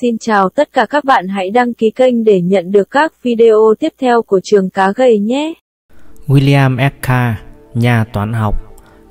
Xin 0.00 0.18
chào 0.18 0.48
tất 0.48 0.68
cả 0.72 0.86
các 0.86 1.04
bạn 1.04 1.28
hãy 1.28 1.50
đăng 1.50 1.74
ký 1.74 1.90
kênh 1.90 2.24
để 2.24 2.40
nhận 2.40 2.72
được 2.72 2.90
các 2.90 3.12
video 3.22 3.74
tiếp 3.78 3.92
theo 4.00 4.22
của 4.22 4.40
trường 4.44 4.70
cá 4.70 4.92
gầy 4.92 5.18
nhé. 5.18 5.52
William 6.26 6.78
Eckhart, 6.78 7.36
nhà 7.74 8.04
toán 8.12 8.32
học 8.32 8.54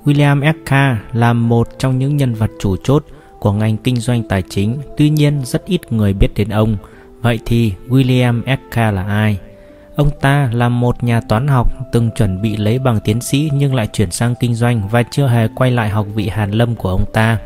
William 0.05 0.43
Eckhart 0.43 0.97
là 1.13 1.33
một 1.33 1.67
trong 1.79 1.99
những 1.99 2.17
nhân 2.17 2.33
vật 2.33 2.51
chủ 2.59 2.75
chốt 2.83 3.05
của 3.39 3.51
ngành 3.51 3.77
kinh 3.77 3.97
doanh 3.97 4.23
tài 4.23 4.43
chính, 4.49 4.77
tuy 4.97 5.09
nhiên 5.09 5.41
rất 5.45 5.65
ít 5.65 5.93
người 5.93 6.13
biết 6.13 6.27
đến 6.35 6.49
ông. 6.49 6.77
Vậy 7.21 7.39
thì 7.45 7.73
William 7.89 8.41
Eckhart 8.45 8.95
là 8.95 9.03
ai? 9.03 9.39
Ông 9.95 10.09
ta 10.21 10.49
là 10.53 10.69
một 10.69 11.03
nhà 11.03 11.21
toán 11.29 11.47
học 11.47 11.71
từng 11.91 12.09
chuẩn 12.15 12.41
bị 12.41 12.57
lấy 12.57 12.79
bằng 12.79 12.99
tiến 13.03 13.21
sĩ 13.21 13.49
nhưng 13.53 13.75
lại 13.75 13.87
chuyển 13.93 14.11
sang 14.11 14.35
kinh 14.39 14.55
doanh 14.55 14.87
và 14.91 15.03
chưa 15.03 15.27
hề 15.27 15.47
quay 15.55 15.71
lại 15.71 15.89
học 15.89 16.07
vị 16.15 16.27
hàn 16.27 16.51
lâm 16.51 16.75
của 16.75 16.89
ông 16.89 17.05
ta. 17.13 17.37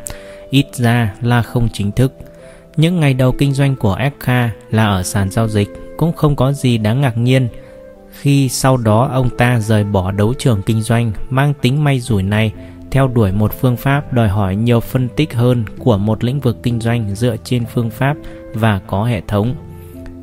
Ít 0.49 0.65
ra 0.73 1.15
là 1.21 1.41
không 1.41 1.69
chính 1.73 1.91
thức. 1.91 2.13
Những 2.78 3.00
ngày 3.00 3.14
đầu 3.14 3.32
kinh 3.32 3.54
doanh 3.54 3.75
của 3.75 3.94
Eckhart 3.94 4.52
là 4.71 4.88
ở 4.88 5.04
sàn 5.04 5.30
giao 5.30 5.48
dịch 5.48 5.70
cũng 5.98 6.13
không 6.13 6.35
có 6.35 6.52
gì 6.52 6.77
đáng 6.77 7.02
ngạc 7.02 7.18
nhiên 7.18 7.48
khi 8.12 8.49
sau 8.49 8.77
đó 8.77 9.09
ông 9.13 9.30
ta 9.38 9.59
rời 9.59 9.84
bỏ 9.84 10.12
đấu 10.12 10.34
trường 10.38 10.62
kinh 10.62 10.82
doanh 10.82 11.12
mang 11.30 11.54
tính 11.62 11.84
may 11.84 11.99
rủi 11.99 12.23
này 12.23 12.54
theo 12.91 13.08
đuổi 13.08 13.32
một 13.32 13.54
phương 13.59 13.77
pháp 13.77 14.13
đòi 14.13 14.27
hỏi 14.27 14.55
nhiều 14.55 14.80
phân 14.80 15.09
tích 15.16 15.34
hơn 15.34 15.66
của 15.80 15.98
một 15.98 16.23
lĩnh 16.23 16.40
vực 16.40 16.58
kinh 16.63 16.80
doanh 16.80 17.16
dựa 17.16 17.35
trên 17.44 17.66
phương 17.73 17.90
pháp 17.90 18.18
và 18.54 18.82
có 18.88 19.04
hệ 19.04 19.21
thống. 19.27 19.55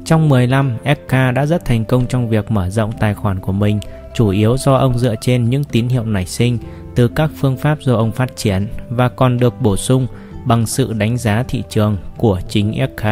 Trong 0.05 0.29
10 0.29 0.47
năm, 0.47 0.77
FK 0.85 1.33
đã 1.33 1.47
rất 1.47 1.65
thành 1.65 1.85
công 1.85 2.07
trong 2.07 2.29
việc 2.29 2.51
mở 2.51 2.71
rộng 2.71 2.93
tài 3.01 3.15
khoản 3.15 3.41
của 3.41 3.53
mình, 3.53 3.81
chủ 4.15 4.29
yếu 4.29 4.57
do 4.57 4.75
ông 4.75 4.99
dựa 4.99 5.15
trên 5.21 5.51
những 5.51 5.65
tín 5.65 5.89
hiệu 5.89 6.05
nảy 6.05 6.27
sinh 6.27 6.59
từ 6.95 7.09
các 7.09 7.31
phương 7.37 7.57
pháp 7.57 7.79
do 7.81 7.95
ông 7.95 8.13
phát 8.13 8.37
triển 8.37 8.69
và 8.89 9.09
còn 9.09 9.39
được 9.39 9.61
bổ 9.61 9.77
sung 9.77 10.07
bằng 10.45 10.67
sự 10.67 10.93
đánh 10.93 11.17
giá 11.17 11.43
thị 11.43 11.63
trường 11.71 11.97
của 12.17 12.41
chính 12.49 12.87
SK. 12.97 13.05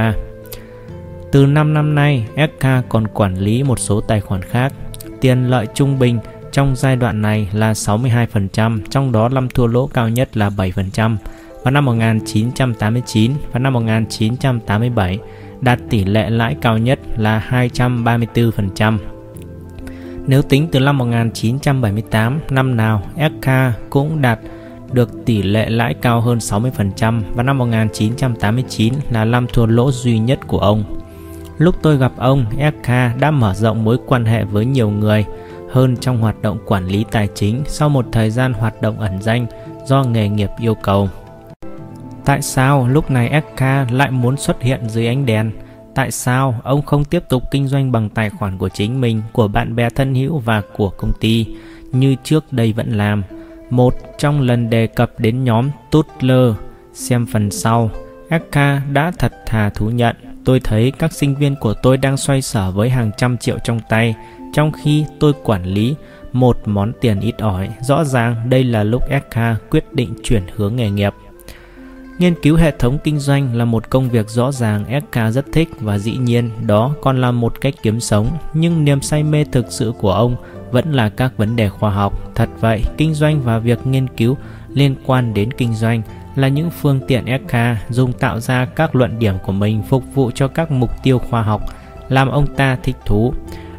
Từ 1.33 1.47
5 1.47 1.75
năm 1.75 1.95
nay, 1.95 2.27
SK 2.37 2.67
còn 2.89 3.07
quản 3.09 3.39
lý 3.39 3.63
một 3.63 3.79
số 3.79 4.01
tài 4.01 4.21
khoản 4.21 4.43
khác. 4.43 4.73
Tiền 5.21 5.51
lợi 5.51 5.67
trung 5.75 5.99
bình 5.99 6.19
trong 6.53 6.77
giai 6.77 6.97
đoạn 6.97 7.23
này 7.23 7.49
là 7.53 7.73
62%, 7.73 8.81
trong 8.91 9.13
đó 9.13 9.29
năm 9.29 9.49
thua 9.49 9.67
lỗ 9.67 9.87
cao 9.87 10.09
nhất 10.09 10.37
là 10.37 10.51
7%. 10.51 11.17
Vào 11.63 11.73
năm 11.73 11.85
1989 11.85 13.33
và 13.53 13.59
năm 13.59 13.73
1987 13.73 15.19
đạt 15.61 15.79
tỷ 15.91 16.05
lệ 16.05 16.31
lãi 16.31 16.57
cao 16.61 16.79
nhất 16.79 16.99
là 17.17 17.67
234%. 17.71 18.99
Nếu 20.27 20.43
tính 20.43 20.69
từ 20.73 20.81
năm 20.81 20.99
1978, 20.99 22.41
năm 22.51 22.77
nào 22.77 23.03
SK 23.17 23.51
cũng 23.91 24.23
đạt 24.23 24.39
được 24.95 25.25
tỷ 25.25 25.43
lệ 25.43 25.71
lãi 25.71 25.95
cao 25.95 26.21
hơn 26.21 26.39
60% 26.39 27.23
và 27.35 27.43
năm 27.43 27.59
1989 27.59 28.95
là 29.11 29.25
năm 29.25 29.47
thua 29.53 29.67
lỗ 29.67 29.93
duy 29.93 30.19
nhất 30.19 30.39
của 30.47 30.59
ông. 30.59 30.85
Lúc 31.59 31.75
tôi 31.83 31.97
gặp 31.97 32.13
ông, 32.17 32.45
SK 32.51 32.89
đã 33.21 33.31
mở 33.31 33.55
rộng 33.55 33.85
mối 33.85 33.99
quan 34.07 34.25
hệ 34.25 34.45
với 34.45 34.65
nhiều 34.65 34.91
người 34.91 35.25
hơn 35.71 35.97
trong 35.97 36.19
hoạt 36.19 36.43
động 36.43 36.59
quản 36.67 36.87
lý 36.87 37.05
tài 37.11 37.29
chính 37.35 37.63
sau 37.67 37.89
một 37.89 38.07
thời 38.13 38.31
gian 38.31 38.53
hoạt 38.53 38.83
động 38.83 39.01
ẩn 39.01 39.23
danh 39.23 39.47
do 39.87 40.05
nghề 40.05 40.29
nghiệp 40.29 40.51
yêu 40.61 40.75
cầu. 40.75 41.09
Tại 42.25 42.43
sao 42.43 42.89
lúc 42.89 43.11
này 43.11 43.43
SK 43.43 43.63
lại 43.91 44.11
muốn 44.11 44.37
xuất 44.37 44.63
hiện 44.63 44.89
dưới 44.89 45.07
ánh 45.07 45.27
đèn? 45.27 45.51
Tại 45.95 46.11
sao 46.11 46.61
ông 46.63 46.83
không 46.83 47.05
tiếp 47.05 47.23
tục 47.29 47.43
kinh 47.51 47.69
doanh 47.69 47.93
bằng 47.93 48.09
tài 48.09 48.31
khoản 48.31 48.59
của 48.59 48.69
chính 48.69 49.01
mình, 49.01 49.23
của 49.33 49.49
bạn 49.49 49.77
bè 49.77 49.91
thân 49.91 50.15
hữu 50.15 50.39
và 50.39 50.63
của 50.77 50.91
công 50.91 51.13
ty 51.21 51.47
như 51.93 52.17
trước 52.25 52.53
đây 52.53 52.73
vẫn 52.73 52.91
làm? 52.91 53.23
Một 53.73 53.95
trong 54.19 54.41
lần 54.41 54.71
đề 54.71 54.87
cập 54.87 55.21
đến 55.21 55.45
nhóm 55.45 55.71
Tutler, 55.91 56.55
xem 56.93 57.27
phần 57.27 57.51
sau, 57.51 57.91
Akka 58.29 58.83
đã 58.93 59.13
thật 59.19 59.33
thà 59.47 59.71
thú 59.71 59.91
nhận 59.91 60.17
tôi 60.45 60.61
thấy 60.61 60.93
các 60.99 61.13
sinh 61.13 61.35
viên 61.35 61.57
của 61.57 61.75
tôi 61.83 61.97
đang 61.97 62.17
xoay 62.17 62.43
sở 62.43 62.71
với 62.71 62.91
hàng 62.91 63.11
trăm 63.17 63.39
triệu 63.39 63.59
trong 63.65 63.81
tay, 63.89 64.15
trong 64.53 64.73
khi 64.73 65.05
tôi 65.21 65.33
quản 65.45 65.65
lý 65.65 65.95
một 66.33 66.59
món 66.65 66.93
tiền 67.01 67.21
ít 67.21 67.35
ỏi. 67.39 67.69
Rõ 67.81 68.05
ràng 68.05 68.51
đây 68.51 68.65
là 68.65 68.85
lúc 68.85 69.03
Akka 69.11 69.57
quyết 69.71 69.85
định 69.93 70.15
chuyển 70.23 70.43
hướng 70.57 70.77
nghề 70.77 70.91
nghiệp. 70.91 71.13
Nghiên 72.23 72.35
cứu 72.43 72.57
hệ 72.57 72.71
thống 72.71 72.99
kinh 73.05 73.19
doanh 73.19 73.55
là 73.55 73.65
một 73.65 73.91
công 73.91 74.09
việc 74.09 74.31
rõ 74.31 74.53
ràng 74.53 75.01
SK 75.01 75.19
rất 75.33 75.47
thích 75.53 75.69
và 75.81 75.99
dĩ 75.99 76.17
nhiên 76.17 76.51
đó 76.67 76.95
còn 77.01 77.21
là 77.21 77.31
một 77.31 77.61
cách 77.61 77.75
kiếm 77.83 78.01
sống, 78.01 78.27
nhưng 78.55 78.85
niềm 78.85 79.01
say 79.01 79.23
mê 79.23 79.45
thực 79.53 79.67
sự 79.73 79.93
của 79.99 80.13
ông 80.13 80.37
vẫn 80.71 80.93
là 80.93 81.09
các 81.09 81.37
vấn 81.37 81.57
đề 81.57 81.69
khoa 81.69 81.91
học. 81.91 82.35
Thật 82.35 82.49
vậy, 82.61 82.85
kinh 82.97 83.15
doanh 83.15 83.43
và 83.43 83.59
việc 83.59 83.87
nghiên 83.87 84.09
cứu 84.09 84.37
liên 84.69 84.95
quan 85.07 85.35
đến 85.35 85.53
kinh 85.53 85.75
doanh 85.75 86.03
là 86.37 86.49
những 86.49 86.71
phương 86.71 87.01
tiện 87.09 87.25
SK 87.25 87.57
dùng 87.91 88.13
tạo 88.13 88.41
ra 88.41 88.65
các 88.65 88.95
luận 88.95 89.19
điểm 89.19 89.35
của 89.47 89.53
mình 89.53 89.83
phục 89.89 90.05
vụ 90.15 90.31
cho 90.35 90.49
các 90.49 90.71
mục 90.71 90.91
tiêu 91.03 91.19
khoa 91.19 91.43
học, 91.43 91.63
làm 92.09 92.29
ông 92.29 92.47
ta 92.57 92.77
thích 92.83 92.97
thú. 93.07 93.35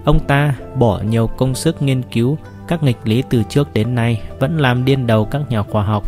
Ông 0.06 0.20
ta 0.20 0.56
bỏ 0.76 1.02
nhiều 1.10 1.28
công 1.28 1.56
sức 1.56 1.82
nghiên 1.82 2.02
cứu 2.02 2.38
các 2.68 2.84
nghịch 2.84 3.00
lý 3.04 3.24
từ 3.30 3.44
trước 3.50 3.74
đến 3.74 3.96
nay 3.96 4.22
vẫn 4.40 4.58
làm 4.58 4.86
điên 4.86 5.08
đầu 5.08 5.26
các 5.26 5.42
nhà 5.50 5.64
khoa 5.64 5.84
học. 5.84 6.04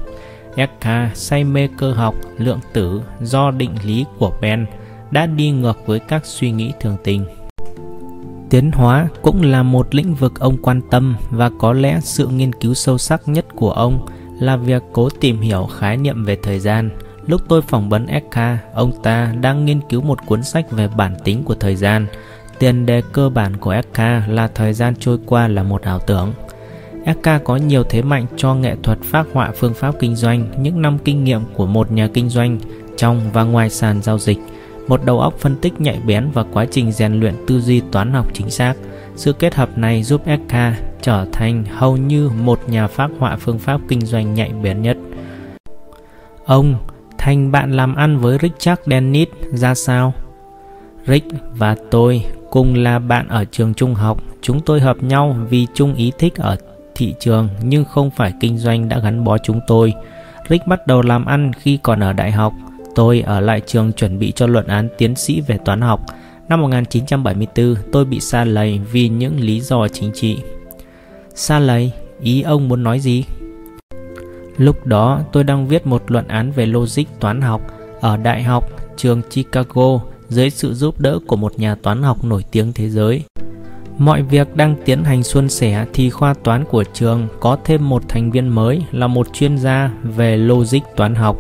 Eka 0.56 1.12
say 1.14 1.44
mê 1.44 1.68
cơ 1.78 1.94
học, 1.94 2.16
lượng 2.38 2.60
tử 2.74 3.02
do 3.22 3.52
định 3.52 3.72
lý 3.84 4.06
của 4.20 4.32
Ben 4.42 4.66
đã 5.12 5.26
đi 5.26 5.52
ngược 5.52 5.88
với 5.88 6.00
các 6.00 6.26
suy 6.26 6.52
nghĩ 6.52 6.72
thường 6.80 6.98
tình. 7.04 7.26
Tiến 8.50 8.72
hóa 8.72 9.08
cũng 9.22 9.42
là 9.42 9.64
một 9.64 9.96
lĩnh 9.96 10.16
vực 10.16 10.40
ông 10.40 10.58
quan 10.62 10.82
tâm 10.92 11.16
và 11.30 11.50
có 11.60 11.74
lẽ 11.74 12.00
sự 12.04 12.28
nghiên 12.28 12.54
cứu 12.54 12.74
sâu 12.74 12.98
sắc 12.98 13.22
nhất 13.26 13.46
của 13.56 13.72
ông 13.72 14.06
là 14.40 14.58
việc 14.58 14.84
cố 14.94 15.10
tìm 15.10 15.42
hiểu 15.42 15.68
khái 15.78 15.98
niệm 15.98 16.26
về 16.26 16.38
thời 16.44 16.60
gian. 16.60 16.90
Lúc 17.28 17.42
tôi 17.48 17.62
phỏng 17.62 17.90
vấn 17.90 18.08
Eka, 18.08 18.58
ông 18.74 18.92
ta 19.04 19.34
đang 19.42 19.66
nghiên 19.66 19.82
cứu 19.90 20.02
một 20.02 20.26
cuốn 20.26 20.44
sách 20.44 20.72
về 20.72 20.88
bản 20.98 21.16
tính 21.24 21.44
của 21.44 21.56
thời 21.56 21.76
gian. 21.76 22.08
Tiền 22.60 22.86
đề 22.86 23.02
cơ 23.12 23.30
bản 23.30 23.58
của 23.58 23.72
Eka 23.72 24.28
là 24.28 24.48
thời 24.48 24.74
gian 24.74 24.94
trôi 25.00 25.18
qua 25.26 25.48
là 25.48 25.64
một 25.64 25.82
ảo 25.82 26.00
tưởng. 26.00 26.34
Eka 27.06 27.40
có 27.44 27.56
nhiều 27.56 27.84
thế 27.84 28.02
mạnh 28.02 28.26
cho 28.38 28.56
nghệ 28.56 28.76
thuật 28.84 29.00
phác 29.02 29.28
họa 29.34 29.52
phương 29.56 29.74
pháp 29.74 29.96
kinh 30.00 30.16
doanh, 30.16 30.46
những 30.58 30.82
năm 30.82 30.98
kinh 31.04 31.24
nghiệm 31.24 31.42
của 31.54 31.66
một 31.66 31.92
nhà 31.92 32.08
kinh 32.14 32.30
doanh 32.30 32.60
trong 32.98 33.22
và 33.34 33.44
ngoài 33.44 33.70
sàn 33.70 34.02
giao 34.02 34.20
dịch, 34.20 34.38
một 34.88 35.06
đầu 35.06 35.20
óc 35.20 35.34
phân 35.40 35.56
tích 35.56 35.82
nhạy 35.82 36.00
bén 36.08 36.30
và 36.34 36.44
quá 36.54 36.66
trình 36.72 36.92
rèn 36.92 37.20
luyện 37.20 37.34
tư 37.48 37.62
duy 37.62 37.82
toán 37.92 38.14
học 38.14 38.28
chính 38.34 38.50
xác. 38.50 38.74
Sự 39.16 39.34
kết 39.34 39.56
hợp 39.56 39.78
này 39.78 40.04
giúp 40.04 40.22
Eka 40.26 40.78
trở 41.02 41.26
thành 41.32 41.66
hầu 41.66 41.98
như 41.98 42.30
một 42.44 42.60
nhà 42.68 42.88
phác 42.88 43.12
họa 43.20 43.38
phương 43.40 43.60
pháp 43.60 43.82
kinh 43.88 44.02
doanh 44.02 44.34
nhạy 44.34 44.52
bén 44.64 44.82
nhất. 44.82 44.98
Ông 46.46 46.76
thành 47.18 47.52
bạn 47.52 47.72
làm 47.72 47.96
ăn 47.96 48.20
với 48.20 48.38
Richard 48.42 48.82
Dennis 48.86 49.28
ra 49.52 49.76
sao? 49.76 50.14
Rick 51.08 51.28
và 51.58 51.76
tôi 51.92 52.26
cùng 52.50 52.76
là 52.76 53.00
bạn 53.00 53.28
ở 53.28 53.46
trường 53.46 53.74
trung 53.74 53.94
học. 53.94 54.24
Chúng 54.42 54.62
tôi 54.62 54.80
hợp 54.80 55.04
nhau 55.04 55.36
vì 55.50 55.68
chung 55.74 55.96
ý 55.96 56.12
thích 56.18 56.36
ở 56.36 56.58
thị 56.96 57.16
trường 57.20 57.50
nhưng 57.64 57.86
không 57.86 58.12
phải 58.12 58.34
kinh 58.40 58.58
doanh 58.58 58.90
đã 58.90 59.00
gắn 59.00 59.24
bó 59.24 59.38
chúng 59.38 59.60
tôi. 59.68 59.94
Rick 60.50 60.68
bắt 60.68 60.88
đầu 60.88 61.02
làm 61.02 61.26
ăn 61.26 61.52
khi 61.60 61.80
còn 61.84 62.00
ở 62.00 62.14
đại 62.14 62.32
học. 62.32 62.54
Tôi 62.96 63.22
ở 63.22 63.40
lại 63.40 63.62
trường 63.66 63.94
chuẩn 63.94 64.20
bị 64.20 64.32
cho 64.32 64.48
luận 64.48 64.68
án 64.68 64.90
tiến 64.98 65.16
sĩ 65.16 65.42
về 65.42 65.58
toán 65.66 65.82
học. 65.82 66.02
Năm 66.50 66.62
1974, 66.62 67.76
tôi 67.92 68.06
bị 68.06 68.20
xa 68.20 68.44
lầy 68.44 68.80
vì 68.92 69.10
những 69.10 69.40
lý 69.40 69.62
do 69.62 69.88
chính 69.88 70.12
trị. 70.14 70.38
Xa 71.36 71.60
lầy, 71.60 71.92
ý 72.22 72.42
ông 72.42 72.68
muốn 72.68 72.84
nói 72.84 73.00
gì? 73.00 73.24
Lúc 74.58 74.86
đó 74.86 75.22
tôi 75.32 75.44
đang 75.44 75.68
viết 75.68 75.88
một 75.88 76.12
luận 76.12 76.28
án 76.28 76.52
về 76.52 76.66
logic 76.66 77.04
toán 77.20 77.42
học 77.42 77.62
ở 78.02 78.18
Đại 78.18 78.44
học 78.44 78.70
trường 78.98 79.22
Chicago 79.30 80.00
dưới 80.30 80.50
sự 80.50 80.74
giúp 80.74 81.00
đỡ 81.00 81.20
của 81.28 81.36
một 81.36 81.60
nhà 81.60 81.76
toán 81.76 82.04
học 82.04 82.24
nổi 82.24 82.44
tiếng 82.52 82.74
thế 82.74 82.90
giới. 82.90 83.24
Mọi 83.98 84.22
việc 84.22 84.56
đang 84.56 84.76
tiến 84.86 85.04
hành 85.04 85.24
suôn 85.24 85.50
sẻ 85.50 85.86
thì 85.94 86.10
khoa 86.10 86.34
toán 86.34 86.66
của 86.66 86.84
trường 86.94 87.28
có 87.40 87.58
thêm 87.64 87.90
một 87.90 88.04
thành 88.08 88.32
viên 88.32 88.48
mới 88.48 88.86
là 88.92 89.08
một 89.08 89.28
chuyên 89.34 89.58
gia 89.58 89.92
về 90.04 90.38
logic 90.38 90.80
toán 90.96 91.16
học. 91.16 91.38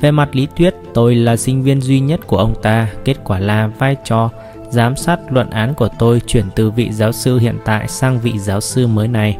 Về 0.00 0.10
mặt 0.10 0.36
lý 0.36 0.48
thuyết, 0.56 0.74
tôi 0.94 1.14
là 1.14 1.36
sinh 1.36 1.62
viên 1.62 1.80
duy 1.80 2.00
nhất 2.00 2.20
của 2.26 2.36
ông 2.36 2.54
ta, 2.62 2.88
kết 3.04 3.16
quả 3.24 3.38
là 3.38 3.66
vai 3.78 3.96
trò 4.04 4.30
giám 4.70 4.96
sát 4.96 5.20
luận 5.30 5.50
án 5.50 5.74
của 5.74 5.88
tôi 5.98 6.20
chuyển 6.26 6.44
từ 6.56 6.70
vị 6.70 6.92
giáo 6.92 7.12
sư 7.12 7.38
hiện 7.38 7.56
tại 7.64 7.88
sang 7.88 8.20
vị 8.20 8.38
giáo 8.38 8.60
sư 8.60 8.86
mới 8.86 9.08
này. 9.08 9.36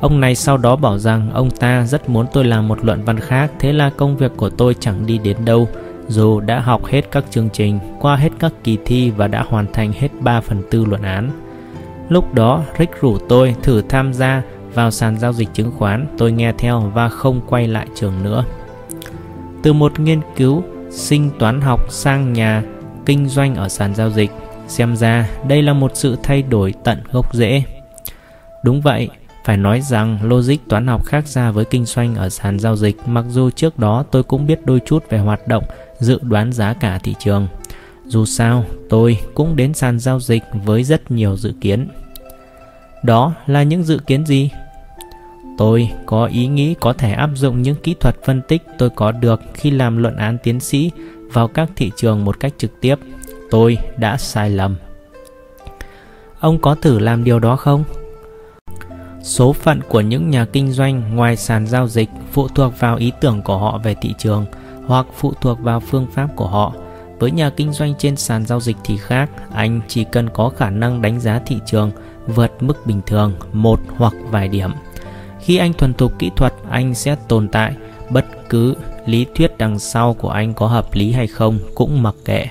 Ông 0.00 0.20
này 0.20 0.34
sau 0.34 0.56
đó 0.56 0.76
bảo 0.76 0.98
rằng 0.98 1.30
ông 1.32 1.50
ta 1.50 1.86
rất 1.86 2.08
muốn 2.08 2.26
tôi 2.32 2.44
làm 2.44 2.68
một 2.68 2.84
luận 2.84 3.04
văn 3.04 3.20
khác, 3.20 3.52
thế 3.58 3.72
là 3.72 3.90
công 3.96 4.16
việc 4.16 4.32
của 4.36 4.50
tôi 4.50 4.74
chẳng 4.80 5.06
đi 5.06 5.18
đến 5.18 5.36
đâu. 5.44 5.68
Dù 6.08 6.40
đã 6.40 6.60
học 6.60 6.86
hết 6.86 7.10
các 7.10 7.24
chương 7.30 7.48
trình, 7.52 7.78
qua 8.00 8.16
hết 8.16 8.32
các 8.38 8.52
kỳ 8.64 8.78
thi 8.84 9.10
và 9.10 9.26
đã 9.28 9.44
hoàn 9.48 9.72
thành 9.72 9.92
hết 9.92 10.08
3 10.20 10.40
phần 10.40 10.62
tư 10.70 10.84
luận 10.84 11.02
án. 11.02 11.45
Lúc 12.08 12.34
đó, 12.34 12.64
Rick 12.78 13.00
rủ 13.00 13.18
tôi 13.18 13.54
thử 13.62 13.82
tham 13.82 14.12
gia 14.12 14.42
vào 14.74 14.90
sàn 14.90 15.18
giao 15.18 15.32
dịch 15.32 15.48
chứng 15.54 15.72
khoán, 15.78 16.06
tôi 16.18 16.32
nghe 16.32 16.52
theo 16.58 16.80
và 16.80 17.08
không 17.08 17.40
quay 17.48 17.68
lại 17.68 17.86
trường 17.94 18.22
nữa. 18.22 18.44
Từ 19.62 19.72
một 19.72 20.00
nghiên 20.00 20.20
cứu 20.36 20.62
sinh 20.90 21.30
toán 21.38 21.60
học 21.60 21.92
sang 21.92 22.32
nhà 22.32 22.62
kinh 23.06 23.28
doanh 23.28 23.54
ở 23.54 23.68
sàn 23.68 23.94
giao 23.94 24.10
dịch, 24.10 24.30
xem 24.68 24.96
ra 24.96 25.28
đây 25.48 25.62
là 25.62 25.72
một 25.72 25.90
sự 25.94 26.16
thay 26.22 26.42
đổi 26.42 26.74
tận 26.84 27.02
gốc 27.12 27.34
rễ. 27.34 27.62
Đúng 28.64 28.80
vậy, 28.80 29.08
phải 29.44 29.56
nói 29.56 29.80
rằng 29.80 30.18
logic 30.22 30.56
toán 30.68 30.86
học 30.86 31.04
khác 31.04 31.26
ra 31.26 31.50
với 31.50 31.64
kinh 31.64 31.84
doanh 31.84 32.14
ở 32.14 32.28
sàn 32.28 32.58
giao 32.58 32.76
dịch 32.76 32.96
mặc 33.06 33.24
dù 33.28 33.50
trước 33.50 33.78
đó 33.78 34.04
tôi 34.10 34.22
cũng 34.22 34.46
biết 34.46 34.66
đôi 34.66 34.80
chút 34.86 35.04
về 35.10 35.18
hoạt 35.18 35.48
động 35.48 35.64
dự 35.98 36.18
đoán 36.22 36.52
giá 36.52 36.74
cả 36.74 36.98
thị 36.98 37.14
trường. 37.18 37.48
Dù 38.08 38.24
sao, 38.24 38.64
tôi 38.88 39.18
cũng 39.34 39.56
đến 39.56 39.74
sàn 39.74 39.98
giao 39.98 40.20
dịch 40.20 40.42
với 40.64 40.84
rất 40.84 41.10
nhiều 41.10 41.36
dự 41.36 41.52
kiến. 41.60 41.88
Đó 43.02 43.34
là 43.46 43.62
những 43.62 43.84
dự 43.84 43.98
kiến 44.06 44.26
gì? 44.26 44.50
Tôi 45.58 45.90
có 46.06 46.26
ý 46.26 46.46
nghĩ 46.46 46.74
có 46.80 46.92
thể 46.92 47.12
áp 47.12 47.30
dụng 47.34 47.62
những 47.62 47.76
kỹ 47.82 47.94
thuật 48.00 48.16
phân 48.24 48.42
tích 48.48 48.62
tôi 48.78 48.90
có 48.90 49.12
được 49.12 49.40
khi 49.54 49.70
làm 49.70 49.96
luận 49.96 50.16
án 50.16 50.38
tiến 50.42 50.60
sĩ 50.60 50.90
vào 51.32 51.48
các 51.48 51.70
thị 51.76 51.90
trường 51.96 52.24
một 52.24 52.40
cách 52.40 52.52
trực 52.58 52.80
tiếp. 52.80 52.96
Tôi 53.50 53.78
đã 53.96 54.16
sai 54.16 54.50
lầm. 54.50 54.76
Ông 56.40 56.58
có 56.58 56.74
thử 56.74 56.98
làm 56.98 57.24
điều 57.24 57.38
đó 57.38 57.56
không? 57.56 57.84
Số 59.22 59.52
phận 59.52 59.80
của 59.88 60.00
những 60.00 60.30
nhà 60.30 60.44
kinh 60.44 60.72
doanh 60.72 61.16
ngoài 61.16 61.36
sàn 61.36 61.66
giao 61.66 61.88
dịch 61.88 62.08
phụ 62.32 62.48
thuộc 62.48 62.80
vào 62.80 62.96
ý 62.96 63.12
tưởng 63.20 63.42
của 63.42 63.58
họ 63.58 63.78
về 63.78 63.94
thị 64.00 64.14
trường 64.18 64.44
hoặc 64.86 65.06
phụ 65.16 65.32
thuộc 65.40 65.60
vào 65.60 65.80
phương 65.80 66.06
pháp 66.14 66.28
của 66.36 66.46
họ. 66.46 66.74
Với 67.18 67.30
nhà 67.30 67.50
kinh 67.50 67.72
doanh 67.72 67.94
trên 67.98 68.16
sàn 68.16 68.46
giao 68.46 68.60
dịch 68.60 68.76
thì 68.84 68.96
khác, 68.96 69.30
anh 69.52 69.80
chỉ 69.88 70.04
cần 70.04 70.30
có 70.30 70.48
khả 70.48 70.70
năng 70.70 71.02
đánh 71.02 71.20
giá 71.20 71.40
thị 71.46 71.56
trường 71.66 71.90
vượt 72.26 72.62
mức 72.62 72.86
bình 72.86 73.00
thường 73.06 73.34
một 73.52 73.80
hoặc 73.88 74.14
vài 74.30 74.48
điểm. 74.48 74.70
Khi 75.40 75.56
anh 75.56 75.72
thuần 75.72 75.94
thục 75.94 76.18
kỹ 76.18 76.30
thuật, 76.36 76.54
anh 76.70 76.94
sẽ 76.94 77.16
tồn 77.28 77.48
tại, 77.48 77.74
bất 78.10 78.26
cứ 78.48 78.74
lý 79.06 79.26
thuyết 79.34 79.58
đằng 79.58 79.78
sau 79.78 80.14
của 80.14 80.28
anh 80.28 80.54
có 80.54 80.66
hợp 80.66 80.94
lý 80.94 81.12
hay 81.12 81.26
không 81.26 81.58
cũng 81.74 82.02
mặc 82.02 82.14
kệ. 82.24 82.46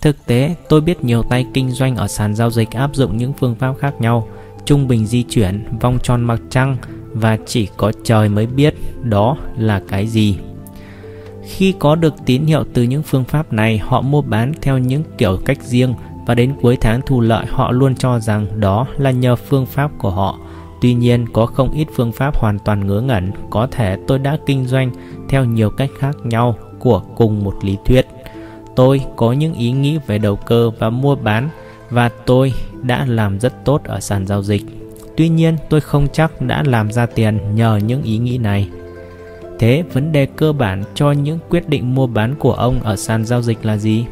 Thực 0.00 0.26
tế, 0.26 0.54
tôi 0.68 0.80
biết 0.80 1.04
nhiều 1.04 1.22
tay 1.22 1.46
kinh 1.54 1.70
doanh 1.70 1.96
ở 1.96 2.08
sàn 2.08 2.34
giao 2.34 2.50
dịch 2.50 2.70
áp 2.70 2.90
dụng 2.94 3.16
những 3.16 3.32
phương 3.32 3.54
pháp 3.54 3.74
khác 3.80 3.94
nhau, 4.00 4.28
trung 4.64 4.88
bình 4.88 5.06
di 5.06 5.22
chuyển, 5.22 5.64
vòng 5.80 5.98
tròn 6.02 6.22
mặt 6.22 6.40
trăng 6.50 6.76
và 7.12 7.38
chỉ 7.46 7.68
có 7.76 7.92
trời 8.04 8.28
mới 8.28 8.46
biết 8.46 8.74
đó 9.02 9.36
là 9.56 9.82
cái 9.88 10.06
gì. 10.06 10.38
Khi 11.44 11.74
có 11.78 11.94
được 11.94 12.14
tín 12.26 12.44
hiệu 12.44 12.64
từ 12.74 12.82
những 12.82 13.02
phương 13.02 13.24
pháp 13.24 13.52
này, 13.52 13.78
họ 13.78 14.00
mua 14.00 14.22
bán 14.22 14.52
theo 14.62 14.78
những 14.78 15.02
kiểu 15.18 15.38
cách 15.44 15.62
riêng 15.62 15.94
và 16.26 16.34
đến 16.34 16.52
cuối 16.62 16.76
tháng 16.80 17.00
thu 17.06 17.20
lợi 17.20 17.46
họ 17.48 17.72
luôn 17.72 17.94
cho 17.94 18.20
rằng 18.20 18.46
đó 18.60 18.86
là 18.98 19.10
nhờ 19.10 19.36
phương 19.36 19.66
pháp 19.66 19.90
của 19.98 20.10
họ. 20.10 20.38
Tuy 20.80 20.94
nhiên, 20.94 21.26
có 21.32 21.46
không 21.46 21.72
ít 21.72 21.88
phương 21.94 22.12
pháp 22.12 22.36
hoàn 22.36 22.58
toàn 22.58 22.86
ngớ 22.86 23.00
ngẩn, 23.00 23.30
có 23.50 23.68
thể 23.70 23.96
tôi 24.06 24.18
đã 24.18 24.38
kinh 24.46 24.66
doanh 24.66 24.92
theo 25.28 25.44
nhiều 25.44 25.70
cách 25.70 25.90
khác 25.98 26.16
nhau 26.24 26.56
của 26.78 27.02
cùng 27.16 27.44
một 27.44 27.54
lý 27.62 27.76
thuyết. 27.84 28.06
Tôi 28.76 29.00
có 29.16 29.32
những 29.32 29.54
ý 29.54 29.72
nghĩ 29.72 29.98
về 30.06 30.18
đầu 30.18 30.36
cơ 30.36 30.70
và 30.78 30.90
mua 30.90 31.14
bán 31.14 31.48
và 31.90 32.10
tôi 32.26 32.52
đã 32.82 33.04
làm 33.08 33.40
rất 33.40 33.64
tốt 33.64 33.84
ở 33.84 34.00
sàn 34.00 34.26
giao 34.26 34.42
dịch. 34.42 34.62
Tuy 35.16 35.28
nhiên, 35.28 35.56
tôi 35.68 35.80
không 35.80 36.06
chắc 36.12 36.40
đã 36.40 36.62
làm 36.66 36.92
ra 36.92 37.06
tiền 37.06 37.38
nhờ 37.54 37.80
những 37.86 38.02
ý 38.02 38.18
nghĩ 38.18 38.38
này. 38.38 38.68
Thế 39.60 39.84
vấn 39.92 40.12
đề 40.12 40.26
cơ 40.26 40.52
bản 40.52 40.84
cho 40.94 41.12
những 41.12 41.38
quyết 41.50 41.68
định 41.68 41.94
mua 41.94 42.06
bán 42.06 42.34
của 42.34 42.52
ông 42.52 42.82
ở 42.82 42.96
sàn 42.96 43.24
giao 43.24 43.42
dịch 43.42 43.64
là 43.64 43.76
gì? 43.76 44.06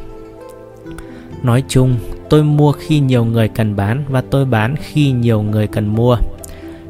Nói 1.43 1.63
chung, 1.67 1.95
tôi 2.29 2.43
mua 2.43 2.71
khi 2.71 2.99
nhiều 2.99 3.25
người 3.25 3.47
cần 3.47 3.75
bán 3.75 4.03
và 4.09 4.23
tôi 4.29 4.45
bán 4.45 4.75
khi 4.75 5.11
nhiều 5.11 5.41
người 5.41 5.67
cần 5.67 5.87
mua. 5.87 6.17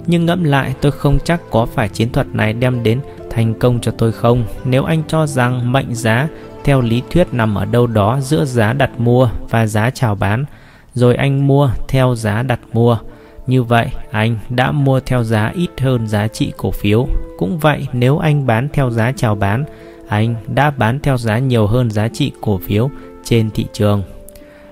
Nhưng 0.07 0.25
ngẫm 0.25 0.43
lại 0.43 0.73
tôi 0.81 0.91
không 0.91 1.17
chắc 1.23 1.41
có 1.49 1.65
phải 1.65 1.89
chiến 1.89 2.11
thuật 2.11 2.27
này 2.33 2.53
đem 2.53 2.83
đến 2.83 2.99
thành 3.29 3.53
công 3.53 3.79
cho 3.81 3.91
tôi 3.91 4.11
không 4.11 4.43
nếu 4.65 4.83
anh 4.83 5.03
cho 5.07 5.27
rằng 5.27 5.71
mệnh 5.71 5.95
giá 5.95 6.27
theo 6.63 6.81
lý 6.81 7.01
thuyết 7.11 7.27
nằm 7.31 7.55
ở 7.55 7.65
đâu 7.65 7.87
đó 7.87 8.19
giữa 8.21 8.45
giá 8.45 8.73
đặt 8.73 8.99
mua 8.99 9.29
và 9.49 9.67
giá 9.67 9.89
chào 9.89 10.15
bán 10.15 10.45
rồi 10.93 11.15
anh 11.15 11.47
mua 11.47 11.69
theo 11.87 12.15
giá 12.15 12.43
đặt 12.43 12.59
mua 12.73 12.97
như 13.49 13.63
vậy 13.63 13.87
anh 14.11 14.37
đã 14.49 14.71
mua 14.71 14.99
theo 14.99 15.23
giá 15.23 15.51
ít 15.55 15.69
hơn 15.77 16.07
giá 16.07 16.27
trị 16.27 16.53
cổ 16.57 16.71
phiếu 16.71 17.07
cũng 17.37 17.57
vậy 17.59 17.87
nếu 17.93 18.17
anh 18.17 18.47
bán 18.47 18.67
theo 18.73 18.91
giá 18.91 19.11
chào 19.15 19.35
bán 19.35 19.65
anh 20.07 20.35
đã 20.47 20.71
bán 20.71 20.99
theo 20.99 21.17
giá 21.17 21.39
nhiều 21.39 21.67
hơn 21.67 21.91
giá 21.91 22.07
trị 22.07 22.31
cổ 22.41 22.57
phiếu 22.57 22.89
trên 23.23 23.51
thị 23.51 23.65
trường 23.73 24.03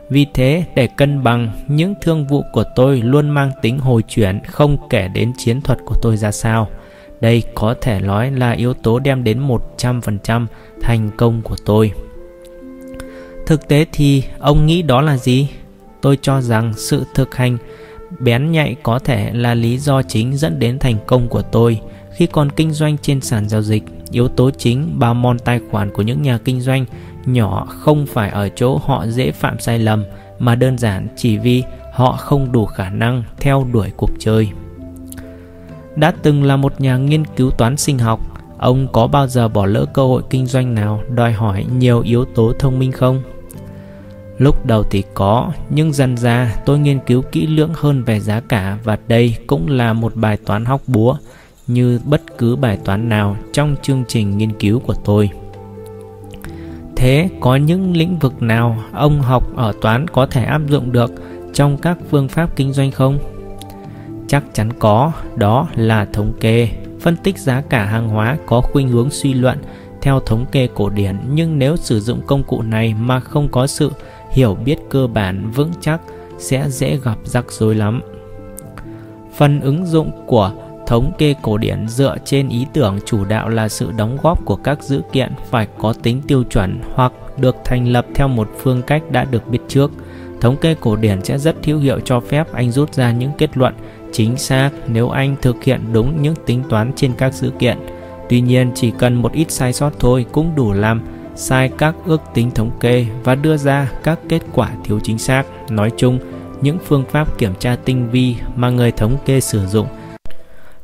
vì 0.10 0.26
thế, 0.34 0.66
để 0.76 0.88
cân 0.88 1.24
bằng, 1.24 1.52
những 1.68 1.94
thương 2.02 2.28
vụ 2.28 2.44
của 2.54 2.64
tôi 2.76 3.02
luôn 3.02 3.30
mang 3.30 3.52
tính 3.62 3.80
hồi 3.80 4.04
chuyển 4.08 4.40
không 4.48 4.78
kể 4.90 5.08
đến 5.08 5.34
chiến 5.38 5.62
thuật 5.62 5.80
của 5.86 5.96
tôi 6.02 6.18
ra 6.18 6.32
sao. 6.32 6.68
Đây 7.22 7.44
có 7.56 7.76
thể 7.82 8.00
nói 8.00 8.32
là 8.32 8.52
yếu 8.52 8.74
tố 8.74 9.00
đem 9.00 9.24
đến 9.24 9.48
100% 9.78 10.46
thành 10.82 11.10
công 11.18 11.42
của 11.42 11.56
tôi. 11.66 11.92
Thực 13.46 13.68
tế 13.68 13.86
thì 13.92 14.24
ông 14.40 14.66
nghĩ 14.66 14.82
đó 14.82 15.02
là 15.02 15.18
gì? 15.18 15.50
Tôi 16.02 16.18
cho 16.22 16.42
rằng 16.42 16.74
sự 16.76 17.04
thực 17.14 17.36
hành 17.36 17.58
bén 18.19 18.51
nhạy 18.51 18.75
có 18.83 19.00
thể 19.00 19.33
là 19.33 19.54
lý 19.54 19.77
do 19.77 20.01
chính 20.01 20.38
dẫn 20.38 20.59
đến 20.59 20.80
thành 20.80 20.98
công 21.07 21.27
của 21.27 21.42
tôi 21.42 21.81
khi 22.12 22.27
còn 22.27 22.51
kinh 22.51 22.71
doanh 22.71 22.98
trên 22.98 23.21
sàn 23.21 23.50
giao 23.50 23.62
dịch. 23.62 23.83
Yếu 24.12 24.27
tố 24.27 24.51
chính 24.51 25.00
bao 25.00 25.13
mòn 25.13 25.39
tài 25.39 25.59
khoản 25.71 25.94
của 25.94 26.01
những 26.01 26.21
nhà 26.21 26.38
kinh 26.38 26.62
doanh 26.62 26.86
nhỏ 27.25 27.65
không 27.65 28.06
phải 28.06 28.30
ở 28.30 28.50
chỗ 28.50 28.77
họ 28.86 29.07
dễ 29.07 29.31
phạm 29.31 29.59
sai 29.59 29.80
lầm 29.80 30.04
mà 30.39 30.56
đơn 30.56 30.77
giản 30.77 31.07
chỉ 31.15 31.38
vì 31.38 31.63
họ 31.94 32.12
không 32.12 32.51
đủ 32.51 32.65
khả 32.65 32.89
năng 32.89 33.24
theo 33.39 33.68
đuổi 33.71 33.92
cuộc 33.98 34.12
chơi. 34.19 34.50
Đã 35.95 36.13
từng 36.24 36.44
là 36.44 36.57
một 36.57 36.81
nhà 36.81 36.98
nghiên 36.98 37.25
cứu 37.25 37.51
toán 37.51 37.77
sinh 37.77 38.00
học, 38.00 38.19
ông 38.57 38.88
có 38.94 39.07
bao 39.07 39.27
giờ 39.27 39.48
bỏ 39.48 39.65
lỡ 39.65 39.86
cơ 39.94 40.04
hội 40.04 40.21
kinh 40.30 40.45
doanh 40.45 40.75
nào 40.75 41.01
đòi 41.15 41.31
hỏi 41.31 41.65
nhiều 41.77 42.01
yếu 42.01 42.25
tố 42.25 42.54
thông 42.59 42.80
minh 42.80 42.92
không? 42.92 43.21
Lúc 44.38 44.66
đầu 44.66 44.84
thì 44.84 45.04
có, 45.13 45.51
nhưng 45.69 45.94
dần 45.94 46.18
ra 46.18 46.56
tôi 46.66 46.80
nghiên 46.80 47.00
cứu 47.00 47.22
kỹ 47.31 47.48
lưỡng 47.48 47.72
hơn 47.74 48.04
về 48.04 48.19
giá 48.19 48.39
cả 48.39 48.78
và 48.84 48.98
đây 49.07 49.36
cũng 49.48 49.68
là 49.68 49.94
một 49.94 50.16
bài 50.16 50.38
toán 50.45 50.66
hóc 50.66 50.81
búa 50.88 51.18
như 51.68 52.00
bất 52.06 52.22
cứ 52.38 52.56
bài 52.56 52.78
toán 52.86 53.10
nào 53.10 53.38
trong 53.54 53.75
chương 53.81 54.04
trình 54.07 54.38
nghiên 54.38 54.54
cứu 54.54 54.80
của 54.80 54.95
tôi. 55.06 55.30
Thế 56.95 57.30
có 57.39 57.56
những 57.56 57.98
lĩnh 57.98 58.19
vực 58.19 58.42
nào 58.42 58.84
ông 58.94 59.22
học 59.22 59.56
ở 59.56 59.74
toán 59.81 60.07
có 60.07 60.25
thể 60.25 60.44
áp 60.44 60.62
dụng 60.68 60.92
được 60.92 61.12
trong 61.54 61.78
các 61.78 61.98
phương 62.10 62.28
pháp 62.28 62.56
kinh 62.56 62.74
doanh 62.74 62.92
không? 62.92 63.19
Chắc 64.28 64.44
chắn 64.54 64.69
có, 64.80 65.12
đó 65.36 65.68
là 65.75 66.06
thống 66.06 66.33
kê. 66.40 66.69
Phân 67.00 67.16
tích 67.16 67.38
giá 67.38 67.62
cả 67.62 67.86
hàng 67.86 68.10
hóa 68.10 68.38
có 68.45 68.62
khuynh 68.62 68.90
hướng 68.90 69.10
suy 69.10 69.33
luận 69.33 69.57
theo 70.01 70.19
thống 70.19 70.45
kê 70.51 70.68
cổ 70.75 70.90
điển 70.90 71.16
nhưng 71.30 71.60
nếu 71.60 71.78
sử 71.78 72.00
dụng 72.00 72.22
công 72.28 72.44
cụ 72.44 72.62
này 72.62 72.94
mà 73.00 73.19
không 73.19 73.50
có 73.50 73.68
sự 73.68 73.92
hiểu 74.38 74.56
biết 74.66 74.75
cơ 74.89 75.07
bản 75.07 75.51
vững 75.51 75.72
chắc 75.81 76.01
sẽ 76.38 76.69
dễ 76.69 76.98
gặp 77.04 77.18
rắc 77.24 77.51
rối 77.51 77.75
lắm. 77.75 78.01
Phần 79.36 79.62
ứng 79.62 79.86
dụng 79.86 80.12
của 80.28 80.51
thống 80.88 81.12
kê 81.18 81.36
cổ 81.42 81.57
điển 81.57 81.88
dựa 81.88 82.18
trên 82.25 82.50
ý 82.50 82.66
tưởng 82.74 83.00
chủ 83.06 83.25
đạo 83.25 83.50
là 83.50 83.69
sự 83.69 83.92
đóng 83.98 84.18
góp 84.24 84.45
của 84.45 84.56
các 84.56 84.84
dữ 84.84 85.01
kiện 85.12 85.34
phải 85.50 85.68
có 85.78 85.94
tính 86.04 86.22
tiêu 86.28 86.44
chuẩn 86.44 86.81
hoặc 86.94 87.13
được 87.38 87.56
thành 87.66 87.88
lập 87.88 88.06
theo 88.16 88.28
một 88.28 88.50
phương 88.57 88.81
cách 88.81 89.12
đã 89.12 89.24
được 89.24 89.48
biết 89.48 89.60
trước. 89.68 89.92
Thống 90.42 90.57
kê 90.57 90.75
cổ 90.80 90.95
điển 90.95 91.23
sẽ 91.23 91.38
rất 91.38 91.66
hữu 91.66 91.80
hiệu 91.80 92.00
cho 92.00 92.19
phép 92.19 92.54
anh 92.54 92.71
rút 92.71 92.94
ra 92.94 93.12
những 93.12 93.31
kết 93.38 93.57
luận 93.57 93.73
chính 94.12 94.38
xác 94.38 94.69
nếu 94.88 95.09
anh 95.09 95.35
thực 95.42 95.64
hiện 95.64 95.81
đúng 95.94 96.21
những 96.21 96.35
tính 96.45 96.64
toán 96.69 96.92
trên 96.95 97.14
các 97.18 97.33
dữ 97.33 97.52
kiện. 97.59 97.78
Tuy 98.30 98.42
nhiên, 98.42 98.71
chỉ 98.76 98.92
cần 98.92 99.16
một 99.16 99.33
ít 99.33 99.52
sai 99.52 99.73
sót 99.73 99.92
thôi 100.00 100.26
cũng 100.31 100.56
đủ 100.56 100.73
làm 100.73 101.02
sai 101.38 101.70
các 101.78 101.96
ước 102.06 102.22
tính 102.34 102.52
thống 102.52 102.72
kê 102.80 103.06
và 103.24 103.36
đưa 103.36 103.58
ra 103.58 103.92
các 104.04 104.20
kết 104.30 104.42
quả 104.54 104.72
thiếu 104.84 105.00
chính 105.04 105.18
xác. 105.18 105.44
Nói 105.70 105.92
chung, 105.98 106.20
những 106.62 106.78
phương 106.86 107.06
pháp 107.12 107.38
kiểm 107.38 107.54
tra 107.60 107.76
tinh 107.86 108.10
vi 108.10 108.36
mà 108.56 108.70
người 108.70 108.92
thống 108.92 109.18
kê 109.26 109.40
sử 109.40 109.68
dụng 109.68 109.88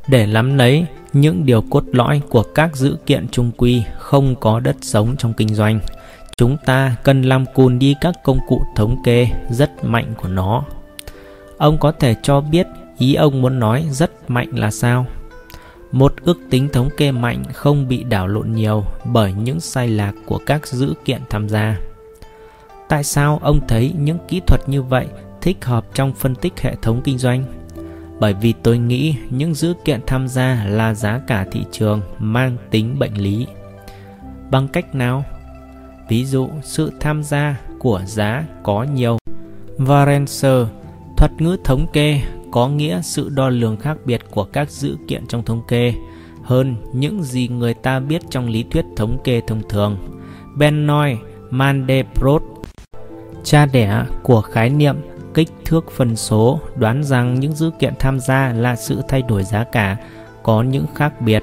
để 0.06 0.26
lắm 0.26 0.58
lấy 0.58 0.86
những 1.12 1.46
điều 1.46 1.62
cốt 1.70 1.84
lõi 1.92 2.20
của 2.28 2.42
các 2.42 2.76
dữ 2.76 2.96
kiện 3.06 3.28
trung 3.28 3.50
quy 3.56 3.82
không 3.98 4.34
có 4.40 4.60
đất 4.60 4.76
sống 4.80 5.16
trong 5.18 5.32
kinh 5.32 5.54
doanh. 5.54 5.80
Chúng 6.36 6.56
ta 6.66 6.96
cần 7.02 7.22
làm 7.22 7.46
cùn 7.54 7.78
đi 7.78 7.94
các 8.00 8.14
công 8.24 8.38
cụ 8.48 8.62
thống 8.76 8.96
kê 9.04 9.28
rất 9.50 9.84
mạnh 9.84 10.14
của 10.22 10.28
nó. 10.28 10.64
Ông 11.58 11.78
có 11.78 11.92
thể 11.92 12.14
cho 12.22 12.40
biết 12.40 12.66
ý 12.98 13.14
ông 13.14 13.42
muốn 13.42 13.58
nói 13.58 13.86
rất 13.90 14.30
mạnh 14.30 14.48
là 14.52 14.70
sao? 14.70 15.06
Một 15.94 16.14
ước 16.24 16.38
tính 16.50 16.68
thống 16.72 16.88
kê 16.96 17.12
mạnh 17.12 17.42
không 17.52 17.88
bị 17.88 18.04
đảo 18.04 18.26
lộn 18.28 18.52
nhiều 18.52 18.84
bởi 19.04 19.32
những 19.32 19.60
sai 19.60 19.88
lạc 19.88 20.12
của 20.26 20.40
các 20.46 20.66
dữ 20.66 20.94
kiện 21.04 21.20
tham 21.30 21.48
gia. 21.48 21.80
Tại 22.88 23.04
sao 23.04 23.38
ông 23.42 23.60
thấy 23.68 23.92
những 23.98 24.18
kỹ 24.28 24.40
thuật 24.46 24.68
như 24.68 24.82
vậy 24.82 25.06
thích 25.40 25.64
hợp 25.64 25.86
trong 25.94 26.12
phân 26.12 26.34
tích 26.34 26.60
hệ 26.60 26.74
thống 26.82 27.00
kinh 27.04 27.18
doanh? 27.18 27.44
bởi 28.20 28.34
vì 28.34 28.54
tôi 28.62 28.78
nghĩ 28.78 29.16
những 29.30 29.54
dữ 29.54 29.74
kiện 29.84 30.00
tham 30.06 30.28
gia 30.28 30.64
là 30.64 30.94
giá 30.94 31.20
cả 31.26 31.46
thị 31.52 31.64
trường 31.72 32.00
mang 32.18 32.56
tính 32.70 32.98
bệnh 32.98 33.14
lý. 33.14 33.46
Bằng 34.50 34.68
cách 34.68 34.94
nào? 34.94 35.24
Ví 36.08 36.24
dụ, 36.24 36.48
sự 36.62 36.92
tham 37.00 37.22
gia 37.22 37.60
của 37.78 38.02
giá 38.06 38.44
có 38.62 38.82
nhiều. 38.82 39.18
Varenser, 39.78 40.66
thuật 41.16 41.30
ngữ 41.38 41.56
thống 41.64 41.86
kê 41.92 42.20
có 42.54 42.68
nghĩa 42.68 43.00
sự 43.02 43.28
đo 43.28 43.48
lường 43.48 43.76
khác 43.76 43.96
biệt 44.04 44.20
của 44.30 44.44
các 44.44 44.70
dữ 44.70 44.96
kiện 45.08 45.26
trong 45.26 45.42
thống 45.42 45.62
kê 45.68 45.94
hơn 46.42 46.76
những 46.92 47.22
gì 47.22 47.48
người 47.48 47.74
ta 47.74 48.00
biết 48.00 48.22
trong 48.30 48.48
lý 48.48 48.64
thuyết 48.70 48.84
thống 48.96 49.18
kê 49.24 49.40
thông 49.46 49.62
thường. 49.68 49.96
Benoit 50.56 51.18
Mandelbrot, 51.50 52.42
cha 53.44 53.66
đẻ 53.66 54.04
của 54.22 54.40
khái 54.40 54.70
niệm 54.70 54.96
kích 55.34 55.48
thước 55.64 55.90
phân 55.90 56.16
số 56.16 56.60
đoán 56.76 57.04
rằng 57.04 57.40
những 57.40 57.52
dữ 57.52 57.70
kiện 57.78 57.94
tham 57.98 58.20
gia 58.20 58.52
là 58.52 58.76
sự 58.76 59.02
thay 59.08 59.22
đổi 59.22 59.44
giá 59.44 59.64
cả 59.64 59.96
có 60.42 60.62
những 60.62 60.86
khác 60.94 61.20
biệt 61.20 61.42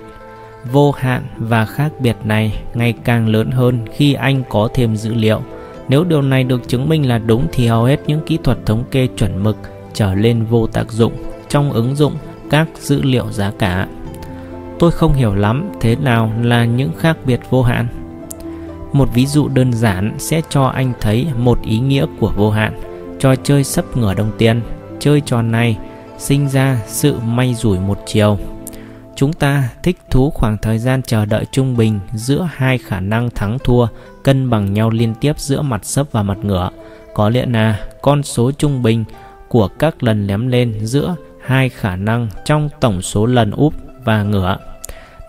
vô 0.71 0.91
hạn 0.91 1.23
và 1.37 1.65
khác 1.65 1.91
biệt 1.99 2.15
này 2.23 2.63
ngày 2.73 2.93
càng 3.03 3.27
lớn 3.27 3.51
hơn 3.51 3.85
khi 3.93 4.13
anh 4.13 4.43
có 4.49 4.69
thêm 4.73 4.95
dữ 4.95 5.13
liệu 5.13 5.41
Nếu 5.89 6.03
điều 6.03 6.21
này 6.21 6.43
được 6.43 6.67
chứng 6.67 6.89
minh 6.89 7.09
là 7.09 7.17
đúng 7.17 7.47
thì 7.51 7.67
hầu 7.67 7.83
hết 7.83 7.99
những 8.07 8.21
kỹ 8.25 8.37
thuật 8.43 8.57
thống 8.65 8.83
kê 8.91 9.07
chuẩn 9.07 9.43
mực 9.43 9.57
trở 9.93 10.15
lên 10.15 10.45
vô 10.45 10.67
tác 10.67 10.91
dụng 10.91 11.13
trong 11.49 11.71
ứng 11.71 11.95
dụng 11.95 12.13
các 12.49 12.67
dữ 12.75 13.01
liệu 13.01 13.31
giá 13.31 13.51
cả. 13.59 13.87
Tôi 14.79 14.91
không 14.91 15.13
hiểu 15.13 15.35
lắm 15.35 15.71
thế 15.81 15.95
nào 15.95 16.31
là 16.41 16.65
những 16.65 16.91
khác 16.97 17.17
biệt 17.25 17.39
vô 17.49 17.63
hạn. 17.63 17.87
Một 18.93 19.09
ví 19.13 19.25
dụ 19.25 19.47
đơn 19.47 19.73
giản 19.73 20.15
sẽ 20.17 20.41
cho 20.49 20.65
anh 20.65 20.93
thấy 21.01 21.27
một 21.37 21.61
ý 21.61 21.79
nghĩa 21.79 22.05
của 22.19 22.31
vô 22.35 22.49
hạn. 22.49 22.79
Trò 23.19 23.35
chơi 23.35 23.63
sấp 23.63 23.97
ngửa 23.97 24.13
đồng 24.13 24.31
tiền, 24.37 24.61
chơi 24.99 25.21
trò 25.21 25.41
này 25.41 25.77
sinh 26.17 26.49
ra 26.49 26.81
sự 26.87 27.19
may 27.19 27.53
rủi 27.53 27.79
một 27.79 27.99
chiều. 28.05 28.37
Chúng 29.15 29.33
ta 29.33 29.69
thích 29.83 29.97
thú 30.09 30.29
khoảng 30.29 30.57
thời 30.57 30.79
gian 30.79 31.01
chờ 31.01 31.25
đợi 31.25 31.45
trung 31.51 31.77
bình 31.77 31.99
giữa 32.13 32.49
hai 32.53 32.77
khả 32.77 32.99
năng 32.99 33.29
thắng 33.29 33.57
thua 33.63 33.87
cân 34.23 34.49
bằng 34.49 34.73
nhau 34.73 34.89
liên 34.89 35.13
tiếp 35.21 35.39
giữa 35.39 35.61
mặt 35.61 35.85
sấp 35.85 36.07
và 36.11 36.23
mặt 36.23 36.37
ngửa. 36.43 36.69
Có 37.13 37.29
lẽ 37.29 37.45
là 37.45 37.79
con 38.01 38.23
số 38.23 38.51
trung 38.51 38.83
bình 38.83 39.05
của 39.51 39.67
các 39.67 40.03
lần 40.03 40.27
ném 40.27 40.47
lên 40.47 40.73
giữa 40.81 41.15
hai 41.41 41.69
khả 41.69 41.95
năng 41.95 42.27
trong 42.45 42.69
tổng 42.79 43.01
số 43.01 43.25
lần 43.25 43.51
úp 43.51 43.73
và 44.03 44.23
ngửa. 44.23 44.57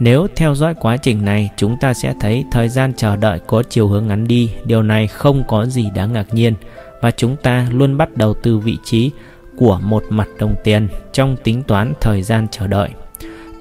Nếu 0.00 0.26
theo 0.36 0.54
dõi 0.54 0.74
quá 0.74 0.96
trình 0.96 1.24
này, 1.24 1.50
chúng 1.56 1.76
ta 1.80 1.94
sẽ 1.94 2.14
thấy 2.20 2.44
thời 2.50 2.68
gian 2.68 2.92
chờ 2.96 3.16
đợi 3.16 3.40
có 3.46 3.62
chiều 3.62 3.88
hướng 3.88 4.06
ngắn 4.06 4.28
đi, 4.28 4.50
điều 4.64 4.82
này 4.82 5.06
không 5.06 5.42
có 5.48 5.66
gì 5.66 5.90
đáng 5.94 6.12
ngạc 6.12 6.34
nhiên 6.34 6.54
và 7.00 7.10
chúng 7.10 7.36
ta 7.36 7.68
luôn 7.72 7.96
bắt 7.96 8.16
đầu 8.16 8.34
từ 8.42 8.58
vị 8.58 8.78
trí 8.84 9.10
của 9.56 9.78
một 9.82 10.04
mặt 10.08 10.28
đồng 10.38 10.54
tiền 10.64 10.88
trong 11.12 11.36
tính 11.44 11.62
toán 11.62 11.92
thời 12.00 12.22
gian 12.22 12.46
chờ 12.50 12.66
đợi. 12.66 12.88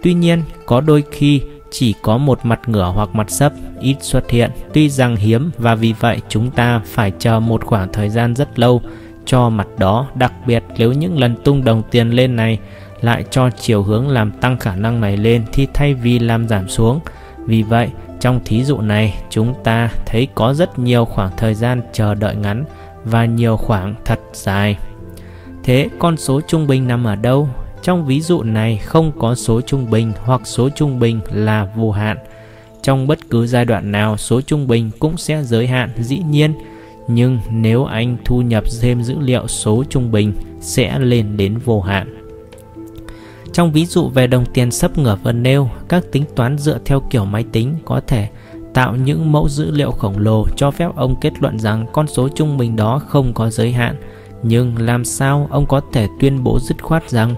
Tuy 0.04 0.14
nhiên, 0.14 0.44
có 0.66 0.82
đôi 0.82 1.04
khi 1.12 1.42
chỉ 1.72 1.94
có 2.02 2.18
một 2.18 2.40
mặt 2.44 2.60
ngửa 2.68 2.92
hoặc 2.96 3.16
mặt 3.16 3.32
sấp 3.32 3.54
ít 3.80 3.96
xuất 4.02 4.30
hiện, 4.30 4.52
tuy 4.74 4.90
rằng 4.90 5.16
hiếm 5.16 5.52
và 5.58 5.76
vì 5.76 5.94
vậy 6.00 6.22
chúng 6.30 6.52
ta 6.52 6.82
phải 6.86 7.12
chờ 7.20 7.40
một 7.40 7.66
khoảng 7.66 7.94
thời 7.94 8.10
gian 8.10 8.36
rất 8.36 8.60
lâu 8.60 8.82
cho 9.26 9.50
mặt 9.50 9.68
đó, 9.78 10.08
đặc 10.16 10.34
biệt 10.46 10.64
nếu 10.78 10.94
những 10.94 11.20
lần 11.20 11.36
tung 11.44 11.64
đồng 11.64 11.84
tiền 11.92 12.10
lên 12.10 12.36
này 12.36 12.60
lại 13.02 13.26
cho 13.32 13.50
chiều 13.50 13.84
hướng 13.84 14.08
làm 14.10 14.32
tăng 14.32 14.58
khả 14.58 14.76
năng 14.76 15.02
này 15.02 15.18
lên 15.18 15.44
thì 15.54 15.68
thay 15.74 15.94
vì 15.94 16.20
làm 16.20 16.48
giảm 16.48 16.70
xuống. 16.70 17.00
Vì 17.46 17.64
vậy, 17.64 17.90
trong 18.20 18.40
thí 18.46 18.64
dụ 18.64 18.82
này, 18.82 19.22
chúng 19.30 19.54
ta 19.64 19.90
thấy 20.06 20.28
có 20.36 20.54
rất 20.54 20.80
nhiều 20.80 21.06
khoảng 21.06 21.32
thời 21.38 21.54
gian 21.54 21.82
chờ 21.94 22.14
đợi 22.14 22.36
ngắn 22.36 22.66
và 23.04 23.26
nhiều 23.26 23.58
khoảng 23.58 23.96
thật 24.06 24.20
dài. 24.34 24.78
Thế 25.64 25.90
con 26.00 26.18
số 26.18 26.42
trung 26.48 26.68
bình 26.68 26.88
nằm 26.88 27.04
ở 27.04 27.16
đâu? 27.16 27.50
Trong 27.82 28.06
ví 28.06 28.22
dụ 28.22 28.44
này 28.44 28.78
không 28.78 29.12
có 29.20 29.36
số 29.36 29.62
trung 29.62 29.90
bình 29.90 30.14
hoặc 30.24 30.42
số 30.44 30.70
trung 30.70 31.00
bình 31.00 31.20
là 31.32 31.68
vô 31.76 31.92
hạn. 31.92 32.18
Trong 32.82 33.08
bất 33.08 33.20
cứ 33.30 33.48
giai 33.48 33.66
đoạn 33.66 33.92
nào 33.92 34.18
số 34.18 34.42
trung 34.42 34.68
bình 34.68 34.92
cũng 35.00 35.18
sẽ 35.18 35.44
giới 35.44 35.68
hạn 35.68 35.90
dĩ 35.98 36.18
nhiên, 36.18 36.54
nhưng 37.14 37.40
nếu 37.50 37.86
anh 37.86 38.18
thu 38.26 38.42
nhập 38.42 38.64
thêm 38.82 39.04
dữ 39.04 39.20
liệu 39.20 39.48
số 39.48 39.84
trung 39.90 40.12
bình 40.12 40.34
sẽ 40.60 41.00
lên 41.00 41.38
đến 41.38 41.58
vô 41.58 41.82
hạn. 41.82 42.18
Trong 43.54 43.72
ví 43.72 43.86
dụ 43.86 44.10
về 44.10 44.28
đồng 44.28 44.46
tiền 44.54 44.72
sấp 44.72 44.98
ngửa 44.98 45.18
vừa 45.24 45.32
nêu, 45.32 45.70
các 45.90 46.04
tính 46.12 46.24
toán 46.36 46.58
dựa 46.58 46.80
theo 46.86 47.00
kiểu 47.10 47.26
máy 47.26 47.46
tính 47.52 47.76
có 47.86 48.02
thể 48.08 48.28
tạo 48.74 48.96
những 48.96 49.32
mẫu 49.32 49.50
dữ 49.50 49.72
liệu 49.72 49.92
khổng 49.92 50.18
lồ 50.18 50.46
cho 50.56 50.72
phép 50.72 50.90
ông 50.96 51.16
kết 51.22 51.34
luận 51.40 51.60
rằng 51.60 51.86
con 51.94 52.08
số 52.08 52.30
trung 52.30 52.58
bình 52.58 52.76
đó 52.76 53.02
không 53.08 53.34
có 53.34 53.50
giới 53.50 53.72
hạn. 53.72 53.96
Nhưng 54.44 54.78
làm 54.78 55.06
sao 55.06 55.48
ông 55.52 55.66
có 55.66 55.82
thể 55.94 56.08
tuyên 56.20 56.44
bố 56.44 56.60
dứt 56.60 56.84
khoát 56.84 57.10
rằng 57.10 57.36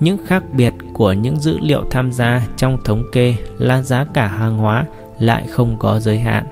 những 0.00 0.18
khác 0.26 0.42
biệt 0.52 0.74
của 0.92 1.12
những 1.12 1.40
dữ 1.40 1.58
liệu 1.58 1.84
tham 1.90 2.12
gia 2.12 2.46
trong 2.56 2.78
thống 2.84 3.02
kê 3.12 3.34
là 3.58 3.82
giá 3.82 4.04
cả 4.14 4.26
hàng 4.26 4.58
hóa 4.58 4.84
lại 5.18 5.46
không 5.50 5.76
có 5.78 6.00
giới 6.00 6.18
hạn? 6.18 6.46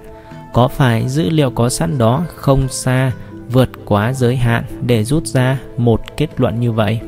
Có 0.54 0.68
phải 0.68 1.08
dữ 1.08 1.30
liệu 1.30 1.50
có 1.50 1.68
sẵn 1.68 1.98
đó 1.98 2.24
không 2.34 2.68
xa 2.68 3.12
vượt 3.50 3.70
quá 3.84 4.12
giới 4.12 4.36
hạn 4.36 4.64
để 4.86 5.04
rút 5.04 5.26
ra 5.26 5.58
một 5.76 6.00
kết 6.16 6.40
luận 6.40 6.60
như 6.60 6.72
vậy? 6.72 7.00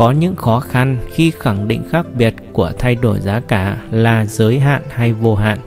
có 0.00 0.10
những 0.10 0.36
khó 0.36 0.60
khăn 0.60 0.96
khi 1.12 1.30
khẳng 1.30 1.68
định 1.68 1.82
khác 1.90 2.06
biệt 2.14 2.34
của 2.52 2.72
thay 2.78 2.94
đổi 2.94 3.20
giá 3.20 3.40
cả 3.40 3.76
là 3.90 4.24
giới 4.24 4.58
hạn 4.58 4.82
hay 4.90 5.12
vô 5.12 5.34
hạn. 5.34 5.58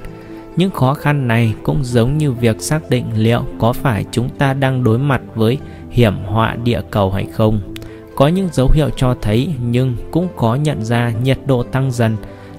Những 0.56 0.72
khó 0.72 0.94
khăn 0.94 1.28
này 1.28 1.54
cũng 1.64 1.84
giống 1.84 2.18
như 2.18 2.32
việc 2.32 2.62
xác 2.62 2.90
định 2.90 3.06
liệu 3.16 3.44
có 3.60 3.74
phải 3.74 4.06
chúng 4.12 4.30
ta 4.30 4.54
đang 4.54 4.84
đối 4.84 5.00
mặt 5.00 5.22
với 5.36 5.58
hiểm 5.90 6.16
họa 6.26 6.56
địa 6.64 6.82
cầu 6.92 7.12
hay 7.12 7.26
không. 7.34 7.76
Có 8.16 8.28
những 8.28 8.50
dấu 8.52 8.70
hiệu 8.74 8.90
cho 8.96 9.16
thấy 9.22 9.54
nhưng 9.70 9.96
cũng 10.12 10.28
có 10.36 10.56
nhận 10.56 10.86
ra 10.86 11.12
nhiệt 11.24 11.40
độ 11.46 11.64
tăng 11.64 11.92
dần 11.92 12.18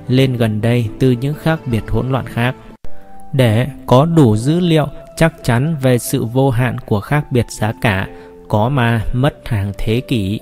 lên 0.09 0.37
gần 0.37 0.61
đây 0.61 0.89
từ 0.99 1.11
những 1.11 1.35
khác 1.35 1.61
biệt 1.67 1.83
hỗn 1.89 2.11
loạn 2.11 2.27
khác 2.27 2.55
để 3.35 3.67
có 3.87 4.07
đủ 4.07 4.37
dữ 4.37 4.61
liệu 4.61 4.87
chắc 5.17 5.35
chắn 5.43 5.77
về 5.83 5.99
sự 5.99 6.25
vô 6.25 6.51
hạn 6.51 6.77
của 6.79 7.01
khác 7.01 7.33
biệt 7.33 7.47
giá 7.51 7.73
cả 7.81 8.09
có 8.49 8.69
mà 8.69 9.05
mất 9.13 9.49
hàng 9.49 9.73
thế 9.79 10.01
kỷ 10.01 10.41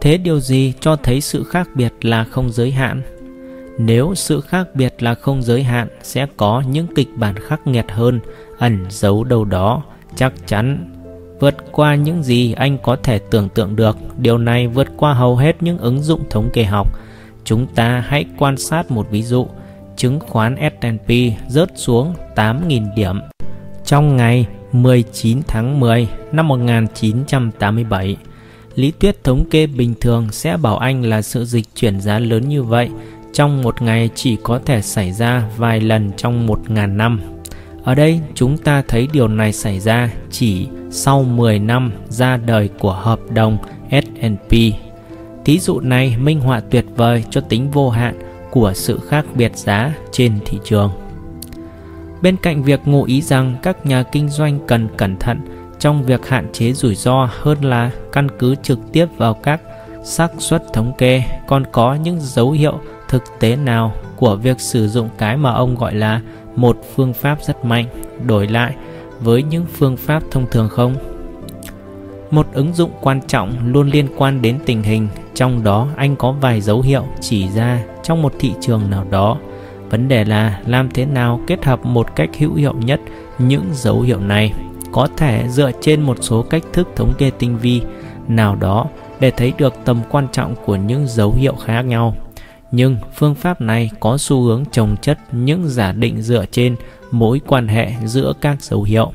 Thế 0.00 0.18
điều 0.18 0.40
gì 0.40 0.72
cho 0.80 0.96
thấy 0.96 1.20
sự 1.20 1.44
khác 1.44 1.68
biệt 1.74 1.92
là 2.02 2.24
không 2.24 2.52
giới 2.52 2.70
hạn? 2.70 3.02
Nếu 3.78 4.14
sự 4.14 4.40
khác 4.40 4.68
biệt 4.74 5.02
là 5.02 5.14
không 5.14 5.42
giới 5.42 5.62
hạn 5.62 5.88
sẽ 6.02 6.26
có 6.36 6.62
những 6.70 6.86
kịch 6.94 7.08
bản 7.16 7.34
khắc 7.38 7.66
nghiệt 7.66 7.84
hơn 7.88 8.20
ẩn 8.58 8.86
giấu 8.88 9.24
đâu 9.24 9.44
đó, 9.44 9.82
chắc 10.16 10.32
chắn 10.46 10.92
vượt 11.40 11.54
qua 11.72 11.94
những 11.94 12.22
gì 12.22 12.52
anh 12.52 12.78
có 12.78 12.96
thể 13.02 13.18
tưởng 13.18 13.48
tượng 13.48 13.76
được. 13.76 13.96
Điều 14.18 14.38
này 14.38 14.66
vượt 14.66 14.88
qua 14.96 15.14
hầu 15.14 15.36
hết 15.36 15.62
những 15.62 15.78
ứng 15.78 16.02
dụng 16.02 16.20
thống 16.30 16.50
kê 16.52 16.64
học. 16.64 16.98
Chúng 17.44 17.66
ta 17.66 18.04
hãy 18.06 18.24
quan 18.38 18.56
sát 18.56 18.90
một 18.90 19.10
ví 19.10 19.22
dụ. 19.22 19.46
Chứng 19.96 20.20
khoán 20.20 20.56
S&P 20.80 21.10
rớt 21.48 21.70
xuống 21.74 22.14
8.000 22.34 22.94
điểm 22.94 23.20
trong 23.84 24.16
ngày 24.16 24.46
19 24.72 25.42
tháng 25.48 25.80
10 25.80 26.08
năm 26.32 26.48
1987 26.48 28.16
Lý 28.74 28.92
thuyết 29.00 29.24
thống 29.24 29.44
kê 29.50 29.66
bình 29.66 29.94
thường 30.00 30.28
sẽ 30.32 30.56
bảo 30.56 30.78
anh 30.78 31.02
là 31.02 31.22
sự 31.22 31.44
dịch 31.44 31.64
chuyển 31.74 32.00
giá 32.00 32.18
lớn 32.18 32.48
như 32.48 32.62
vậy 32.62 32.88
trong 33.32 33.62
một 33.62 33.82
ngày 33.82 34.10
chỉ 34.14 34.36
có 34.42 34.60
thể 34.64 34.82
xảy 34.82 35.12
ra 35.12 35.48
vài 35.56 35.80
lần 35.80 36.12
trong 36.16 36.46
1.000 36.46 36.96
năm. 36.96 37.20
Ở 37.84 37.94
đây 37.94 38.20
chúng 38.34 38.58
ta 38.58 38.82
thấy 38.88 39.08
điều 39.12 39.28
này 39.28 39.52
xảy 39.52 39.80
ra 39.80 40.10
chỉ 40.30 40.66
sau 40.90 41.22
10 41.22 41.58
năm 41.58 41.92
ra 42.08 42.36
đời 42.36 42.68
của 42.78 42.92
hợp 42.92 43.20
đồng 43.30 43.58
S&P. 43.90 44.52
Thí 45.44 45.58
dụ 45.58 45.80
này 45.80 46.16
minh 46.18 46.40
họa 46.40 46.60
tuyệt 46.60 46.84
vời 46.96 47.24
cho 47.30 47.40
tính 47.40 47.70
vô 47.70 47.90
hạn 47.90 48.18
của 48.56 48.72
sự 48.74 49.00
khác 49.08 49.26
biệt 49.34 49.56
giá 49.56 49.92
trên 50.12 50.38
thị 50.44 50.58
trường. 50.64 50.90
Bên 52.22 52.36
cạnh 52.36 52.62
việc 52.62 52.80
ngụ 52.84 53.04
ý 53.04 53.22
rằng 53.22 53.56
các 53.62 53.86
nhà 53.86 54.02
kinh 54.02 54.28
doanh 54.28 54.58
cần 54.66 54.88
cẩn 54.96 55.16
thận 55.16 55.40
trong 55.78 56.02
việc 56.02 56.28
hạn 56.28 56.48
chế 56.52 56.72
rủi 56.72 56.94
ro 56.94 57.28
hơn 57.40 57.64
là 57.64 57.90
căn 58.12 58.28
cứ 58.38 58.54
trực 58.62 58.78
tiếp 58.92 59.06
vào 59.16 59.34
các 59.34 59.60
xác 60.04 60.28
suất 60.38 60.62
thống 60.72 60.92
kê, 60.98 61.22
còn 61.46 61.64
có 61.72 61.94
những 61.94 62.18
dấu 62.20 62.50
hiệu 62.50 62.80
thực 63.08 63.22
tế 63.40 63.56
nào 63.56 63.92
của 64.16 64.36
việc 64.36 64.60
sử 64.60 64.88
dụng 64.88 65.08
cái 65.18 65.36
mà 65.36 65.52
ông 65.52 65.74
gọi 65.74 65.94
là 65.94 66.20
một 66.54 66.78
phương 66.94 67.12
pháp 67.12 67.38
rất 67.42 67.64
mạnh 67.64 67.86
đổi 68.26 68.46
lại 68.46 68.74
với 69.20 69.42
những 69.42 69.66
phương 69.72 69.96
pháp 69.96 70.22
thông 70.30 70.46
thường 70.50 70.68
không 70.68 70.94
một 72.30 72.46
ứng 72.52 72.74
dụng 72.74 72.90
quan 73.00 73.20
trọng 73.26 73.72
luôn 73.72 73.90
liên 73.90 74.08
quan 74.16 74.42
đến 74.42 74.58
tình 74.66 74.82
hình, 74.82 75.08
trong 75.34 75.64
đó 75.64 75.88
anh 75.96 76.16
có 76.16 76.32
vài 76.32 76.60
dấu 76.60 76.80
hiệu 76.80 77.04
chỉ 77.20 77.48
ra 77.48 77.82
trong 78.06 78.22
một 78.22 78.34
thị 78.38 78.52
trường 78.60 78.90
nào 78.90 79.06
đó. 79.10 79.38
Vấn 79.90 80.08
đề 80.08 80.24
là 80.24 80.60
làm 80.66 80.90
thế 80.90 81.04
nào 81.06 81.40
kết 81.46 81.64
hợp 81.64 81.86
một 81.86 82.16
cách 82.16 82.30
hữu 82.38 82.54
hiệu 82.54 82.74
nhất 82.74 83.00
những 83.38 83.64
dấu 83.72 84.00
hiệu 84.00 84.20
này. 84.20 84.52
Có 84.92 85.08
thể 85.16 85.48
dựa 85.48 85.70
trên 85.80 86.02
một 86.02 86.16
số 86.20 86.42
cách 86.42 86.62
thức 86.72 86.88
thống 86.96 87.12
kê 87.18 87.30
tinh 87.30 87.58
vi 87.58 87.82
nào 88.28 88.56
đó 88.56 88.86
để 89.20 89.30
thấy 89.30 89.52
được 89.58 89.74
tầm 89.84 90.00
quan 90.10 90.28
trọng 90.32 90.54
của 90.64 90.76
những 90.76 91.06
dấu 91.08 91.32
hiệu 91.32 91.54
khác 91.64 91.82
nhau. 91.82 92.16
Nhưng 92.70 92.96
phương 93.14 93.34
pháp 93.34 93.60
này 93.60 93.90
có 94.00 94.18
xu 94.18 94.42
hướng 94.42 94.64
trồng 94.72 94.96
chất 95.02 95.18
những 95.32 95.68
giả 95.68 95.92
định 95.92 96.22
dựa 96.22 96.44
trên 96.50 96.76
mối 97.10 97.40
quan 97.46 97.68
hệ 97.68 97.92
giữa 98.04 98.32
các 98.40 98.62
dấu 98.62 98.82
hiệu. 98.82 99.12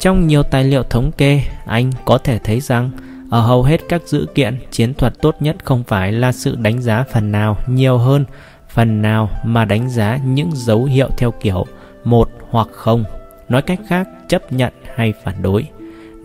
Trong 0.00 0.26
nhiều 0.26 0.42
tài 0.42 0.64
liệu 0.64 0.82
thống 0.82 1.12
kê, 1.12 1.42
anh 1.66 1.92
có 2.04 2.18
thể 2.18 2.38
thấy 2.38 2.60
rằng 2.60 2.90
ở 3.32 3.40
hầu 3.40 3.62
hết 3.62 3.80
các 3.88 4.02
dữ 4.06 4.26
kiện, 4.34 4.58
chiến 4.70 4.94
thuật 4.94 5.14
tốt 5.22 5.36
nhất 5.40 5.56
không 5.64 5.84
phải 5.84 6.12
là 6.12 6.32
sự 6.32 6.56
đánh 6.56 6.82
giá 6.82 7.04
phần 7.12 7.32
nào 7.32 7.56
nhiều 7.66 7.98
hơn, 7.98 8.24
phần 8.68 9.02
nào 9.02 9.30
mà 9.44 9.64
đánh 9.64 9.90
giá 9.90 10.18
những 10.26 10.50
dấu 10.54 10.84
hiệu 10.84 11.08
theo 11.18 11.30
kiểu 11.30 11.66
một 12.04 12.30
hoặc 12.50 12.68
không. 12.72 13.04
Nói 13.48 13.62
cách 13.62 13.80
khác, 13.88 14.08
chấp 14.28 14.52
nhận 14.52 14.72
hay 14.94 15.12
phản 15.24 15.42
đối. 15.42 15.66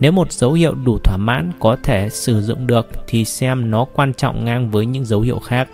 Nếu 0.00 0.12
một 0.12 0.32
dấu 0.32 0.52
hiệu 0.52 0.74
đủ 0.74 0.98
thỏa 1.04 1.16
mãn 1.16 1.52
có 1.58 1.76
thể 1.82 2.08
sử 2.08 2.42
dụng 2.42 2.66
được 2.66 2.88
thì 3.06 3.24
xem 3.24 3.70
nó 3.70 3.84
quan 3.84 4.14
trọng 4.14 4.44
ngang 4.44 4.70
với 4.70 4.86
những 4.86 5.04
dấu 5.04 5.20
hiệu 5.20 5.38
khác. 5.38 5.68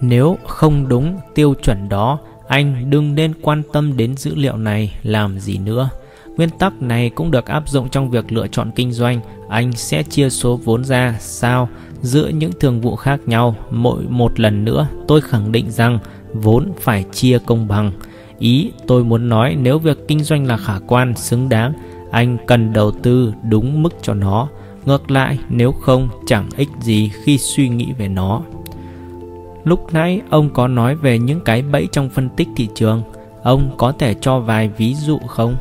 Nếu 0.00 0.38
không 0.46 0.88
đúng 0.88 1.18
tiêu 1.34 1.54
chuẩn 1.62 1.88
đó, 1.88 2.18
anh 2.48 2.90
đừng 2.90 3.14
nên 3.14 3.32
quan 3.42 3.62
tâm 3.72 3.96
đến 3.96 4.16
dữ 4.16 4.34
liệu 4.34 4.56
này 4.56 4.94
làm 5.02 5.38
gì 5.38 5.58
nữa 5.58 5.90
nguyên 6.36 6.50
tắc 6.50 6.82
này 6.82 7.10
cũng 7.10 7.30
được 7.30 7.46
áp 7.46 7.68
dụng 7.68 7.88
trong 7.88 8.10
việc 8.10 8.32
lựa 8.32 8.46
chọn 8.46 8.70
kinh 8.74 8.92
doanh 8.92 9.20
anh 9.48 9.72
sẽ 9.72 10.02
chia 10.02 10.30
số 10.30 10.60
vốn 10.64 10.84
ra 10.84 11.16
sao 11.20 11.68
giữa 12.02 12.28
những 12.28 12.52
thường 12.60 12.80
vụ 12.80 12.96
khác 12.96 13.20
nhau 13.26 13.54
mỗi 13.70 14.02
một 14.08 14.40
lần 14.40 14.64
nữa 14.64 14.86
tôi 15.08 15.20
khẳng 15.20 15.52
định 15.52 15.70
rằng 15.70 15.98
vốn 16.32 16.72
phải 16.80 17.04
chia 17.12 17.38
công 17.46 17.68
bằng 17.68 17.92
Ý 18.42 18.72
tôi 18.86 19.04
muốn 19.04 19.28
nói 19.28 19.56
nếu 19.62 19.78
việc 19.78 20.08
kinh 20.08 20.24
doanh 20.24 20.46
là 20.46 20.56
khả 20.56 20.78
quan, 20.86 21.16
xứng 21.16 21.48
đáng, 21.48 21.72
anh 22.10 22.36
cần 22.46 22.72
đầu 22.72 22.90
tư 22.90 23.32
đúng 23.50 23.82
mức 23.82 23.94
cho 24.02 24.14
nó. 24.14 24.48
Ngược 24.84 25.10
lại, 25.10 25.38
nếu 25.48 25.72
không 25.72 26.08
chẳng 26.26 26.48
ích 26.56 26.68
gì 26.80 27.10
khi 27.24 27.38
suy 27.38 27.68
nghĩ 27.68 27.92
về 27.98 28.08
nó. 28.08 28.42
Lúc 29.64 29.92
nãy 29.92 30.20
ông 30.30 30.50
có 30.50 30.68
nói 30.68 30.94
về 30.94 31.18
những 31.18 31.40
cái 31.40 31.62
bẫy 31.62 31.88
trong 31.92 32.08
phân 32.08 32.28
tích 32.28 32.48
thị 32.56 32.68
trường. 32.74 33.02
Ông 33.42 33.70
có 33.78 33.92
thể 33.92 34.14
cho 34.14 34.38
vài 34.38 34.70
ví 34.78 34.94
dụ 34.94 35.18
không? 35.18 35.54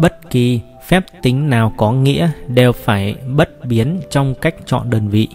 Bất 0.00 0.30
kỳ 0.30 0.60
phép 0.86 1.04
tính 1.22 1.50
nào 1.50 1.72
có 1.76 1.92
nghĩa 1.92 2.30
đều 2.48 2.72
phải 2.72 3.14
bất 3.36 3.64
biến 3.64 4.00
trong 4.10 4.34
cách 4.34 4.54
chọn 4.66 4.90
đơn 4.90 5.08
vị. 5.08 5.28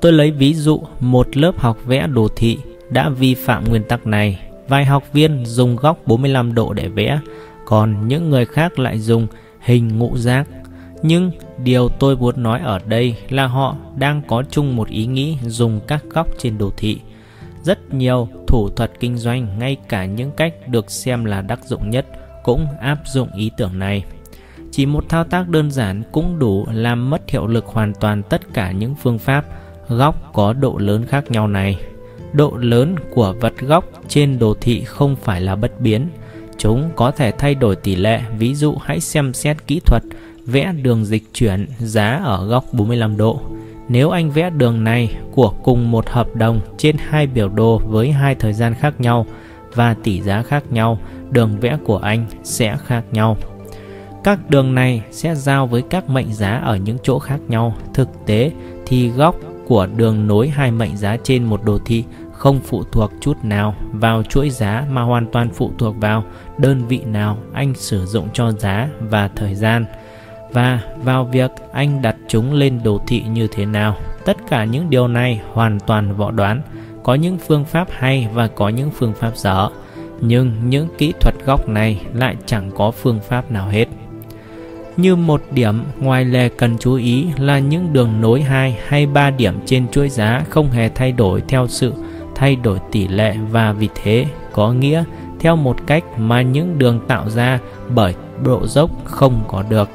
Tôi 0.00 0.12
lấy 0.12 0.30
ví 0.30 0.54
dụ 0.54 0.80
một 1.00 1.36
lớp 1.36 1.52
học 1.58 1.78
vẽ 1.86 2.06
đồ 2.06 2.28
thị 2.36 2.58
đã 2.90 3.08
vi 3.08 3.34
phạm 3.34 3.64
nguyên 3.64 3.82
tắc 3.84 4.06
này. 4.06 4.40
Vài 4.68 4.84
học 4.84 5.04
viên 5.12 5.46
dùng 5.46 5.76
góc 5.76 5.98
45 6.06 6.54
độ 6.54 6.72
để 6.72 6.88
vẽ, 6.88 7.20
còn 7.66 8.08
những 8.08 8.30
người 8.30 8.46
khác 8.46 8.78
lại 8.78 8.98
dùng 8.98 9.26
hình 9.60 9.98
ngũ 9.98 10.16
giác. 10.16 10.48
Nhưng 11.02 11.30
điều 11.64 11.88
tôi 11.88 12.16
muốn 12.16 12.42
nói 12.42 12.60
ở 12.64 12.78
đây 12.86 13.16
là 13.28 13.46
họ 13.46 13.76
đang 13.96 14.22
có 14.28 14.42
chung 14.50 14.76
một 14.76 14.88
ý 14.88 15.06
nghĩ 15.06 15.36
dùng 15.46 15.80
các 15.86 16.04
góc 16.10 16.28
trên 16.38 16.58
đồ 16.58 16.70
thị. 16.76 16.98
Rất 17.62 17.94
nhiều 17.94 18.28
thủ 18.46 18.68
thuật 18.68 18.90
kinh 19.00 19.16
doanh, 19.16 19.58
ngay 19.58 19.76
cả 19.88 20.04
những 20.04 20.30
cách 20.30 20.54
được 20.68 20.90
xem 20.90 21.24
là 21.24 21.40
đắc 21.40 21.64
dụng 21.64 21.90
nhất, 21.90 22.06
cũng 22.48 22.66
áp 22.80 22.98
dụng 23.04 23.28
ý 23.34 23.50
tưởng 23.56 23.78
này. 23.78 24.04
Chỉ 24.70 24.86
một 24.86 25.08
thao 25.08 25.24
tác 25.24 25.48
đơn 25.48 25.70
giản 25.70 26.02
cũng 26.12 26.38
đủ 26.38 26.66
làm 26.72 27.10
mất 27.10 27.30
hiệu 27.30 27.46
lực 27.46 27.66
hoàn 27.66 27.92
toàn 28.00 28.22
tất 28.22 28.54
cả 28.54 28.72
những 28.72 28.94
phương 28.94 29.18
pháp 29.18 29.44
góc 29.88 30.30
có 30.32 30.52
độ 30.52 30.78
lớn 30.78 31.06
khác 31.08 31.30
nhau 31.30 31.48
này. 31.48 31.80
Độ 32.32 32.56
lớn 32.56 32.94
của 33.14 33.34
vật 33.40 33.52
góc 33.60 33.84
trên 34.08 34.38
đồ 34.38 34.54
thị 34.60 34.84
không 34.84 35.16
phải 35.16 35.40
là 35.40 35.56
bất 35.56 35.80
biến. 35.80 36.08
Chúng 36.58 36.90
có 36.96 37.10
thể 37.10 37.32
thay 37.32 37.54
đổi 37.54 37.76
tỷ 37.76 37.96
lệ, 37.96 38.20
ví 38.38 38.54
dụ 38.54 38.76
hãy 38.82 39.00
xem 39.00 39.34
xét 39.34 39.66
kỹ 39.66 39.80
thuật 39.80 40.02
vẽ 40.46 40.72
đường 40.82 41.04
dịch 41.04 41.22
chuyển 41.34 41.66
giá 41.78 42.20
ở 42.24 42.46
góc 42.46 42.64
45 42.72 43.16
độ. 43.16 43.40
Nếu 43.88 44.10
anh 44.10 44.30
vẽ 44.30 44.50
đường 44.50 44.84
này 44.84 45.16
của 45.32 45.50
cùng 45.62 45.90
một 45.90 46.08
hợp 46.08 46.36
đồng 46.36 46.60
trên 46.78 46.96
hai 46.98 47.26
biểu 47.26 47.48
đồ 47.48 47.78
với 47.78 48.12
hai 48.12 48.34
thời 48.34 48.52
gian 48.52 48.74
khác 48.74 49.00
nhau 49.00 49.26
và 49.74 49.94
tỷ 50.02 50.20
giá 50.20 50.42
khác 50.42 50.64
nhau, 50.70 50.98
đường 51.30 51.60
vẽ 51.60 51.78
của 51.84 51.98
anh 51.98 52.26
sẽ 52.42 52.76
khác 52.86 53.04
nhau. 53.12 53.36
Các 54.24 54.50
đường 54.50 54.74
này 54.74 55.02
sẽ 55.10 55.34
giao 55.34 55.66
với 55.66 55.82
các 55.90 56.08
mệnh 56.08 56.32
giá 56.32 56.60
ở 56.64 56.76
những 56.76 56.96
chỗ 57.02 57.18
khác 57.18 57.40
nhau. 57.48 57.74
Thực 57.94 58.08
tế 58.26 58.50
thì 58.86 59.08
góc 59.08 59.36
của 59.66 59.86
đường 59.96 60.26
nối 60.26 60.48
hai 60.48 60.70
mệnh 60.70 60.96
giá 60.96 61.16
trên 61.22 61.44
một 61.44 61.64
đồ 61.64 61.78
thị 61.84 62.04
không 62.32 62.60
phụ 62.60 62.84
thuộc 62.92 63.12
chút 63.20 63.36
nào 63.42 63.74
vào 63.92 64.22
chuỗi 64.22 64.50
giá 64.50 64.84
mà 64.90 65.02
hoàn 65.02 65.26
toàn 65.32 65.50
phụ 65.50 65.72
thuộc 65.78 65.96
vào 66.00 66.24
đơn 66.58 66.86
vị 66.88 67.00
nào 67.06 67.38
anh 67.52 67.74
sử 67.74 68.06
dụng 68.06 68.28
cho 68.32 68.52
giá 68.52 68.88
và 69.00 69.28
thời 69.28 69.54
gian 69.54 69.84
và 70.52 70.80
vào 71.04 71.24
việc 71.24 71.50
anh 71.72 72.02
đặt 72.02 72.16
chúng 72.28 72.52
lên 72.52 72.80
đồ 72.84 73.00
thị 73.06 73.22
như 73.22 73.46
thế 73.46 73.66
nào. 73.66 73.96
Tất 74.24 74.36
cả 74.48 74.64
những 74.64 74.90
điều 74.90 75.08
này 75.08 75.40
hoàn 75.52 75.80
toàn 75.80 76.16
võ 76.16 76.30
đoán, 76.30 76.62
có 77.02 77.14
những 77.14 77.38
phương 77.38 77.64
pháp 77.64 77.88
hay 77.90 78.28
và 78.34 78.48
có 78.48 78.68
những 78.68 78.90
phương 78.90 79.12
pháp 79.14 79.36
dở, 79.36 79.68
nhưng 80.20 80.52
những 80.64 80.88
kỹ 80.98 81.12
thuật 81.20 81.34
góc 81.46 81.68
này 81.68 82.00
lại 82.14 82.36
chẳng 82.46 82.70
có 82.76 82.90
phương 82.90 83.20
pháp 83.28 83.50
nào 83.50 83.68
hết. 83.68 83.86
Như 84.96 85.16
một 85.16 85.42
điểm 85.50 85.82
ngoài 86.00 86.24
lề 86.24 86.48
cần 86.48 86.76
chú 86.78 86.94
ý 86.94 87.26
là 87.38 87.58
những 87.58 87.92
đường 87.92 88.20
nối 88.20 88.42
2 88.42 88.78
hay 88.86 89.06
3 89.06 89.30
điểm 89.30 89.54
trên 89.66 89.88
chuỗi 89.88 90.08
giá 90.08 90.44
không 90.50 90.70
hề 90.70 90.88
thay 90.88 91.12
đổi 91.12 91.42
theo 91.48 91.66
sự 91.68 91.92
thay 92.34 92.56
đổi 92.56 92.78
tỷ 92.92 93.08
lệ 93.08 93.36
và 93.50 93.72
vì 93.72 93.88
thế 94.02 94.26
có 94.52 94.72
nghĩa 94.72 95.04
theo 95.40 95.56
một 95.56 95.86
cách 95.86 96.04
mà 96.16 96.42
những 96.42 96.78
đường 96.78 97.00
tạo 97.08 97.30
ra 97.30 97.58
bởi 97.94 98.14
độ 98.44 98.66
dốc 98.66 98.90
không 99.04 99.44
có 99.48 99.62
được. 99.68 99.88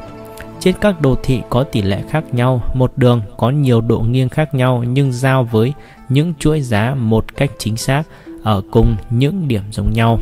Trên 0.59 0.75
các 0.81 1.01
đồ 1.01 1.15
thị 1.23 1.41
có 1.49 1.63
tỷ 1.63 1.81
lệ 1.81 2.03
khác 2.09 2.23
nhau, 2.31 2.61
một 2.73 2.91
đường 2.95 3.21
có 3.37 3.49
nhiều 3.49 3.81
độ 3.81 3.99
nghiêng 3.99 4.29
khác 4.29 4.53
nhau 4.53 4.83
nhưng 4.87 5.11
giao 5.11 5.43
với 5.43 5.73
những 6.09 6.33
chuỗi 6.39 6.61
giá 6.61 6.95
một 6.95 7.35
cách 7.35 7.51
chính 7.57 7.77
xác 7.77 8.03
ở 8.43 8.61
cùng 8.71 8.95
những 9.09 9.47
điểm 9.47 9.61
giống 9.71 9.93
nhau. 9.93 10.19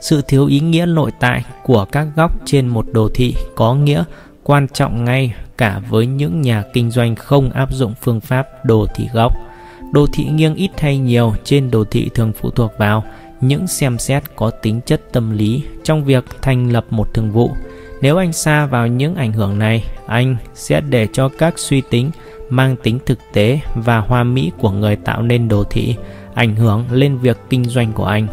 Sự 0.00 0.22
thiếu 0.28 0.46
ý 0.46 0.60
nghĩa 0.60 0.86
nội 0.86 1.10
tại 1.20 1.44
của 1.62 1.84
các 1.92 2.06
góc 2.16 2.32
trên 2.44 2.68
một 2.68 2.86
đồ 2.92 3.08
thị 3.14 3.34
có 3.54 3.74
nghĩa 3.74 4.04
quan 4.42 4.68
trọng 4.68 5.04
ngay 5.04 5.34
cả 5.58 5.80
với 5.88 6.06
những 6.06 6.40
nhà 6.40 6.62
kinh 6.72 6.90
doanh 6.90 7.16
không 7.16 7.50
áp 7.50 7.72
dụng 7.72 7.94
phương 8.00 8.20
pháp 8.20 8.46
đồ 8.64 8.86
thị 8.94 9.08
góc. 9.12 9.32
Đồ 9.92 10.06
thị 10.12 10.24
nghiêng 10.24 10.54
ít 10.54 10.70
hay 10.80 10.98
nhiều 10.98 11.34
trên 11.44 11.70
đồ 11.70 11.84
thị 11.84 12.10
thường 12.14 12.32
phụ 12.40 12.50
thuộc 12.50 12.72
vào 12.78 13.04
những 13.40 13.66
xem 13.66 13.98
xét 13.98 14.22
có 14.36 14.50
tính 14.50 14.80
chất 14.86 15.12
tâm 15.12 15.30
lý 15.30 15.62
trong 15.82 16.04
việc 16.04 16.24
thành 16.42 16.72
lập 16.72 16.84
một 16.90 17.14
thương 17.14 17.30
vụ. 17.30 17.50
Nếu 18.00 18.16
anh 18.16 18.32
xa 18.32 18.66
vào 18.66 18.86
những 18.86 19.14
ảnh 19.14 19.32
hưởng 19.32 19.58
này, 19.58 19.84
anh 20.06 20.36
sẽ 20.54 20.80
để 20.80 21.08
cho 21.12 21.28
các 21.28 21.58
suy 21.58 21.82
tính 21.90 22.10
mang 22.50 22.76
tính 22.82 22.98
thực 23.06 23.18
tế 23.32 23.60
và 23.74 23.98
hoa 23.98 24.24
mỹ 24.24 24.52
của 24.58 24.70
người 24.70 24.96
tạo 24.96 25.22
nên 25.22 25.48
đồ 25.48 25.64
thị 25.64 25.96
ảnh 26.34 26.56
hưởng 26.56 26.84
lên 26.90 27.18
việc 27.18 27.38
kinh 27.50 27.64
doanh 27.64 27.92
của 27.92 28.04
anh. 28.04 28.26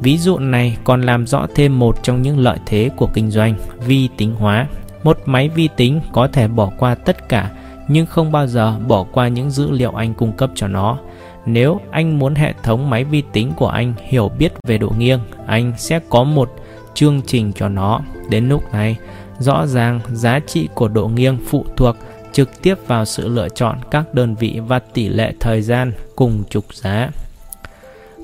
Ví 0.00 0.18
dụ 0.18 0.38
này 0.38 0.76
còn 0.84 1.02
làm 1.02 1.26
rõ 1.26 1.46
thêm 1.54 1.78
một 1.78 2.02
trong 2.02 2.22
những 2.22 2.38
lợi 2.38 2.58
thế 2.66 2.90
của 2.96 3.08
kinh 3.14 3.30
doanh, 3.30 3.54
vi 3.86 4.08
tính 4.16 4.34
hóa. 4.34 4.66
Một 5.02 5.18
máy 5.26 5.48
vi 5.48 5.68
tính 5.76 6.00
có 6.12 6.28
thể 6.28 6.48
bỏ 6.48 6.70
qua 6.78 6.94
tất 6.94 7.28
cả 7.28 7.50
nhưng 7.88 8.06
không 8.06 8.32
bao 8.32 8.46
giờ 8.46 8.78
bỏ 8.88 9.04
qua 9.12 9.28
những 9.28 9.50
dữ 9.50 9.70
liệu 9.70 9.92
anh 9.92 10.14
cung 10.14 10.32
cấp 10.32 10.50
cho 10.54 10.68
nó. 10.68 10.98
Nếu 11.46 11.80
anh 11.90 12.18
muốn 12.18 12.34
hệ 12.34 12.54
thống 12.62 12.90
máy 12.90 13.04
vi 13.04 13.22
tính 13.32 13.52
của 13.56 13.68
anh 13.68 13.94
hiểu 14.02 14.30
biết 14.38 14.52
về 14.66 14.78
độ 14.78 14.92
nghiêng, 14.98 15.20
anh 15.46 15.72
sẽ 15.76 16.00
có 16.08 16.24
một 16.24 16.50
chương 16.94 17.20
trình 17.26 17.52
cho 17.52 17.68
nó. 17.68 18.00
Đến 18.30 18.48
lúc 18.48 18.72
này, 18.72 18.96
rõ 19.38 19.66
ràng 19.66 20.00
giá 20.12 20.40
trị 20.46 20.68
của 20.74 20.88
độ 20.88 21.08
nghiêng 21.08 21.38
phụ 21.46 21.64
thuộc 21.76 21.96
trực 22.36 22.62
tiếp 22.62 22.74
vào 22.86 23.04
sự 23.04 23.28
lựa 23.28 23.48
chọn 23.48 23.78
các 23.90 24.14
đơn 24.14 24.34
vị 24.34 24.60
và 24.66 24.78
tỷ 24.78 25.08
lệ 25.08 25.32
thời 25.40 25.62
gian 25.62 25.92
cùng 26.16 26.42
trục 26.50 26.74
giá. 26.74 27.10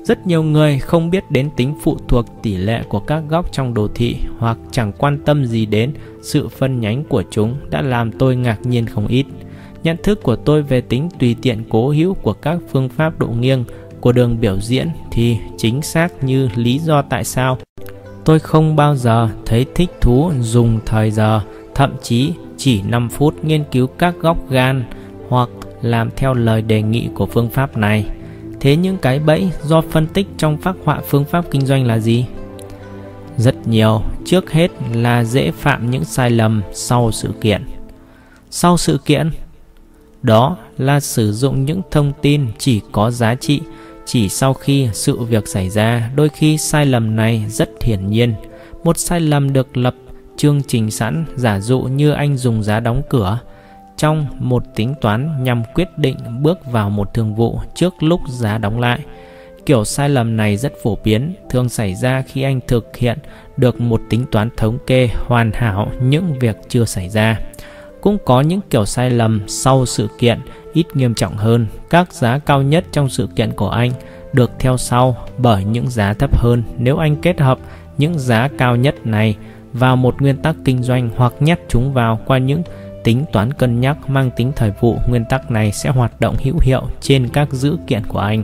Rất 0.03 0.27
nhiều 0.27 0.43
người 0.43 0.79
không 0.79 1.09
biết 1.09 1.23
đến 1.31 1.49
tính 1.55 1.75
phụ 1.83 1.97
thuộc 2.07 2.25
tỷ 2.41 2.57
lệ 2.57 2.83
của 2.89 2.99
các 2.99 3.23
góc 3.29 3.51
trong 3.51 3.73
đồ 3.73 3.87
thị 3.95 4.15
hoặc 4.37 4.57
chẳng 4.71 4.91
quan 4.97 5.19
tâm 5.25 5.45
gì 5.45 5.65
đến 5.65 5.93
sự 6.21 6.47
phân 6.47 6.79
nhánh 6.79 7.03
của 7.03 7.23
chúng 7.31 7.55
đã 7.69 7.81
làm 7.81 8.11
tôi 8.11 8.35
ngạc 8.35 8.65
nhiên 8.65 8.85
không 8.85 9.07
ít. 9.07 9.25
Nhận 9.83 9.97
thức 10.03 10.23
của 10.23 10.35
tôi 10.35 10.61
về 10.61 10.81
tính 10.81 11.09
tùy 11.19 11.35
tiện 11.41 11.63
cố 11.69 11.89
hữu 11.89 12.13
của 12.13 12.33
các 12.33 12.59
phương 12.71 12.89
pháp 12.89 13.19
độ 13.19 13.27
nghiêng 13.27 13.63
của 14.01 14.11
đường 14.11 14.37
biểu 14.41 14.59
diễn 14.59 14.87
thì 15.11 15.37
chính 15.57 15.81
xác 15.81 16.23
như 16.23 16.49
lý 16.55 16.79
do 16.79 17.01
tại 17.01 17.23
sao 17.23 17.57
tôi 18.25 18.39
không 18.39 18.75
bao 18.75 18.95
giờ 18.95 19.29
thấy 19.45 19.65
thích 19.75 19.89
thú 20.01 20.31
dùng 20.41 20.79
thời 20.85 21.11
giờ, 21.11 21.41
thậm 21.75 21.95
chí 22.01 22.33
chỉ 22.63 22.81
5 22.81 23.09
phút 23.09 23.43
nghiên 23.43 23.63
cứu 23.71 23.87
các 23.87 24.15
góc 24.19 24.49
gan 24.49 24.83
hoặc 25.29 25.49
làm 25.81 26.09
theo 26.15 26.33
lời 26.33 26.61
đề 26.61 26.81
nghị 26.81 27.09
của 27.13 27.25
phương 27.25 27.49
pháp 27.49 27.77
này. 27.77 28.05
Thế 28.59 28.75
những 28.75 28.97
cái 28.97 29.19
bẫy 29.19 29.49
do 29.63 29.81
phân 29.81 30.07
tích 30.07 30.27
trong 30.37 30.57
phác 30.57 30.75
họa 30.83 31.01
phương 31.07 31.25
pháp 31.25 31.45
kinh 31.51 31.65
doanh 31.65 31.85
là 31.85 31.99
gì? 31.99 32.25
Rất 33.37 33.67
nhiều, 33.67 34.01
trước 34.25 34.51
hết 34.51 34.71
là 34.93 35.23
dễ 35.23 35.51
phạm 35.51 35.91
những 35.91 36.05
sai 36.05 36.29
lầm 36.29 36.61
sau 36.73 37.11
sự 37.11 37.29
kiện. 37.41 37.63
Sau 38.49 38.77
sự 38.77 38.99
kiện, 39.05 39.31
đó 40.21 40.57
là 40.77 40.99
sử 40.99 41.33
dụng 41.33 41.65
những 41.65 41.81
thông 41.91 42.13
tin 42.21 42.47
chỉ 42.57 42.81
có 42.91 43.11
giá 43.11 43.35
trị 43.35 43.61
chỉ 44.05 44.29
sau 44.29 44.53
khi 44.53 44.89
sự 44.93 45.19
việc 45.19 45.47
xảy 45.47 45.69
ra 45.69 46.11
đôi 46.15 46.29
khi 46.29 46.57
sai 46.57 46.85
lầm 46.85 47.15
này 47.15 47.45
rất 47.49 47.69
hiển 47.81 48.09
nhiên 48.09 48.33
một 48.83 48.97
sai 48.97 49.19
lầm 49.19 49.53
được 49.53 49.77
lập 49.77 49.95
chương 50.43 50.61
trình 50.67 50.91
sẵn 50.91 51.25
giả 51.35 51.59
dụ 51.59 51.81
như 51.81 52.11
anh 52.11 52.37
dùng 52.37 52.63
giá 52.63 52.79
đóng 52.79 53.01
cửa. 53.09 53.39
Trong 53.97 54.25
một 54.39 54.63
tính 54.75 54.93
toán 55.01 55.43
nhằm 55.43 55.63
quyết 55.75 55.97
định 55.97 56.17
bước 56.41 56.71
vào 56.71 56.89
một 56.89 57.13
thương 57.13 57.35
vụ 57.35 57.59
trước 57.75 58.03
lúc 58.03 58.21
giá 58.29 58.57
đóng 58.57 58.79
lại. 58.79 58.99
Kiểu 59.65 59.85
sai 59.85 60.09
lầm 60.09 60.37
này 60.37 60.57
rất 60.57 60.73
phổ 60.83 60.97
biến, 61.03 61.33
thường 61.49 61.69
xảy 61.69 61.95
ra 61.95 62.23
khi 62.27 62.41
anh 62.41 62.59
thực 62.67 62.97
hiện 62.97 63.17
được 63.57 63.81
một 63.81 64.01
tính 64.09 64.25
toán 64.31 64.49
thống 64.57 64.77
kê 64.87 65.09
hoàn 65.27 65.51
hảo 65.53 65.91
những 66.01 66.39
việc 66.39 66.57
chưa 66.69 66.85
xảy 66.85 67.09
ra. 67.09 67.39
Cũng 68.01 68.17
có 68.25 68.41
những 68.41 68.59
kiểu 68.69 68.85
sai 68.85 69.09
lầm 69.09 69.41
sau 69.47 69.85
sự 69.85 70.07
kiện 70.19 70.39
ít 70.73 70.95
nghiêm 70.95 71.13
trọng 71.13 71.37
hơn. 71.37 71.67
Các 71.89 72.13
giá 72.13 72.39
cao 72.39 72.61
nhất 72.61 72.85
trong 72.91 73.09
sự 73.09 73.27
kiện 73.35 73.51
của 73.51 73.69
anh 73.69 73.91
được 74.33 74.51
theo 74.59 74.77
sau 74.77 75.17
bởi 75.37 75.63
những 75.63 75.89
giá 75.89 76.13
thấp 76.13 76.37
hơn. 76.37 76.63
Nếu 76.77 76.97
anh 76.97 77.15
kết 77.15 77.39
hợp 77.41 77.59
những 77.97 78.19
giá 78.19 78.49
cao 78.57 78.75
nhất 78.75 78.95
này 79.05 79.35
vào 79.73 79.95
một 79.95 80.21
nguyên 80.21 80.37
tắc 80.37 80.55
kinh 80.65 80.83
doanh 80.83 81.09
hoặc 81.15 81.33
nhét 81.39 81.59
chúng 81.67 81.93
vào 81.93 82.19
qua 82.25 82.37
những 82.37 82.63
tính 83.03 83.25
toán 83.31 83.53
cân 83.53 83.81
nhắc 83.81 84.09
mang 84.09 84.31
tính 84.35 84.51
thời 84.55 84.71
vụ 84.79 84.97
nguyên 85.07 85.25
tắc 85.25 85.51
này 85.51 85.71
sẽ 85.71 85.89
hoạt 85.89 86.19
động 86.19 86.35
hữu 86.43 86.59
hiệu 86.61 86.81
trên 87.01 87.27
các 87.27 87.53
dữ 87.53 87.77
kiện 87.87 88.05
của 88.07 88.19
anh 88.19 88.43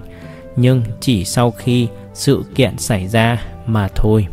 nhưng 0.55 0.81
chỉ 0.99 1.25
sau 1.25 1.51
khi 1.51 1.87
sự 2.13 2.43
kiện 2.55 2.77
xảy 2.77 3.07
ra 3.07 3.43
mà 3.65 3.87
thôi 3.95 4.27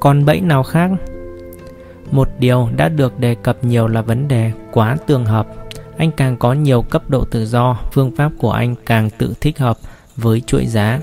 còn 0.00 0.24
bẫy 0.24 0.40
nào 0.40 0.62
khác 0.62 0.90
một 2.10 2.28
điều 2.38 2.68
đã 2.76 2.88
được 2.88 3.20
đề 3.20 3.34
cập 3.34 3.64
nhiều 3.64 3.86
là 3.88 4.02
vấn 4.02 4.28
đề 4.28 4.52
quá 4.72 4.96
tương 5.06 5.24
hợp. 5.24 5.46
Anh 5.96 6.10
càng 6.10 6.36
có 6.36 6.52
nhiều 6.52 6.82
cấp 6.82 7.10
độ 7.10 7.24
tự 7.24 7.46
do, 7.46 7.76
phương 7.92 8.10
pháp 8.16 8.32
của 8.38 8.52
anh 8.52 8.74
càng 8.86 9.10
tự 9.18 9.34
thích 9.40 9.58
hợp 9.58 9.78
với 10.16 10.40
chuỗi 10.40 10.66
giá. 10.66 11.00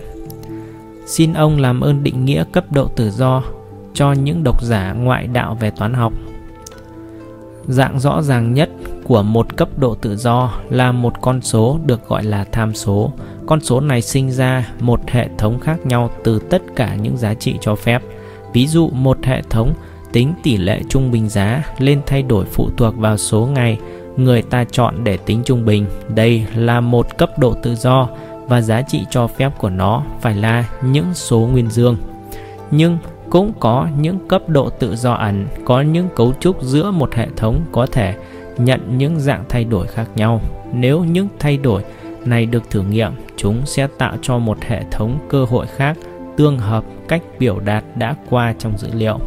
Xin 1.05 1.33
ông 1.33 1.59
làm 1.59 1.81
ơn 1.81 2.03
định 2.03 2.25
nghĩa 2.25 2.43
cấp 2.51 2.71
độ 2.71 2.87
tự 2.87 3.11
do 3.11 3.43
cho 3.95 4.11
những 4.11 4.43
độc 4.43 4.63
giả 4.63 4.93
ngoại 4.93 5.27
đạo 5.27 5.57
về 5.59 5.71
toán 5.71 5.93
học. 5.93 6.13
Dạng 7.67 7.99
rõ 7.99 8.21
ràng 8.21 8.53
nhất 8.53 8.69
của 9.03 9.23
một 9.23 9.57
cấp 9.57 9.69
độ 9.77 9.95
tự 9.95 10.17
do 10.17 10.53
là 10.69 10.91
một 10.91 11.21
con 11.21 11.41
số 11.41 11.79
được 11.85 12.07
gọi 12.07 12.23
là 12.23 12.45
tham 12.51 12.73
số. 12.73 13.11
Con 13.45 13.61
số 13.61 13.79
này 13.79 14.01
sinh 14.01 14.31
ra 14.31 14.69
một 14.79 14.99
hệ 15.07 15.29
thống 15.37 15.59
khác 15.59 15.85
nhau 15.85 16.09
từ 16.23 16.39
tất 16.39 16.61
cả 16.75 16.95
những 16.95 17.17
giá 17.17 17.33
trị 17.33 17.55
cho 17.61 17.75
phép. 17.75 18.01
Ví 18.53 18.67
dụ, 18.67 18.89
một 18.89 19.17
hệ 19.23 19.41
thống 19.49 19.73
tính 20.11 20.33
tỷ 20.43 20.57
lệ 20.57 20.81
trung 20.89 21.11
bình 21.11 21.29
giá 21.29 21.63
lên 21.79 22.01
thay 22.05 22.23
đổi 22.23 22.45
phụ 22.45 22.69
thuộc 22.77 22.97
vào 22.97 23.17
số 23.17 23.45
ngày 23.45 23.79
người 24.17 24.41
ta 24.41 24.63
chọn 24.63 25.03
để 25.03 25.17
tính 25.17 25.41
trung 25.45 25.65
bình. 25.65 25.85
Đây 26.15 26.45
là 26.55 26.81
một 26.81 27.17
cấp 27.17 27.29
độ 27.39 27.53
tự 27.63 27.75
do 27.75 28.09
và 28.47 28.61
giá 28.61 28.81
trị 28.81 29.05
cho 29.09 29.27
phép 29.27 29.51
của 29.57 29.69
nó 29.69 30.03
phải 30.21 30.35
là 30.35 30.69
những 30.83 31.13
số 31.13 31.39
nguyên 31.39 31.69
dương. 31.69 31.97
Nhưng 32.71 32.97
cũng 33.35 33.53
có 33.59 33.87
những 33.99 34.27
cấp 34.27 34.49
độ 34.49 34.69
tự 34.69 34.95
do 34.95 35.13
ẩn, 35.13 35.47
có 35.65 35.81
những 35.81 36.07
cấu 36.15 36.33
trúc 36.39 36.63
giữa 36.63 36.91
một 36.91 37.13
hệ 37.13 37.27
thống 37.37 37.61
có 37.71 37.85
thể 37.85 38.15
nhận 38.57 38.97
những 38.97 39.19
dạng 39.19 39.43
thay 39.49 39.63
đổi 39.63 39.87
khác 39.87 40.07
nhau. 40.15 40.41
Nếu 40.73 41.03
những 41.03 41.27
thay 41.39 41.57
đổi 41.57 41.83
này 42.25 42.45
được 42.45 42.69
thử 42.69 42.81
nghiệm, 42.81 43.11
chúng 43.37 43.65
sẽ 43.65 43.87
tạo 43.97 44.13
cho 44.21 44.37
một 44.37 44.57
hệ 44.61 44.83
thống 44.91 45.19
cơ 45.29 45.45
hội 45.45 45.67
khác 45.67 45.97
tương 46.37 46.59
hợp 46.59 46.83
cách 47.07 47.21
biểu 47.39 47.59
đạt 47.59 47.83
đã 47.95 48.15
qua 48.29 48.53
trong 48.59 48.77
dữ 48.77 48.87
liệu. 48.93 49.19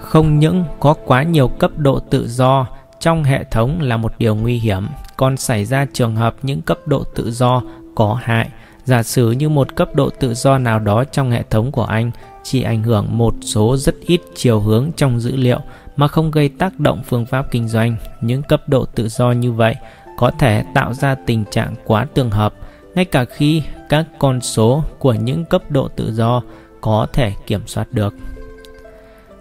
Không 0.00 0.38
những 0.38 0.64
có 0.80 0.94
quá 1.06 1.22
nhiều 1.22 1.48
cấp 1.48 1.70
độ 1.76 2.00
tự 2.00 2.28
do 2.28 2.66
trong 3.00 3.24
hệ 3.24 3.44
thống 3.44 3.80
là 3.80 3.96
một 3.96 4.12
điều 4.18 4.34
nguy 4.34 4.58
hiểm, 4.58 4.86
còn 5.16 5.36
xảy 5.36 5.64
ra 5.64 5.86
trường 5.92 6.16
hợp 6.16 6.34
những 6.42 6.62
cấp 6.62 6.78
độ 6.86 7.04
tự 7.04 7.30
do 7.30 7.62
có 7.94 8.18
hại. 8.22 8.48
Giả 8.84 9.02
sử 9.02 9.30
như 9.30 9.48
một 9.48 9.76
cấp 9.76 9.88
độ 9.94 10.10
tự 10.10 10.34
do 10.34 10.58
nào 10.58 10.78
đó 10.78 11.04
trong 11.04 11.30
hệ 11.30 11.42
thống 11.42 11.72
của 11.72 11.84
anh 11.84 12.10
chỉ 12.42 12.62
ảnh 12.62 12.82
hưởng 12.82 13.18
một 13.18 13.34
số 13.42 13.76
rất 13.76 13.94
ít 14.00 14.20
chiều 14.34 14.60
hướng 14.60 14.90
trong 14.96 15.20
dữ 15.20 15.36
liệu 15.36 15.60
mà 15.96 16.08
không 16.08 16.30
gây 16.30 16.48
tác 16.48 16.80
động 16.80 17.02
phương 17.06 17.26
pháp 17.26 17.50
kinh 17.50 17.68
doanh. 17.68 17.96
Những 18.20 18.42
cấp 18.42 18.68
độ 18.68 18.84
tự 18.84 19.08
do 19.08 19.32
như 19.32 19.52
vậy 19.52 19.74
có 20.16 20.30
thể 20.38 20.64
tạo 20.74 20.94
ra 20.94 21.14
tình 21.26 21.44
trạng 21.50 21.74
quá 21.84 22.06
tương 22.14 22.30
hợp, 22.30 22.54
ngay 22.94 23.04
cả 23.04 23.24
khi 23.24 23.62
các 23.88 24.06
con 24.18 24.40
số 24.40 24.84
của 24.98 25.12
những 25.12 25.44
cấp 25.44 25.70
độ 25.70 25.88
tự 25.88 26.12
do 26.12 26.42
có 26.80 27.06
thể 27.12 27.32
kiểm 27.46 27.66
soát 27.66 27.92
được. 27.92 28.14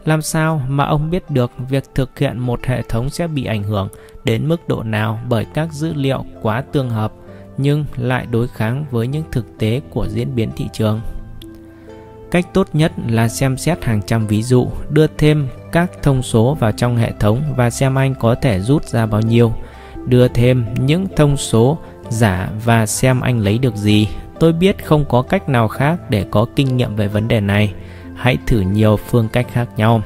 Làm 0.05 0.21
sao 0.21 0.61
mà 0.67 0.85
ông 0.85 1.09
biết 1.09 1.29
được 1.29 1.51
việc 1.69 1.83
thực 1.95 2.19
hiện 2.19 2.39
một 2.39 2.65
hệ 2.65 2.81
thống 2.81 3.09
sẽ 3.09 3.27
bị 3.27 3.45
ảnh 3.45 3.63
hưởng 3.63 3.89
đến 4.23 4.47
mức 4.47 4.67
độ 4.67 4.83
nào 4.83 5.19
bởi 5.29 5.45
các 5.53 5.73
dữ 5.73 5.93
liệu 5.93 6.25
quá 6.41 6.63
tương 6.71 6.89
hợp 6.89 7.13
nhưng 7.57 7.85
lại 7.97 8.27
đối 8.31 8.47
kháng 8.47 8.85
với 8.91 9.07
những 9.07 9.23
thực 9.31 9.57
tế 9.57 9.81
của 9.89 10.07
diễn 10.07 10.35
biến 10.35 10.49
thị 10.55 10.65
trường? 10.73 11.01
Cách 12.31 12.53
tốt 12.53 12.67
nhất 12.73 12.91
là 13.07 13.27
xem 13.27 13.57
xét 13.57 13.83
hàng 13.83 14.01
trăm 14.05 14.27
ví 14.27 14.43
dụ, 14.43 14.67
đưa 14.89 15.07
thêm 15.07 15.47
các 15.71 15.91
thông 16.03 16.23
số 16.23 16.57
vào 16.59 16.71
trong 16.71 16.97
hệ 16.97 17.11
thống 17.19 17.41
và 17.57 17.69
xem 17.69 17.95
anh 17.95 18.15
có 18.15 18.35
thể 18.35 18.59
rút 18.59 18.85
ra 18.85 19.05
bao 19.05 19.21
nhiêu. 19.21 19.53
Đưa 20.05 20.27
thêm 20.27 20.65
những 20.79 21.07
thông 21.15 21.37
số 21.37 21.77
giả 22.09 22.49
và 22.65 22.85
xem 22.85 23.21
anh 23.21 23.39
lấy 23.39 23.57
được 23.57 23.75
gì. 23.75 24.07
Tôi 24.39 24.53
biết 24.53 24.85
không 24.85 25.05
có 25.09 25.21
cách 25.21 25.49
nào 25.49 25.67
khác 25.67 26.09
để 26.09 26.25
có 26.31 26.45
kinh 26.55 26.77
nghiệm 26.77 26.95
về 26.95 27.07
vấn 27.07 27.27
đề 27.27 27.39
này 27.39 27.73
hãy 28.15 28.37
thử 28.47 28.59
nhiều 28.59 28.97
phương 28.97 29.27
cách 29.33 29.47
khác 29.51 29.69
nhau. 29.77 30.01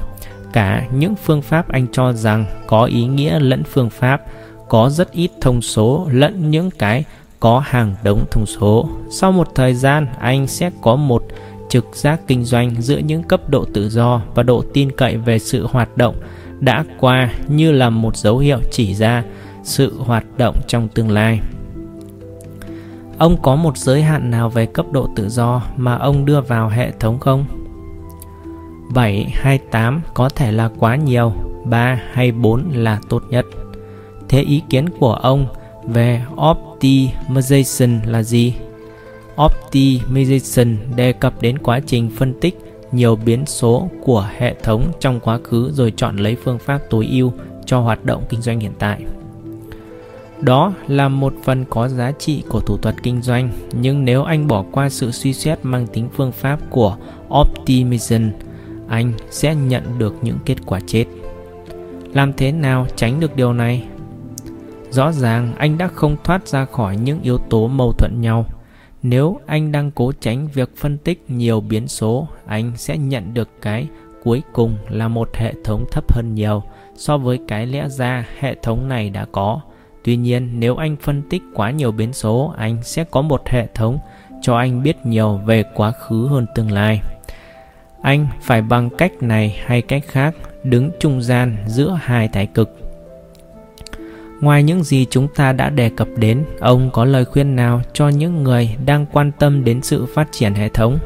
Cả 0.52 0.86
những 0.92 1.14
phương 1.16 1.42
pháp 1.42 1.68
anh 1.68 1.86
cho 1.92 2.12
rằng 2.12 2.46
có 2.66 2.84
ý 2.84 3.04
nghĩa 3.04 3.38
lẫn 3.38 3.64
phương 3.64 3.90
pháp 3.90 4.22
có 4.68 4.90
rất 4.90 5.12
ít 5.12 5.30
thông 5.40 5.62
số 5.62 6.06
lẫn 6.10 6.50
những 6.50 6.70
cái 6.70 7.04
có 7.40 7.58
hàng 7.66 7.94
đống 8.02 8.24
thông 8.30 8.46
số. 8.46 8.88
Sau 9.10 9.32
một 9.32 9.54
thời 9.54 9.74
gian, 9.74 10.06
anh 10.18 10.46
sẽ 10.46 10.70
có 10.80 10.96
một 10.96 11.22
trực 11.68 11.96
giác 11.96 12.20
kinh 12.26 12.44
doanh 12.44 12.74
giữa 12.78 12.98
những 12.98 13.22
cấp 13.22 13.50
độ 13.50 13.64
tự 13.74 13.88
do 13.88 14.22
và 14.34 14.42
độ 14.42 14.64
tin 14.72 14.92
cậy 14.92 15.16
về 15.16 15.38
sự 15.38 15.66
hoạt 15.66 15.96
động 15.96 16.16
đã 16.60 16.84
qua 16.98 17.34
như 17.48 17.72
là 17.72 17.90
một 17.90 18.16
dấu 18.16 18.38
hiệu 18.38 18.58
chỉ 18.70 18.94
ra 18.94 19.24
sự 19.62 19.94
hoạt 19.98 20.24
động 20.38 20.56
trong 20.66 20.88
tương 20.88 21.10
lai. 21.10 21.40
Ông 23.18 23.42
có 23.42 23.56
một 23.56 23.78
giới 23.78 24.02
hạn 24.02 24.30
nào 24.30 24.48
về 24.48 24.66
cấp 24.66 24.86
độ 24.92 25.08
tự 25.16 25.28
do 25.28 25.62
mà 25.76 25.96
ông 25.96 26.24
đưa 26.24 26.40
vào 26.40 26.68
hệ 26.68 26.90
thống 26.90 27.18
không? 27.18 27.44
7 28.94 29.30
hay 29.34 29.58
8 29.58 30.00
có 30.14 30.28
thể 30.28 30.52
là 30.52 30.70
quá 30.78 30.96
nhiều, 30.96 31.32
3 31.64 32.00
hay 32.12 32.32
4 32.32 32.70
là 32.74 33.00
tốt 33.08 33.22
nhất. 33.30 33.46
Thế 34.28 34.42
ý 34.42 34.62
kiến 34.68 34.88
của 34.98 35.14
ông 35.14 35.46
về 35.84 36.22
optimization 36.36 37.98
là 38.06 38.22
gì? 38.22 38.54
Optimization 39.36 40.76
đề 40.96 41.12
cập 41.12 41.42
đến 41.42 41.58
quá 41.58 41.80
trình 41.86 42.10
phân 42.16 42.34
tích 42.40 42.58
nhiều 42.92 43.16
biến 43.16 43.46
số 43.46 43.88
của 44.02 44.28
hệ 44.36 44.54
thống 44.62 44.92
trong 45.00 45.20
quá 45.20 45.38
khứ 45.44 45.70
rồi 45.72 45.92
chọn 45.96 46.16
lấy 46.16 46.36
phương 46.44 46.58
pháp 46.58 46.78
tối 46.90 47.08
ưu 47.10 47.32
cho 47.66 47.80
hoạt 47.80 48.04
động 48.04 48.24
kinh 48.28 48.42
doanh 48.42 48.60
hiện 48.60 48.72
tại. 48.78 49.02
Đó 50.40 50.72
là 50.88 51.08
một 51.08 51.34
phần 51.44 51.64
có 51.70 51.88
giá 51.88 52.12
trị 52.18 52.42
của 52.48 52.60
thủ 52.60 52.76
thuật 52.76 52.94
kinh 53.02 53.22
doanh, 53.22 53.50
nhưng 53.80 54.04
nếu 54.04 54.22
anh 54.22 54.46
bỏ 54.46 54.64
qua 54.72 54.88
sự 54.88 55.10
suy 55.10 55.32
xét 55.32 55.58
mang 55.62 55.86
tính 55.86 56.08
phương 56.16 56.32
pháp 56.32 56.60
của 56.70 56.96
optimization 57.28 58.30
anh 58.88 59.12
sẽ 59.30 59.54
nhận 59.54 59.98
được 59.98 60.14
những 60.22 60.38
kết 60.44 60.56
quả 60.66 60.80
chết. 60.86 61.04
Làm 62.12 62.32
thế 62.32 62.52
nào 62.52 62.86
tránh 62.96 63.20
được 63.20 63.36
điều 63.36 63.52
này? 63.52 63.84
Rõ 64.90 65.12
ràng 65.12 65.54
anh 65.58 65.78
đã 65.78 65.88
không 65.88 66.16
thoát 66.24 66.48
ra 66.48 66.64
khỏi 66.64 66.96
những 66.96 67.22
yếu 67.22 67.38
tố 67.38 67.68
mâu 67.68 67.92
thuẫn 67.92 68.20
nhau. 68.20 68.46
Nếu 69.02 69.40
anh 69.46 69.72
đang 69.72 69.90
cố 69.90 70.12
tránh 70.20 70.48
việc 70.54 70.76
phân 70.76 70.98
tích 70.98 71.24
nhiều 71.28 71.60
biến 71.60 71.88
số, 71.88 72.28
anh 72.46 72.72
sẽ 72.76 72.98
nhận 72.98 73.34
được 73.34 73.48
cái 73.62 73.88
cuối 74.22 74.42
cùng 74.52 74.76
là 74.88 75.08
một 75.08 75.36
hệ 75.36 75.54
thống 75.64 75.84
thấp 75.90 76.14
hơn 76.14 76.34
nhiều 76.34 76.62
so 76.96 77.18
với 77.18 77.38
cái 77.48 77.66
lẽ 77.66 77.88
ra 77.88 78.26
hệ 78.38 78.54
thống 78.62 78.88
này 78.88 79.10
đã 79.10 79.26
có. 79.32 79.60
Tuy 80.04 80.16
nhiên, 80.16 80.60
nếu 80.60 80.76
anh 80.76 80.96
phân 80.96 81.22
tích 81.30 81.42
quá 81.54 81.70
nhiều 81.70 81.92
biến 81.92 82.12
số, 82.12 82.54
anh 82.56 82.82
sẽ 82.82 83.04
có 83.04 83.22
một 83.22 83.42
hệ 83.48 83.66
thống 83.74 83.98
cho 84.42 84.56
anh 84.56 84.82
biết 84.82 85.06
nhiều 85.06 85.40
về 85.46 85.64
quá 85.74 85.90
khứ 85.90 86.26
hơn 86.30 86.46
tương 86.54 86.70
lai 86.70 87.00
anh 88.06 88.26
phải 88.40 88.62
bằng 88.62 88.90
cách 88.98 89.12
này 89.22 89.56
hay 89.64 89.82
cách 89.82 90.02
khác 90.06 90.34
đứng 90.64 90.90
trung 91.00 91.22
gian 91.22 91.56
giữa 91.66 91.98
hai 92.02 92.28
thái 92.28 92.46
cực 92.46 92.85
ngoài 94.40 94.62
những 94.62 94.84
gì 94.84 95.06
chúng 95.10 95.28
ta 95.28 95.52
đã 95.52 95.70
đề 95.70 95.90
cập 95.96 96.08
đến, 96.16 96.44
ông 96.60 96.90
có 96.92 97.04
lời 97.04 97.24
khuyên 97.24 97.56
nào 97.56 97.82
cho 97.92 98.08
những 98.08 98.42
người 98.42 98.76
đang 98.86 99.06
quan 99.12 99.32
tâm 99.38 99.64
đến 99.64 99.82
sự 99.82 100.06
phát 100.06 100.28
triển 100.32 100.54
hệ 100.54 100.68
thống 100.68 100.98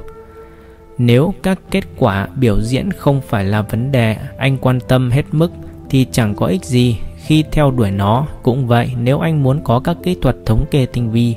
nếu 1.03 1.35
các 1.43 1.59
kết 1.71 1.85
quả 1.97 2.29
biểu 2.37 2.61
diễn 2.61 2.93
không 2.93 3.21
phải 3.21 3.45
là 3.45 3.62
vấn 3.62 3.93
đề 3.93 4.16
anh 4.38 4.59
quan 4.59 4.81
tâm 4.81 5.11
hết 5.11 5.25
mức, 5.33 5.53
thì 5.90 6.07
chẳng 6.12 6.35
có 6.35 6.47
ích 6.47 6.64
gì 6.64 6.99
khi 7.16 7.45
theo 7.53 7.71
đuổi 7.71 7.90
nó 7.90 8.27
cũng 8.43 8.66
vậy, 8.66 8.93
nếu 9.01 9.19
anh 9.19 9.43
muốn 9.43 9.61
có 9.64 9.81
các 9.81 9.97
kỹ 10.03 10.16
thuật 10.23 10.37
thống 10.47 10.66
kê 10.71 10.87
tinh 10.87 11.11
vi, 11.11 11.35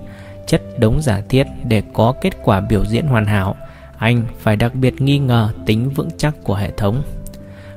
chất 0.48 0.62
đống 0.78 1.02
giả 1.02 1.22
thiết 1.30 1.48
để 1.64 1.84
có 1.94 2.14
kết 2.22 2.34
quả 2.44 2.60
biểu 2.60 2.86
diễn 2.86 3.08
hoàn 3.08 3.26
hảo, 3.26 3.56
anh 3.98 4.24
phải 4.40 4.56
đặc 4.56 4.76
biệt 4.76 5.02
nghi 5.02 5.20
ngờ 5.20 5.50
tính 5.66 5.90
vững 5.90 6.10
chắc 6.18 6.44
của 6.44 6.56
hệ 6.56 6.72
thống. 6.78 7.04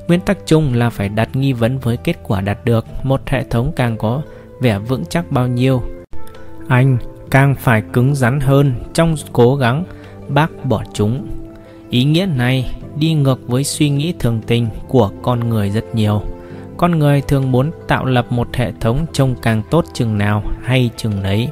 Nguyên 0.09 0.21
tắc 0.21 0.38
chung 0.47 0.75
là 0.75 0.90
phải 0.90 1.09
đặt 1.09 1.37
nghi 1.37 1.53
vấn 1.53 1.79
với 1.79 1.97
kết 1.97 2.16
quả 2.23 2.40
đạt 2.40 2.64
được, 2.64 2.87
một 3.03 3.21
hệ 3.27 3.45
thống 3.45 3.73
càng 3.77 3.97
có 3.97 4.23
vẻ 4.61 4.79
vững 4.79 5.05
chắc 5.05 5.31
bao 5.31 5.49
nhiêu. 5.49 5.83
Anh 6.69 6.99
càng 7.31 7.55
phải 7.55 7.83
cứng 7.92 8.14
rắn 8.14 8.40
hơn 8.40 8.75
trong 8.95 9.14
cố 9.33 9.57
gắng 9.57 9.85
bác 10.29 10.64
bỏ 10.64 10.83
chúng. 10.92 11.27
Ý 11.90 12.05
nghĩa 12.05 12.27
này 12.37 12.75
đi 12.97 13.14
ngược 13.14 13.49
với 13.49 13.64
suy 13.64 13.90
nghĩ 13.90 14.14
thường 14.19 14.40
tình 14.47 14.69
của 14.88 15.11
con 15.23 15.49
người 15.49 15.71
rất 15.71 15.95
nhiều. 15.95 16.23
Con 16.77 16.99
người 16.99 17.21
thường 17.21 17.53
muốn 17.53 17.71
tạo 17.88 18.05
lập 18.05 18.27
một 18.31 18.49
hệ 18.55 18.73
thống 18.81 19.07
trông 19.12 19.35
càng 19.42 19.62
tốt 19.71 19.85
chừng 19.92 20.19
nào 20.19 20.42
hay 20.62 20.90
chừng 20.97 21.23
đấy. 21.23 21.49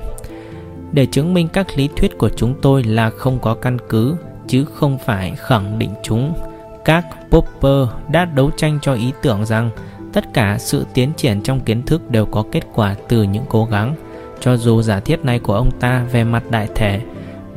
Để 0.92 1.06
chứng 1.06 1.34
minh 1.34 1.48
các 1.52 1.66
lý 1.76 1.88
thuyết 1.96 2.18
của 2.18 2.28
chúng 2.28 2.54
tôi 2.62 2.82
là 2.82 3.10
không 3.10 3.38
có 3.38 3.54
căn 3.54 3.78
cứ 3.88 4.16
chứ 4.46 4.64
không 4.64 4.98
phải 4.98 5.32
khẳng 5.36 5.78
định 5.78 5.90
chúng. 6.02 6.34
Các 6.84 7.06
Popper 7.30 7.88
đã 8.08 8.24
đấu 8.24 8.50
tranh 8.56 8.78
cho 8.82 8.94
ý 8.94 9.12
tưởng 9.22 9.46
rằng 9.46 9.70
tất 10.12 10.34
cả 10.34 10.58
sự 10.58 10.86
tiến 10.94 11.12
triển 11.16 11.42
trong 11.42 11.60
kiến 11.60 11.82
thức 11.82 12.10
đều 12.10 12.26
có 12.26 12.44
kết 12.52 12.62
quả 12.74 12.94
từ 13.08 13.22
những 13.22 13.44
cố 13.48 13.64
gắng, 13.64 13.94
cho 14.40 14.56
dù 14.56 14.82
giả 14.82 15.00
thiết 15.00 15.24
này 15.24 15.38
của 15.38 15.54
ông 15.54 15.70
ta 15.80 16.04
về 16.12 16.24
mặt 16.24 16.42
đại 16.50 16.68
thể 16.74 17.00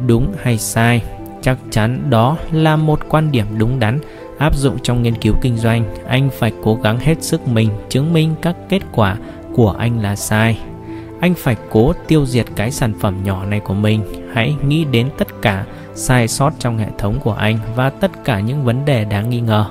đúng 0.08 0.34
hay 0.42 0.58
sai. 0.58 1.02
Chắc 1.42 1.58
chắn 1.70 2.10
đó 2.10 2.38
là 2.52 2.76
một 2.76 3.00
quan 3.10 3.32
điểm 3.32 3.46
đúng 3.58 3.80
đắn 3.80 4.00
áp 4.38 4.56
dụng 4.56 4.78
trong 4.84 5.04
nghiên 5.04 5.16
cứu 5.16 5.34
kinh 5.42 5.58
doanh. 5.58 5.84
Anh 6.08 6.30
phải 6.30 6.52
cố 6.64 6.76
gắng 6.76 7.00
hết 7.00 7.24
sức 7.24 7.48
mình 7.48 7.70
chứng 7.90 8.14
minh 8.14 8.36
các 8.42 8.56
kết 8.70 8.82
quả 8.92 9.18
của 9.56 9.72
anh 9.72 10.02
là 10.02 10.16
sai 10.16 10.60
anh 11.20 11.34
phải 11.34 11.56
cố 11.70 11.94
tiêu 12.08 12.26
diệt 12.26 12.46
cái 12.56 12.72
sản 12.72 12.94
phẩm 13.00 13.24
nhỏ 13.24 13.46
này 13.46 13.60
của 13.60 13.74
mình 13.74 14.02
hãy 14.34 14.56
nghĩ 14.68 14.86
đến 14.86 15.10
tất 15.18 15.28
cả 15.42 15.66
sai 15.94 16.28
sót 16.28 16.52
trong 16.60 16.78
hệ 16.78 16.88
thống 16.98 17.20
của 17.24 17.34
anh 17.34 17.60
và 17.76 17.90
tất 17.90 18.12
cả 18.24 18.40
những 18.40 18.64
vấn 18.64 18.86
đề 18.86 19.06
đáng 19.06 19.30
nghi 19.30 19.42
ngờ 19.42 19.66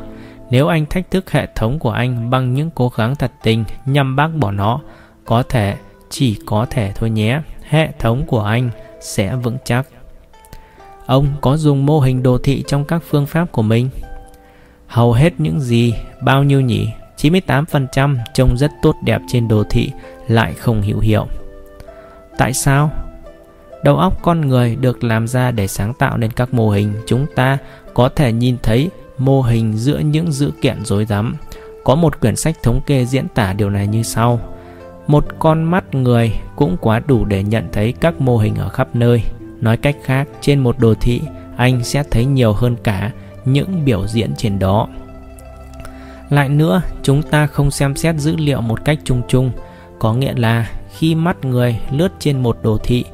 nếu 0.50 0.68
anh 0.68 0.86
thách 0.86 1.10
thức 1.10 1.30
hệ 1.30 1.46
thống 1.54 1.78
của 1.78 1.90
anh 1.90 2.30
bằng 2.30 2.54
những 2.54 2.70
cố 2.74 2.92
gắng 2.96 3.16
thật 3.16 3.32
tình 3.42 3.64
nhằm 3.86 4.16
bác 4.16 4.28
bỏ 4.28 4.50
nó 4.50 4.80
có 5.24 5.42
thể 5.42 5.76
chỉ 6.10 6.38
có 6.46 6.66
thể 6.70 6.92
thôi 6.94 7.10
nhé 7.10 7.40
hệ 7.62 7.92
thống 7.98 8.26
của 8.26 8.42
anh 8.42 8.70
sẽ 9.00 9.36
vững 9.36 9.56
chắc 9.64 9.86
ông 11.06 11.26
có 11.40 11.56
dùng 11.56 11.86
mô 11.86 12.00
hình 12.00 12.22
đồ 12.22 12.38
thị 12.38 12.64
trong 12.66 12.84
các 12.84 13.02
phương 13.08 13.26
pháp 13.26 13.52
của 13.52 13.62
mình? 13.62 13.90
Hầu 14.86 15.12
hết 15.12 15.40
những 15.40 15.60
gì, 15.60 15.94
bao 16.22 16.44
nhiêu 16.44 16.60
nhỉ? 16.60 16.88
98% 17.16 18.16
trông 18.34 18.56
rất 18.56 18.70
tốt 18.82 18.96
đẹp 19.04 19.20
trên 19.28 19.48
đồ 19.48 19.64
thị 19.70 19.90
lại 20.28 20.54
không 20.54 20.82
hữu 20.82 20.98
hiệu. 20.98 21.26
Tại 22.38 22.52
sao? 22.52 22.90
Đầu 23.84 23.96
óc 23.96 24.22
con 24.22 24.40
người 24.40 24.76
được 24.76 25.04
làm 25.04 25.28
ra 25.28 25.50
để 25.50 25.66
sáng 25.66 25.94
tạo 25.94 26.16
nên 26.16 26.30
các 26.30 26.54
mô 26.54 26.70
hình. 26.70 26.94
Chúng 27.06 27.26
ta 27.34 27.58
có 27.94 28.08
thể 28.08 28.32
nhìn 28.32 28.56
thấy 28.62 28.90
mô 29.18 29.42
hình 29.42 29.76
giữa 29.76 29.98
những 29.98 30.32
dữ 30.32 30.50
kiện 30.60 30.84
rối 30.84 31.04
rắm. 31.04 31.36
Có 31.84 31.94
một 31.94 32.20
quyển 32.20 32.36
sách 32.36 32.56
thống 32.62 32.80
kê 32.86 33.04
diễn 33.04 33.28
tả 33.28 33.52
điều 33.52 33.70
này 33.70 33.86
như 33.86 34.02
sau. 34.02 34.40
Một 35.06 35.24
con 35.38 35.64
mắt 35.64 35.94
người 35.94 36.32
cũng 36.56 36.76
quá 36.80 37.00
đủ 37.06 37.24
để 37.24 37.42
nhận 37.42 37.68
thấy 37.72 37.94
các 38.00 38.20
mô 38.20 38.38
hình 38.38 38.54
ở 38.54 38.68
khắp 38.68 38.88
nơi. 38.94 39.22
Nói 39.60 39.76
cách 39.76 39.96
khác, 40.04 40.28
trên 40.40 40.60
một 40.60 40.78
đồ 40.78 40.94
thị, 40.94 41.20
anh 41.56 41.84
sẽ 41.84 42.02
thấy 42.10 42.24
nhiều 42.24 42.52
hơn 42.52 42.76
cả 42.82 43.10
những 43.44 43.84
biểu 43.84 44.06
diễn 44.06 44.34
trên 44.36 44.58
đó. 44.58 44.88
Lại 46.30 46.48
nữa, 46.48 46.82
chúng 47.02 47.22
ta 47.22 47.46
không 47.46 47.70
xem 47.70 47.96
xét 47.96 48.16
dữ 48.16 48.36
liệu 48.36 48.60
một 48.60 48.84
cách 48.84 48.98
chung 49.04 49.22
chung, 49.28 49.50
có 49.98 50.14
nghĩa 50.14 50.34
là 50.36 50.70
khi 50.90 51.14
mắt 51.14 51.44
người 51.44 51.80
lướt 51.90 52.08
trên 52.18 52.42
một 52.42 52.58
đồ 52.62 52.78
thị, 52.84 53.04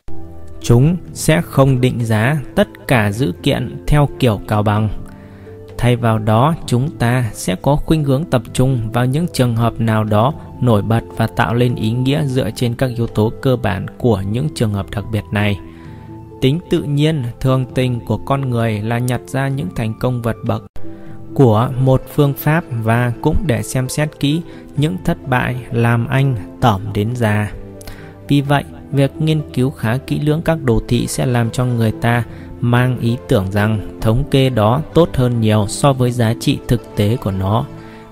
chúng 0.61 0.97
sẽ 1.13 1.43
không 1.43 1.81
định 1.81 2.05
giá 2.05 2.41
tất 2.55 2.69
cả 2.89 3.13
dữ 3.13 3.33
kiện 3.43 3.85
theo 3.87 4.09
kiểu 4.19 4.41
cào 4.49 4.63
bằng. 4.63 4.89
Thay 5.79 5.97
vào 5.97 6.19
đó, 6.19 6.55
chúng 6.67 6.91
ta 6.91 7.31
sẽ 7.33 7.55
có 7.63 7.77
khuynh 7.77 8.05
hướng 8.05 8.25
tập 8.25 8.43
trung 8.53 8.91
vào 8.93 9.07
những 9.07 9.27
trường 9.33 9.57
hợp 9.57 9.81
nào 9.81 10.05
đó 10.05 10.35
nổi 10.61 10.83
bật 10.83 11.01
và 11.17 11.27
tạo 11.27 11.55
lên 11.55 11.75
ý 11.75 11.91
nghĩa 11.91 12.25
dựa 12.25 12.51
trên 12.51 12.75
các 12.75 12.91
yếu 12.97 13.07
tố 13.07 13.33
cơ 13.43 13.57
bản 13.57 13.87
của 13.99 14.23
những 14.31 14.49
trường 14.55 14.73
hợp 14.73 14.87
đặc 14.91 15.05
biệt 15.13 15.25
này. 15.33 15.59
Tính 16.41 16.59
tự 16.71 16.83
nhiên, 16.83 17.23
thường 17.41 17.65
tình 17.75 18.01
của 18.01 18.17
con 18.17 18.51
người 18.51 18.83
là 18.83 18.99
nhặt 18.99 19.21
ra 19.27 19.49
những 19.49 19.69
thành 19.77 19.99
công 20.01 20.23
vượt 20.23 20.37
bậc 20.47 20.63
của 21.35 21.71
một 21.81 22.03
phương 22.15 22.35
pháp 22.35 22.65
và 22.83 23.13
cũng 23.23 23.37
để 23.47 23.63
xem 23.63 23.89
xét 23.89 24.21
kỹ 24.21 24.43
những 24.77 24.97
thất 25.05 25.29
bại 25.29 25.57
làm 25.71 26.07
anh 26.07 26.37
tởm 26.61 26.81
đến 26.95 27.17
già. 27.17 27.53
Vì 28.29 28.41
vậy, 28.41 28.65
việc 28.93 29.13
nghiên 29.19 29.43
cứu 29.55 29.71
khá 29.71 29.97
kỹ 29.97 30.21
lưỡng 30.21 30.43
các 30.43 30.63
đồ 30.63 30.81
thị 30.89 31.07
sẽ 31.07 31.27
làm 31.27 31.51
cho 31.51 31.65
người 31.65 31.93
ta 31.93 32.25
mang 32.61 32.99
ý 32.99 33.17
tưởng 33.29 33.51
rằng 33.51 33.99
thống 34.01 34.25
kê 34.31 34.51
đó 34.51 34.83
tốt 34.95 35.09
hơn 35.15 35.41
nhiều 35.41 35.67
so 35.69 35.93
với 35.93 36.11
giá 36.11 36.35
trị 36.41 36.59
thực 36.69 36.97
tế 36.97 37.17
của 37.17 37.31
nó. 37.31 37.65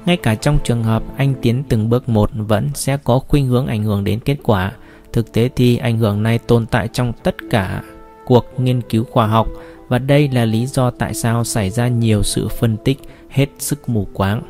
Ngay 0.06 0.16
cả 0.16 0.34
trong 0.34 0.58
trường 0.64 0.84
hợp 0.84 1.02
anh 1.16 1.34
tiến 1.42 1.62
từng 1.68 1.88
bước 1.88 2.08
một 2.08 2.30
vẫn 2.34 2.68
sẽ 2.74 2.96
có 3.04 3.18
khuynh 3.18 3.46
hướng 3.46 3.66
ảnh 3.66 3.82
hưởng 3.82 4.04
đến 4.04 4.20
kết 4.20 4.36
quả. 4.42 4.72
Thực 5.12 5.32
tế 5.32 5.48
thì 5.56 5.76
ảnh 5.76 5.98
hưởng 5.98 6.22
này 6.22 6.38
tồn 6.38 6.66
tại 6.66 6.88
trong 6.88 7.12
tất 7.22 7.34
cả 7.50 7.82
cuộc 8.26 8.46
nghiên 8.58 8.80
cứu 8.80 9.04
khoa 9.04 9.26
học 9.26 9.48
và 9.90 9.98
đây 9.98 10.28
là 10.32 10.44
lý 10.44 10.66
do 10.66 10.90
tại 10.90 11.14
sao 11.14 11.44
xảy 11.44 11.70
ra 11.70 11.88
nhiều 11.88 12.22
sự 12.22 12.48
phân 12.48 12.76
tích 12.76 12.98
hết 13.28 13.46
sức 13.58 13.88
mù 13.88 14.06
quáng. 14.14 14.42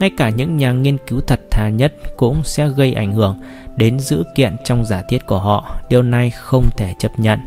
Ngay 0.00 0.10
cả 0.16 0.28
những 0.28 0.56
nhà 0.56 0.72
nghiên 0.72 0.96
cứu 1.06 1.20
thật 1.20 1.40
thà 1.50 1.68
nhất 1.68 1.94
cũng 2.16 2.42
sẽ 2.44 2.68
gây 2.68 2.92
ảnh 2.92 3.12
hưởng 3.12 3.38
đến 3.76 3.98
dữ 3.98 4.22
kiện 4.34 4.56
trong 4.64 4.84
giả 4.84 5.02
thiết 5.08 5.26
của 5.26 5.38
họ. 5.38 5.76
Điều 5.88 6.02
này 6.02 6.30
không 6.30 6.64
thể 6.76 6.94
chấp 6.98 7.12
nhận. 7.18 7.38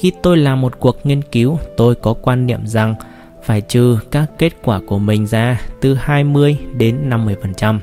Khi 0.00 0.12
tôi 0.22 0.36
làm 0.36 0.60
một 0.60 0.80
cuộc 0.80 1.06
nghiên 1.06 1.22
cứu, 1.22 1.58
tôi 1.76 1.94
có 1.94 2.14
quan 2.22 2.46
niệm 2.46 2.66
rằng 2.66 2.94
phải 3.42 3.60
trừ 3.60 3.98
các 4.10 4.26
kết 4.38 4.52
quả 4.62 4.80
của 4.86 4.98
mình 4.98 5.26
ra 5.26 5.60
từ 5.80 5.94
20 5.94 6.56
đến 6.76 7.10
50%. 7.10 7.78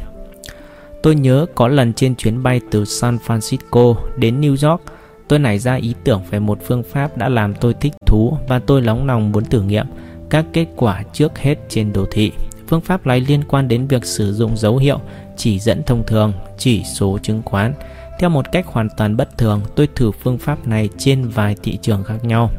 Tôi 1.03 1.15
nhớ 1.15 1.45
có 1.55 1.67
lần 1.67 1.93
trên 1.93 2.15
chuyến 2.15 2.43
bay 2.43 2.61
từ 2.71 2.85
San 2.85 3.17
Francisco 3.27 3.95
đến 4.17 4.41
New 4.41 4.69
York, 4.69 4.81
tôi 5.29 5.39
nảy 5.39 5.59
ra 5.59 5.75
ý 5.75 5.93
tưởng 6.03 6.21
về 6.29 6.39
một 6.39 6.59
phương 6.65 6.83
pháp 6.83 7.17
đã 7.17 7.29
làm 7.29 7.53
tôi 7.53 7.73
thích 7.73 7.93
thú 8.05 8.37
và 8.47 8.59
tôi 8.59 8.81
nóng 8.81 9.07
lòng 9.07 9.31
muốn 9.31 9.45
thử 9.45 9.61
nghiệm 9.61 9.85
các 10.29 10.45
kết 10.53 10.65
quả 10.75 11.03
trước 11.13 11.39
hết 11.39 11.55
trên 11.69 11.93
đồ 11.93 12.05
thị. 12.11 12.31
Phương 12.67 12.81
pháp 12.81 13.07
này 13.07 13.21
liên 13.21 13.43
quan 13.47 13.67
đến 13.67 13.87
việc 13.87 14.05
sử 14.05 14.33
dụng 14.33 14.57
dấu 14.57 14.77
hiệu 14.77 14.99
chỉ 15.37 15.59
dẫn 15.59 15.83
thông 15.83 16.03
thường, 16.07 16.33
chỉ 16.57 16.83
số 16.83 17.17
chứng 17.21 17.41
khoán. 17.45 17.73
Theo 18.19 18.29
một 18.29 18.51
cách 18.51 18.67
hoàn 18.67 18.87
toàn 18.97 19.17
bất 19.17 19.37
thường, 19.37 19.61
tôi 19.75 19.87
thử 19.95 20.11
phương 20.11 20.37
pháp 20.37 20.67
này 20.67 20.89
trên 20.97 21.27
vài 21.27 21.55
thị 21.63 21.77
trường 21.81 22.03
khác 22.03 22.23
nhau. 22.23 22.49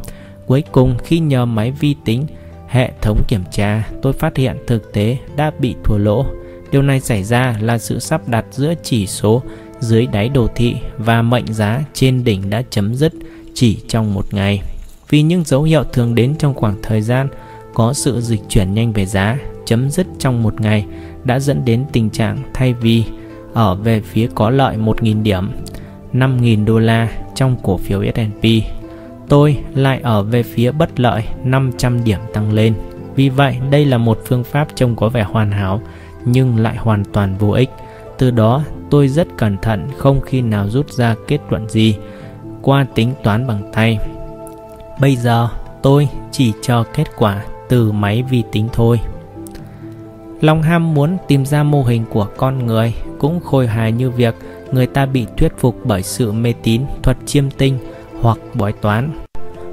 Cuối 0.46 0.62
cùng, 0.72 0.98
khi 1.04 1.18
nhờ 1.18 1.44
máy 1.46 1.72
vi 1.80 1.94
tính, 2.04 2.26
hệ 2.68 2.92
thống 3.00 3.22
kiểm 3.28 3.42
tra, 3.50 3.88
tôi 4.02 4.12
phát 4.12 4.36
hiện 4.36 4.56
thực 4.66 4.92
tế 4.92 5.16
đã 5.36 5.52
bị 5.58 5.74
thua 5.84 5.98
lỗ. 5.98 6.26
Điều 6.72 6.82
này 6.82 7.00
xảy 7.00 7.24
ra 7.24 7.56
là 7.60 7.78
sự 7.78 7.98
sắp 7.98 8.28
đặt 8.28 8.44
giữa 8.50 8.74
chỉ 8.82 9.06
số 9.06 9.42
dưới 9.80 10.06
đáy 10.06 10.28
đồ 10.28 10.46
thị 10.54 10.76
và 10.98 11.22
mệnh 11.22 11.52
giá 11.52 11.80
trên 11.94 12.24
đỉnh 12.24 12.50
đã 12.50 12.62
chấm 12.70 12.94
dứt 12.94 13.12
chỉ 13.54 13.78
trong 13.88 14.14
một 14.14 14.34
ngày. 14.34 14.62
Vì 15.08 15.22
những 15.22 15.44
dấu 15.44 15.62
hiệu 15.62 15.84
thường 15.84 16.14
đến 16.14 16.34
trong 16.38 16.54
khoảng 16.54 16.76
thời 16.82 17.02
gian 17.02 17.28
có 17.74 17.92
sự 17.92 18.20
dịch 18.20 18.40
chuyển 18.48 18.74
nhanh 18.74 18.92
về 18.92 19.06
giá, 19.06 19.38
chấm 19.64 19.90
dứt 19.90 20.06
trong 20.18 20.42
một 20.42 20.60
ngày 20.60 20.86
đã 21.24 21.38
dẫn 21.38 21.64
đến 21.64 21.84
tình 21.92 22.10
trạng 22.10 22.42
thay 22.54 22.74
vì 22.74 23.04
ở 23.52 23.74
về 23.74 24.00
phía 24.00 24.28
có 24.34 24.50
lợi 24.50 24.76
1.000 24.76 25.22
điểm 25.22 25.50
5.000 26.12 26.64
đô 26.64 26.78
la 26.78 27.08
trong 27.34 27.56
cổ 27.62 27.76
phiếu 27.76 28.02
S&P 28.14 28.44
tôi 29.28 29.58
lại 29.74 30.00
ở 30.02 30.22
về 30.22 30.42
phía 30.42 30.72
bất 30.72 31.00
lợi 31.00 31.24
500 31.44 32.04
điểm 32.04 32.18
tăng 32.32 32.52
lên 32.52 32.74
vì 33.14 33.28
vậy, 33.28 33.56
đây 33.70 33.84
là 33.84 33.98
một 33.98 34.20
phương 34.26 34.44
pháp 34.44 34.68
trông 34.74 34.96
có 34.96 35.08
vẻ 35.08 35.22
hoàn 35.22 35.50
hảo 35.50 35.82
nhưng 36.24 36.56
lại 36.56 36.76
hoàn 36.76 37.04
toàn 37.04 37.36
vô 37.38 37.50
ích 37.50 37.70
từ 38.20 38.30
đó, 38.30 38.62
tôi 38.90 39.08
rất 39.08 39.28
cẩn 39.36 39.56
thận 39.58 39.88
không 39.98 40.20
khi 40.20 40.40
nào 40.40 40.68
rút 40.68 40.90
ra 40.90 41.14
kết 41.28 41.38
luận 41.50 41.68
gì, 41.68 41.96
qua 42.62 42.86
tính 42.94 43.12
toán 43.22 43.46
bằng 43.46 43.70
tay. 43.72 43.98
Bây 45.00 45.16
giờ, 45.16 45.48
tôi 45.82 46.08
chỉ 46.30 46.52
cho 46.62 46.84
kết 46.94 47.16
quả 47.16 47.44
từ 47.68 47.92
máy 47.92 48.24
vi 48.30 48.42
tính 48.52 48.68
thôi. 48.72 49.00
Lòng 50.40 50.62
ham 50.62 50.94
muốn 50.94 51.16
tìm 51.28 51.46
ra 51.46 51.62
mô 51.62 51.82
hình 51.82 52.04
của 52.10 52.26
con 52.36 52.66
người 52.66 52.94
cũng 53.18 53.40
khôi 53.40 53.66
hài 53.66 53.92
như 53.92 54.10
việc 54.10 54.34
người 54.72 54.86
ta 54.86 55.06
bị 55.06 55.26
thuyết 55.36 55.52
phục 55.58 55.76
bởi 55.84 56.02
sự 56.02 56.32
mê 56.32 56.54
tín, 56.62 56.82
thuật 57.02 57.16
chiêm 57.26 57.50
tinh 57.50 57.78
hoặc 58.20 58.38
bói 58.54 58.72
toán. 58.72 59.10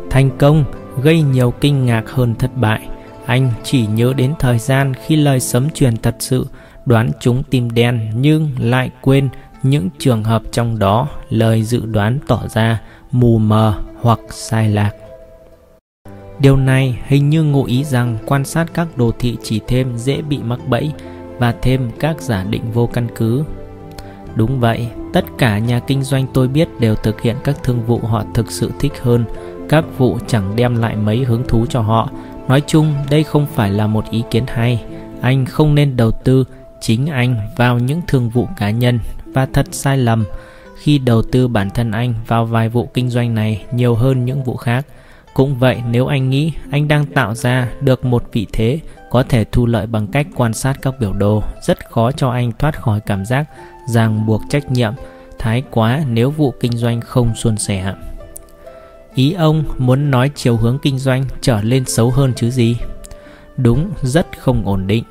Thành 0.10 0.30
công 0.38 0.66
gây 1.02 1.22
nhiều 1.22 1.54
kinh 1.62 1.86
ngạc 1.86 2.10
hơn 2.10 2.36
thất 2.36 2.58
bại. 2.58 2.88
Anh 3.26 3.52
chỉ 3.64 3.88
nhớ 3.88 4.14
đến 4.18 4.34
thời 4.40 4.60
gian 4.60 4.94
khi 4.94 5.16
lời 5.16 5.40
sấm 5.40 5.70
truyền 5.70 5.98
thật 5.98 6.16
sự 6.20 6.46
đoán 6.88 7.12
chúng 7.20 7.44
tim 7.44 7.72
đen 7.72 8.12
nhưng 8.16 8.50
lại 8.60 8.92
quên 9.02 9.30
những 9.64 9.90
trường 9.98 10.24
hợp 10.24 10.42
trong 10.52 10.80
đó 10.80 11.08
lời 11.30 11.64
dự 11.64 11.86
đoán 11.86 12.20
tỏ 12.28 12.42
ra 12.50 12.82
mù 13.12 13.38
mờ 13.38 13.74
hoặc 14.02 14.20
sai 14.30 14.70
lạc 14.70 14.92
Điều 16.40 16.58
này 16.58 17.00
hình 17.06 17.30
như 17.30 17.44
ngụ 17.44 17.64
ý 17.64 17.84
rằng 17.84 18.18
quan 18.26 18.46
sát 18.46 18.66
các 18.74 18.88
đồ 18.98 19.12
thị 19.20 19.38
chỉ 19.44 19.62
thêm 19.68 19.98
dễ 19.98 20.22
bị 20.22 20.38
mắc 20.38 20.60
bẫy 20.68 20.92
và 21.40 21.54
thêm 21.62 21.92
các 22.00 22.22
giả 22.22 22.46
định 22.50 22.72
vô 22.74 22.90
căn 22.94 23.08
cứ. 23.16 23.44
Đúng 24.36 24.60
vậy, 24.60 24.88
tất 25.14 25.26
cả 25.38 25.60
nhà 25.60 25.80
kinh 25.80 26.04
doanh 26.04 26.26
tôi 26.34 26.48
biết 26.48 26.68
đều 26.80 26.96
thực 26.96 27.22
hiện 27.22 27.36
các 27.44 27.58
thương 27.64 27.82
vụ 27.86 28.00
họ 28.00 28.24
thực 28.34 28.52
sự 28.52 28.72
thích 28.80 28.94
hơn, 29.02 29.26
các 29.70 29.86
vụ 29.98 30.18
chẳng 30.28 30.56
đem 30.56 30.76
lại 30.76 30.96
mấy 30.96 31.24
hứng 31.24 31.44
thú 31.48 31.66
cho 31.70 31.82
họ. 31.82 32.10
Nói 32.48 32.62
chung, 32.68 32.94
đây 33.10 33.24
không 33.24 33.48
phải 33.54 33.72
là 33.72 33.88
một 33.88 34.06
ý 34.12 34.24
kiến 34.32 34.44
hay. 34.48 34.84
Anh 35.22 35.46
không 35.46 35.76
nên 35.76 35.98
đầu 35.98 36.12
tư 36.12 36.44
chính 36.82 37.08
anh 37.08 37.36
vào 37.56 37.80
những 37.80 38.02
thương 38.08 38.30
vụ 38.30 38.48
cá 38.58 38.70
nhân 38.70 39.00
và 39.26 39.46
thật 39.46 39.66
sai 39.72 39.98
lầm 39.98 40.26
khi 40.78 40.98
đầu 40.98 41.22
tư 41.22 41.48
bản 41.48 41.70
thân 41.70 41.92
anh 41.92 42.14
vào 42.28 42.46
vài 42.46 42.70
vụ 42.70 42.90
kinh 42.94 43.10
doanh 43.10 43.34
này 43.34 43.66
nhiều 43.72 43.96
hơn 43.96 44.26
những 44.26 44.44
vụ 44.44 44.56
khác 44.56 44.86
cũng 45.34 45.56
vậy 45.56 45.82
nếu 45.90 46.08
anh 46.08 46.30
nghĩ 46.30 46.52
anh 46.72 46.88
đang 46.88 47.06
tạo 47.06 47.36
ra 47.36 47.70
được 47.82 48.06
một 48.06 48.24
vị 48.32 48.48
thế 48.54 48.80
có 49.10 49.24
thể 49.24 49.46
thu 49.52 49.66
lợi 49.66 49.88
bằng 49.88 50.08
cách 50.08 50.28
quan 50.36 50.54
sát 50.54 50.78
các 50.82 50.94
biểu 51.00 51.14
đồ, 51.14 51.44
rất 51.62 51.90
khó 51.90 52.12
cho 52.12 52.30
anh 52.30 52.52
thoát 52.60 52.82
khỏi 52.82 53.00
cảm 53.06 53.26
giác 53.26 53.46
ràng 53.88 54.26
buộc 54.26 54.42
trách 54.50 54.72
nhiệm 54.72 54.94
thái 55.40 55.64
quá 55.72 56.04
nếu 56.10 56.32
vụ 56.32 56.54
kinh 56.60 56.78
doanh 56.78 57.02
không 57.02 57.36
suôn 57.36 57.58
sẻ. 57.58 57.94
Ý 59.16 59.34
ông 59.34 59.64
muốn 59.78 60.12
nói 60.12 60.32
chiều 60.36 60.58
hướng 60.58 60.80
kinh 60.82 61.00
doanh 61.00 61.26
trở 61.42 61.62
lên 61.62 61.86
xấu 61.86 62.12
hơn 62.12 62.34
chứ 62.36 62.50
gì? 62.50 62.78
Đúng, 63.58 63.92
rất 64.02 64.28
không 64.40 64.66
ổn 64.66 64.88
định. 64.88 65.04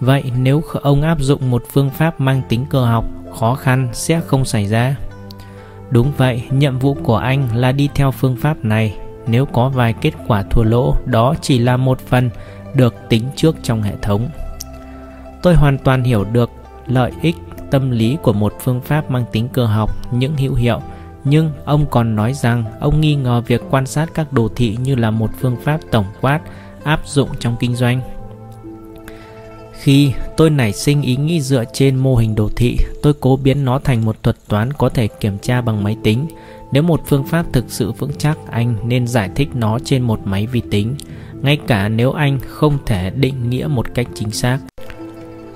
Vậy 0.00 0.32
nếu 0.38 0.62
ông 0.82 1.02
áp 1.02 1.20
dụng 1.20 1.50
một 1.50 1.62
phương 1.72 1.90
pháp 1.90 2.20
mang 2.20 2.42
tính 2.48 2.66
cơ 2.70 2.84
học, 2.84 3.04
khó 3.38 3.54
khăn 3.54 3.88
sẽ 3.92 4.20
không 4.26 4.44
xảy 4.44 4.66
ra. 4.66 4.96
Đúng 5.90 6.12
vậy, 6.16 6.42
nhiệm 6.50 6.78
vụ 6.78 6.94
của 6.94 7.16
anh 7.16 7.48
là 7.54 7.72
đi 7.72 7.88
theo 7.94 8.10
phương 8.10 8.36
pháp 8.36 8.64
này. 8.64 8.96
Nếu 9.26 9.46
có 9.46 9.68
vài 9.68 9.92
kết 9.92 10.14
quả 10.26 10.42
thua 10.42 10.62
lỗ 10.62 10.96
đó 11.04 11.34
chỉ 11.40 11.58
là 11.58 11.76
một 11.76 12.00
phần 12.00 12.30
được 12.74 12.94
tính 13.08 13.24
trước 13.36 13.56
trong 13.62 13.82
hệ 13.82 13.92
thống. 14.02 14.28
Tôi 15.42 15.54
hoàn 15.54 15.78
toàn 15.78 16.02
hiểu 16.02 16.24
được 16.24 16.50
lợi 16.86 17.12
ích 17.22 17.36
tâm 17.70 17.90
lý 17.90 18.16
của 18.22 18.32
một 18.32 18.54
phương 18.60 18.80
pháp 18.80 19.10
mang 19.10 19.24
tính 19.32 19.48
cơ 19.52 19.66
học 19.66 19.90
những 20.12 20.36
hữu 20.36 20.54
hiệu. 20.54 20.80
Nhưng 21.24 21.50
ông 21.64 21.86
còn 21.90 22.16
nói 22.16 22.34
rằng 22.34 22.64
ông 22.80 23.00
nghi 23.00 23.14
ngờ 23.14 23.42
việc 23.46 23.62
quan 23.70 23.86
sát 23.86 24.10
các 24.14 24.32
đồ 24.32 24.48
thị 24.56 24.76
như 24.82 24.94
là 24.94 25.10
một 25.10 25.30
phương 25.40 25.56
pháp 25.64 25.80
tổng 25.90 26.04
quát 26.20 26.40
áp 26.84 27.00
dụng 27.06 27.28
trong 27.38 27.56
kinh 27.60 27.74
doanh 27.74 28.00
khi 29.80 30.12
tôi 30.36 30.50
nảy 30.50 30.72
sinh 30.72 31.02
ý 31.02 31.16
nghĩ 31.16 31.40
dựa 31.40 31.64
trên 31.72 31.96
mô 31.96 32.16
hình 32.16 32.34
đồ 32.34 32.50
thị 32.56 32.78
tôi 33.02 33.14
cố 33.20 33.36
biến 33.36 33.64
nó 33.64 33.78
thành 33.78 34.04
một 34.04 34.22
thuật 34.22 34.36
toán 34.48 34.72
có 34.72 34.88
thể 34.88 35.08
kiểm 35.08 35.38
tra 35.38 35.60
bằng 35.60 35.84
máy 35.84 35.96
tính 36.02 36.26
Nếu 36.72 36.82
một 36.82 37.02
phương 37.06 37.24
pháp 37.24 37.46
thực 37.52 37.64
sự 37.68 37.92
vững 37.92 38.12
chắc, 38.18 38.38
anh 38.50 38.76
nên 38.84 39.06
giải 39.06 39.30
thích 39.34 39.48
nó 39.54 39.78
trên 39.84 40.02
một 40.02 40.20
máy 40.24 40.46
vi 40.46 40.62
tính, 40.70 40.94
ngay 41.42 41.58
cả 41.66 41.88
nếu 41.88 42.12
anh 42.12 42.38
không 42.46 42.78
thể 42.86 43.10
định 43.10 43.50
nghĩa 43.50 43.66
một 43.66 43.94
cách 43.94 44.06
chính 44.14 44.30
xác. 44.30 44.58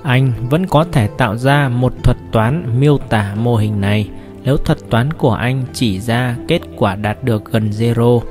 Anh 0.03 0.33
vẫn 0.49 0.67
có 0.67 0.85
thể 0.91 1.07
tạo 1.17 1.37
ra 1.37 1.69
một 1.69 1.93
thuật 2.03 2.17
toán 2.31 2.79
miêu 2.79 2.97
tả 2.97 3.35
mô 3.35 3.55
hình 3.55 3.81
này 3.81 4.09
nếu 4.43 4.57
thuật 4.57 4.77
toán 4.89 5.13
của 5.13 5.33
anh 5.33 5.63
chỉ 5.73 5.99
ra 5.99 6.35
kết 6.47 6.61
quả 6.77 6.95
đạt 6.95 7.23
được 7.23 7.51
gần 7.51 7.69
zero. 7.69 8.21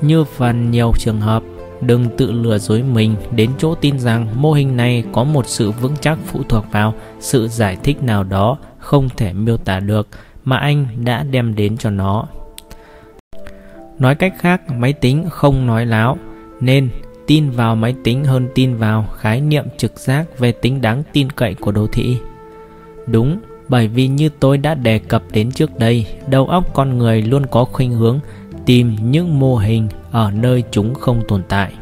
Như 0.00 0.24
phần 0.24 0.70
nhiều 0.70 0.92
trường 0.98 1.20
hợp, 1.20 1.42
đừng 1.80 2.06
tự 2.16 2.32
lừa 2.32 2.58
dối 2.58 2.82
mình 2.82 3.14
đến 3.36 3.50
chỗ 3.58 3.74
tin 3.74 3.98
rằng 3.98 4.28
mô 4.42 4.52
hình 4.52 4.76
này 4.76 5.04
có 5.12 5.24
một 5.24 5.46
sự 5.46 5.70
vững 5.70 5.94
chắc 6.00 6.18
phụ 6.26 6.42
thuộc 6.48 6.64
vào 6.72 6.94
sự 7.20 7.48
giải 7.48 7.76
thích 7.82 8.02
nào 8.02 8.24
đó 8.24 8.58
không 8.78 9.08
thể 9.16 9.32
miêu 9.32 9.56
tả 9.56 9.80
được 9.80 10.08
mà 10.44 10.56
anh 10.56 10.86
đã 11.04 11.22
đem 11.30 11.54
đến 11.54 11.76
cho 11.76 11.90
nó. 11.90 12.26
Nói 13.98 14.14
cách 14.14 14.34
khác, 14.38 14.70
máy 14.70 14.92
tính 14.92 15.24
không 15.30 15.66
nói 15.66 15.86
láo, 15.86 16.18
nên 16.60 16.88
tin 17.26 17.50
vào 17.50 17.76
máy 17.76 17.94
tính 18.04 18.24
hơn 18.24 18.48
tin 18.54 18.76
vào 18.76 19.06
khái 19.16 19.40
niệm 19.40 19.64
trực 19.76 19.98
giác 19.98 20.38
về 20.38 20.52
tính 20.52 20.80
đáng 20.80 21.02
tin 21.12 21.30
cậy 21.32 21.54
của 21.54 21.72
đô 21.72 21.86
thị. 21.86 22.18
Đúng, 23.06 23.38
bởi 23.68 23.88
vì 23.88 24.08
như 24.08 24.28
tôi 24.40 24.58
đã 24.58 24.74
đề 24.74 24.98
cập 24.98 25.22
đến 25.32 25.52
trước 25.52 25.78
đây, 25.78 26.06
đầu 26.26 26.46
óc 26.46 26.74
con 26.74 26.98
người 26.98 27.22
luôn 27.22 27.46
có 27.50 27.64
khuynh 27.64 27.92
hướng 27.92 28.20
tìm 28.66 28.96
những 29.10 29.38
mô 29.38 29.56
hình 29.56 29.88
ở 30.10 30.30
nơi 30.30 30.64
chúng 30.70 30.94
không 30.94 31.22
tồn 31.28 31.42
tại. 31.48 31.72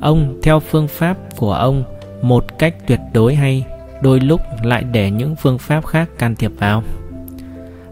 Ông 0.00 0.38
theo 0.42 0.60
phương 0.60 0.88
pháp 0.88 1.16
của 1.36 1.52
ông 1.52 1.84
một 2.22 2.58
cách 2.58 2.74
tuyệt 2.86 3.00
đối 3.12 3.34
hay 3.34 3.64
đôi 4.02 4.20
lúc 4.20 4.40
lại 4.62 4.84
để 4.92 5.10
những 5.10 5.36
phương 5.36 5.58
pháp 5.58 5.86
khác 5.86 6.08
can 6.18 6.36
thiệp 6.36 6.52
vào. 6.58 6.82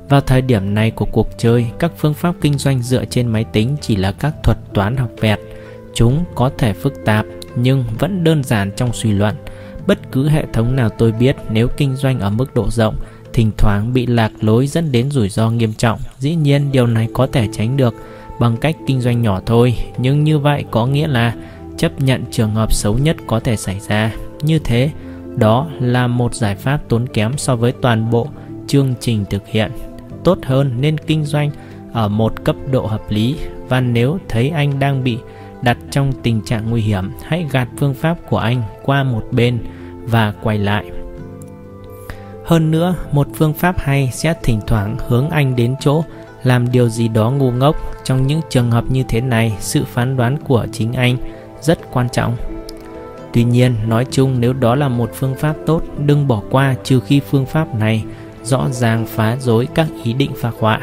Vào 0.08 0.20
thời 0.20 0.42
điểm 0.42 0.74
này 0.74 0.90
của 0.90 1.04
cuộc 1.04 1.28
chơi, 1.38 1.66
các 1.78 1.92
phương 1.96 2.14
pháp 2.14 2.34
kinh 2.40 2.58
doanh 2.58 2.82
dựa 2.82 3.04
trên 3.04 3.28
máy 3.28 3.44
tính 3.44 3.76
chỉ 3.80 3.96
là 3.96 4.12
các 4.12 4.34
thuật 4.42 4.58
toán 4.74 4.96
học 4.96 5.10
vẹt. 5.20 5.40
Chúng 5.94 6.24
có 6.34 6.50
thể 6.58 6.72
phức 6.72 7.04
tạp 7.04 7.26
nhưng 7.56 7.84
vẫn 7.98 8.24
đơn 8.24 8.44
giản 8.44 8.70
trong 8.76 8.92
suy 8.92 9.12
luận. 9.12 9.34
Bất 9.86 10.12
cứ 10.12 10.28
hệ 10.28 10.44
thống 10.52 10.76
nào 10.76 10.88
tôi 10.88 11.12
biết 11.12 11.36
nếu 11.50 11.68
kinh 11.76 11.96
doanh 11.96 12.20
ở 12.20 12.30
mức 12.30 12.54
độ 12.54 12.70
rộng, 12.70 12.96
thỉnh 13.32 13.50
thoảng 13.58 13.92
bị 13.92 14.06
lạc 14.06 14.32
lối 14.40 14.66
dẫn 14.66 14.92
đến 14.92 15.10
rủi 15.10 15.28
ro 15.28 15.50
nghiêm 15.50 15.72
trọng. 15.72 15.98
Dĩ 16.18 16.34
nhiên 16.34 16.72
điều 16.72 16.86
này 16.86 17.08
có 17.12 17.26
thể 17.26 17.48
tránh 17.52 17.76
được 17.76 17.94
bằng 18.38 18.56
cách 18.56 18.76
kinh 18.86 19.00
doanh 19.00 19.22
nhỏ 19.22 19.40
thôi, 19.46 19.76
nhưng 19.98 20.24
như 20.24 20.38
vậy 20.38 20.64
có 20.70 20.86
nghĩa 20.86 21.06
là 21.06 21.34
chấp 21.76 22.00
nhận 22.00 22.24
trường 22.30 22.54
hợp 22.54 22.72
xấu 22.72 22.98
nhất 22.98 23.16
có 23.26 23.40
thể 23.40 23.56
xảy 23.56 23.80
ra. 23.80 24.12
Như 24.42 24.58
thế, 24.58 24.90
đó 25.36 25.68
là 25.80 26.06
một 26.06 26.34
giải 26.34 26.54
pháp 26.54 26.78
tốn 26.88 27.06
kém 27.08 27.32
so 27.36 27.56
với 27.56 27.72
toàn 27.72 28.10
bộ 28.10 28.28
chương 28.66 28.94
trình 29.00 29.24
thực 29.30 29.48
hiện. 29.48 29.70
Tốt 30.24 30.38
hơn 30.42 30.76
nên 30.80 30.98
kinh 30.98 31.24
doanh 31.24 31.50
ở 31.92 32.08
một 32.08 32.44
cấp 32.44 32.56
độ 32.70 32.86
hợp 32.86 33.02
lý 33.08 33.36
và 33.68 33.80
nếu 33.80 34.18
thấy 34.28 34.48
anh 34.48 34.78
đang 34.78 35.04
bị 35.04 35.18
đặt 35.62 35.78
trong 35.90 36.12
tình 36.22 36.40
trạng 36.44 36.70
nguy 36.70 36.80
hiểm, 36.80 37.10
hãy 37.22 37.46
gạt 37.52 37.68
phương 37.78 37.94
pháp 37.94 38.16
của 38.28 38.38
anh 38.38 38.62
qua 38.82 39.04
một 39.04 39.24
bên 39.30 39.58
và 40.04 40.32
quay 40.42 40.58
lại. 40.58 40.84
Hơn 42.44 42.70
nữa, 42.70 42.94
một 43.12 43.28
phương 43.34 43.54
pháp 43.54 43.78
hay 43.78 44.10
sẽ 44.12 44.34
thỉnh 44.42 44.60
thoảng 44.66 44.96
hướng 45.08 45.30
anh 45.30 45.56
đến 45.56 45.74
chỗ 45.80 46.04
làm 46.42 46.72
điều 46.72 46.88
gì 46.88 47.08
đó 47.08 47.30
ngu 47.30 47.50
ngốc. 47.50 47.76
Trong 48.04 48.26
những 48.26 48.40
trường 48.50 48.70
hợp 48.70 48.84
như 48.88 49.02
thế 49.08 49.20
này, 49.20 49.56
sự 49.58 49.84
phán 49.84 50.16
đoán 50.16 50.38
của 50.38 50.66
chính 50.72 50.92
anh 50.92 51.16
rất 51.60 51.78
quan 51.92 52.08
trọng. 52.08 52.36
Tuy 53.32 53.44
nhiên, 53.44 53.74
nói 53.86 54.06
chung 54.10 54.40
nếu 54.40 54.52
đó 54.52 54.74
là 54.74 54.88
một 54.88 55.10
phương 55.14 55.34
pháp 55.34 55.54
tốt, 55.66 55.82
đừng 56.06 56.28
bỏ 56.28 56.42
qua 56.50 56.74
trừ 56.84 57.00
khi 57.00 57.20
phương 57.20 57.46
pháp 57.46 57.74
này 57.74 58.04
rõ 58.42 58.68
ràng 58.70 59.06
phá 59.06 59.36
rối 59.36 59.68
các 59.74 59.86
ý 60.04 60.12
định 60.12 60.30
phác 60.36 60.54
họa. 60.60 60.80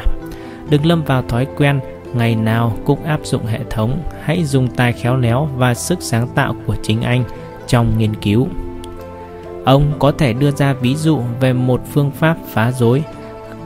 Đừng 0.70 0.86
lâm 0.86 1.04
vào 1.04 1.22
thói 1.22 1.46
quen 1.56 1.80
ngày 2.14 2.34
nào 2.34 2.76
cũng 2.84 3.04
áp 3.04 3.20
dụng 3.24 3.46
hệ 3.46 3.58
thống, 3.70 4.02
hãy 4.22 4.44
dùng 4.44 4.68
tài 4.68 4.92
khéo 4.92 5.16
léo 5.16 5.48
và 5.56 5.74
sức 5.74 5.98
sáng 6.02 6.28
tạo 6.34 6.54
của 6.66 6.76
chính 6.82 7.02
anh 7.02 7.24
trong 7.66 7.98
nghiên 7.98 8.16
cứu. 8.16 8.48
Ông 9.64 9.92
có 9.98 10.12
thể 10.12 10.32
đưa 10.32 10.50
ra 10.50 10.72
ví 10.72 10.94
dụ 10.94 11.18
về 11.40 11.52
một 11.52 11.82
phương 11.92 12.10
pháp 12.10 12.36
phá 12.46 12.72
rối 12.72 13.02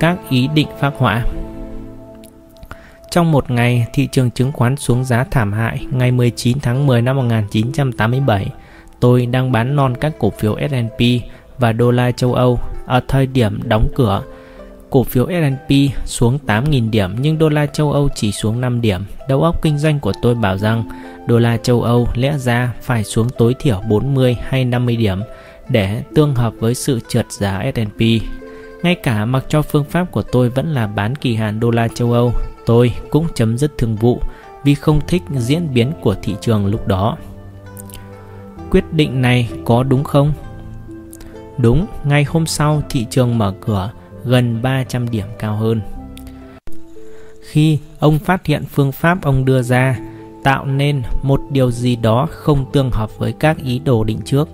các 0.01 0.19
ý 0.31 0.49
định 0.55 0.69
phác 0.81 0.95
họa. 0.99 1.25
Trong 3.11 3.33
một 3.33 3.51
ngày, 3.51 3.87
thị 3.93 4.09
trường 4.13 4.31
chứng 4.31 4.53
khoán 4.53 4.77
xuống 4.77 5.05
giá 5.05 5.25
thảm 5.31 5.53
hại 5.53 5.87
ngày 5.91 6.11
19 6.11 6.61
tháng 6.61 6.87
10 6.87 7.03
năm 7.03 7.17
1987 7.17 8.51
tôi 9.01 9.27
đang 9.27 9.53
bán 9.53 9.77
non 9.77 9.95
các 10.01 10.13
cổ 10.19 10.31
phiếu 10.31 10.57
S&P 10.71 11.01
và 11.59 11.73
đô 11.73 11.91
la 11.91 12.11
châu 12.11 12.35
Âu 12.35 12.59
ở 12.87 13.01
thời 13.09 13.27
điểm 13.27 13.61
đóng 13.65 13.89
cửa. 13.95 14.23
Cổ 14.91 15.03
phiếu 15.03 15.27
S&P 15.27 15.73
xuống 16.05 16.39
8.000 16.47 16.91
điểm 16.91 17.11
nhưng 17.21 17.39
đô 17.39 17.49
la 17.49 17.67
châu 17.67 17.93
Âu 17.93 18.09
chỉ 18.15 18.33
xuống 18.33 18.61
5 18.61 18.81
điểm. 18.81 19.01
Đầu 19.29 19.43
óc 19.43 19.63
kinh 19.63 19.79
doanh 19.79 20.01
của 20.01 20.13
tôi 20.23 20.35
bảo 20.35 20.59
rằng 20.59 20.85
đô 21.27 21.39
la 21.39 21.57
châu 21.57 21.83
Âu 21.83 22.09
lẽ 22.15 22.39
ra 22.39 22.73
phải 22.83 23.05
xuống 23.05 23.29
tối 23.39 23.55
thiểu 23.59 23.81
40 23.89 24.37
hay 24.49 24.65
50 24.65 24.97
điểm 24.97 25.19
để 25.69 26.03
tương 26.15 26.35
hợp 26.35 26.55
với 26.59 26.75
sự 26.75 27.01
trượt 27.09 27.33
giá 27.33 27.63
S&P. 27.75 28.01
Ngay 28.83 28.95
cả 28.95 29.25
mặc 29.25 29.45
cho 29.49 29.63
phương 29.63 29.85
pháp 29.85 30.13
của 30.13 30.23
tôi 30.23 30.49
vẫn 30.49 30.75
là 30.75 30.87
bán 30.87 31.17
kỳ 31.17 31.35
hạn 31.35 31.61
đô 31.61 31.71
la 31.71 31.89
châu 31.89 32.13
Âu, 32.13 32.33
tôi 32.67 32.95
cũng 33.11 33.27
chấm 33.35 33.59
dứt 33.59 33.79
thương 33.79 33.97
vụ 33.97 34.21
vì 34.65 34.75
không 34.75 35.01
thích 35.07 35.23
diễn 35.37 35.75
biến 35.75 35.93
của 36.01 36.15
thị 36.23 36.37
trường 36.41 36.67
lúc 36.67 36.89
đó 36.89 37.17
quyết 38.75 38.93
định 38.93 39.23
này 39.23 39.49
có 39.65 39.83
đúng 39.83 40.05
không? 40.05 40.33
Đúng, 41.59 41.87
ngày 42.05 42.25
hôm 42.25 42.47
sau 42.47 42.83
thị 42.91 43.07
trường 43.11 43.39
mở 43.39 43.55
cửa 43.61 43.91
gần 44.25 44.63
300 44.63 45.11
điểm 45.11 45.27
cao 45.39 45.57
hơn. 45.57 45.81
Khi 47.41 47.79
ông 47.99 48.19
phát 48.19 48.47
hiện 48.47 48.65
phương 48.65 48.93
pháp 48.93 49.23
ông 49.23 49.45
đưa 49.45 49.63
ra 49.63 49.99
tạo 50.43 50.67
nên 50.67 51.03
một 51.23 51.41
điều 51.51 51.71
gì 51.71 51.97
đó 51.97 52.29
không 52.31 52.73
tương 52.73 52.91
hợp 52.91 53.19
với 53.19 53.33
các 53.33 53.57
ý 53.65 53.79
đồ 53.79 54.05
định 54.05 54.21
trước. 54.25 54.49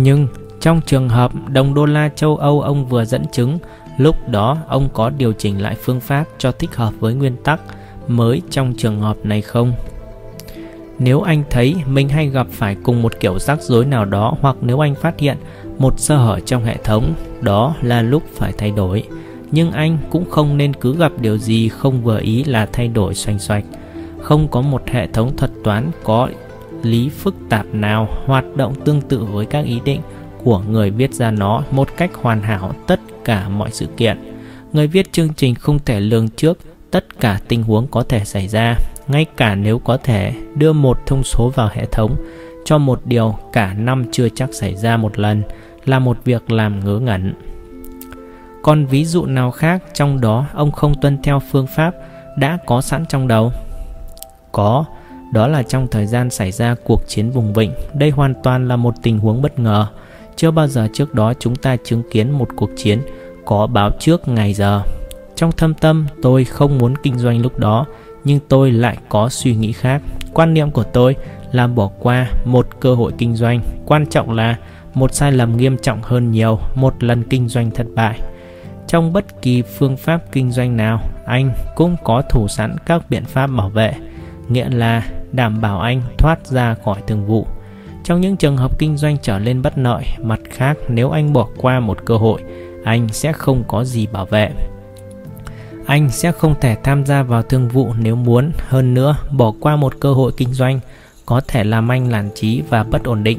Nhưng 0.00 0.28
trong 0.60 0.80
trường 0.86 1.08
hợp 1.08 1.32
đồng 1.48 1.74
đô 1.74 1.86
la 1.86 2.08
châu 2.08 2.36
Âu 2.36 2.60
ông 2.60 2.86
vừa 2.86 3.04
dẫn 3.04 3.24
chứng, 3.32 3.58
lúc 3.96 4.28
đó 4.28 4.56
ông 4.68 4.88
có 4.92 5.10
điều 5.10 5.32
chỉnh 5.32 5.62
lại 5.62 5.76
phương 5.82 6.00
pháp 6.00 6.24
cho 6.38 6.52
thích 6.52 6.74
hợp 6.74 6.94
với 7.00 7.14
nguyên 7.14 7.36
tắc 7.36 7.60
mới 8.08 8.42
trong 8.50 8.74
trường 8.76 9.00
hợp 9.00 9.16
này 9.22 9.42
không? 9.42 9.72
Nếu 10.98 11.20
anh 11.20 11.42
thấy 11.50 11.74
mình 11.86 12.08
hay 12.08 12.28
gặp 12.28 12.46
phải 12.50 12.76
cùng 12.82 13.02
một 13.02 13.20
kiểu 13.20 13.38
rắc 13.38 13.62
rối 13.62 13.84
nào 13.84 14.04
đó 14.04 14.36
hoặc 14.40 14.56
nếu 14.60 14.84
anh 14.84 14.94
phát 14.94 15.18
hiện 15.18 15.36
một 15.78 16.00
sơ 16.00 16.16
hở 16.16 16.40
trong 16.40 16.64
hệ 16.64 16.76
thống, 16.84 17.14
đó 17.40 17.74
là 17.82 18.02
lúc 18.02 18.22
phải 18.34 18.52
thay 18.58 18.70
đổi. 18.70 19.02
Nhưng 19.50 19.70
anh 19.70 19.98
cũng 20.10 20.30
không 20.30 20.56
nên 20.56 20.74
cứ 20.74 20.96
gặp 20.96 21.12
điều 21.20 21.38
gì 21.38 21.68
không 21.68 22.02
vừa 22.02 22.20
ý 22.20 22.44
là 22.44 22.66
thay 22.72 22.88
đổi 22.88 23.14
xoành 23.14 23.38
xoạch. 23.38 23.64
Không 24.22 24.48
có 24.48 24.60
một 24.60 24.82
hệ 24.86 25.06
thống 25.06 25.36
thuật 25.36 25.50
toán 25.64 25.90
có 26.04 26.28
lý 26.82 27.08
phức 27.08 27.34
tạp 27.48 27.66
nào 27.72 28.08
hoạt 28.26 28.44
động 28.56 28.74
tương 28.84 29.00
tự 29.00 29.24
với 29.24 29.46
các 29.46 29.64
ý 29.64 29.80
định 29.84 30.00
của 30.44 30.58
người 30.58 30.90
viết 30.90 31.14
ra 31.14 31.30
nó 31.30 31.62
một 31.70 31.88
cách 31.96 32.10
hoàn 32.14 32.42
hảo 32.42 32.72
tất 32.86 33.00
cả 33.24 33.48
mọi 33.48 33.70
sự 33.72 33.86
kiện. 33.86 34.18
Người 34.72 34.86
viết 34.86 35.12
chương 35.12 35.34
trình 35.36 35.54
không 35.54 35.78
thể 35.78 36.00
lường 36.00 36.28
trước 36.28 36.58
tất 36.90 37.20
cả 37.20 37.40
tình 37.48 37.62
huống 37.62 37.86
có 37.86 38.02
thể 38.02 38.24
xảy 38.24 38.48
ra 38.48 38.76
ngay 39.08 39.26
cả 39.36 39.54
nếu 39.54 39.78
có 39.78 39.96
thể 39.96 40.32
đưa 40.54 40.72
một 40.72 40.98
thông 41.06 41.24
số 41.24 41.48
vào 41.48 41.68
hệ 41.72 41.86
thống 41.92 42.16
cho 42.64 42.78
một 42.78 43.00
điều 43.04 43.34
cả 43.52 43.74
năm 43.74 44.04
chưa 44.12 44.28
chắc 44.28 44.54
xảy 44.54 44.76
ra 44.76 44.96
một 44.96 45.18
lần 45.18 45.42
là 45.84 45.98
một 45.98 46.18
việc 46.24 46.50
làm 46.50 46.84
ngớ 46.84 46.98
ngẩn. 46.98 47.34
Còn 48.62 48.86
ví 48.86 49.04
dụ 49.04 49.26
nào 49.26 49.50
khác 49.50 49.82
trong 49.94 50.20
đó 50.20 50.46
ông 50.54 50.72
không 50.72 50.94
tuân 51.00 51.22
theo 51.22 51.40
phương 51.50 51.66
pháp 51.66 51.94
đã 52.36 52.58
có 52.66 52.80
sẵn 52.80 53.06
trong 53.06 53.28
đầu? 53.28 53.52
Có, 54.52 54.84
đó 55.32 55.48
là 55.48 55.62
trong 55.62 55.88
thời 55.88 56.06
gian 56.06 56.30
xảy 56.30 56.52
ra 56.52 56.74
cuộc 56.84 57.02
chiến 57.08 57.30
vùng 57.30 57.52
vịnh. 57.52 57.72
Đây 57.94 58.10
hoàn 58.10 58.34
toàn 58.42 58.68
là 58.68 58.76
một 58.76 58.94
tình 59.02 59.18
huống 59.18 59.42
bất 59.42 59.58
ngờ. 59.58 59.86
Chưa 60.36 60.50
bao 60.50 60.66
giờ 60.66 60.88
trước 60.92 61.14
đó 61.14 61.32
chúng 61.38 61.56
ta 61.56 61.76
chứng 61.84 62.02
kiến 62.10 62.30
một 62.30 62.48
cuộc 62.56 62.70
chiến 62.76 63.02
có 63.44 63.66
báo 63.66 63.90
trước 63.98 64.28
ngày 64.28 64.54
giờ. 64.54 64.82
Trong 65.34 65.52
thâm 65.52 65.74
tâm, 65.74 66.06
tôi 66.22 66.44
không 66.44 66.78
muốn 66.78 66.94
kinh 67.02 67.18
doanh 67.18 67.42
lúc 67.42 67.58
đó, 67.58 67.86
nhưng 68.24 68.40
tôi 68.48 68.72
lại 68.72 68.96
có 69.08 69.28
suy 69.28 69.54
nghĩ 69.54 69.72
khác. 69.72 70.02
Quan 70.34 70.54
niệm 70.54 70.70
của 70.70 70.82
tôi 70.82 71.16
là 71.52 71.66
bỏ 71.66 71.90
qua 71.98 72.30
một 72.44 72.68
cơ 72.80 72.94
hội 72.94 73.12
kinh 73.18 73.36
doanh, 73.36 73.60
quan 73.86 74.06
trọng 74.06 74.30
là 74.30 74.56
một 74.94 75.14
sai 75.14 75.32
lầm 75.32 75.56
nghiêm 75.56 75.78
trọng 75.78 76.02
hơn 76.02 76.30
nhiều 76.30 76.58
một 76.74 77.04
lần 77.04 77.22
kinh 77.22 77.48
doanh 77.48 77.70
thất 77.70 77.86
bại. 77.94 78.20
Trong 78.86 79.12
bất 79.12 79.42
kỳ 79.42 79.62
phương 79.62 79.96
pháp 79.96 80.32
kinh 80.32 80.50
doanh 80.50 80.76
nào, 80.76 81.00
anh 81.26 81.50
cũng 81.76 81.96
có 82.04 82.22
thủ 82.30 82.48
sẵn 82.48 82.76
các 82.86 83.10
biện 83.10 83.24
pháp 83.24 83.46
bảo 83.46 83.68
vệ, 83.68 83.94
nghĩa 84.48 84.68
là 84.70 85.02
đảm 85.32 85.60
bảo 85.60 85.80
anh 85.80 86.02
thoát 86.18 86.46
ra 86.46 86.74
khỏi 86.84 87.00
thương 87.06 87.26
vụ. 87.26 87.46
Trong 88.04 88.20
những 88.20 88.36
trường 88.36 88.56
hợp 88.56 88.78
kinh 88.78 88.96
doanh 88.96 89.16
trở 89.22 89.38
lên 89.38 89.62
bất 89.62 89.78
lợi, 89.78 90.04
mặt 90.22 90.40
khác 90.50 90.78
nếu 90.88 91.10
anh 91.10 91.32
bỏ 91.32 91.48
qua 91.56 91.80
một 91.80 91.98
cơ 92.04 92.16
hội, 92.16 92.42
anh 92.84 93.08
sẽ 93.08 93.32
không 93.32 93.64
có 93.68 93.84
gì 93.84 94.06
bảo 94.06 94.26
vệ. 94.26 94.50
Anh 95.86 96.10
sẽ 96.10 96.32
không 96.32 96.54
thể 96.60 96.76
tham 96.84 97.06
gia 97.06 97.22
vào 97.22 97.42
thương 97.42 97.68
vụ 97.68 97.92
nếu 97.98 98.16
muốn. 98.16 98.50
Hơn 98.68 98.94
nữa 98.94 99.16
bỏ 99.30 99.52
qua 99.60 99.76
một 99.76 100.00
cơ 100.00 100.12
hội 100.12 100.32
kinh 100.36 100.52
doanh 100.52 100.80
có 101.26 101.40
thể 101.48 101.64
làm 101.64 101.88
anh 101.88 102.10
lản 102.10 102.30
trí 102.34 102.62
và 102.68 102.82
bất 102.82 103.04
ổn 103.04 103.24
định 103.24 103.38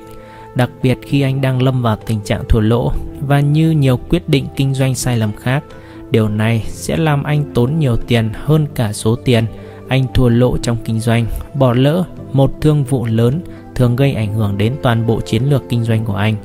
đặc 0.55 0.69
biệt 0.83 0.97
khi 1.01 1.21
anh 1.21 1.41
đang 1.41 1.61
lâm 1.61 1.81
vào 1.81 1.97
tình 2.05 2.21
trạng 2.21 2.43
thua 2.49 2.59
lỗ. 2.59 2.91
Và 3.27 3.39
như 3.39 3.71
nhiều 3.71 3.99
quyết 4.09 4.29
định 4.29 4.45
kinh 4.55 4.73
doanh 4.73 4.95
sai 4.95 5.17
lầm 5.17 5.31
khác 5.35 5.63
Điều 6.11 6.29
này 6.29 6.63
sẽ 6.67 6.97
làm 6.97 7.23
anh 7.23 7.53
tốn 7.53 7.79
nhiều 7.79 7.95
tiền 7.95 8.29
hơn 8.33 8.67
cả 8.75 8.93
số 8.93 9.15
tiền 9.15 9.45
anh 9.89 10.05
thua 10.13 10.29
lỗ 10.29 10.57
trong 10.57 10.77
kinh 10.85 10.99
doanh. 10.99 11.25
Bỏ 11.53 11.73
lỡ 11.73 12.03
một 12.33 12.51
thương 12.61 12.83
vụ 12.83 13.05
lớn 13.05 13.41
thường 13.75 13.95
gây 13.95 14.13
ảnh 14.13 14.33
hưởng 14.33 14.57
đến 14.57 14.73
toàn 14.83 15.07
bộ 15.07 15.21
chiến 15.21 15.43
lược 15.43 15.69
kinh 15.69 15.83
doanh 15.83 16.05
của 16.05 16.15
anh. 16.15 16.35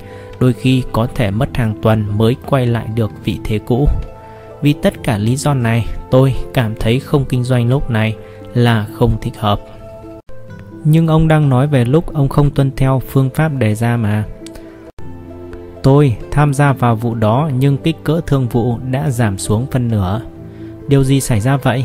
Đôi 0.40 0.52
khi 0.52 0.82
có 0.92 1.06
thể 1.14 1.30
mất 1.30 1.56
hàng 1.56 1.74
tuần 1.82 2.04
mới 2.18 2.36
quay 2.46 2.66
lại 2.66 2.86
được 2.94 3.10
vị 3.24 3.38
thế 3.44 3.58
cũ. 3.58 3.88
Vì 4.62 4.72
tất 4.72 4.94
cả 5.02 5.18
lý 5.18 5.36
do 5.36 5.54
này, 5.54 5.86
tôi 6.10 6.34
cảm 6.54 6.74
thấy 6.80 7.00
không 7.00 7.24
kinh 7.24 7.44
doanh 7.44 7.68
lúc 7.68 7.90
này 7.90 8.16
là 8.54 8.86
không 8.94 9.16
thích 9.20 9.34
hợp. 9.38 9.60
Nhưng 10.84 11.06
ông 11.06 11.28
đang 11.28 11.48
nói 11.48 11.66
về 11.66 11.84
lúc 11.84 12.14
ông 12.14 12.28
không 12.28 12.50
tuân 12.50 12.70
theo 12.76 13.02
phương 13.08 13.30
pháp 13.30 13.48
đề 13.48 13.74
ra 13.74 13.96
mà. 13.96 14.24
Tôi 15.82 16.16
tham 16.30 16.54
gia 16.54 16.72
vào 16.72 16.96
vụ 16.96 17.14
đó 17.14 17.50
nhưng 17.58 17.76
kích 17.76 17.96
cỡ 18.04 18.20
thương 18.26 18.48
vụ 18.48 18.78
đã 18.90 19.10
giảm 19.10 19.38
xuống 19.38 19.66
phân 19.70 19.88
nửa. 19.88 20.20
Điều 20.88 21.04
gì 21.04 21.20
xảy 21.20 21.40
ra 21.40 21.56
vậy? 21.56 21.84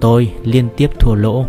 Tôi 0.00 0.32
liên 0.44 0.68
tiếp 0.76 0.90
thua 0.98 1.14
lỗ. 1.14 1.44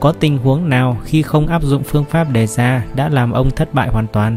Có 0.00 0.12
tình 0.12 0.38
huống 0.38 0.68
nào 0.68 0.96
khi 1.04 1.22
không 1.22 1.46
áp 1.46 1.62
dụng 1.62 1.82
phương 1.82 2.04
pháp 2.04 2.24
đề 2.32 2.46
ra 2.46 2.84
đã 2.94 3.08
làm 3.08 3.32
ông 3.32 3.50
thất 3.50 3.74
bại 3.74 3.88
hoàn 3.88 4.06
toàn? 4.06 4.36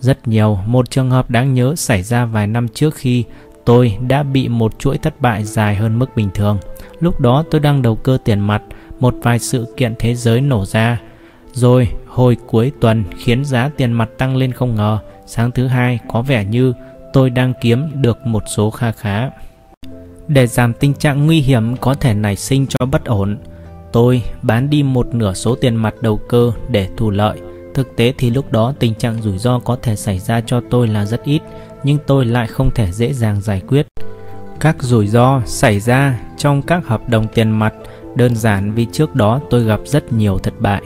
Rất 0.00 0.28
nhiều, 0.28 0.58
một 0.66 0.90
trường 0.90 1.10
hợp 1.10 1.30
đáng 1.30 1.54
nhớ 1.54 1.74
xảy 1.76 2.02
ra 2.02 2.24
vài 2.24 2.46
năm 2.46 2.68
trước 2.68 2.94
khi 2.94 3.24
tôi 3.64 3.96
đã 4.08 4.22
bị 4.22 4.48
một 4.48 4.78
chuỗi 4.78 4.98
thất 4.98 5.20
bại 5.20 5.44
dài 5.44 5.74
hơn 5.74 5.98
mức 5.98 6.16
bình 6.16 6.28
thường. 6.34 6.58
Lúc 7.00 7.20
đó 7.20 7.44
tôi 7.50 7.60
đang 7.60 7.82
đầu 7.82 7.96
cơ 7.96 8.18
tiền 8.24 8.40
mặt, 8.40 8.62
một 9.00 9.14
vài 9.22 9.38
sự 9.38 9.74
kiện 9.76 9.94
thế 9.98 10.14
giới 10.14 10.40
nổ 10.40 10.64
ra. 10.64 11.00
Rồi 11.52 11.88
hồi 12.06 12.36
cuối 12.46 12.72
tuần 12.80 13.04
khiến 13.18 13.44
giá 13.44 13.70
tiền 13.76 13.92
mặt 13.92 14.08
tăng 14.18 14.36
lên 14.36 14.52
không 14.52 14.74
ngờ, 14.74 14.98
sáng 15.26 15.50
thứ 15.50 15.66
hai 15.66 15.98
có 16.08 16.22
vẻ 16.22 16.44
như 16.44 16.72
tôi 17.12 17.30
đang 17.30 17.52
kiếm 17.60 17.88
được 17.94 18.26
một 18.26 18.42
số 18.56 18.70
kha 18.70 18.92
khá. 18.92 19.30
Để 20.28 20.46
giảm 20.46 20.72
tình 20.72 20.94
trạng 20.94 21.26
nguy 21.26 21.40
hiểm 21.40 21.76
có 21.76 21.94
thể 21.94 22.14
nảy 22.14 22.36
sinh 22.36 22.66
cho 22.66 22.86
bất 22.86 23.04
ổn, 23.04 23.38
tôi 23.92 24.22
bán 24.42 24.70
đi 24.70 24.82
một 24.82 25.14
nửa 25.14 25.34
số 25.34 25.54
tiền 25.54 25.76
mặt 25.76 25.94
đầu 26.00 26.20
cơ 26.28 26.52
để 26.68 26.88
thu 26.96 27.10
lợi. 27.10 27.40
Thực 27.74 27.96
tế 27.96 28.12
thì 28.18 28.30
lúc 28.30 28.52
đó 28.52 28.74
tình 28.78 28.94
trạng 28.94 29.22
rủi 29.22 29.38
ro 29.38 29.58
có 29.58 29.76
thể 29.82 29.96
xảy 29.96 30.18
ra 30.18 30.40
cho 30.40 30.60
tôi 30.70 30.88
là 30.88 31.04
rất 31.04 31.24
ít, 31.24 31.42
nhưng 31.84 31.98
tôi 32.06 32.24
lại 32.24 32.46
không 32.46 32.70
thể 32.74 32.92
dễ 32.92 33.12
dàng 33.12 33.40
giải 33.40 33.62
quyết. 33.68 33.86
Các 34.60 34.82
rủi 34.82 35.06
ro 35.06 35.42
xảy 35.46 35.80
ra 35.80 36.20
trong 36.36 36.62
các 36.62 36.86
hợp 36.86 37.08
đồng 37.08 37.26
tiền 37.34 37.50
mặt 37.50 37.74
đơn 38.14 38.36
giản 38.36 38.72
vì 38.72 38.86
trước 38.92 39.14
đó 39.14 39.40
tôi 39.50 39.64
gặp 39.64 39.80
rất 39.84 40.12
nhiều 40.12 40.38
thất 40.38 40.60
bại. 40.60 40.82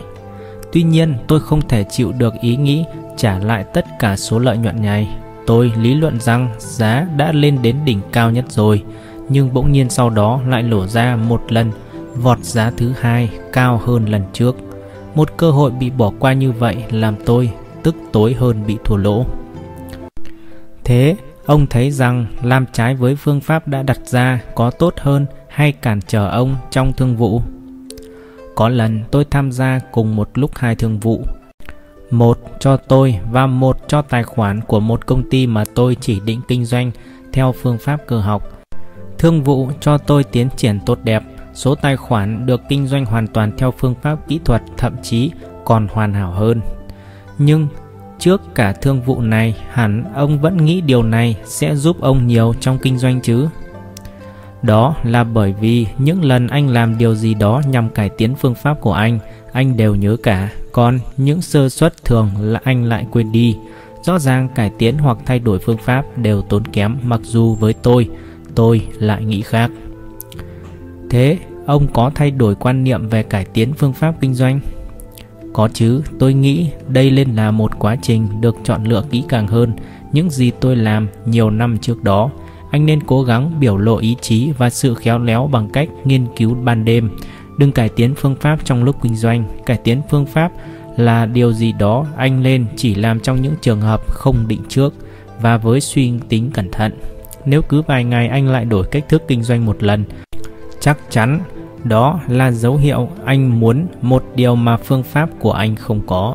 Tuy 0.73 0.83
nhiên, 0.83 1.15
tôi 1.29 1.41
không 1.41 1.69
thể 1.69 1.85
chịu 1.91 2.13
được 2.13 2.35
ý 2.41 2.57
nghĩ 2.57 2.85
trả 3.17 3.39
lại 3.39 3.65
tất 3.75 3.85
cả 3.99 4.17
số 4.17 4.39
lợi 4.39 4.57
nhuận 4.57 4.83
này. 4.83 5.09
Tôi 5.47 5.73
lý 5.81 5.95
luận 5.95 6.21
rằng 6.21 6.55
giá 6.59 7.07
đã 7.17 7.33
lên 7.33 7.59
đến 7.63 7.77
đỉnh 7.85 8.01
cao 8.13 8.31
nhất 8.31 8.45
rồi, 8.49 8.83
nhưng 9.31 9.55
bỗng 9.55 9.73
nhiên 9.73 9.91
sau 9.91 10.11
đó 10.11 10.41
lại 10.47 10.63
lổ 10.63 10.87
ra 10.87 11.17
một 11.17 11.53
lần 11.53 11.71
vọt 12.15 12.45
giá 12.45 12.73
thứ 12.77 12.93
hai 13.01 13.31
cao 13.53 13.81
hơn 13.85 14.07
lần 14.07 14.23
trước. 14.33 14.57
Một 15.15 15.37
cơ 15.37 15.51
hội 15.51 15.71
bị 15.71 15.91
bỏ 15.91 16.13
qua 16.19 16.33
như 16.33 16.53
vậy 16.53 16.85
làm 16.91 17.15
tôi 17.27 17.51
tức 17.83 17.95
tối 18.13 18.35
hơn 18.39 18.67
bị 18.67 18.77
thua 18.85 18.97
lỗ. 18.97 19.25
Thế, 20.85 21.17
ông 21.47 21.67
thấy 21.67 21.91
rằng 21.91 22.27
làm 22.43 22.67
trái 22.73 22.95
với 22.95 23.17
phương 23.17 23.41
pháp 23.41 23.69
đã 23.69 23.83
đặt 23.83 23.99
ra 24.07 24.41
có 24.55 24.71
tốt 24.71 24.95
hơn 24.97 25.27
hay 25.49 25.73
cản 25.73 26.01
trở 26.07 26.29
ông 26.29 26.57
trong 26.71 26.93
thương 26.93 27.17
vụ? 27.17 27.43
Có 28.55 28.69
lần 28.69 29.01
tôi 29.11 29.25
tham 29.31 29.53
gia 29.53 29.81
cùng 29.93 30.17
một 30.17 30.31
lúc 30.35 30.51
hai 30.55 30.75
thương 30.75 30.99
vụ. 30.99 31.25
Một 32.11 32.39
cho 32.61 32.77
tôi 32.77 33.19
và 33.31 33.47
một 33.47 33.79
cho 33.89 34.03
tài 34.03 34.23
khoản 34.23 34.61
của 34.61 34.81
một 34.81 35.07
công 35.07 35.31
ty 35.31 35.47
mà 35.47 35.65
tôi 35.75 35.97
chỉ 36.01 36.21
định 36.21 36.41
kinh 36.49 36.65
doanh 36.65 36.91
theo 37.33 37.55
phương 37.63 37.79
pháp 37.79 38.01
cơ 38.07 38.21
học. 38.21 38.60
Thương 39.21 39.43
vụ 39.43 39.71
cho 39.81 39.99
tôi 39.99 40.25
tiến 40.25 40.49
triển 40.57 40.81
tốt 40.87 40.99
đẹp, 41.05 41.23
số 41.55 41.75
tài 41.75 41.97
khoản 41.97 42.47
được 42.47 42.61
kinh 42.69 42.87
doanh 42.87 43.05
hoàn 43.05 43.27
toàn 43.27 43.53
theo 43.59 43.71
phương 43.71 43.95
pháp 44.03 44.29
kỹ 44.29 44.41
thuật 44.45 44.63
thậm 44.77 44.97
chí 45.03 45.31
còn 45.65 45.89
hoàn 45.93 46.13
hảo 46.13 46.31
hơn. 46.31 46.61
Nhưng 47.39 47.69
trước 48.19 48.41
cả 48.55 48.73
thương 48.73 49.03
vụ 49.03 49.21
này, 49.21 49.57
hẳn 49.71 50.05
ông 50.15 50.41
vẫn 50.41 50.65
nghĩ 50.65 50.81
điều 50.81 51.03
này 51.03 51.37
sẽ 51.45 51.77
giúp 51.77 52.01
ông 52.01 52.27
nhiều 52.27 52.55
trong 52.61 52.79
kinh 52.79 52.99
doanh 52.99 53.21
chứ? 53.21 53.49
Đó 54.63 54.97
là 55.03 55.25
bởi 55.25 55.55
vì 55.61 55.87
những 55.99 56.25
lần 56.25 56.49
anh 56.49 56.69
làm 56.69 56.99
điều 56.99 57.15
gì 57.15 57.35
đó 57.35 57.63
nhằm 57.67 57.89
cải 57.89 58.09
tiến 58.09 58.35
phương 58.35 58.55
pháp 58.55 58.81
của 58.81 58.93
anh, 58.93 59.19
anh 59.53 59.77
đều 59.77 59.95
nhớ 59.95 60.17
cả, 60.23 60.49
còn 60.73 60.99
những 61.17 61.43
sơ 61.43 61.69
suất 61.69 62.05
thường 62.05 62.31
là 62.41 62.61
anh 62.65 62.85
lại 62.85 63.07
quên 63.13 63.33
đi. 63.33 63.57
Rõ 64.03 64.19
ràng 64.19 64.49
cải 64.55 64.71
tiến 64.79 64.99
hoặc 64.99 65.19
thay 65.27 65.39
đổi 65.39 65.59
phương 65.59 65.79
pháp 65.79 66.05
đều 66.19 66.43
tốn 66.43 66.65
kém 66.65 66.99
mặc 67.03 67.21
dù 67.23 67.55
với 67.55 67.73
tôi, 67.73 68.09
tôi 68.61 68.83
lại 68.99 69.25
nghĩ 69.25 69.43
khác. 69.43 69.71
Thế, 71.11 71.39
ông 71.67 71.87
có 71.93 72.11
thay 72.15 72.31
đổi 72.31 72.55
quan 72.55 72.85
niệm 72.85 73.09
về 73.09 73.23
cải 73.23 73.45
tiến 73.45 73.73
phương 73.73 73.93
pháp 73.93 74.15
kinh 74.21 74.35
doanh? 74.35 74.61
Có 75.53 75.69
chứ, 75.73 76.03
tôi 76.19 76.35
nghĩ 76.35 76.71
đây 76.89 77.11
lên 77.11 77.35
là 77.37 77.51
một 77.51 77.79
quá 77.79 77.97
trình 78.03 78.29
được 78.41 78.57
chọn 78.65 78.85
lựa 78.85 79.05
kỹ 79.11 79.25
càng 79.29 79.47
hơn 79.47 79.73
những 80.13 80.31
gì 80.31 80.51
tôi 80.61 80.77
làm 80.77 81.09
nhiều 81.27 81.51
năm 81.51 81.79
trước 81.79 82.03
đó 82.03 82.31
anh 82.71 82.87
nên 82.87 83.01
cố 83.03 83.23
gắng 83.23 83.61
biểu 83.61 83.77
lộ 83.77 83.97
ý 83.97 84.17
chí 84.21 84.53
và 84.59 84.71
sự 84.71 84.95
khéo 84.95 85.19
léo 85.19 85.47
bằng 85.53 85.69
cách 85.69 85.89
nghiên 86.05 86.27
cứu 86.37 86.55
ban 86.55 86.85
đêm. 86.85 87.11
Đừng 87.59 87.73
cải 87.73 87.89
tiến 87.89 88.15
phương 88.15 88.37
pháp 88.41 88.65
trong 88.65 88.85
lúc 88.85 88.97
kinh 89.03 89.17
doanh. 89.17 89.45
Cải 89.67 89.77
tiến 89.77 90.03
phương 90.11 90.27
pháp 90.27 90.53
là 90.97 91.27
điều 91.27 91.53
gì 91.53 91.73
đó 91.73 92.07
anh 92.17 92.43
lên 92.43 92.67
chỉ 92.77 92.95
làm 92.95 93.21
trong 93.21 93.43
những 93.43 93.55
trường 93.61 93.81
hợp 93.81 94.01
không 94.09 94.49
định 94.49 94.63
trước 94.69 94.95
và 95.41 95.57
với 95.57 95.81
suy 95.81 96.13
tính 96.29 96.51
cẩn 96.55 96.71
thận. 96.73 96.93
Nếu 97.45 97.63
cứ 97.63 97.83
vài 97.83 98.05
ngày 98.05 98.29
anh 98.29 98.49
lại 98.49 98.65
đổi 98.65 98.85
cách 98.85 99.05
thức 99.09 99.23
kinh 99.29 99.43
doanh 99.43 99.67
một 99.67 99.83
lần, 99.83 100.05
chắc 100.81 100.99
chắn 101.11 101.41
đó 101.85 102.21
là 102.29 102.51
dấu 102.53 102.77
hiệu 102.77 103.09
anh 103.25 103.61
muốn 103.61 103.87
một 104.03 104.25
điều 104.35 104.57
mà 104.57 104.77
phương 104.77 105.03
pháp 105.03 105.31
của 105.39 105.53
anh 105.53 105.77
không 105.77 106.01
có. 106.07 106.35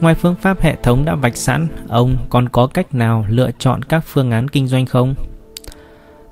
Ngoài 0.00 0.14
phương 0.14 0.34
pháp 0.34 0.60
hệ 0.60 0.76
thống 0.82 1.04
đã 1.04 1.14
vạch 1.14 1.36
sẵn, 1.36 1.68
ông 1.88 2.16
còn 2.30 2.48
có 2.48 2.66
cách 2.66 2.94
nào 2.94 3.24
lựa 3.28 3.50
chọn 3.58 3.82
các 3.82 4.04
phương 4.06 4.30
án 4.30 4.48
kinh 4.48 4.68
doanh 4.68 4.86
không? 4.86 5.14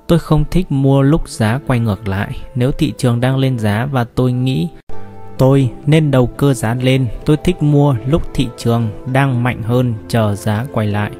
Tôi 0.07 0.19
không 0.19 0.43
thích 0.51 0.65
mua 0.69 1.01
lúc 1.01 1.29
giá 1.29 1.59
quay 1.67 1.79
ngược 1.79 2.07
lại. 2.07 2.37
Nếu 2.55 2.71
thị 2.71 2.93
trường 2.97 3.21
đang 3.21 3.37
lên 3.37 3.59
giá 3.59 3.85
và 3.91 4.03
tôi 4.03 4.31
nghĩ 4.31 4.69
tôi 5.37 5.69
nên 5.85 6.11
đầu 6.11 6.27
cơ 6.27 6.53
giá 6.53 6.73
lên, 6.73 7.07
tôi 7.25 7.37
thích 7.43 7.63
mua 7.63 7.95
lúc 8.05 8.21
thị 8.33 8.47
trường 8.57 8.89
đang 9.13 9.43
mạnh 9.43 9.63
hơn 9.63 9.93
chờ 10.07 10.35
giá 10.35 10.65
quay 10.73 10.87
lại. 10.87 11.11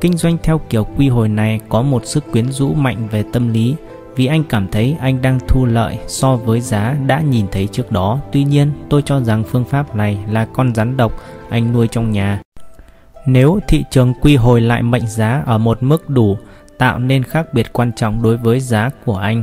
Kinh 0.00 0.16
doanh 0.16 0.36
theo 0.42 0.60
kiểu 0.70 0.86
quy 0.96 1.08
hồi 1.08 1.28
này 1.28 1.60
có 1.68 1.82
một 1.82 2.06
sức 2.06 2.32
quyến 2.32 2.52
rũ 2.52 2.74
mạnh 2.74 3.08
về 3.10 3.24
tâm 3.32 3.52
lý 3.52 3.74
vì 4.16 4.26
anh 4.26 4.44
cảm 4.44 4.68
thấy 4.68 4.96
anh 5.00 5.22
đang 5.22 5.38
thu 5.48 5.64
lợi 5.64 5.98
so 6.06 6.36
với 6.36 6.60
giá 6.60 6.96
đã 7.06 7.20
nhìn 7.20 7.46
thấy 7.52 7.66
trước 7.66 7.92
đó. 7.92 8.20
Tuy 8.32 8.44
nhiên, 8.44 8.72
tôi 8.90 9.02
cho 9.04 9.20
rằng 9.20 9.44
phương 9.44 9.64
pháp 9.64 9.96
này 9.96 10.18
là 10.30 10.44
con 10.44 10.74
rắn 10.74 10.96
độc 10.96 11.12
anh 11.48 11.72
nuôi 11.72 11.88
trong 11.88 12.12
nhà. 12.12 12.42
Nếu 13.26 13.58
thị 13.68 13.84
trường 13.90 14.14
quy 14.20 14.36
hồi 14.36 14.60
lại 14.60 14.82
mệnh 14.82 15.06
giá 15.06 15.42
ở 15.46 15.58
một 15.58 15.82
mức 15.82 16.10
đủ 16.10 16.36
tạo 16.78 16.98
nên 16.98 17.22
khác 17.22 17.54
biệt 17.54 17.72
quan 17.72 17.92
trọng 17.96 18.22
đối 18.22 18.36
với 18.36 18.60
giá 18.60 18.90
của 19.04 19.16
anh, 19.16 19.42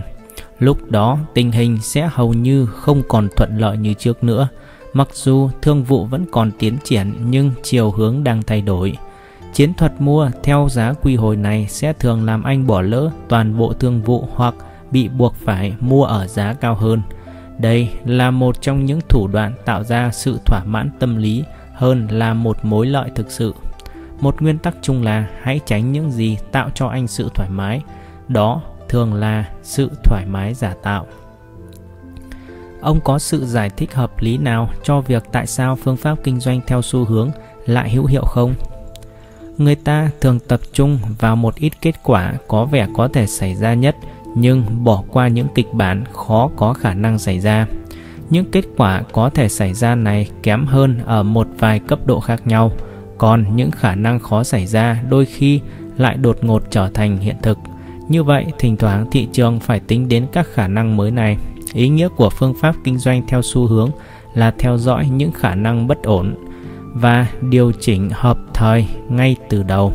lúc 0.60 0.92
đó 0.92 1.18
tình 1.34 1.52
hình 1.52 1.78
sẽ 1.82 2.10
hầu 2.12 2.34
như 2.34 2.66
không 2.66 3.02
còn 3.08 3.30
thuận 3.36 3.58
lợi 3.58 3.78
như 3.78 3.94
trước 3.94 4.24
nữa. 4.24 4.48
Mặc 4.94 5.08
dù 5.14 5.50
thương 5.62 5.84
vụ 5.84 6.06
vẫn 6.06 6.26
còn 6.32 6.52
tiến 6.60 6.78
triển 6.84 7.14
nhưng 7.30 7.52
chiều 7.64 7.92
hướng 7.92 8.24
đang 8.24 8.44
thay 8.44 8.62
đổi. 8.62 8.98
Chiến 9.56 9.74
thuật 9.74 10.02
mua 10.02 10.30
theo 10.44 10.68
giá 10.70 10.94
quy 10.94 11.16
hồi 11.16 11.36
này 11.36 11.68
sẽ 11.70 11.94
thường 11.94 12.26
làm 12.26 12.44
anh 12.44 12.68
bỏ 12.68 12.82
lỡ 12.82 13.10
toàn 13.30 13.58
bộ 13.58 13.74
thương 13.74 14.02
vụ 14.02 14.28
hoặc 14.36 14.56
bị 14.92 15.08
buộc 15.08 15.36
phải 15.36 15.74
mua 15.80 16.04
ở 16.04 16.28
giá 16.28 16.54
cao 16.54 16.76
hơn. 16.76 17.02
Đây 17.60 17.90
là 18.06 18.32
một 18.32 18.62
trong 18.62 18.86
những 18.86 19.00
thủ 19.10 19.28
đoạn 19.28 19.54
tạo 19.66 19.84
ra 19.84 20.12
sự 20.12 20.40
thỏa 20.46 20.64
mãn 20.66 20.90
tâm 21.00 21.16
lý 21.16 21.44
hơn 21.74 22.08
là 22.12 22.34
một 22.34 22.66
mối 22.66 22.86
lợi 22.86 23.10
thực 23.16 23.32
sự. 23.32 23.54
Một 24.20 24.42
nguyên 24.42 24.58
tắc 24.58 24.76
chung 24.82 25.04
là 25.04 25.28
hãy 25.42 25.60
tránh 25.66 25.92
những 25.92 26.12
gì 26.12 26.38
tạo 26.52 26.70
cho 26.74 26.88
anh 26.88 27.08
sự 27.08 27.30
thoải 27.34 27.50
mái, 27.50 27.82
đó 28.28 28.62
thường 28.90 29.14
là 29.14 29.50
sự 29.64 29.92
thoải 30.04 30.26
mái 30.26 30.54
giả 30.54 30.74
tạo. 30.84 31.06
Ông 32.82 33.00
có 33.04 33.20
sự 33.20 33.46
giải 33.46 33.70
thích 33.70 33.94
hợp 33.94 34.12
lý 34.20 34.38
nào 34.38 34.70
cho 34.84 35.02
việc 35.02 35.24
tại 35.32 35.48
sao 35.48 35.76
phương 35.76 35.98
pháp 35.98 36.18
kinh 36.24 36.40
doanh 36.40 36.62
theo 36.68 36.82
xu 36.82 37.06
hướng 37.06 37.32
lại 37.66 37.90
hữu 37.90 38.06
hiệu 38.06 38.24
không? 38.26 38.54
Người 39.58 39.76
ta 39.76 40.10
thường 40.22 40.40
tập 40.48 40.60
trung 40.74 41.00
vào 41.20 41.36
một 41.36 41.56
ít 41.56 41.74
kết 41.82 41.96
quả 42.04 42.34
có 42.48 42.66
vẻ 42.66 42.88
có 42.94 43.08
thể 43.08 43.28
xảy 43.28 43.56
ra 43.56 43.74
nhất, 43.74 43.96
nhưng 44.36 44.84
bỏ 44.84 45.04
qua 45.12 45.28
những 45.28 45.48
kịch 45.56 45.74
bản 45.74 46.04
khó 46.14 46.50
có 46.56 46.74
khả 46.74 46.94
năng 46.94 47.20
xảy 47.20 47.40
ra. 47.40 47.68
Những 48.30 48.46
kết 48.52 48.66
quả 48.78 49.04
có 49.12 49.30
thể 49.30 49.50
xảy 49.50 49.74
ra 49.74 49.96
này 49.96 50.30
kém 50.44 50.66
hơn 50.66 51.00
ở 51.06 51.24
một 51.24 51.48
vài 51.60 51.80
cấp 51.80 52.00
độ 52.06 52.20
khác 52.20 52.48
nhau, 52.48 52.72
còn 53.18 53.56
những 53.56 53.72
khả 53.72 53.96
năng 53.96 54.20
khó 54.20 54.44
xảy 54.44 54.68
ra 54.68 55.02
đôi 55.10 55.26
khi 55.26 55.60
lại 55.98 56.18
đột 56.18 56.38
ngột 56.42 56.64
trở 56.70 56.90
thành 56.94 57.18
hiện 57.18 57.36
thực. 57.42 57.58
Như 58.10 58.24
vậy, 58.24 58.46
thỉnh 58.60 58.78
thoảng 58.78 59.08
thị 59.12 59.28
trường 59.32 59.60
phải 59.60 59.80
tính 59.80 60.10
đến 60.10 60.28
các 60.32 60.48
khả 60.54 60.68
năng 60.68 60.98
mới 60.98 61.12
này. 61.12 61.38
Ý 61.74 61.90
nghĩa 61.90 62.08
của 62.08 62.30
phương 62.30 62.54
pháp 62.62 62.76
kinh 62.84 62.98
doanh 62.98 63.28
theo 63.28 63.42
xu 63.42 63.68
hướng 63.68 63.92
là 64.34 64.54
theo 64.60 64.78
dõi 64.78 65.10
những 65.10 65.32
khả 65.32 65.56
năng 65.56 65.88
bất 65.88 66.04
ổn 66.04 66.36
và 66.96 67.28
điều 67.42 67.72
chỉnh 67.80 68.10
hợp 68.14 68.38
thời 68.54 68.88
ngay 69.10 69.36
từ 69.50 69.64
đầu 69.64 69.94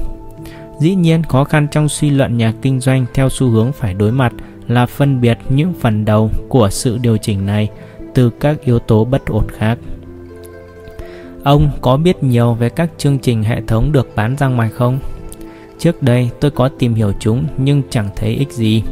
Dĩ 0.81 0.95
nhiên, 0.95 1.23
khó 1.23 1.45
khăn 1.45 1.69
trong 1.71 1.89
suy 1.89 2.11
luận 2.11 2.37
nhà 2.37 2.53
kinh 2.63 2.81
doanh 2.81 3.07
theo 3.15 3.29
xu 3.29 3.49
hướng 3.49 3.73
phải 3.73 3.95
đối 3.95 4.13
mặt 4.13 4.33
là 4.69 4.87
phân 4.87 5.21
biệt 5.21 5.39
những 5.49 5.73
phần 5.81 6.05
đầu 6.05 6.31
của 6.49 6.69
sự 6.71 6.99
điều 6.99 7.17
chỉnh 7.17 7.47
này 7.47 7.69
từ 8.15 8.31
các 8.31 8.65
yếu 8.65 8.79
tố 8.79 9.05
bất 9.05 9.27
ổn 9.27 9.45
khác. 9.49 9.79
Ông 11.45 11.71
có 11.81 11.97
biết 11.97 12.23
nhiều 12.23 12.55
về 12.55 12.69
các 12.69 12.91
chương 12.99 13.19
trình 13.19 13.43
hệ 13.43 13.61
thống 13.67 13.93
được 13.93 14.17
bán 14.17 14.37
ra 14.37 14.47
ngoài 14.47 14.71
không? 14.71 14.99
Trước 15.79 16.03
đây, 16.03 16.31
tôi 16.41 16.51
có 16.51 16.69
tìm 16.69 16.95
hiểu 16.95 17.13
chúng 17.21 17.47
nhưng 17.59 17.83
chẳng 17.91 18.09
thấy 18.17 18.31
ích 18.31 18.53
gì. 18.53 18.83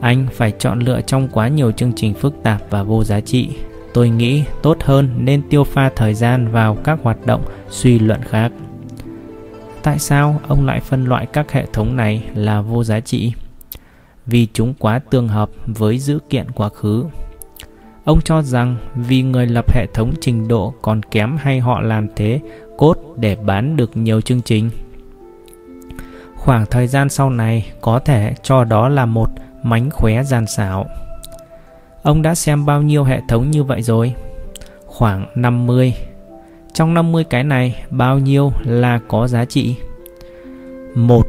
Anh 0.00 0.26
phải 0.32 0.52
chọn 0.58 0.80
lựa 0.80 1.00
trong 1.00 1.28
quá 1.28 1.48
nhiều 1.48 1.72
chương 1.72 1.92
trình 1.92 2.14
phức 2.14 2.42
tạp 2.42 2.62
và 2.70 2.82
vô 2.82 3.04
giá 3.04 3.20
trị. 3.20 3.48
Tôi 3.94 4.08
nghĩ 4.08 4.44
tốt 4.62 4.76
hơn 4.80 5.10
nên 5.18 5.42
tiêu 5.48 5.64
pha 5.64 5.90
thời 5.96 6.14
gian 6.14 6.48
vào 6.48 6.76
các 6.84 6.98
hoạt 7.02 7.26
động 7.26 7.44
suy 7.70 7.98
luận 7.98 8.20
khác. 8.22 8.52
Tại 9.82 9.98
sao 9.98 10.40
ông 10.48 10.66
lại 10.66 10.80
phân 10.80 11.04
loại 11.04 11.26
các 11.26 11.52
hệ 11.52 11.66
thống 11.72 11.96
này 11.96 12.24
là 12.34 12.60
vô 12.60 12.84
giá 12.84 13.00
trị? 13.00 13.32
Vì 14.26 14.46
chúng 14.52 14.74
quá 14.78 14.98
tương 14.98 15.28
hợp 15.28 15.50
với 15.66 15.98
dữ 15.98 16.18
kiện 16.30 16.50
quá 16.50 16.68
khứ. 16.68 17.04
Ông 18.04 18.20
cho 18.20 18.42
rằng 18.42 18.76
vì 18.94 19.22
người 19.22 19.46
lập 19.46 19.74
hệ 19.74 19.86
thống 19.94 20.12
trình 20.20 20.48
độ 20.48 20.74
còn 20.82 21.02
kém 21.02 21.36
hay 21.36 21.60
họ 21.60 21.80
làm 21.80 22.06
thế 22.16 22.40
cốt 22.78 22.96
để 23.16 23.36
bán 23.36 23.76
được 23.76 23.96
nhiều 23.96 24.20
chương 24.20 24.42
trình. 24.42 24.70
Khoảng 26.36 26.66
thời 26.66 26.86
gian 26.86 27.08
sau 27.08 27.30
này 27.30 27.72
có 27.80 27.98
thể 27.98 28.34
cho 28.42 28.64
đó 28.64 28.88
là 28.88 29.06
một 29.06 29.30
mánh 29.62 29.90
khóe 29.90 30.22
gian 30.22 30.46
xảo. 30.46 30.86
Ông 32.02 32.22
đã 32.22 32.34
xem 32.34 32.66
bao 32.66 32.82
nhiêu 32.82 33.04
hệ 33.04 33.20
thống 33.28 33.50
như 33.50 33.64
vậy 33.64 33.82
rồi? 33.82 34.14
Khoảng 34.86 35.26
50. 35.34 35.94
Trong 36.72 36.94
50 36.94 37.24
cái 37.24 37.44
này, 37.44 37.84
bao 37.90 38.18
nhiêu 38.18 38.52
là 38.64 39.00
có 39.08 39.28
giá 39.28 39.44
trị? 39.44 39.76
Một, 40.94 41.26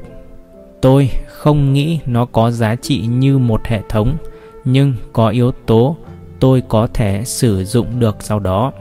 tôi 0.82 1.10
không 1.28 1.74
nghĩ 1.74 2.00
nó 2.06 2.26
có 2.26 2.52
giá 2.52 2.76
trị 2.76 3.06
như 3.08 3.38
một 3.38 3.62
hệ 3.66 3.82
thống, 3.90 4.18
nhưng 4.66 4.94
có 5.14 5.30
yếu 5.30 5.52
tố 5.52 5.96
tôi 6.40 6.64
có 6.68 6.88
thể 6.94 7.22
sử 7.26 7.66
dụng 7.66 8.00
được 8.00 8.16
sau 8.20 8.40
đó. 8.40 8.72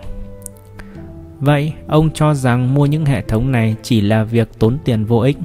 Vậy, 1.41 1.73
ông 1.89 2.11
cho 2.15 2.35
rằng 2.35 2.75
mua 2.75 2.87
những 2.87 3.07
hệ 3.07 3.23
thống 3.23 3.53
này 3.53 3.77
chỉ 3.83 4.01
là 4.01 4.25
việc 4.25 4.49
tốn 4.59 4.79
tiền 4.85 5.05
vô 5.05 5.19
ích? 5.19 5.37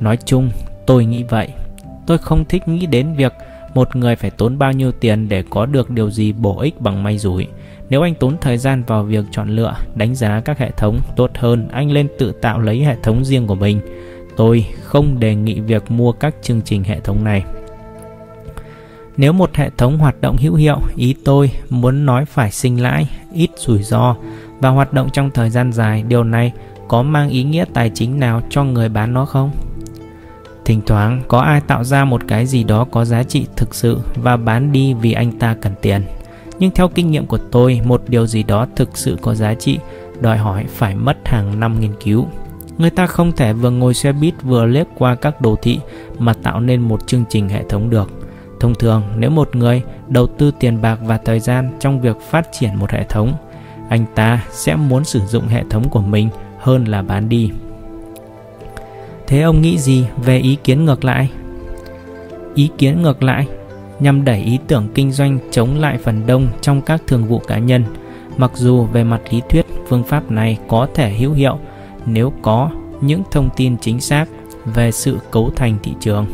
Nói 0.00 0.18
chung, 0.24 0.50
tôi 0.86 1.04
nghĩ 1.04 1.22
vậy. 1.22 1.48
Tôi 2.06 2.18
không 2.18 2.44
thích 2.44 2.68
nghĩ 2.68 2.86
đến 2.86 3.14
việc 3.14 3.32
một 3.74 3.96
người 3.96 4.16
phải 4.16 4.30
tốn 4.30 4.58
bao 4.58 4.72
nhiêu 4.72 4.92
tiền 4.92 5.28
để 5.28 5.44
có 5.50 5.66
được 5.66 5.90
điều 5.90 6.10
gì 6.10 6.32
bổ 6.32 6.60
ích 6.60 6.80
bằng 6.80 7.02
may 7.02 7.18
rủi. 7.18 7.46
Nếu 7.90 8.02
anh 8.02 8.14
tốn 8.14 8.36
thời 8.40 8.58
gian 8.58 8.82
vào 8.86 9.02
việc 9.02 9.24
chọn 9.30 9.48
lựa, 9.48 9.74
đánh 9.94 10.14
giá 10.14 10.40
các 10.44 10.58
hệ 10.58 10.70
thống 10.70 11.00
tốt 11.16 11.30
hơn, 11.34 11.68
anh 11.72 11.90
lên 11.90 12.08
tự 12.18 12.32
tạo 12.32 12.60
lấy 12.60 12.80
hệ 12.80 12.96
thống 13.02 13.24
riêng 13.24 13.46
của 13.46 13.54
mình. 13.54 13.80
Tôi 14.36 14.66
không 14.82 15.20
đề 15.20 15.34
nghị 15.34 15.60
việc 15.60 15.90
mua 15.90 16.12
các 16.12 16.34
chương 16.42 16.62
trình 16.62 16.84
hệ 16.84 17.00
thống 17.00 17.24
này. 17.24 17.44
Nếu 19.16 19.32
một 19.32 19.54
hệ 19.54 19.70
thống 19.78 19.98
hoạt 19.98 20.20
động 20.20 20.36
hữu 20.36 20.54
hiệu, 20.54 20.80
ý 20.96 21.14
tôi 21.24 21.50
muốn 21.70 22.06
nói 22.06 22.24
phải 22.24 22.50
sinh 22.50 22.82
lãi, 22.82 23.08
ít 23.32 23.50
rủi 23.56 23.82
ro 23.82 24.16
và 24.60 24.68
hoạt 24.68 24.92
động 24.92 25.08
trong 25.12 25.30
thời 25.30 25.50
gian 25.50 25.72
dài, 25.72 26.02
điều 26.08 26.24
này 26.24 26.52
có 26.88 27.02
mang 27.02 27.28
ý 27.28 27.44
nghĩa 27.44 27.64
tài 27.74 27.90
chính 27.94 28.20
nào 28.20 28.42
cho 28.50 28.64
người 28.64 28.88
bán 28.88 29.14
nó 29.14 29.24
không? 29.24 29.50
Thỉnh 30.64 30.80
thoảng 30.86 31.22
có 31.28 31.40
ai 31.40 31.60
tạo 31.60 31.84
ra 31.84 32.04
một 32.04 32.22
cái 32.28 32.46
gì 32.46 32.64
đó 32.64 32.86
có 32.90 33.04
giá 33.04 33.22
trị 33.22 33.46
thực 33.56 33.74
sự 33.74 33.98
và 34.22 34.36
bán 34.36 34.72
đi 34.72 34.94
vì 34.94 35.12
anh 35.12 35.32
ta 35.32 35.56
cần 35.60 35.72
tiền. 35.82 36.02
Nhưng 36.58 36.70
theo 36.70 36.88
kinh 36.88 37.10
nghiệm 37.10 37.26
của 37.26 37.38
tôi, 37.38 37.80
một 37.84 38.02
điều 38.08 38.26
gì 38.26 38.42
đó 38.42 38.66
thực 38.76 38.96
sự 38.96 39.16
có 39.22 39.34
giá 39.34 39.54
trị 39.54 39.78
đòi 40.20 40.38
hỏi 40.38 40.64
phải 40.68 40.94
mất 40.94 41.16
hàng 41.24 41.60
năm 41.60 41.80
nghiên 41.80 41.92
cứu. 42.04 42.26
Người 42.78 42.90
ta 42.90 43.06
không 43.06 43.32
thể 43.32 43.52
vừa 43.52 43.70
ngồi 43.70 43.94
xe 43.94 44.12
buýt 44.12 44.34
vừa 44.42 44.64
lướt 44.64 44.88
qua 44.98 45.14
các 45.14 45.40
đồ 45.40 45.56
thị 45.62 45.80
mà 46.18 46.34
tạo 46.34 46.60
nên 46.60 46.80
một 46.80 47.06
chương 47.06 47.24
trình 47.28 47.48
hệ 47.48 47.62
thống 47.68 47.90
được. 47.90 48.10
Thông 48.60 48.74
thường, 48.74 49.02
nếu 49.16 49.30
một 49.30 49.56
người 49.56 49.82
đầu 50.08 50.26
tư 50.26 50.50
tiền 50.60 50.82
bạc 50.82 50.98
và 51.02 51.18
thời 51.18 51.40
gian 51.40 51.70
trong 51.80 52.00
việc 52.00 52.16
phát 52.30 52.48
triển 52.52 52.74
một 52.74 52.90
hệ 52.90 53.04
thống, 53.04 53.34
anh 53.88 54.04
ta 54.14 54.44
sẽ 54.50 54.76
muốn 54.76 55.04
sử 55.04 55.20
dụng 55.20 55.46
hệ 55.46 55.64
thống 55.70 55.88
của 55.88 56.00
mình 56.00 56.28
hơn 56.58 56.84
là 56.84 57.02
bán 57.02 57.28
đi. 57.28 57.50
Thế 59.32 59.42
ông 59.42 59.62
nghĩ 59.62 59.78
gì 59.78 60.06
về 60.24 60.38
ý 60.38 60.56
kiến 60.64 60.84
ngược 60.84 61.04
lại? 61.04 61.28
Ý 62.54 62.70
kiến 62.78 63.02
ngược 63.02 63.22
lại 63.22 63.46
nhằm 64.00 64.24
đẩy 64.24 64.42
ý 64.42 64.58
tưởng 64.68 64.88
kinh 64.94 65.12
doanh 65.12 65.38
chống 65.50 65.80
lại 65.80 65.98
phần 66.04 66.26
đông 66.26 66.48
trong 66.60 66.82
các 66.82 67.02
thường 67.06 67.24
vụ 67.24 67.38
cá 67.38 67.58
nhân. 67.58 67.84
Mặc 68.36 68.50
dù 68.54 68.84
về 68.84 69.04
mặt 69.04 69.20
lý 69.30 69.40
thuyết, 69.48 69.66
phương 69.88 70.04
pháp 70.04 70.30
này 70.30 70.58
có 70.68 70.88
thể 70.94 71.12
hữu 71.12 71.32
hiệu 71.32 71.58
nếu 72.06 72.32
có 72.42 72.70
những 73.00 73.22
thông 73.30 73.48
tin 73.56 73.76
chính 73.78 74.00
xác 74.00 74.26
về 74.64 74.92
sự 74.92 75.18
cấu 75.30 75.50
thành 75.56 75.76
thị 75.82 75.92
trường. 76.00 76.26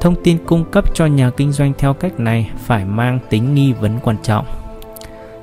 Thông 0.00 0.14
tin 0.24 0.38
cung 0.46 0.64
cấp 0.70 0.94
cho 0.94 1.06
nhà 1.06 1.30
kinh 1.30 1.52
doanh 1.52 1.72
theo 1.78 1.94
cách 1.94 2.20
này 2.20 2.50
phải 2.58 2.84
mang 2.84 3.18
tính 3.30 3.54
nghi 3.54 3.72
vấn 3.72 3.98
quan 4.02 4.16
trọng. 4.22 4.46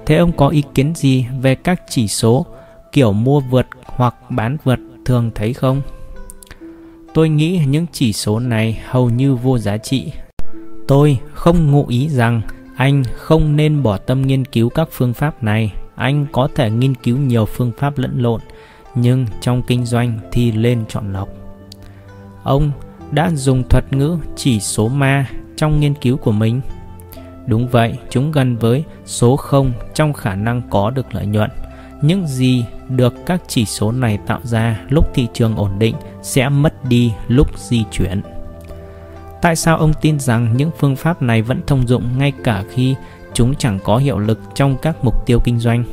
Thế 0.06 0.18
ông 0.18 0.32
có 0.32 0.48
ý 0.48 0.64
kiến 0.76 0.96
gì 0.96 1.26
về 1.42 1.56
các 1.56 1.82
chỉ 1.90 2.08
số 2.08 2.46
kiểu 2.92 3.14
mua 3.14 3.40
vượt 3.40 3.68
hoặc 3.86 4.16
bán 4.30 4.58
vượt 4.64 4.80
thường 5.06 5.32
thấy 5.36 5.54
không? 5.54 5.82
Tôi 7.14 7.30
nghĩ 7.30 7.62
những 7.68 7.86
chỉ 7.91 8.14
số 8.14 8.39
này 8.39 8.82
hầu 8.86 9.10
như 9.10 9.36
vô 9.36 9.57
giá 9.57 9.78
trị. 9.78 10.12
Tôi 10.88 11.18
không 11.34 11.72
ngụ 11.72 11.86
ý 11.88 12.10
rằng 12.10 12.41
anh 12.76 13.03
không 13.16 13.55
nên 13.55 13.84
bỏ 13.84 13.97
tâm 13.97 14.22
nghiên 14.22 14.45
cứu 14.45 14.70
các 14.70 14.88
phương 14.91 15.14
pháp 15.14 15.43
này. 15.43 15.74
Anh 15.95 16.26
có 16.32 16.47
thể 16.55 16.72
nghiên 16.72 16.95
cứu 16.95 17.18
nhiều 17.18 17.45
phương 17.45 17.72
pháp 17.78 17.97
lẫn 17.97 18.22
lộn, 18.22 18.41
nhưng 18.95 19.26
trong 19.41 19.62
kinh 19.62 19.86
doanh 19.86 20.20
thì 20.32 20.51
lên 20.51 20.84
chọn 20.89 21.14
lọc. 21.14 21.30
Ông 22.43 22.72
đã 23.12 23.32
dùng 23.36 23.64
thuật 23.70 23.93
ngữ 23.93 24.18
chỉ 24.36 24.60
số 24.60 24.88
ma 24.88 25.26
trong 25.55 25.80
nghiên 25.80 25.93
cứu 25.93 26.18
của 26.18 26.32
mình. 26.32 26.62
Đúng 27.47 27.68
vậy, 27.68 27.97
chúng 28.10 28.32
gần 28.32 28.57
với 28.57 28.84
số 29.05 29.36
0 29.36 29.72
trong 29.93 30.14
khả 30.14 30.36
năng 30.36 30.62
có 30.70 30.89
được 30.89 31.16
lợi 31.16 31.26
nhuận. 31.26 31.49
Những 32.02 32.28
gì 32.28 32.66
được 32.89 33.14
các 33.26 33.41
chỉ 33.47 33.66
số 33.66 33.91
này 33.91 34.20
tạo 34.28 34.39
ra 34.43 34.82
lúc 34.89 35.06
thị 35.14 35.28
trường 35.34 35.56
ổn 35.56 35.80
định 35.80 35.95
sẽ 36.22 36.50
mất 36.50 36.86
đi 36.86 37.12
lúc 37.28 37.60
di 37.60 37.84
chuyển. 37.91 38.22
Tại 39.41 39.56
sao 39.56 39.78
ông 39.78 39.93
tin 40.02 40.20
rằng 40.20 40.58
những 40.58 40.72
phương 40.78 40.95
pháp 40.95 41.22
này 41.22 41.41
vẫn 41.41 41.62
thông 41.68 41.88
dụng 41.88 42.18
ngay 42.18 42.34
cả 42.43 42.64
khi 42.74 42.95
chúng 43.34 43.56
chẳng 43.56 43.80
có 43.84 43.97
hiệu 43.97 44.20
lực 44.20 44.39
trong 44.56 44.78
các 44.82 45.04
mục 45.04 45.26
tiêu 45.26 45.39
kinh 45.43 45.60
doanh? 45.60 45.84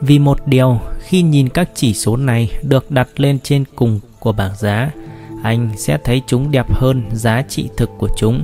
Vì 0.00 0.18
một 0.18 0.38
điều, 0.46 0.80
khi 1.00 1.22
nhìn 1.22 1.48
các 1.48 1.68
chỉ 1.74 1.94
số 1.94 2.16
này 2.16 2.50
được 2.62 2.90
đặt 2.90 3.08
lên 3.16 3.38
trên 3.42 3.64
cùng 3.76 4.00
của 4.18 4.32
bảng 4.32 4.56
giá, 4.56 4.90
anh 5.42 5.70
sẽ 5.76 5.98
thấy 6.04 6.22
chúng 6.26 6.50
đẹp 6.50 6.72
hơn 6.72 7.02
giá 7.12 7.42
trị 7.48 7.68
thực 7.76 7.90
của 7.98 8.08
chúng. 8.16 8.42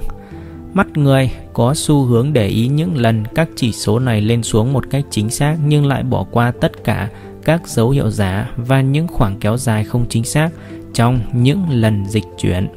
Mắt 0.75 0.87
người 0.97 1.31
có 1.53 1.75
xu 1.75 2.05
hướng 2.05 2.33
để 2.33 2.47
ý 2.47 2.69
những 2.69 2.97
lần 2.97 3.25
các 3.35 3.49
chỉ 3.57 3.73
số 3.73 3.99
này 3.99 4.21
lên 4.21 4.43
xuống 4.43 4.73
một 4.73 4.91
cách 4.91 5.05
chính 5.11 5.31
xác 5.31 5.57
nhưng 5.67 5.87
lại 5.87 6.03
bỏ 6.03 6.27
qua 6.31 6.53
tất 6.61 6.85
cả 6.85 7.09
các 7.45 7.69
dấu 7.69 7.91
hiệu 7.91 8.11
giả 8.11 8.51
và 8.57 8.81
những 8.81 9.09
khoảng 9.09 9.37
kéo 9.41 9.57
dài 9.57 9.85
không 9.85 10.07
chính 10.09 10.25
xác 10.25 10.51
trong 10.95 11.21
những 11.33 11.69
lần 11.71 12.05
dịch 12.07 12.25
chuyển. 12.39 12.69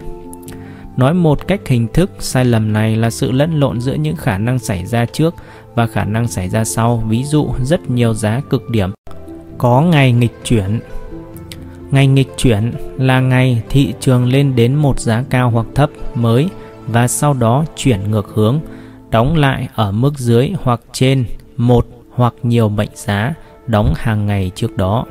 Nói 0.97 1.13
một 1.13 1.47
cách 1.47 1.61
hình 1.67 1.87
thức, 1.93 2.11
sai 2.19 2.45
lầm 2.45 2.73
này 2.73 2.95
là 2.95 3.09
sự 3.09 3.31
lẫn 3.31 3.59
lộn 3.59 3.81
giữa 3.81 3.93
những 3.93 4.15
khả 4.15 4.37
năng 4.37 4.59
xảy 4.59 4.85
ra 4.85 5.05
trước 5.05 5.35
và 5.75 5.87
khả 5.87 6.05
năng 6.05 6.27
xảy 6.27 6.49
ra 6.49 6.63
sau, 6.63 7.03
ví 7.09 7.23
dụ 7.23 7.49
rất 7.63 7.89
nhiều 7.89 8.13
giá 8.13 8.41
cực 8.49 8.69
điểm 8.69 8.91
có 9.57 9.81
ngày 9.81 10.11
nghịch 10.11 10.39
chuyển. 10.43 10.79
Ngày 11.91 12.07
nghịch 12.07 12.29
chuyển 12.37 12.71
là 12.97 13.19
ngày 13.19 13.61
thị 13.69 13.93
trường 13.99 14.25
lên 14.25 14.55
đến 14.55 14.75
một 14.75 14.99
giá 14.99 15.23
cao 15.29 15.49
hoặc 15.49 15.65
thấp 15.75 15.89
mới 16.15 16.49
và 16.91 17.07
sau 17.07 17.33
đó 17.33 17.65
chuyển 17.75 18.11
ngược 18.11 18.31
hướng, 18.33 18.59
đóng 19.11 19.35
lại 19.35 19.67
ở 19.75 19.91
mức 19.91 20.19
dưới 20.19 20.53
hoặc 20.63 20.81
trên 20.93 21.25
một 21.57 21.87
hoặc 22.15 22.33
nhiều 22.43 22.69
mệnh 22.69 22.89
giá 22.93 23.33
đóng 23.67 23.93
hàng 23.95 24.25
ngày 24.25 24.51
trước 24.55 24.77
đó. 24.77 25.05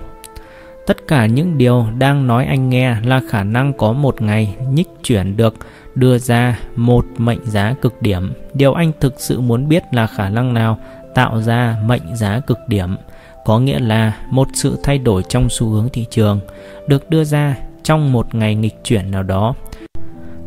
Tất 0.87 0.97
cả 1.09 1.27
những 1.27 1.59
điều 1.59 1.87
đang 1.99 2.27
nói 2.27 2.45
anh 2.45 2.71
nghe 2.71 2.97
là 3.05 3.21
khả 3.29 3.45
năng 3.45 3.73
có 3.73 3.93
một 3.93 4.23
ngày 4.23 4.57
nhích 4.73 4.89
chuyển 5.03 5.37
được 5.37 5.55
đưa 5.95 6.19
ra 6.19 6.59
một 6.77 7.07
mệnh 7.19 7.45
giá 7.45 7.75
cực 7.83 8.03
điểm. 8.03 8.33
Điều 8.55 8.73
anh 8.73 8.93
thực 9.01 9.21
sự 9.21 9.41
muốn 9.41 9.69
biết 9.69 9.83
là 9.93 10.07
khả 10.07 10.29
năng 10.29 10.55
nào 10.55 10.79
tạo 11.15 11.43
ra 11.43 11.77
mệnh 11.85 12.17
giá 12.17 12.41
cực 12.41 12.59
điểm, 12.69 12.97
có 13.45 13.59
nghĩa 13.59 13.79
là 13.79 14.17
một 14.31 14.49
sự 14.55 14.79
thay 14.83 14.99
đổi 14.99 15.23
trong 15.29 15.49
xu 15.49 15.69
hướng 15.69 15.89
thị 15.93 16.07
trường 16.11 16.41
được 16.87 17.11
đưa 17.11 17.25
ra 17.25 17.57
trong 17.83 18.13
một 18.13 18.35
ngày 18.35 18.55
nghịch 18.55 18.85
chuyển 18.85 19.11
nào 19.11 19.23
đó. 19.23 19.55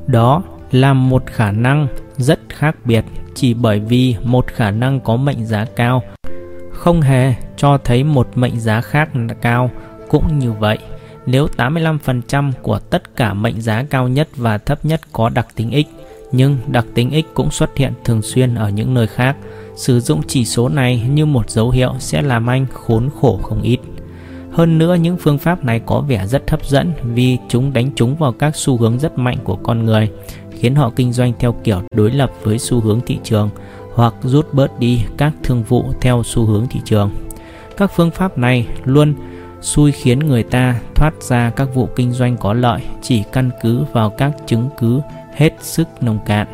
Đó 0.07 0.43
là 0.73 0.93
một 0.93 1.23
khả 1.25 1.51
năng 1.51 1.87
rất 2.17 2.39
khác 2.49 2.75
biệt 2.85 3.05
chỉ 3.35 3.53
bởi 3.53 3.79
vì 3.79 4.15
một 4.23 4.47
khả 4.47 4.71
năng 4.71 4.99
có 4.99 5.15
mệnh 5.15 5.45
giá 5.45 5.65
cao 5.75 6.03
không 6.71 7.01
hề 7.01 7.33
cho 7.57 7.77
thấy 7.77 8.03
một 8.03 8.27
mệnh 8.35 8.59
giá 8.59 8.81
khác 8.81 9.09
cao 9.41 9.71
cũng 10.09 10.39
như 10.39 10.51
vậy. 10.51 10.77
Nếu 11.25 11.47
85% 11.57 12.51
của 12.61 12.79
tất 12.79 13.15
cả 13.15 13.33
mệnh 13.33 13.61
giá 13.61 13.83
cao 13.89 14.07
nhất 14.07 14.27
và 14.35 14.57
thấp 14.57 14.85
nhất 14.85 15.01
có 15.13 15.29
đặc 15.29 15.47
tính 15.55 15.83
X, 15.83 16.03
nhưng 16.31 16.57
đặc 16.67 16.85
tính 16.93 17.09
X 17.11 17.33
cũng 17.33 17.51
xuất 17.51 17.77
hiện 17.77 17.93
thường 18.03 18.21
xuyên 18.21 18.55
ở 18.55 18.69
những 18.69 18.93
nơi 18.93 19.07
khác, 19.07 19.35
sử 19.75 19.99
dụng 19.99 20.21
chỉ 20.27 20.45
số 20.45 20.69
này 20.69 21.03
như 21.09 21.25
một 21.25 21.49
dấu 21.49 21.69
hiệu 21.69 21.93
sẽ 21.99 22.21
làm 22.21 22.49
anh 22.49 22.65
khốn 22.73 23.09
khổ 23.21 23.39
không 23.43 23.61
ít. 23.61 23.79
Hơn 24.51 24.77
nữa 24.77 24.95
những 24.95 25.17
phương 25.17 25.37
pháp 25.37 25.63
này 25.63 25.81
có 25.85 26.01
vẻ 26.01 26.27
rất 26.27 26.51
hấp 26.51 26.65
dẫn 26.65 26.91
vì 27.03 27.37
chúng 27.49 27.73
đánh 27.73 27.91
trúng 27.95 28.15
vào 28.15 28.31
các 28.31 28.55
xu 28.55 28.77
hướng 28.77 28.99
rất 28.99 29.17
mạnh 29.17 29.37
của 29.43 29.55
con 29.55 29.85
người, 29.85 30.09
khiến 30.63 30.75
họ 30.75 30.91
kinh 30.95 31.13
doanh 31.13 31.33
theo 31.39 31.55
kiểu 31.63 31.81
đối 31.95 32.11
lập 32.11 32.31
với 32.43 32.59
xu 32.59 32.79
hướng 32.79 33.01
thị 33.05 33.17
trường 33.23 33.49
hoặc 33.93 34.13
rút 34.21 34.53
bớt 34.53 34.79
đi 34.79 35.01
các 35.17 35.33
thương 35.43 35.63
vụ 35.63 35.85
theo 36.01 36.23
xu 36.25 36.45
hướng 36.45 36.67
thị 36.69 36.79
trường. 36.85 37.11
Các 37.77 37.91
phương 37.95 38.11
pháp 38.11 38.37
này 38.37 38.67
luôn 38.83 39.13
xui 39.61 39.91
khiến 39.91 40.19
người 40.19 40.43
ta 40.43 40.79
thoát 40.95 41.13
ra 41.21 41.49
các 41.49 41.75
vụ 41.75 41.89
kinh 41.95 42.11
doanh 42.11 42.37
có 42.37 42.53
lợi 42.53 42.81
chỉ 43.01 43.23
căn 43.31 43.49
cứ 43.61 43.83
vào 43.93 44.09
các 44.09 44.31
chứng 44.45 44.69
cứ 44.77 45.01
hết 45.35 45.53
sức 45.59 45.87
nông 46.01 46.19
cạn. 46.25 46.47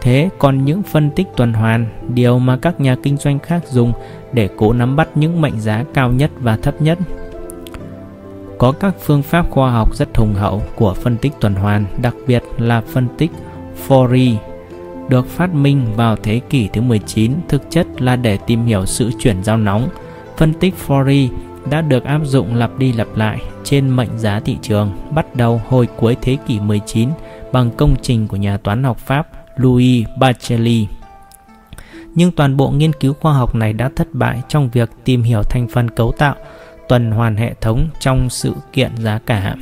Thế 0.00 0.28
còn 0.38 0.64
những 0.64 0.82
phân 0.82 1.10
tích 1.10 1.26
tuần 1.36 1.52
hoàn, 1.52 1.86
điều 2.14 2.38
mà 2.38 2.56
các 2.56 2.80
nhà 2.80 2.96
kinh 3.02 3.16
doanh 3.16 3.38
khác 3.38 3.62
dùng 3.68 3.92
để 4.32 4.48
cố 4.56 4.72
nắm 4.72 4.96
bắt 4.96 5.08
những 5.14 5.40
mệnh 5.40 5.60
giá 5.60 5.84
cao 5.94 6.12
nhất 6.12 6.30
và 6.40 6.56
thấp 6.56 6.82
nhất. 6.82 6.98
Có 8.58 8.72
các 8.72 8.94
phương 9.00 9.22
pháp 9.22 9.50
khoa 9.50 9.70
học 9.70 9.96
rất 9.96 10.16
hùng 10.16 10.34
hậu 10.34 10.62
của 10.76 10.94
phân 10.94 11.16
tích 11.16 11.32
tuần 11.40 11.54
hoàn, 11.54 11.84
đặc 12.02 12.14
biệt 12.26 12.42
là 12.58 12.80
phân 12.80 13.08
tích 13.18 13.30
Fourier, 13.88 14.36
được 15.08 15.28
phát 15.28 15.54
minh 15.54 15.86
vào 15.96 16.16
thế 16.16 16.40
kỷ 16.50 16.68
thứ 16.72 16.80
19, 16.80 17.32
thực 17.48 17.70
chất 17.70 18.02
là 18.02 18.16
để 18.16 18.38
tìm 18.46 18.66
hiểu 18.66 18.86
sự 18.86 19.10
chuyển 19.18 19.44
giao 19.44 19.56
nóng. 19.56 19.88
Phân 20.36 20.52
tích 20.52 20.74
Fourier 20.86 21.28
đã 21.70 21.80
được 21.80 22.04
áp 22.04 22.20
dụng 22.24 22.54
lặp 22.54 22.78
đi 22.78 22.92
lặp 22.92 23.16
lại 23.16 23.42
trên 23.64 23.96
mệnh 23.96 24.18
giá 24.18 24.40
thị 24.40 24.56
trường 24.62 24.90
bắt 25.10 25.36
đầu 25.36 25.60
hồi 25.68 25.88
cuối 25.96 26.16
thế 26.22 26.36
kỷ 26.46 26.60
19 26.60 27.08
bằng 27.52 27.70
công 27.70 27.96
trình 28.02 28.28
của 28.28 28.36
nhà 28.36 28.56
toán 28.56 28.84
học 28.84 28.98
Pháp 28.98 29.28
Louis 29.56 30.06
Bacheli. 30.18 30.86
Nhưng 32.14 32.32
toàn 32.32 32.56
bộ 32.56 32.70
nghiên 32.70 32.92
cứu 32.92 33.14
khoa 33.20 33.32
học 33.32 33.54
này 33.54 33.72
đã 33.72 33.90
thất 33.96 34.08
bại 34.12 34.42
trong 34.48 34.70
việc 34.70 34.90
tìm 35.04 35.22
hiểu 35.22 35.42
thành 35.42 35.68
phần 35.68 35.90
cấu 35.90 36.12
tạo 36.12 36.34
tuần 36.88 37.10
hoàn 37.10 37.36
hệ 37.36 37.54
thống 37.60 37.88
trong 38.00 38.30
sự 38.30 38.52
kiện 38.72 38.96
giá 38.96 39.20
cả. 39.26 39.54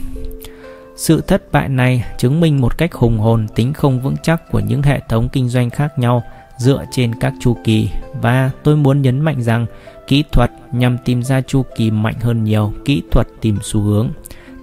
Sự 0.96 1.20
thất 1.20 1.52
bại 1.52 1.68
này 1.68 2.04
chứng 2.18 2.40
minh 2.40 2.60
một 2.60 2.78
cách 2.78 2.94
hùng 2.94 3.18
hồn 3.18 3.46
tính 3.54 3.72
không 3.72 4.00
vững 4.00 4.16
chắc 4.22 4.50
của 4.50 4.60
những 4.60 4.82
hệ 4.82 5.00
thống 5.08 5.28
kinh 5.32 5.48
doanh 5.48 5.70
khác 5.70 5.98
nhau 5.98 6.22
dựa 6.58 6.84
trên 6.90 7.14
các 7.20 7.32
chu 7.40 7.56
kỳ 7.64 7.90
và 8.22 8.50
tôi 8.62 8.76
muốn 8.76 9.02
nhấn 9.02 9.20
mạnh 9.20 9.42
rằng, 9.42 9.66
kỹ 10.06 10.24
thuật 10.32 10.50
nhằm 10.72 10.98
tìm 11.04 11.22
ra 11.22 11.40
chu 11.40 11.62
kỳ 11.76 11.90
mạnh 11.90 12.20
hơn 12.20 12.44
nhiều, 12.44 12.72
kỹ 12.84 13.02
thuật 13.10 13.26
tìm 13.40 13.58
xu 13.62 13.80
hướng. 13.80 14.08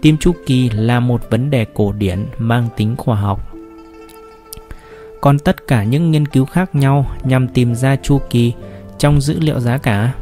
Tìm 0.01 0.17
chu 0.17 0.31
kỳ 0.45 0.69
là 0.69 0.99
một 0.99 1.29
vấn 1.29 1.49
đề 1.49 1.65
cổ 1.73 1.91
điển 1.91 2.25
mang 2.37 2.67
tính 2.77 2.95
khoa 2.97 3.15
học 3.15 3.51
còn 5.21 5.39
tất 5.39 5.67
cả 5.67 5.83
những 5.83 6.11
nghiên 6.11 6.25
cứu 6.25 6.45
khác 6.45 6.75
nhau 6.75 7.05
nhằm 7.23 7.47
tìm 7.47 7.75
ra 7.75 7.95
chu 7.95 8.19
kỳ 8.29 8.53
trong 8.97 9.21
dữ 9.21 9.39
liệu 9.39 9.59
giá 9.59 9.77
cả. 9.77 10.13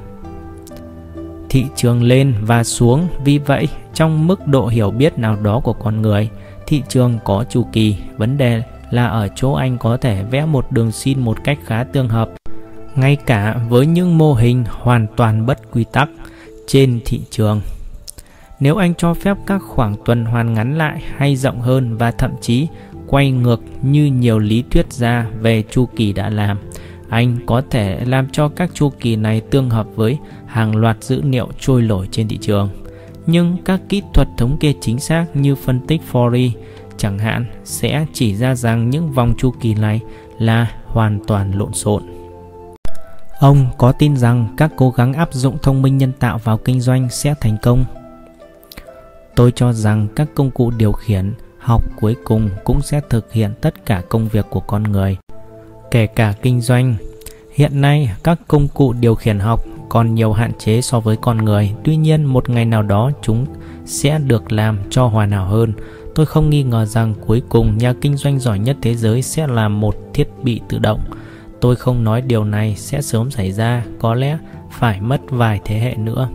Thị 1.50 1.66
trường 1.76 2.04
lên 2.04 2.34
và 2.42 2.64
xuống, 2.64 3.08
vì 3.24 3.38
vậy 3.38 3.68
trong 3.94 4.28
mức 4.28 4.48
độ 4.48 4.68
hiểu 4.68 4.92
biết 4.92 5.20
nào 5.20 5.36
đó 5.36 5.60
của 5.60 5.74
con 5.74 6.02
người, 6.02 6.30
thị 6.68 6.84
trường 6.90 7.18
có 7.26 7.46
chu 7.50 7.66
kỳ. 7.72 7.96
Vấn 8.18 8.38
đề 8.38 8.64
là 8.92 9.08
ở 9.08 9.28
chỗ 9.36 9.54
anh 9.54 9.78
có 9.78 9.98
thể 9.98 10.24
vẽ 10.24 10.46
một 10.46 10.72
đường 10.72 10.92
xin 10.92 11.20
một 11.20 11.44
cách 11.44 11.60
khá 11.66 11.84
tương 11.84 12.10
hợp, 12.10 12.30
ngay 12.96 13.16
cả 13.16 13.56
với 13.70 13.86
những 13.86 14.18
mô 14.18 14.34
hình 14.34 14.64
hoàn 14.70 15.08
toàn 15.16 15.46
bất 15.46 15.72
quy 15.72 15.86
tắc 15.92 16.10
trên 16.68 17.00
thị 17.06 17.22
trường. 17.30 17.62
Nếu 18.60 18.76
anh 18.76 18.94
cho 18.96 19.14
phép 19.14 19.38
các 19.46 19.62
khoảng 19.68 19.96
tuần 20.06 20.26
hoàn 20.26 20.54
ngắn 20.54 20.78
lại 20.78 21.02
hay 21.18 21.36
rộng 21.36 21.62
hơn 21.62 21.98
và 21.98 22.12
thậm 22.12 22.32
chí 22.42 22.68
quay 23.08 23.32
ngược 23.32 23.62
như 23.82 24.06
nhiều 24.06 24.40
lý 24.40 24.64
thuyết 24.72 24.94
gia 24.94 25.26
về 25.42 25.64
chu 25.72 25.86
kỳ 25.96 26.14
đã 26.14 26.30
làm 26.30 26.58
anh 27.10 27.38
có 27.46 27.62
thể 27.70 28.06
làm 28.06 28.30
cho 28.30 28.50
các 28.50 28.70
chu 28.74 28.90
kỳ 29.00 29.16
này 29.16 29.42
tương 29.42 29.70
hợp 29.70 29.88
với 29.96 30.18
hàng 30.46 30.76
loạt 30.76 31.04
dữ 31.04 31.22
liệu 31.22 31.48
trôi 31.60 31.82
nổi 31.82 32.08
trên 32.12 32.28
thị 32.28 32.38
trường 32.38 32.70
nhưng 33.26 33.58
các 33.66 33.82
kỹ 33.90 34.02
thuật 34.14 34.28
thống 34.38 34.58
kê 34.60 34.74
chính 34.82 35.00
xác 35.00 35.26
như 35.34 35.56
phân 35.56 35.80
tích 35.88 36.02
Fourier 36.12 36.52
chẳng 36.98 37.20
hạn 37.20 37.46
sẽ 37.64 38.06
chỉ 38.14 38.36
ra 38.36 38.56
rằng 38.56 38.90
những 38.90 39.12
vòng 39.12 39.34
chu 39.38 39.52
kỳ 39.62 39.74
này 39.74 40.02
là 40.40 40.72
hoàn 40.86 41.20
toàn 41.28 41.52
lộn 41.52 41.74
xộn. 41.74 42.04
Ông 43.40 43.66
có 43.78 43.92
tin 43.92 44.18
rằng 44.18 44.48
các 44.58 44.72
cố 44.78 44.92
gắng 44.92 45.14
áp 45.14 45.34
dụng 45.34 45.58
thông 45.64 45.82
minh 45.82 45.98
nhân 45.98 46.12
tạo 46.20 46.38
vào 46.38 46.58
kinh 46.58 46.82
doanh 46.82 47.10
sẽ 47.10 47.34
thành 47.42 47.58
công? 47.62 47.86
Tôi 49.36 49.52
cho 49.56 49.74
rằng 49.74 50.08
các 50.16 50.28
công 50.36 50.52
cụ 50.52 50.72
điều 50.78 50.92
khiển 50.92 51.34
học 51.60 51.84
cuối 52.00 52.16
cùng 52.24 52.50
cũng 52.64 52.82
sẽ 52.82 53.02
thực 53.10 53.34
hiện 53.34 53.54
tất 53.62 53.86
cả 53.86 54.02
công 54.10 54.28
việc 54.28 54.46
của 54.50 54.60
con 54.60 54.84
người 54.84 55.18
kể 55.92 56.08
cả 56.08 56.34
kinh 56.42 56.62
doanh. 56.62 56.96
Hiện 57.54 57.82
nay, 57.82 58.12
các 58.24 58.40
công 58.48 58.68
cụ 58.68 58.94
điều 58.94 59.16
khiển 59.16 59.40
học 59.40 59.66
còn 59.90 60.16
nhiều 60.16 60.34
hạn 60.34 60.52
chế 60.60 60.82
so 60.82 61.00
với 61.00 61.18
con 61.22 61.38
người. 61.38 61.72
Tuy 61.84 61.96
nhiên, 61.96 62.24
một 62.24 62.50
ngày 62.50 62.66
nào 62.66 62.84
đó 62.84 63.12
chúng 63.22 63.46
sẽ 63.86 64.20
được 64.20 64.52
làm 64.52 64.80
cho 64.90 65.06
hoàn 65.06 65.32
hảo 65.32 65.46
hơn. 65.46 65.74
Tôi 66.16 66.26
không 66.26 66.50
nghi 66.50 66.64
ngờ 66.64 66.86
rằng 66.86 67.14
cuối 67.28 67.42
cùng 67.50 67.78
nhà 67.78 67.94
kinh 68.02 68.18
doanh 68.18 68.40
giỏi 68.40 68.60
nhất 68.60 68.78
thế 68.82 68.96
giới 68.96 69.22
sẽ 69.22 69.48
là 69.48 69.70
một 69.70 69.96
thiết 70.14 70.28
bị 70.44 70.62
tự 70.70 70.80
động. 70.80 71.00
Tôi 71.62 71.76
không 71.76 72.04
nói 72.04 72.22
điều 72.22 72.44
này 72.44 72.76
sẽ 72.76 73.02
sớm 73.02 73.32
xảy 73.32 73.52
ra, 73.52 73.84
có 74.00 74.14
lẽ 74.14 74.38
phải 74.72 75.02
mất 75.02 75.22
vài 75.30 75.60
thế 75.66 75.80
hệ 75.80 75.96
nữa. 75.96 76.30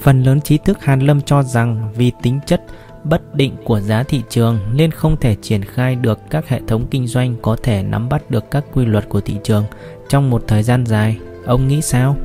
Phần 0.00 0.22
lớn 0.22 0.40
trí 0.40 0.58
thức 0.58 0.84
hàn 0.84 1.00
lâm 1.00 1.20
cho 1.20 1.42
rằng 1.42 1.92
vì 1.96 2.12
tính 2.22 2.40
chất 2.46 2.62
bất 3.04 3.34
định 3.34 3.56
của 3.64 3.80
giá 3.80 4.02
thị 4.02 4.22
trường 4.28 4.58
nên 4.74 4.90
không 4.90 5.16
thể 5.16 5.36
triển 5.42 5.64
khai 5.64 5.96
được 5.96 6.18
các 6.30 6.48
hệ 6.48 6.60
thống 6.66 6.86
kinh 6.90 7.06
doanh 7.06 7.36
có 7.42 7.56
thể 7.62 7.82
nắm 7.82 8.08
bắt 8.08 8.30
được 8.30 8.50
các 8.50 8.64
quy 8.72 8.84
luật 8.84 9.08
của 9.08 9.20
thị 9.20 9.36
trường 9.44 9.64
trong 10.08 10.30
một 10.30 10.44
thời 10.48 10.62
gian 10.62 10.86
dài. 10.86 11.18
Ông 11.46 11.68
nghĩ 11.68 11.82
sao? 11.82 12.16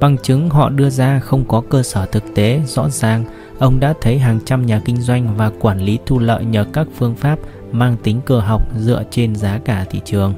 Bằng 0.00 0.18
chứng 0.18 0.50
họ 0.50 0.68
đưa 0.68 0.90
ra 0.90 1.20
không 1.20 1.44
có 1.48 1.62
cơ 1.70 1.82
sở 1.82 2.06
thực 2.06 2.24
tế 2.34 2.60
rõ 2.66 2.88
ràng, 2.88 3.24
ông 3.58 3.80
đã 3.80 3.94
thấy 4.00 4.18
hàng 4.18 4.40
trăm 4.44 4.66
nhà 4.66 4.80
kinh 4.84 4.96
doanh 4.96 5.36
và 5.36 5.50
quản 5.60 5.80
lý 5.80 5.98
thu 6.06 6.18
lợi 6.18 6.44
nhờ 6.44 6.64
các 6.72 6.86
phương 6.96 7.14
pháp 7.14 7.38
mang 7.72 7.96
tính 8.02 8.20
cơ 8.26 8.40
học 8.40 8.62
dựa 8.78 9.04
trên 9.10 9.36
giá 9.36 9.60
cả 9.64 9.86
thị 9.90 10.00
trường. 10.04 10.34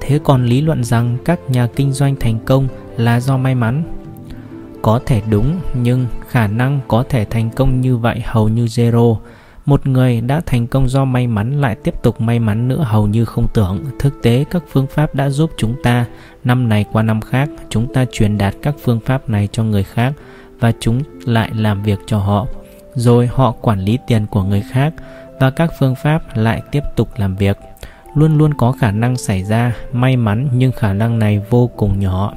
Thế 0.00 0.20
còn 0.24 0.46
lý 0.46 0.60
luận 0.60 0.84
rằng 0.84 1.16
các 1.24 1.50
nhà 1.50 1.68
kinh 1.76 1.92
doanh 1.92 2.16
thành 2.16 2.38
công 2.44 2.68
là 2.96 3.20
do 3.20 3.36
may 3.36 3.54
mắn 3.54 3.82
có 4.82 5.00
thể 5.06 5.22
đúng 5.30 5.60
nhưng 5.82 6.06
khả 6.32 6.46
năng 6.46 6.80
có 6.88 7.04
thể 7.08 7.24
thành 7.24 7.50
công 7.50 7.80
như 7.80 7.96
vậy 7.96 8.22
hầu 8.24 8.48
như 8.48 8.64
zero. 8.64 9.16
Một 9.66 9.86
người 9.86 10.20
đã 10.20 10.40
thành 10.46 10.66
công 10.66 10.88
do 10.88 11.04
may 11.04 11.26
mắn 11.26 11.60
lại 11.60 11.76
tiếp 11.84 11.94
tục 12.02 12.20
may 12.20 12.38
mắn 12.38 12.68
nữa 12.68 12.84
hầu 12.88 13.06
như 13.06 13.24
không 13.24 13.46
tưởng. 13.54 13.84
Thực 13.98 14.22
tế, 14.22 14.44
các 14.50 14.62
phương 14.72 14.86
pháp 14.86 15.14
đã 15.14 15.30
giúp 15.30 15.50
chúng 15.56 15.74
ta. 15.82 16.06
Năm 16.44 16.68
này 16.68 16.84
qua 16.92 17.02
năm 17.02 17.20
khác, 17.20 17.48
chúng 17.68 17.94
ta 17.94 18.04
truyền 18.12 18.38
đạt 18.38 18.54
các 18.62 18.74
phương 18.82 19.00
pháp 19.00 19.28
này 19.28 19.48
cho 19.52 19.64
người 19.64 19.82
khác 19.82 20.12
và 20.60 20.72
chúng 20.80 21.02
lại 21.24 21.50
làm 21.54 21.82
việc 21.82 21.98
cho 22.06 22.18
họ. 22.18 22.46
Rồi 22.94 23.26
họ 23.32 23.50
quản 23.50 23.80
lý 23.80 23.98
tiền 24.06 24.26
của 24.26 24.42
người 24.42 24.62
khác 24.70 24.92
và 25.40 25.50
các 25.50 25.70
phương 25.78 25.94
pháp 26.02 26.36
lại 26.36 26.62
tiếp 26.70 26.82
tục 26.96 27.08
làm 27.16 27.36
việc. 27.36 27.58
Luôn 28.14 28.38
luôn 28.38 28.54
có 28.54 28.72
khả 28.72 28.90
năng 28.90 29.16
xảy 29.16 29.44
ra 29.44 29.74
may 29.92 30.16
mắn 30.16 30.48
nhưng 30.54 30.72
khả 30.72 30.92
năng 30.92 31.18
này 31.18 31.40
vô 31.50 31.70
cùng 31.76 32.00
nhỏ 32.00 32.32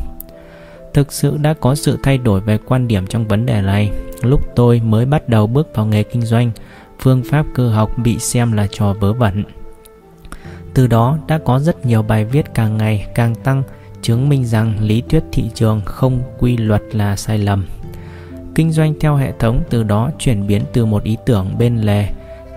thực 0.95 1.13
sự 1.13 1.37
đã 1.37 1.53
có 1.53 1.75
sự 1.75 1.99
thay 2.03 2.17
đổi 2.17 2.41
về 2.41 2.57
quan 2.65 2.87
điểm 2.87 3.07
trong 3.07 3.27
vấn 3.27 3.45
đề 3.45 3.61
này. 3.61 3.91
Lúc 4.21 4.41
tôi 4.55 4.81
mới 4.85 5.05
bắt 5.05 5.29
đầu 5.29 5.47
bước 5.47 5.75
vào 5.75 5.85
nghề 5.85 6.03
kinh 6.03 6.21
doanh, 6.21 6.51
phương 6.99 7.23
pháp 7.23 7.45
cơ 7.53 7.69
học 7.69 7.91
bị 7.97 8.19
xem 8.19 8.51
là 8.51 8.67
trò 8.71 8.93
vớ 8.93 9.13
vẩn. 9.13 9.43
Từ 10.73 10.87
đó 10.87 11.17
đã 11.27 11.39
có 11.45 11.59
rất 11.59 11.85
nhiều 11.85 12.01
bài 12.01 12.25
viết 12.25 12.45
càng 12.53 12.77
ngày 12.77 13.07
càng 13.15 13.35
tăng, 13.35 13.63
chứng 14.01 14.29
minh 14.29 14.45
rằng 14.45 14.73
lý 14.81 15.01
thuyết 15.09 15.23
thị 15.31 15.43
trường 15.53 15.81
không 15.85 16.21
quy 16.39 16.57
luật 16.57 16.81
là 16.91 17.15
sai 17.15 17.37
lầm. 17.37 17.65
Kinh 18.55 18.71
doanh 18.71 18.93
theo 18.99 19.15
hệ 19.15 19.31
thống 19.39 19.63
từ 19.69 19.83
đó 19.83 20.09
chuyển 20.19 20.47
biến 20.47 20.61
từ 20.73 20.85
một 20.85 21.03
ý 21.03 21.17
tưởng 21.25 21.57
bên 21.57 21.77
lề, 21.77 22.07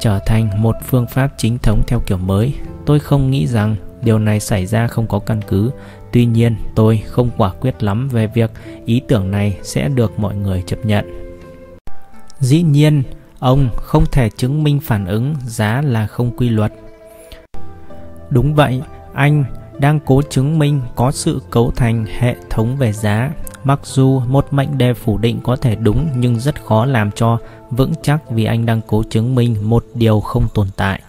trở 0.00 0.18
thành 0.26 0.62
một 0.62 0.76
phương 0.86 1.06
pháp 1.06 1.28
chính 1.36 1.58
thống 1.58 1.82
theo 1.86 2.00
kiểu 2.06 2.18
mới. 2.18 2.54
Tôi 2.86 2.98
không 2.98 3.30
nghĩ 3.30 3.46
rằng 3.46 3.76
điều 4.02 4.18
này 4.18 4.40
xảy 4.40 4.66
ra 4.66 4.86
không 4.86 5.06
có 5.06 5.18
căn 5.18 5.40
cứ 5.48 5.70
Tuy 6.12 6.26
nhiên, 6.26 6.56
tôi 6.74 7.02
không 7.06 7.30
quả 7.36 7.50
quyết 7.60 7.82
lắm 7.82 8.08
về 8.08 8.26
việc 8.26 8.50
ý 8.84 9.00
tưởng 9.08 9.30
này 9.30 9.58
sẽ 9.62 9.88
được 9.88 10.18
mọi 10.18 10.36
người 10.36 10.62
chấp 10.66 10.86
nhận. 10.86 11.34
Dĩ 12.40 12.62
nhiên, 12.62 13.02
ông 13.38 13.68
không 13.76 14.04
thể 14.12 14.30
chứng 14.36 14.62
minh 14.62 14.80
phản 14.80 15.06
ứng 15.06 15.34
giá 15.46 15.82
là 15.82 16.06
không 16.06 16.36
quy 16.36 16.48
luật. 16.48 16.72
Đúng 18.30 18.54
vậy, 18.54 18.82
anh 19.12 19.44
đang 19.78 20.00
cố 20.06 20.22
chứng 20.30 20.58
minh 20.58 20.80
có 20.96 21.10
sự 21.10 21.42
cấu 21.50 21.70
thành 21.76 22.06
hệ 22.18 22.36
thống 22.50 22.76
về 22.76 22.92
giá. 22.92 23.30
Mặc 23.64 23.80
dù 23.84 24.20
một 24.20 24.46
mệnh 24.50 24.78
đề 24.78 24.94
phủ 24.94 25.18
định 25.18 25.40
có 25.42 25.56
thể 25.56 25.76
đúng 25.76 26.08
nhưng 26.16 26.40
rất 26.40 26.64
khó 26.64 26.84
làm 26.84 27.10
cho 27.10 27.38
vững 27.70 27.92
chắc 28.02 28.30
vì 28.30 28.44
anh 28.44 28.66
đang 28.66 28.80
cố 28.86 29.02
chứng 29.10 29.34
minh 29.34 29.56
một 29.62 29.84
điều 29.94 30.20
không 30.20 30.48
tồn 30.54 30.66
tại. 30.76 31.00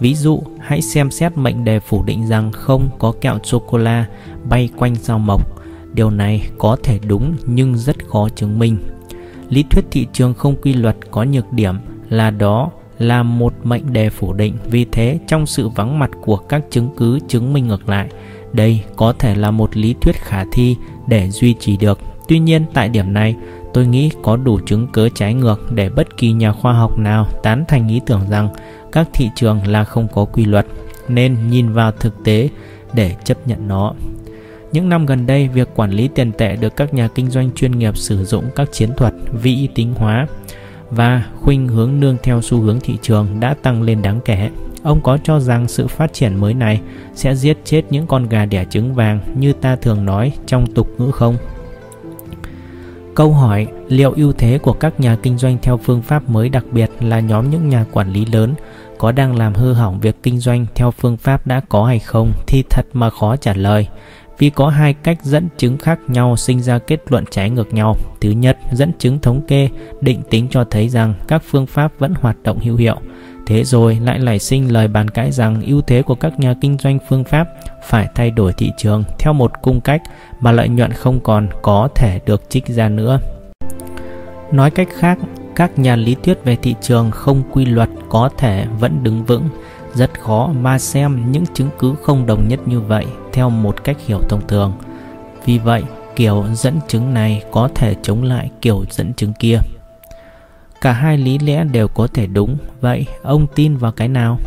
Ví 0.00 0.14
dụ, 0.14 0.42
hãy 0.60 0.82
xem 0.82 1.10
xét 1.10 1.36
mệnh 1.36 1.64
đề 1.64 1.80
phủ 1.80 2.02
định 2.02 2.26
rằng 2.26 2.52
không 2.52 2.88
có 2.98 3.12
kẹo 3.20 3.38
sô-cô-la 3.44 4.06
bay 4.48 4.68
quanh 4.76 4.94
sao 4.94 5.18
mộc. 5.18 5.62
Điều 5.94 6.10
này 6.10 6.48
có 6.58 6.76
thể 6.82 6.98
đúng 7.06 7.34
nhưng 7.46 7.78
rất 7.78 7.96
khó 8.08 8.28
chứng 8.28 8.58
minh. 8.58 8.78
Lý 9.48 9.64
thuyết 9.70 9.84
thị 9.90 10.06
trường 10.12 10.34
không 10.34 10.56
quy 10.62 10.72
luật 10.72 10.96
có 11.10 11.24
nhược 11.24 11.52
điểm 11.52 11.74
là 12.08 12.30
đó 12.30 12.70
là 12.98 13.22
một 13.22 13.54
mệnh 13.64 13.92
đề 13.92 14.10
phủ 14.10 14.32
định. 14.32 14.56
Vì 14.70 14.86
thế, 14.92 15.18
trong 15.26 15.46
sự 15.46 15.68
vắng 15.68 15.98
mặt 15.98 16.10
của 16.24 16.36
các 16.36 16.62
chứng 16.70 16.88
cứ 16.96 17.18
chứng 17.28 17.52
minh 17.52 17.66
ngược 17.66 17.88
lại, 17.88 18.08
đây 18.52 18.80
có 18.96 19.12
thể 19.18 19.34
là 19.34 19.50
một 19.50 19.76
lý 19.76 19.94
thuyết 20.00 20.16
khả 20.16 20.44
thi 20.52 20.76
để 21.08 21.30
duy 21.30 21.54
trì 21.54 21.76
được. 21.76 21.98
Tuy 22.28 22.38
nhiên 22.38 22.64
tại 22.74 22.88
điểm 22.88 23.12
này, 23.12 23.36
tôi 23.72 23.86
nghĩ 23.86 24.10
có 24.22 24.36
đủ 24.36 24.58
chứng 24.66 24.86
cớ 24.92 25.08
trái 25.08 25.34
ngược 25.34 25.72
để 25.72 25.88
bất 25.88 26.16
kỳ 26.16 26.32
nhà 26.32 26.52
khoa 26.52 26.72
học 26.72 26.98
nào 26.98 27.26
tán 27.42 27.64
thành 27.68 27.88
ý 27.88 28.00
tưởng 28.06 28.20
rằng 28.28 28.48
các 28.92 29.08
thị 29.12 29.30
trường 29.34 29.66
là 29.66 29.84
không 29.84 30.08
có 30.14 30.24
quy 30.24 30.44
luật, 30.44 30.66
nên 31.08 31.36
nhìn 31.50 31.72
vào 31.72 31.92
thực 31.92 32.24
tế 32.24 32.48
để 32.94 33.14
chấp 33.24 33.48
nhận 33.48 33.68
nó. 33.68 33.94
Những 34.72 34.88
năm 34.88 35.06
gần 35.06 35.26
đây, 35.26 35.48
việc 35.48 35.68
quản 35.74 35.90
lý 35.90 36.08
tiền 36.08 36.32
tệ 36.32 36.56
được 36.56 36.76
các 36.76 36.94
nhà 36.94 37.08
kinh 37.08 37.30
doanh 37.30 37.50
chuyên 37.52 37.72
nghiệp 37.72 37.96
sử 37.96 38.24
dụng 38.24 38.44
các 38.56 38.72
chiến 38.72 38.90
thuật 38.96 39.14
vĩ 39.32 39.68
tính 39.74 39.94
hóa 39.94 40.26
và 40.90 41.26
khuynh 41.40 41.68
hướng 41.68 42.00
nương 42.00 42.16
theo 42.22 42.40
xu 42.42 42.60
hướng 42.60 42.80
thị 42.80 42.98
trường 43.02 43.40
đã 43.40 43.54
tăng 43.62 43.82
lên 43.82 44.02
đáng 44.02 44.20
kể. 44.24 44.50
Ông 44.82 45.00
có 45.02 45.18
cho 45.24 45.40
rằng 45.40 45.68
sự 45.68 45.86
phát 45.86 46.12
triển 46.12 46.40
mới 46.40 46.54
này 46.54 46.80
sẽ 47.14 47.34
giết 47.34 47.58
chết 47.64 47.82
những 47.90 48.06
con 48.06 48.28
gà 48.28 48.46
đẻ 48.46 48.64
trứng 48.70 48.94
vàng 48.94 49.20
như 49.38 49.52
ta 49.52 49.76
thường 49.76 50.04
nói 50.04 50.32
trong 50.46 50.66
tục 50.74 50.88
ngữ 50.98 51.10
không? 51.10 51.36
Câu 53.16 53.32
hỏi 53.32 53.66
liệu 53.88 54.12
ưu 54.16 54.32
thế 54.32 54.58
của 54.58 54.72
các 54.72 55.00
nhà 55.00 55.16
kinh 55.22 55.38
doanh 55.38 55.58
theo 55.62 55.76
phương 55.76 56.02
pháp 56.02 56.30
mới 56.30 56.48
đặc 56.48 56.64
biệt 56.72 56.90
là 57.00 57.20
nhóm 57.20 57.50
những 57.50 57.68
nhà 57.68 57.84
quản 57.92 58.12
lý 58.12 58.26
lớn 58.26 58.54
có 58.98 59.12
đang 59.12 59.36
làm 59.36 59.54
hư 59.54 59.72
hỏng 59.72 60.00
việc 60.00 60.16
kinh 60.22 60.38
doanh 60.38 60.66
theo 60.74 60.90
phương 60.90 61.16
pháp 61.16 61.46
đã 61.46 61.60
có 61.68 61.84
hay 61.84 61.98
không 61.98 62.32
thì 62.46 62.64
thật 62.70 62.86
mà 62.92 63.10
khó 63.10 63.36
trả 63.36 63.54
lời 63.54 63.88
vì 64.38 64.50
có 64.50 64.68
hai 64.68 64.94
cách 64.94 65.24
dẫn 65.24 65.48
chứng 65.56 65.78
khác 65.78 65.98
nhau 66.08 66.36
sinh 66.36 66.62
ra 66.62 66.78
kết 66.78 67.00
luận 67.08 67.24
trái 67.30 67.50
ngược 67.50 67.74
nhau. 67.74 67.96
Thứ 68.20 68.30
nhất, 68.30 68.58
dẫn 68.72 68.92
chứng 68.98 69.18
thống 69.18 69.40
kê 69.48 69.68
định 70.00 70.22
tính 70.30 70.48
cho 70.50 70.64
thấy 70.64 70.88
rằng 70.88 71.14
các 71.28 71.42
phương 71.46 71.66
pháp 71.66 71.92
vẫn 71.98 72.14
hoạt 72.20 72.36
động 72.42 72.58
hữu 72.58 72.76
hiệu. 72.76 72.96
Thế 73.46 73.64
rồi 73.64 73.98
lại 74.02 74.18
nảy 74.18 74.38
sinh 74.38 74.72
lời 74.72 74.88
bàn 74.88 75.10
cãi 75.10 75.32
rằng 75.32 75.62
ưu 75.66 75.82
thế 75.82 76.02
của 76.02 76.14
các 76.14 76.40
nhà 76.40 76.54
kinh 76.60 76.78
doanh 76.78 76.98
phương 77.08 77.24
pháp 77.24 77.48
phải 77.84 78.08
thay 78.14 78.30
đổi 78.30 78.52
thị 78.52 78.72
trường 78.76 79.04
theo 79.18 79.32
một 79.32 79.62
cung 79.62 79.80
cách 79.80 80.02
mà 80.40 80.52
lợi 80.52 80.68
nhuận 80.68 80.92
không 80.92 81.20
còn 81.20 81.48
có 81.62 81.88
thể 81.94 82.20
được 82.26 82.50
trích 82.50 82.66
ra 82.66 82.88
nữa. 82.88 83.20
Nói 84.52 84.70
cách 84.70 84.88
khác, 84.98 85.18
các 85.56 85.78
nhà 85.78 85.96
lý 85.96 86.16
thuyết 86.22 86.44
về 86.44 86.56
thị 86.56 86.74
trường 86.80 87.10
không 87.10 87.42
quy 87.52 87.64
luật 87.64 87.88
có 88.08 88.30
thể 88.38 88.66
vẫn 88.80 89.02
đứng 89.02 89.24
vững 89.24 89.48
rất 89.94 90.20
khó 90.20 90.50
mà 90.60 90.78
xem 90.78 91.32
những 91.32 91.44
chứng 91.54 91.68
cứ 91.78 91.94
không 92.02 92.26
đồng 92.26 92.48
nhất 92.48 92.60
như 92.66 92.80
vậy 92.80 93.06
theo 93.32 93.50
một 93.50 93.84
cách 93.84 93.96
hiểu 94.06 94.20
thông 94.28 94.46
thường. 94.48 94.72
Vì 95.44 95.58
vậy, 95.58 95.82
kiểu 96.16 96.44
dẫn 96.54 96.80
chứng 96.88 97.14
này 97.14 97.42
có 97.50 97.68
thể 97.74 97.94
chống 98.02 98.22
lại 98.22 98.50
kiểu 98.62 98.84
dẫn 98.90 99.14
chứng 99.14 99.32
kia. 99.32 99.60
Cả 100.80 100.92
hai 100.92 101.18
lý 101.18 101.38
lẽ 101.38 101.64
đều 101.64 101.88
có 101.88 102.06
thể 102.06 102.26
đúng, 102.26 102.56
vậy 102.80 103.06
ông 103.22 103.46
tin 103.54 103.76
vào 103.76 103.92
cái 103.92 104.08
nào? 104.08 104.38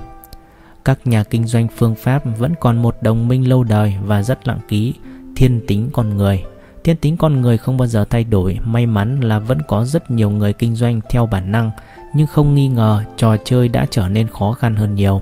Các 0.86 1.08
nhà 1.08 1.24
kinh 1.24 1.48
doanh 1.48 1.68
phương 1.76 1.96
Pháp 1.96 2.24
vẫn 2.38 2.54
còn 2.60 2.82
một 2.82 2.96
đồng 3.02 3.28
minh 3.28 3.50
lâu 3.50 3.64
đời 3.64 3.96
và 4.06 4.24
rất 4.24 4.48
lặng 4.48 4.60
ký, 4.68 4.94
thiên 5.36 5.62
tính 5.68 5.90
con 5.94 6.18
người. 6.18 6.44
Thiên 6.84 6.98
tính 6.98 7.18
con 7.18 7.42
người 7.42 7.58
không 7.58 7.78
bao 7.78 7.88
giờ 7.88 8.06
thay 8.10 8.24
đổi, 8.24 8.60
may 8.64 8.86
mắn 8.86 9.20
là 9.20 9.40
vẫn 9.40 9.62
có 9.68 9.86
rất 9.86 10.12
nhiều 10.12 10.30
người 10.30 10.54
kinh 10.54 10.76
doanh 10.76 11.02
theo 11.10 11.26
bản 11.26 11.52
năng, 11.52 11.72
nhưng 12.16 12.28
không 12.28 12.56
nghi 12.56 12.68
ngờ 12.68 13.04
trò 13.18 13.38
chơi 13.38 13.68
đã 13.68 13.86
trở 13.90 14.08
nên 14.08 14.28
khó 14.28 14.52
khăn 14.52 14.76
hơn 14.76 14.96
nhiều. 14.96 15.22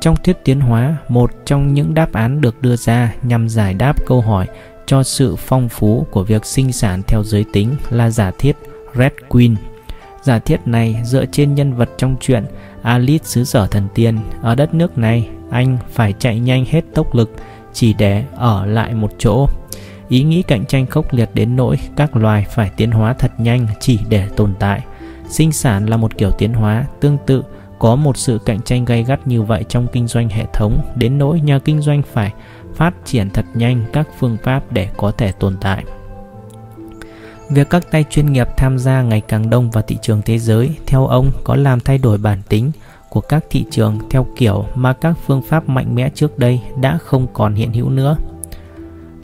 Trong 0.00 0.16
thuyết 0.24 0.36
tiến 0.44 0.60
hóa, 0.60 0.96
một 1.08 1.30
trong 1.44 1.74
những 1.74 1.94
đáp 1.94 2.12
án 2.12 2.40
được 2.40 2.62
đưa 2.62 2.76
ra 2.76 3.14
nhằm 3.22 3.48
giải 3.48 3.74
đáp 3.74 4.06
câu 4.06 4.20
hỏi 4.20 4.46
cho 4.86 5.02
sự 5.02 5.36
phong 5.36 5.68
phú 5.68 6.06
của 6.10 6.24
việc 6.24 6.44
sinh 6.46 6.72
sản 6.72 7.02
theo 7.06 7.22
giới 7.24 7.44
tính 7.52 7.76
là 7.90 8.10
giả 8.10 8.30
thiết 8.38 8.56
Red 8.94 9.12
Queen. 9.28 9.56
Giả 10.22 10.38
thiết 10.38 10.60
này 10.66 10.96
dựa 11.04 11.26
trên 11.26 11.54
nhân 11.54 11.74
vật 11.74 11.90
trong 11.98 12.16
truyện 12.20 12.44
Alice 12.82 13.24
xứ 13.24 13.44
sở 13.44 13.66
thần 13.66 13.88
tiên. 13.94 14.18
Ở 14.42 14.54
đất 14.54 14.74
nước 14.74 14.98
này, 14.98 15.28
anh 15.50 15.78
phải 15.90 16.14
chạy 16.18 16.38
nhanh 16.38 16.64
hết 16.64 16.84
tốc 16.94 17.14
lực 17.14 17.30
chỉ 17.72 17.94
để 17.94 18.24
ở 18.36 18.66
lại 18.66 18.94
một 18.94 19.10
chỗ. 19.18 19.46
Ý 20.08 20.22
nghĩ 20.22 20.42
cạnh 20.42 20.66
tranh 20.66 20.86
khốc 20.86 21.12
liệt 21.14 21.30
đến 21.34 21.56
nỗi 21.56 21.78
các 21.96 22.16
loài 22.16 22.46
phải 22.50 22.70
tiến 22.76 22.90
hóa 22.90 23.12
thật 23.12 23.32
nhanh 23.38 23.66
chỉ 23.80 23.98
để 24.08 24.28
tồn 24.36 24.54
tại. 24.58 24.80
Sinh 25.28 25.52
sản 25.52 25.86
là 25.86 25.96
một 25.96 26.18
kiểu 26.18 26.30
tiến 26.30 26.52
hóa 26.52 26.84
tương 27.00 27.18
tự 27.26 27.42
có 27.78 27.96
một 27.96 28.16
sự 28.16 28.38
cạnh 28.44 28.62
tranh 28.62 28.84
gay 28.84 29.04
gắt 29.04 29.26
như 29.26 29.42
vậy 29.42 29.64
trong 29.68 29.86
kinh 29.92 30.06
doanh 30.06 30.28
hệ 30.28 30.46
thống 30.52 30.92
đến 30.96 31.18
nỗi 31.18 31.40
nhà 31.40 31.58
kinh 31.58 31.80
doanh 31.80 32.02
phải 32.12 32.32
phát 32.74 32.94
triển 33.04 33.30
thật 33.30 33.44
nhanh 33.54 33.84
các 33.92 34.08
phương 34.18 34.36
pháp 34.42 34.72
để 34.72 34.88
có 34.96 35.10
thể 35.10 35.32
tồn 35.32 35.56
tại. 35.60 35.84
Việc 37.54 37.70
các 37.70 37.90
tay 37.90 38.04
chuyên 38.10 38.32
nghiệp 38.32 38.48
tham 38.56 38.78
gia 38.78 39.02
ngày 39.02 39.20
càng 39.20 39.50
đông 39.50 39.70
vào 39.70 39.84
thị 39.86 39.96
trường 40.02 40.22
thế 40.22 40.38
giới, 40.38 40.70
theo 40.86 41.06
ông 41.06 41.30
có 41.44 41.56
làm 41.56 41.80
thay 41.80 41.98
đổi 41.98 42.18
bản 42.18 42.42
tính 42.48 42.72
của 43.10 43.20
các 43.20 43.44
thị 43.50 43.64
trường 43.70 43.98
theo 44.10 44.26
kiểu 44.36 44.64
mà 44.74 44.92
các 44.92 45.14
phương 45.26 45.42
pháp 45.42 45.68
mạnh 45.68 45.94
mẽ 45.94 46.10
trước 46.14 46.38
đây 46.38 46.60
đã 46.80 46.98
không 46.98 47.26
còn 47.32 47.54
hiện 47.54 47.72
hữu 47.72 47.90
nữa. 47.90 48.16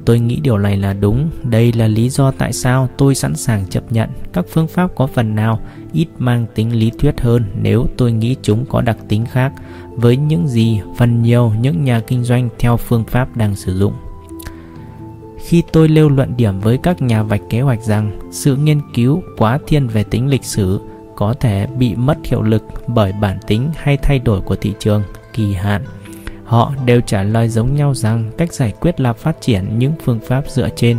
Tôi 0.04 0.18
nghĩ 0.18 0.40
điều 0.40 0.58
này 0.58 0.76
là 0.76 0.92
đúng, 0.92 1.30
đây 1.42 1.72
là 1.72 1.86
lý 1.86 2.08
do 2.08 2.30
tại 2.30 2.52
sao 2.52 2.88
tôi 2.98 3.14
sẵn 3.14 3.36
sàng 3.36 3.66
chấp 3.66 3.92
nhận 3.92 4.10
các 4.32 4.44
phương 4.50 4.68
pháp 4.68 4.90
có 4.96 5.06
phần 5.06 5.34
nào 5.34 5.60
ít 5.92 6.06
mang 6.18 6.46
tính 6.54 6.78
lý 6.78 6.90
thuyết 6.98 7.20
hơn 7.20 7.44
nếu 7.62 7.86
tôi 7.96 8.12
nghĩ 8.12 8.36
chúng 8.42 8.66
có 8.66 8.80
đặc 8.80 8.96
tính 9.08 9.26
khác 9.26 9.52
với 9.90 10.16
những 10.16 10.48
gì 10.48 10.80
phần 10.96 11.22
nhiều 11.22 11.52
những 11.60 11.84
nhà 11.84 12.00
kinh 12.00 12.24
doanh 12.24 12.48
theo 12.58 12.76
phương 12.76 13.04
pháp 13.04 13.36
đang 13.36 13.56
sử 13.56 13.78
dụng. 13.78 13.92
Khi 15.38 15.62
tôi 15.72 15.88
lêu 15.88 16.08
luận 16.08 16.34
điểm 16.36 16.60
với 16.60 16.78
các 16.82 17.02
nhà 17.02 17.22
vạch 17.22 17.42
kế 17.50 17.60
hoạch 17.60 17.82
rằng 17.82 18.18
sự 18.30 18.56
nghiên 18.56 18.80
cứu 18.94 19.22
quá 19.36 19.58
thiên 19.66 19.88
về 19.88 20.04
tính 20.04 20.28
lịch 20.28 20.44
sử 20.44 20.80
có 21.16 21.34
thể 21.40 21.66
bị 21.78 21.94
mất 21.94 22.18
hiệu 22.24 22.42
lực 22.42 22.62
bởi 22.86 23.12
bản 23.20 23.38
tính 23.46 23.70
hay 23.76 23.96
thay 23.96 24.18
đổi 24.18 24.40
của 24.40 24.56
thị 24.56 24.74
trường, 24.78 25.02
kỳ 25.32 25.52
hạn 25.52 25.84
Họ 26.48 26.72
đều 26.86 27.00
trả 27.00 27.22
lời 27.22 27.48
giống 27.48 27.74
nhau 27.74 27.94
rằng 27.94 28.30
cách 28.38 28.52
giải 28.52 28.72
quyết 28.80 29.00
là 29.00 29.12
phát 29.12 29.40
triển 29.40 29.78
những 29.78 29.92
phương 30.04 30.20
pháp 30.20 30.44
dựa 30.48 30.68
trên 30.76 30.98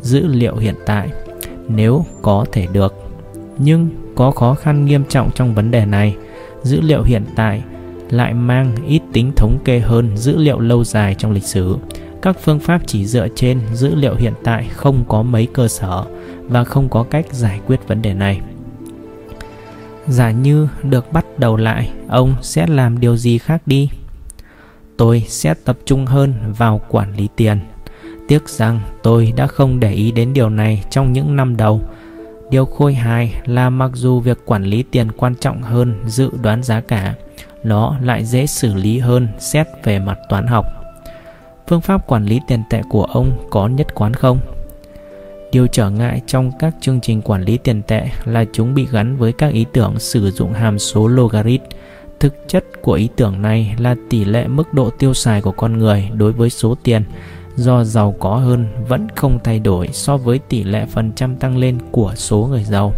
dữ 0.00 0.26
liệu 0.26 0.56
hiện 0.56 0.74
tại, 0.86 1.08
nếu 1.68 2.04
có 2.22 2.46
thể 2.52 2.66
được. 2.72 2.94
Nhưng 3.58 3.88
có 4.14 4.30
khó 4.30 4.54
khăn 4.54 4.84
nghiêm 4.84 5.04
trọng 5.08 5.30
trong 5.34 5.54
vấn 5.54 5.70
đề 5.70 5.84
này. 5.84 6.16
Dữ 6.62 6.80
liệu 6.80 7.02
hiện 7.02 7.24
tại 7.36 7.62
lại 8.10 8.34
mang 8.34 8.76
ít 8.86 9.02
tính 9.12 9.32
thống 9.36 9.58
kê 9.64 9.78
hơn 9.78 10.16
dữ 10.16 10.36
liệu 10.36 10.60
lâu 10.60 10.84
dài 10.84 11.14
trong 11.14 11.32
lịch 11.32 11.44
sử. 11.44 11.76
Các 12.22 12.36
phương 12.40 12.60
pháp 12.60 12.80
chỉ 12.86 13.06
dựa 13.06 13.28
trên 13.34 13.60
dữ 13.72 13.94
liệu 13.94 14.14
hiện 14.14 14.34
tại 14.44 14.68
không 14.72 15.04
có 15.08 15.22
mấy 15.22 15.46
cơ 15.46 15.68
sở 15.68 16.04
và 16.42 16.64
không 16.64 16.88
có 16.88 17.02
cách 17.02 17.26
giải 17.32 17.60
quyết 17.66 17.88
vấn 17.88 18.02
đề 18.02 18.14
này. 18.14 18.40
Giả 20.08 20.30
như 20.30 20.68
được 20.82 21.12
bắt 21.12 21.24
đầu 21.38 21.56
lại, 21.56 21.90
ông 22.08 22.34
sẽ 22.42 22.66
làm 22.66 23.00
điều 23.00 23.16
gì 23.16 23.38
khác 23.38 23.62
đi? 23.66 23.88
tôi 24.98 25.24
sẽ 25.28 25.54
tập 25.64 25.78
trung 25.84 26.06
hơn 26.06 26.34
vào 26.58 26.80
quản 26.88 27.16
lý 27.16 27.28
tiền. 27.36 27.58
Tiếc 28.28 28.48
rằng 28.48 28.80
tôi 29.02 29.32
đã 29.36 29.46
không 29.46 29.80
để 29.80 29.92
ý 29.92 30.12
đến 30.12 30.32
điều 30.32 30.50
này 30.50 30.84
trong 30.90 31.12
những 31.12 31.36
năm 31.36 31.56
đầu. 31.56 31.80
Điều 32.50 32.64
khôi 32.64 32.94
hài 32.94 33.34
là 33.46 33.70
mặc 33.70 33.90
dù 33.94 34.20
việc 34.20 34.38
quản 34.44 34.64
lý 34.64 34.82
tiền 34.82 35.12
quan 35.12 35.34
trọng 35.34 35.62
hơn 35.62 35.94
dự 36.06 36.30
đoán 36.42 36.62
giá 36.62 36.80
cả, 36.80 37.14
nó 37.64 37.96
lại 38.02 38.24
dễ 38.24 38.46
xử 38.46 38.74
lý 38.74 38.98
hơn 38.98 39.28
xét 39.38 39.66
về 39.84 39.98
mặt 39.98 40.18
toán 40.28 40.46
học. 40.46 40.77
Phương 41.68 41.80
pháp 41.80 42.06
quản 42.06 42.24
lý 42.24 42.40
tiền 42.46 42.62
tệ 42.70 42.82
của 42.88 43.04
ông 43.04 43.46
có 43.50 43.68
nhất 43.68 43.94
quán 43.94 44.14
không? 44.14 44.38
Điều 45.52 45.66
trở 45.66 45.90
ngại 45.90 46.22
trong 46.26 46.52
các 46.58 46.74
chương 46.80 47.00
trình 47.00 47.22
quản 47.22 47.42
lý 47.42 47.58
tiền 47.58 47.82
tệ 47.82 48.08
là 48.24 48.44
chúng 48.52 48.74
bị 48.74 48.86
gắn 48.90 49.16
với 49.16 49.32
các 49.32 49.52
ý 49.52 49.66
tưởng 49.72 49.98
sử 49.98 50.30
dụng 50.30 50.52
hàm 50.52 50.78
số 50.78 51.06
logarit 51.06 51.60
Thực 52.20 52.34
chất 52.48 52.64
của 52.82 52.92
ý 52.92 53.08
tưởng 53.16 53.42
này 53.42 53.74
là 53.78 53.96
tỷ 54.10 54.24
lệ 54.24 54.46
mức 54.46 54.74
độ 54.74 54.90
tiêu 54.90 55.14
xài 55.14 55.42
của 55.42 55.52
con 55.52 55.78
người 55.78 56.10
đối 56.14 56.32
với 56.32 56.50
số 56.50 56.74
tiền 56.82 57.04
do 57.56 57.84
giàu 57.84 58.14
có 58.18 58.36
hơn, 58.36 58.66
vẫn 58.88 59.08
không 59.16 59.38
thay 59.44 59.58
đổi 59.58 59.88
so 59.92 60.16
với 60.16 60.38
tỷ 60.38 60.62
lệ 60.62 60.86
phần 60.86 61.12
trăm 61.12 61.36
tăng 61.36 61.56
lên 61.56 61.78
của 61.90 62.12
số 62.14 62.48
người 62.50 62.64
giàu. 62.64 62.94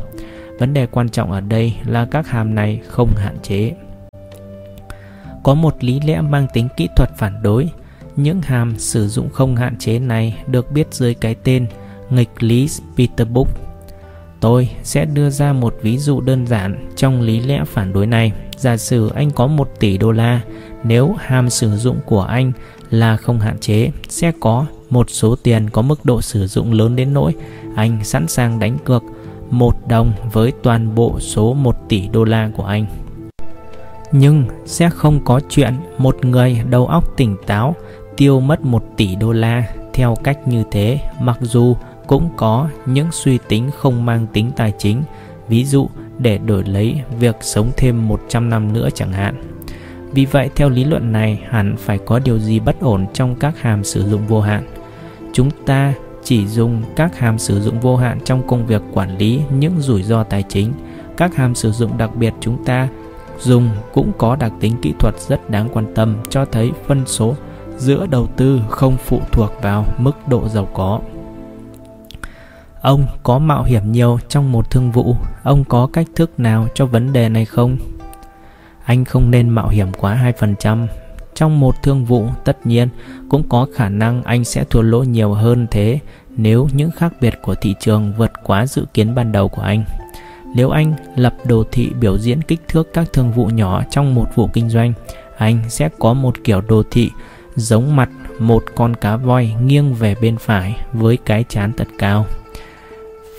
Vấn 0.58 0.74
đề 0.74 0.86
quan 0.86 1.08
trọng 1.08 1.32
ở 1.32 1.40
đây 1.40 1.74
là 1.86 2.06
các 2.10 2.28
hàm 2.28 2.54
này 2.54 2.80
không 2.86 3.10
hạn 3.16 3.36
chế. 3.42 3.72
Có 5.42 5.54
một 5.54 5.84
lý 5.84 6.00
lẽ 6.00 6.20
mang 6.20 6.46
tính 6.52 6.68
kỹ 6.76 6.88
thuật 6.96 7.10
phản 7.16 7.42
đối. 7.42 7.68
Những 8.22 8.42
hàm 8.42 8.78
sử 8.78 9.08
dụng 9.08 9.28
không 9.30 9.56
hạn 9.56 9.76
chế 9.78 9.98
này 9.98 10.42
được 10.46 10.72
biết 10.72 10.86
dưới 10.90 11.14
cái 11.14 11.34
tên 11.34 11.66
nghịch 12.10 12.30
lý 12.40 12.68
Peterbook. 12.96 13.48
Tôi 14.40 14.70
sẽ 14.82 15.04
đưa 15.04 15.30
ra 15.30 15.52
một 15.52 15.74
ví 15.82 15.98
dụ 15.98 16.20
đơn 16.20 16.46
giản 16.46 16.88
trong 16.96 17.20
lý 17.20 17.40
lẽ 17.40 17.64
phản 17.66 17.92
đối 17.92 18.06
này. 18.06 18.32
Giả 18.56 18.76
sử 18.76 19.10
anh 19.14 19.30
có 19.30 19.46
1 19.46 19.80
tỷ 19.80 19.98
đô 19.98 20.12
la, 20.12 20.40
nếu 20.84 21.14
hàm 21.18 21.50
sử 21.50 21.76
dụng 21.76 21.96
của 22.06 22.22
anh 22.22 22.52
là 22.90 23.16
không 23.16 23.40
hạn 23.40 23.58
chế, 23.58 23.90
sẽ 24.08 24.32
có 24.40 24.66
một 24.90 25.10
số 25.10 25.36
tiền 25.42 25.70
có 25.70 25.82
mức 25.82 26.04
độ 26.04 26.22
sử 26.22 26.46
dụng 26.46 26.72
lớn 26.72 26.96
đến 26.96 27.14
nỗi 27.14 27.34
anh 27.74 28.04
sẵn 28.04 28.28
sàng 28.28 28.58
đánh 28.58 28.78
cược 28.84 29.02
một 29.50 29.88
đồng 29.88 30.12
với 30.32 30.52
toàn 30.62 30.94
bộ 30.94 31.20
số 31.20 31.54
1 31.54 31.76
tỷ 31.88 32.08
đô 32.08 32.24
la 32.24 32.50
của 32.56 32.64
anh. 32.64 32.86
Nhưng 34.12 34.44
sẽ 34.66 34.90
không 34.90 35.24
có 35.24 35.40
chuyện 35.48 35.74
một 35.98 36.24
người 36.24 36.62
đầu 36.70 36.86
óc 36.86 37.16
tỉnh 37.16 37.36
táo 37.46 37.74
tiêu 38.20 38.40
mất 38.40 38.64
1 38.64 38.84
tỷ 38.96 39.14
đô 39.14 39.32
la 39.32 39.64
theo 39.94 40.16
cách 40.24 40.48
như 40.48 40.64
thế 40.70 40.98
mặc 41.20 41.38
dù 41.40 41.76
cũng 42.06 42.28
có 42.36 42.68
những 42.86 43.08
suy 43.12 43.38
tính 43.48 43.70
không 43.76 44.06
mang 44.06 44.26
tính 44.32 44.50
tài 44.56 44.72
chính, 44.78 45.02
ví 45.48 45.64
dụ 45.64 45.88
để 46.18 46.38
đổi 46.38 46.64
lấy 46.64 47.00
việc 47.18 47.36
sống 47.40 47.70
thêm 47.76 48.08
100 48.08 48.50
năm 48.50 48.72
nữa 48.72 48.88
chẳng 48.94 49.12
hạn. 49.12 49.34
Vì 50.12 50.24
vậy, 50.24 50.50
theo 50.56 50.68
lý 50.68 50.84
luận 50.84 51.12
này, 51.12 51.42
hẳn 51.48 51.76
phải 51.78 51.98
có 51.98 52.18
điều 52.18 52.38
gì 52.38 52.60
bất 52.60 52.80
ổn 52.80 53.06
trong 53.12 53.34
các 53.34 53.60
hàm 53.60 53.84
sử 53.84 54.08
dụng 54.08 54.26
vô 54.26 54.40
hạn. 54.40 54.66
Chúng 55.32 55.50
ta 55.66 55.94
chỉ 56.24 56.46
dùng 56.46 56.82
các 56.96 57.18
hàm 57.18 57.38
sử 57.38 57.60
dụng 57.60 57.80
vô 57.80 57.96
hạn 57.96 58.18
trong 58.24 58.46
công 58.46 58.66
việc 58.66 58.82
quản 58.92 59.18
lý 59.18 59.40
những 59.58 59.74
rủi 59.78 60.02
ro 60.02 60.22
tài 60.22 60.44
chính. 60.48 60.72
Các 61.16 61.36
hàm 61.36 61.54
sử 61.54 61.72
dụng 61.72 61.98
đặc 61.98 62.16
biệt 62.16 62.34
chúng 62.40 62.64
ta 62.64 62.88
dùng 63.38 63.68
cũng 63.92 64.12
có 64.18 64.36
đặc 64.36 64.52
tính 64.60 64.76
kỹ 64.82 64.92
thuật 64.98 65.14
rất 65.20 65.50
đáng 65.50 65.68
quan 65.72 65.94
tâm 65.94 66.16
cho 66.30 66.44
thấy 66.44 66.70
phân 66.86 67.02
số 67.06 67.34
giữa 67.80 68.06
đầu 68.06 68.26
tư 68.36 68.60
không 68.68 68.96
phụ 69.04 69.20
thuộc 69.32 69.50
vào 69.62 69.84
mức 69.98 70.28
độ 70.28 70.48
giàu 70.48 70.68
có. 70.74 71.00
Ông 72.80 73.06
có 73.22 73.38
mạo 73.38 73.62
hiểm 73.62 73.92
nhiều 73.92 74.18
trong 74.28 74.52
một 74.52 74.70
thương 74.70 74.90
vụ, 74.92 75.16
ông 75.42 75.64
có 75.64 75.88
cách 75.92 76.06
thức 76.16 76.40
nào 76.40 76.66
cho 76.74 76.86
vấn 76.86 77.12
đề 77.12 77.28
này 77.28 77.44
không? 77.44 77.76
Anh 78.84 79.04
không 79.04 79.30
nên 79.30 79.48
mạo 79.48 79.68
hiểm 79.68 79.92
quá 79.98 80.32
2%. 80.38 80.86
Trong 81.34 81.60
một 81.60 81.82
thương 81.82 82.04
vụ, 82.04 82.26
tất 82.44 82.66
nhiên 82.66 82.88
cũng 83.28 83.48
có 83.48 83.66
khả 83.74 83.88
năng 83.88 84.22
anh 84.22 84.44
sẽ 84.44 84.64
thua 84.64 84.82
lỗ 84.82 85.02
nhiều 85.02 85.32
hơn 85.32 85.66
thế 85.70 85.98
nếu 86.36 86.68
những 86.72 86.90
khác 86.90 87.12
biệt 87.20 87.34
của 87.42 87.54
thị 87.54 87.74
trường 87.80 88.12
vượt 88.16 88.32
quá 88.44 88.66
dự 88.66 88.86
kiến 88.94 89.14
ban 89.14 89.32
đầu 89.32 89.48
của 89.48 89.62
anh. 89.62 89.84
Nếu 90.54 90.70
anh 90.70 90.92
lập 91.16 91.34
đồ 91.44 91.64
thị 91.72 91.90
biểu 92.00 92.18
diễn 92.18 92.42
kích 92.42 92.60
thước 92.68 92.88
các 92.94 93.12
thương 93.12 93.32
vụ 93.32 93.46
nhỏ 93.46 93.82
trong 93.90 94.14
một 94.14 94.26
vụ 94.34 94.48
kinh 94.52 94.70
doanh, 94.70 94.92
anh 95.36 95.58
sẽ 95.68 95.88
có 95.98 96.14
một 96.14 96.34
kiểu 96.44 96.60
đồ 96.60 96.82
thị 96.90 97.10
giống 97.56 97.96
mặt 97.96 98.10
một 98.38 98.64
con 98.74 98.94
cá 98.96 99.16
voi 99.16 99.54
nghiêng 99.64 99.94
về 99.94 100.14
bên 100.22 100.36
phải 100.36 100.76
với 100.92 101.18
cái 101.24 101.44
chán 101.48 101.72
thật 101.76 101.88
cao. 101.98 102.26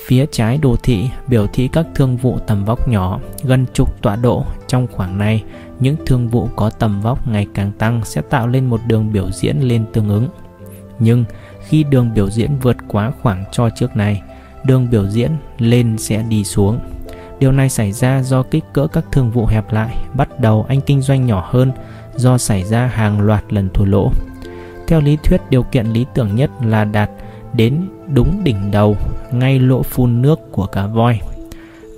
Phía 0.06 0.26
trái 0.32 0.58
đồ 0.58 0.76
thị 0.84 1.10
biểu 1.28 1.48
thị 1.48 1.70
các 1.74 1.86
thương 1.96 2.18
vụ 2.18 2.40
tầm 2.48 2.66
vóc 2.66 2.90
nhỏ, 2.90 3.20
gần 3.44 3.66
chục 3.74 4.02
tọa 4.02 4.16
độ. 4.16 4.46
Trong 4.68 4.88
khoảng 4.88 5.18
này, 5.18 5.44
những 5.80 5.96
thương 6.06 6.28
vụ 6.28 6.50
có 6.56 6.70
tầm 6.70 7.02
vóc 7.02 7.28
ngày 7.28 7.48
càng 7.54 7.72
tăng 7.72 8.06
sẽ 8.06 8.22
tạo 8.22 8.48
lên 8.48 8.66
một 8.66 8.82
đường 8.88 9.14
biểu 9.14 9.32
diễn 9.32 9.60
lên 9.60 9.86
tương 9.94 10.10
ứng. 10.10 10.30
Nhưng 11.00 11.26
khi 11.68 11.84
đường 11.84 12.14
biểu 12.14 12.30
diễn 12.30 12.60
vượt 12.62 12.78
quá 12.88 13.12
khoảng 13.22 13.44
cho 13.52 13.70
trước 13.70 13.96
này, 13.96 14.22
đường 14.64 14.90
biểu 14.90 15.08
diễn 15.08 15.32
lên 15.58 15.98
sẽ 15.98 16.24
đi 16.30 16.44
xuống. 16.44 16.80
Điều 17.40 17.52
này 17.52 17.70
xảy 17.70 17.92
ra 17.92 18.24
do 18.24 18.44
kích 18.44 18.64
cỡ 18.74 18.88
các 18.88 19.06
thương 19.12 19.32
vụ 19.32 19.46
hẹp 19.46 19.74
lại, 19.74 19.98
bắt 20.14 20.40
đầu 20.40 20.66
anh 20.70 20.82
kinh 20.82 21.02
doanh 21.02 21.26
nhỏ 21.26 21.50
hơn 21.52 21.72
do 22.16 22.38
xảy 22.38 22.64
ra 22.64 22.88
hàng 22.88 23.22
loạt 23.22 23.54
lần 23.54 23.70
thua 23.74 23.86
lỗ. 23.86 24.12
Theo 24.88 25.02
lý 25.02 25.18
thuyết, 25.24 25.42
điều 25.50 25.64
kiện 25.64 25.86
lý 25.86 26.06
tưởng 26.14 26.36
nhất 26.36 26.52
là 26.66 26.86
đạt 26.86 27.10
đến 27.54 27.88
đúng 28.14 28.44
đỉnh 28.44 28.72
đầu, 28.72 28.98
ngay 29.32 29.60
lỗ 29.60 29.84
phun 29.84 30.22
nước 30.22 30.40
của 30.52 30.66
cá 30.66 30.88
voi. 30.88 31.20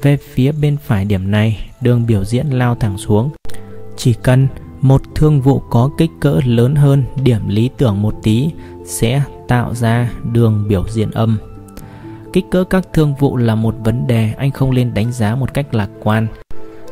Về 0.01 0.18
phía 0.18 0.51
bên 0.51 0.78
phải 0.78 1.05
điểm 1.05 1.32
này, 1.32 1.70
đường 1.82 2.05
biểu 2.07 2.24
diễn 2.24 2.47
lao 2.47 2.76
thẳng 2.76 2.97
xuống. 2.97 3.30
Chỉ 3.97 4.14
cần 4.14 4.47
một 4.82 5.01
thương 5.16 5.41
vụ 5.41 5.59
có 5.59 5.89
kích 5.97 6.11
cỡ 6.20 6.39
lớn 6.45 6.76
hơn 6.76 7.03
điểm 7.24 7.41
lý 7.47 7.70
tưởng 7.78 8.01
một 8.01 8.16
tí 8.24 8.49
sẽ 8.86 9.22
tạo 9.47 9.76
ra 9.76 10.11
đường 10.32 10.66
biểu 10.68 10.86
diễn 10.89 11.11
âm. 11.11 11.38
Kích 12.34 12.45
cỡ 12.51 12.64
các 12.64 12.88
thương 12.93 13.16
vụ 13.20 13.38
là 13.38 13.55
một 13.55 13.76
vấn 13.84 14.07
đề 14.07 14.34
anh 14.38 14.51
không 14.51 14.74
nên 14.74 14.93
đánh 14.93 15.11
giá 15.11 15.36
một 15.36 15.53
cách 15.53 15.74
lạc 15.74 15.89
quan. 16.03 16.28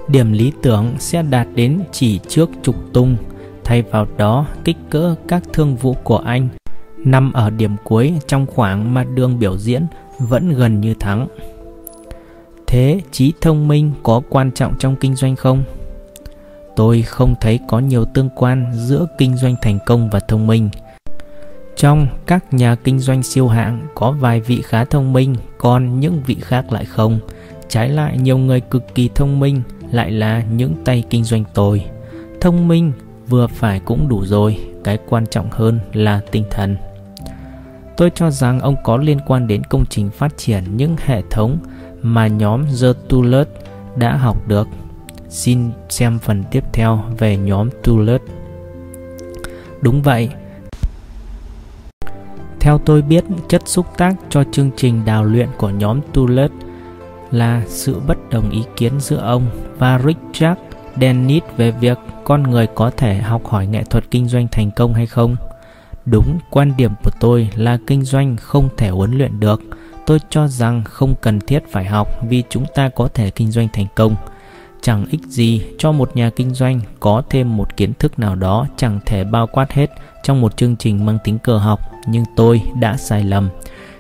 Điểm 0.07 0.31
lý 0.31 0.51
tưởng 0.61 0.93
sẽ 0.99 1.21
đạt 1.21 1.47
đến 1.55 1.79
chỉ 1.91 2.19
trước 2.27 2.49
trục 2.63 2.75
tung, 2.93 3.15
thay 3.63 3.81
vào 3.81 4.07
đó 4.17 4.45
kích 4.63 4.77
cỡ 4.89 5.15
các 5.27 5.43
thương 5.53 5.75
vụ 5.75 5.95
của 6.03 6.17
anh 6.17 6.49
nằm 6.97 7.33
ở 7.33 7.49
điểm 7.49 7.75
cuối 7.83 8.13
trong 8.27 8.45
khoảng 8.45 8.93
mà 8.93 9.03
đường 9.03 9.39
biểu 9.39 9.57
diễn 9.57 9.85
vẫn 10.19 10.49
gần 10.49 10.81
như 10.81 10.93
thắng. 10.93 11.27
Thế 12.67 13.01
trí 13.11 13.33
thông 13.41 13.67
minh 13.67 13.91
có 14.03 14.21
quan 14.29 14.51
trọng 14.51 14.73
trong 14.79 14.95
kinh 14.95 15.15
doanh 15.15 15.35
không? 15.35 15.63
Tôi 16.75 17.01
không 17.01 17.35
thấy 17.41 17.59
có 17.67 17.79
nhiều 17.79 18.05
tương 18.05 18.29
quan 18.35 18.71
giữa 18.75 19.07
kinh 19.17 19.37
doanh 19.37 19.55
thành 19.61 19.79
công 19.85 20.09
và 20.09 20.19
thông 20.19 20.47
minh. 20.47 20.69
Trong 21.75 22.07
các 22.25 22.53
nhà 22.53 22.75
kinh 22.75 22.99
doanh 22.99 23.23
siêu 23.23 23.47
hạng 23.47 23.87
có 23.95 24.11
vài 24.11 24.39
vị 24.39 24.61
khá 24.61 24.85
thông 24.85 25.13
minh, 25.13 25.35
còn 25.57 25.99
những 25.99 26.21
vị 26.25 26.37
khác 26.41 26.71
lại 26.71 26.85
không. 26.85 27.19
Trái 27.71 27.89
lại 27.89 28.17
nhiều 28.17 28.37
người 28.37 28.61
cực 28.61 28.95
kỳ 28.95 29.09
thông 29.15 29.39
minh 29.39 29.61
lại 29.91 30.11
là 30.11 30.43
những 30.51 30.75
tay 30.85 31.03
kinh 31.09 31.23
doanh 31.23 31.43
tồi. 31.53 31.85
Thông 32.41 32.67
minh 32.67 32.91
vừa 33.27 33.47
phải 33.47 33.79
cũng 33.79 34.07
đủ 34.07 34.25
rồi, 34.25 34.59
cái 34.83 34.97
quan 35.09 35.25
trọng 35.25 35.47
hơn 35.51 35.79
là 35.93 36.21
tinh 36.31 36.43
thần. 36.49 36.77
Tôi 37.97 38.11
cho 38.15 38.31
rằng 38.31 38.59
ông 38.59 38.75
có 38.83 38.97
liên 38.97 39.19
quan 39.27 39.47
đến 39.47 39.63
công 39.63 39.85
trình 39.89 40.09
phát 40.09 40.37
triển 40.37 40.63
những 40.77 40.95
hệ 41.05 41.21
thống 41.29 41.57
mà 42.01 42.27
nhóm 42.27 42.65
The 42.81 42.87
Tullet 43.09 43.47
đã 43.95 44.17
học 44.17 44.47
được. 44.47 44.67
Xin 45.29 45.71
xem 45.89 46.19
phần 46.19 46.43
tiếp 46.51 46.63
theo 46.73 47.03
về 47.17 47.37
nhóm 47.37 47.69
Tullet. 47.83 48.21
Đúng 49.81 50.01
vậy. 50.01 50.29
Theo 52.59 52.77
tôi 52.77 53.01
biết, 53.01 53.23
chất 53.49 53.61
xúc 53.65 53.85
tác 53.97 54.15
cho 54.29 54.43
chương 54.51 54.71
trình 54.77 55.05
đào 55.05 55.23
luyện 55.23 55.47
của 55.57 55.69
nhóm 55.69 55.99
Tullet 56.13 56.51
là 57.31 57.63
sự 57.67 57.99
bất 58.07 58.29
đồng 58.29 58.49
ý 58.49 58.63
kiến 58.75 58.99
giữa 58.99 59.17
ông 59.17 59.45
và 59.77 59.99
Richard 59.99 60.61
Dennis 61.01 61.43
về 61.57 61.71
việc 61.71 61.97
con 62.23 62.43
người 62.43 62.67
có 62.75 62.91
thể 62.97 63.15
học 63.15 63.45
hỏi 63.45 63.67
nghệ 63.67 63.83
thuật 63.83 64.03
kinh 64.11 64.27
doanh 64.27 64.47
thành 64.51 64.71
công 64.71 64.93
hay 64.93 65.05
không. 65.05 65.35
Đúng, 66.05 66.39
quan 66.49 66.73
điểm 66.77 66.91
của 67.03 67.11
tôi 67.19 67.49
là 67.55 67.77
kinh 67.87 68.03
doanh 68.03 68.37
không 68.37 68.69
thể 68.77 68.89
huấn 68.89 69.17
luyện 69.17 69.39
được. 69.39 69.61
Tôi 70.05 70.19
cho 70.29 70.47
rằng 70.47 70.83
không 70.85 71.15
cần 71.21 71.39
thiết 71.39 71.63
phải 71.71 71.85
học 71.85 72.07
vì 72.29 72.43
chúng 72.49 72.65
ta 72.75 72.89
có 72.89 73.07
thể 73.13 73.29
kinh 73.29 73.51
doanh 73.51 73.67
thành 73.73 73.85
công. 73.95 74.15
Chẳng 74.81 75.05
ích 75.11 75.21
gì 75.21 75.61
cho 75.77 75.91
một 75.91 76.15
nhà 76.15 76.29
kinh 76.35 76.53
doanh 76.53 76.79
có 76.99 77.23
thêm 77.29 77.57
một 77.57 77.77
kiến 77.77 77.93
thức 77.99 78.19
nào 78.19 78.35
đó 78.35 78.67
chẳng 78.77 78.99
thể 79.05 79.23
bao 79.23 79.47
quát 79.47 79.71
hết 79.71 79.91
trong 80.23 80.41
một 80.41 80.57
chương 80.57 80.75
trình 80.75 81.05
mang 81.05 81.17
tính 81.23 81.39
cơ 81.39 81.57
học, 81.57 81.79
nhưng 82.07 82.23
tôi 82.35 82.61
đã 82.79 82.97
sai 82.97 83.23
lầm. 83.23 83.49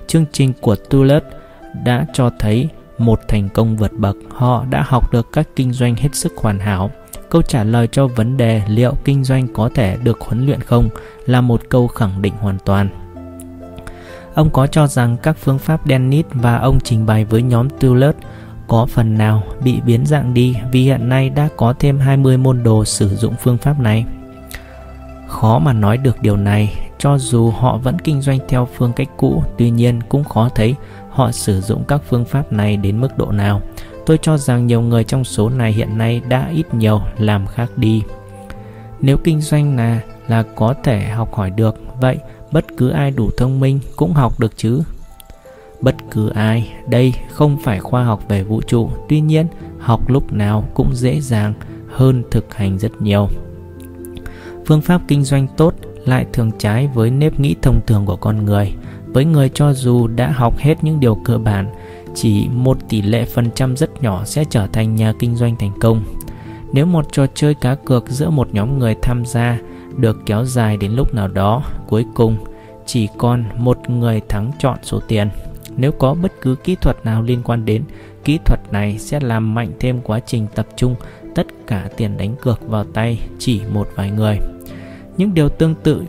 Chương 0.07 0.25
trình 0.31 0.53
của 0.61 0.75
Tulet 0.75 1.23
đã 1.83 2.05
cho 2.13 2.29
thấy 2.39 2.69
một 3.01 3.19
thành 3.27 3.49
công 3.49 3.77
vượt 3.77 3.93
bậc, 3.93 4.15
họ 4.29 4.65
đã 4.69 4.83
học 4.87 5.11
được 5.11 5.31
cách 5.31 5.47
kinh 5.55 5.73
doanh 5.73 5.95
hết 5.95 6.09
sức 6.15 6.33
hoàn 6.37 6.59
hảo 6.59 6.91
câu 7.31 7.41
trả 7.41 7.63
lời 7.63 7.87
cho 7.91 8.07
vấn 8.07 8.37
đề 8.37 8.61
liệu 8.67 8.93
kinh 9.03 9.23
doanh 9.23 9.47
có 9.47 9.69
thể 9.75 9.97
được 10.03 10.21
huấn 10.21 10.45
luyện 10.45 10.61
không 10.61 10.89
là 11.25 11.41
một 11.41 11.61
câu 11.69 11.87
khẳng 11.87 12.21
định 12.21 12.33
hoàn 12.39 12.57
toàn. 12.65 12.89
Ông 14.33 14.49
có 14.49 14.67
cho 14.67 14.87
rằng 14.87 15.17
các 15.23 15.37
phương 15.37 15.59
pháp 15.59 15.81
Dennis 15.89 16.25
và 16.31 16.57
ông 16.57 16.79
trình 16.79 17.05
bày 17.05 17.25
với 17.25 17.41
nhóm 17.41 17.69
Tulet 17.69 18.15
có 18.67 18.85
phần 18.85 19.17
nào 19.17 19.43
bị 19.63 19.81
biến 19.85 20.05
dạng 20.05 20.33
đi 20.33 20.55
vì 20.71 20.83
hiện 20.83 21.09
nay 21.09 21.29
đã 21.29 21.49
có 21.57 21.73
thêm 21.79 21.99
20 21.99 22.37
môn 22.37 22.63
đồ 22.63 22.85
sử 22.85 23.15
dụng 23.15 23.35
phương 23.39 23.57
pháp 23.57 23.79
này. 23.79 24.05
Khó 25.27 25.59
mà 25.59 25.73
nói 25.73 25.97
được 25.97 26.21
điều 26.21 26.37
này, 26.37 26.89
cho 26.97 27.17
dù 27.17 27.49
họ 27.49 27.77
vẫn 27.77 27.99
kinh 27.99 28.21
doanh 28.21 28.39
theo 28.47 28.67
phương 28.75 28.93
cách 28.93 29.09
cũ, 29.17 29.43
tuy 29.57 29.69
nhiên 29.69 29.99
cũng 30.09 30.23
khó 30.23 30.49
thấy 30.55 30.75
họ 31.11 31.31
sử 31.31 31.61
dụng 31.61 31.83
các 31.87 32.01
phương 32.09 32.25
pháp 32.25 32.53
này 32.53 32.77
đến 32.77 33.01
mức 33.01 33.17
độ 33.17 33.31
nào. 33.31 33.61
Tôi 34.05 34.19
cho 34.21 34.37
rằng 34.37 34.67
nhiều 34.67 34.81
người 34.81 35.03
trong 35.03 35.23
số 35.23 35.49
này 35.49 35.71
hiện 35.71 35.97
nay 35.97 36.21
đã 36.29 36.49
ít 36.53 36.73
nhiều 36.73 37.01
làm 37.17 37.47
khác 37.47 37.69
đi. 37.75 38.03
Nếu 38.99 39.17
kinh 39.17 39.41
doanh 39.41 39.77
là 39.77 39.99
là 40.27 40.43
có 40.55 40.73
thể 40.83 41.07
học 41.09 41.33
hỏi 41.33 41.49
được, 41.49 41.75
vậy 42.01 42.17
bất 42.51 42.65
cứ 42.77 42.89
ai 42.89 43.11
đủ 43.11 43.29
thông 43.37 43.59
minh 43.59 43.79
cũng 43.95 44.13
học 44.13 44.39
được 44.39 44.57
chứ. 44.57 44.81
Bất 45.81 45.95
cứ 46.11 46.29
ai, 46.29 46.71
đây 46.87 47.13
không 47.31 47.57
phải 47.63 47.79
khoa 47.79 48.03
học 48.03 48.23
về 48.27 48.43
vũ 48.43 48.61
trụ, 48.61 48.89
tuy 49.09 49.21
nhiên 49.21 49.47
học 49.79 50.09
lúc 50.09 50.33
nào 50.33 50.63
cũng 50.73 50.95
dễ 50.95 51.21
dàng 51.21 51.53
hơn 51.91 52.23
thực 52.31 52.53
hành 52.53 52.79
rất 52.79 53.01
nhiều. 53.01 53.29
Phương 54.65 54.81
pháp 54.81 55.01
kinh 55.07 55.23
doanh 55.23 55.47
tốt 55.57 55.73
lại 56.05 56.25
thường 56.33 56.51
trái 56.57 56.89
với 56.93 57.11
nếp 57.11 57.39
nghĩ 57.39 57.55
thông 57.61 57.81
thường 57.87 58.05
của 58.05 58.15
con 58.15 58.45
người. 58.45 58.73
Với 59.13 59.25
người 59.25 59.49
cho 59.53 59.73
dù 59.73 60.07
đã 60.07 60.31
học 60.31 60.57
hết 60.57 60.83
những 60.83 60.99
điều 60.99 61.15
cơ 61.15 61.37
bản 61.37 61.69
chỉ 62.15 62.47
một 62.53 62.77
tỷ 62.89 63.01
lệ 63.01 63.25
phần 63.25 63.51
trăm 63.55 63.77
rất 63.77 64.03
nhỏ 64.03 64.23
sẽ 64.25 64.43
trở 64.49 64.67
thành 64.67 64.95
nhà 64.95 65.13
kinh 65.19 65.35
doanh 65.35 65.55
thành 65.55 65.71
công. 65.79 66.03
Nếu 66.73 66.85
một 66.85 67.05
trò 67.11 67.25
chơi 67.33 67.53
cá 67.53 67.75
cược 67.75 68.09
giữa 68.09 68.29
một 68.29 68.53
nhóm 68.53 68.79
người 68.79 68.95
tham 69.01 69.25
gia 69.25 69.59
được 69.97 70.17
kéo 70.25 70.45
dài 70.45 70.77
đến 70.77 70.91
lúc 70.91 71.13
nào 71.13 71.27
đó, 71.27 71.63
cuối 71.87 72.05
cùng 72.15 72.37
chỉ 72.85 73.07
còn 73.17 73.43
một 73.57 73.89
người 73.89 74.21
thắng 74.29 74.51
chọn 74.59 74.77
số 74.83 74.99
tiền. 75.07 75.29
Nếu 75.77 75.91
có 75.91 76.13
bất 76.13 76.31
cứ 76.41 76.55
kỹ 76.63 76.75
thuật 76.75 77.05
nào 77.05 77.21
liên 77.21 77.41
quan 77.43 77.65
đến, 77.65 77.83
kỹ 78.23 78.39
thuật 78.45 78.59
này 78.71 78.97
sẽ 78.97 79.19
làm 79.19 79.53
mạnh 79.53 79.71
thêm 79.79 80.01
quá 80.01 80.19
trình 80.19 80.47
tập 80.55 80.67
trung 80.75 80.95
tất 81.35 81.47
cả 81.67 81.89
tiền 81.97 82.17
đánh 82.17 82.35
cược 82.41 82.67
vào 82.67 82.83
tay 82.83 83.19
chỉ 83.39 83.61
một 83.73 83.87
vài 83.95 84.11
người. 84.11 84.37
Những 85.17 85.33
điều 85.33 85.49
tương 85.49 85.75
tự 85.75 86.03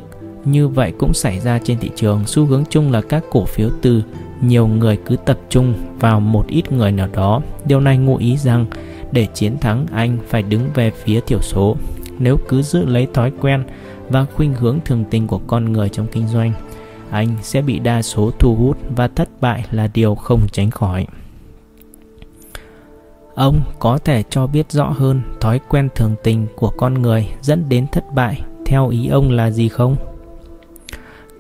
như 0.45 0.69
vậy 0.69 0.93
cũng 0.99 1.15
xảy 1.15 1.41
ra 1.41 1.59
trên 1.59 1.79
thị 1.79 1.91
trường, 1.97 2.27
xu 2.27 2.47
hướng 2.47 2.65
chung 2.71 2.93
là 2.93 3.01
các 3.01 3.25
cổ 3.31 3.45
phiếu 3.45 3.71
từ 3.83 4.03
nhiều 4.41 4.67
người 4.67 4.99
cứ 5.07 5.17
tập 5.17 5.39
trung 5.49 5.75
vào 6.01 6.21
một 6.21 6.47
ít 6.49 6.73
người 6.73 6.93
nào 6.93 7.09
đó. 7.13 7.43
Điều 7.65 7.81
này 7.81 7.99
ngụ 7.99 8.17
ý 8.17 8.37
rằng 8.37 8.67
để 9.13 9.27
chiến 9.27 9.59
thắng 9.59 9.87
anh 9.93 10.19
phải 10.29 10.43
đứng 10.43 10.69
về 10.75 10.91
phía 10.91 11.21
thiểu 11.21 11.41
số. 11.43 11.77
Nếu 12.19 12.37
cứ 12.49 12.63
giữ 12.63 12.85
lấy 12.85 13.07
thói 13.15 13.33
quen 13.41 13.65
và 14.09 14.27
khuynh 14.35 14.55
hướng 14.55 14.79
thường 14.85 15.05
tình 15.11 15.27
của 15.27 15.39
con 15.39 15.73
người 15.73 15.89
trong 15.89 16.07
kinh 16.13 16.29
doanh, 16.29 16.53
anh 17.11 17.29
sẽ 17.43 17.63
bị 17.63 17.79
đa 17.79 18.03
số 18.03 18.31
thu 18.39 18.55
hút 18.55 18.79
và 18.97 19.09
thất 19.09 19.29
bại 19.41 19.65
là 19.71 19.89
điều 19.95 20.15
không 20.15 20.41
tránh 20.53 20.71
khỏi. 20.71 21.07
Ông 23.35 23.61
có 23.79 23.99
thể 23.99 24.23
cho 24.31 24.47
biết 24.47 24.73
rõ 24.73 24.91
hơn 24.91 25.21
thói 25.41 25.61
quen 25.69 25.89
thường 25.95 26.15
tình 26.23 26.47
của 26.57 26.71
con 26.71 27.03
người 27.03 27.29
dẫn 27.41 27.69
đến 27.69 27.87
thất 27.93 28.15
bại 28.15 28.43
theo 28.67 28.89
ý 28.89 29.09
ông 29.09 29.31
là 29.31 29.51
gì 29.51 29.69
không? 29.69 29.97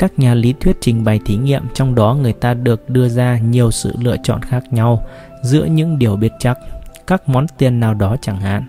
Các 0.03 0.19
nhà 0.19 0.35
lý 0.35 0.55
thuyết 0.61 0.77
trình 0.81 1.05
bày 1.05 1.21
thí 1.25 1.37
nghiệm, 1.37 1.63
trong 1.75 1.95
đó 1.95 2.17
người 2.23 2.33
ta 2.33 2.55
được 2.55 2.91
đưa 2.91 3.09
ra 3.09 3.39
nhiều 3.39 3.71
sự 3.71 3.93
lựa 4.01 4.17
chọn 4.23 4.43
khác 4.43 4.65
nhau 4.71 5.07
giữa 5.43 5.65
những 5.65 5.99
điều 5.99 6.17
biết 6.17 6.33
chắc, 6.39 6.59
các 7.07 7.29
món 7.29 7.47
tiền 7.59 7.81
nào 7.81 7.95
đó 7.95 8.17
chẳng 8.23 8.41
hạn, 8.41 8.65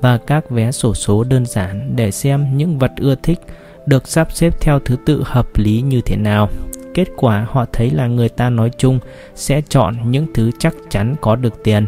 và 0.00 0.18
các 0.18 0.50
vé 0.50 0.72
sổ 0.72 0.94
số 0.94 1.24
đơn 1.24 1.46
giản 1.46 1.96
để 1.96 2.10
xem 2.10 2.56
những 2.56 2.78
vật 2.78 2.92
ưa 2.96 3.14
thích 3.22 3.38
được 3.86 4.08
sắp 4.08 4.32
xếp 4.32 4.60
theo 4.60 4.80
thứ 4.84 4.96
tự 5.06 5.22
hợp 5.26 5.46
lý 5.54 5.80
như 5.80 6.00
thế 6.00 6.16
nào. 6.16 6.48
Kết 6.94 7.08
quả, 7.16 7.46
họ 7.50 7.64
thấy 7.72 7.90
là 7.90 8.06
người 8.06 8.28
ta 8.28 8.50
nói 8.50 8.70
chung 8.78 8.98
sẽ 9.34 9.62
chọn 9.68 10.10
những 10.10 10.26
thứ 10.34 10.50
chắc 10.58 10.74
chắn 10.90 11.14
có 11.20 11.36
được 11.36 11.64
tiền, 11.64 11.86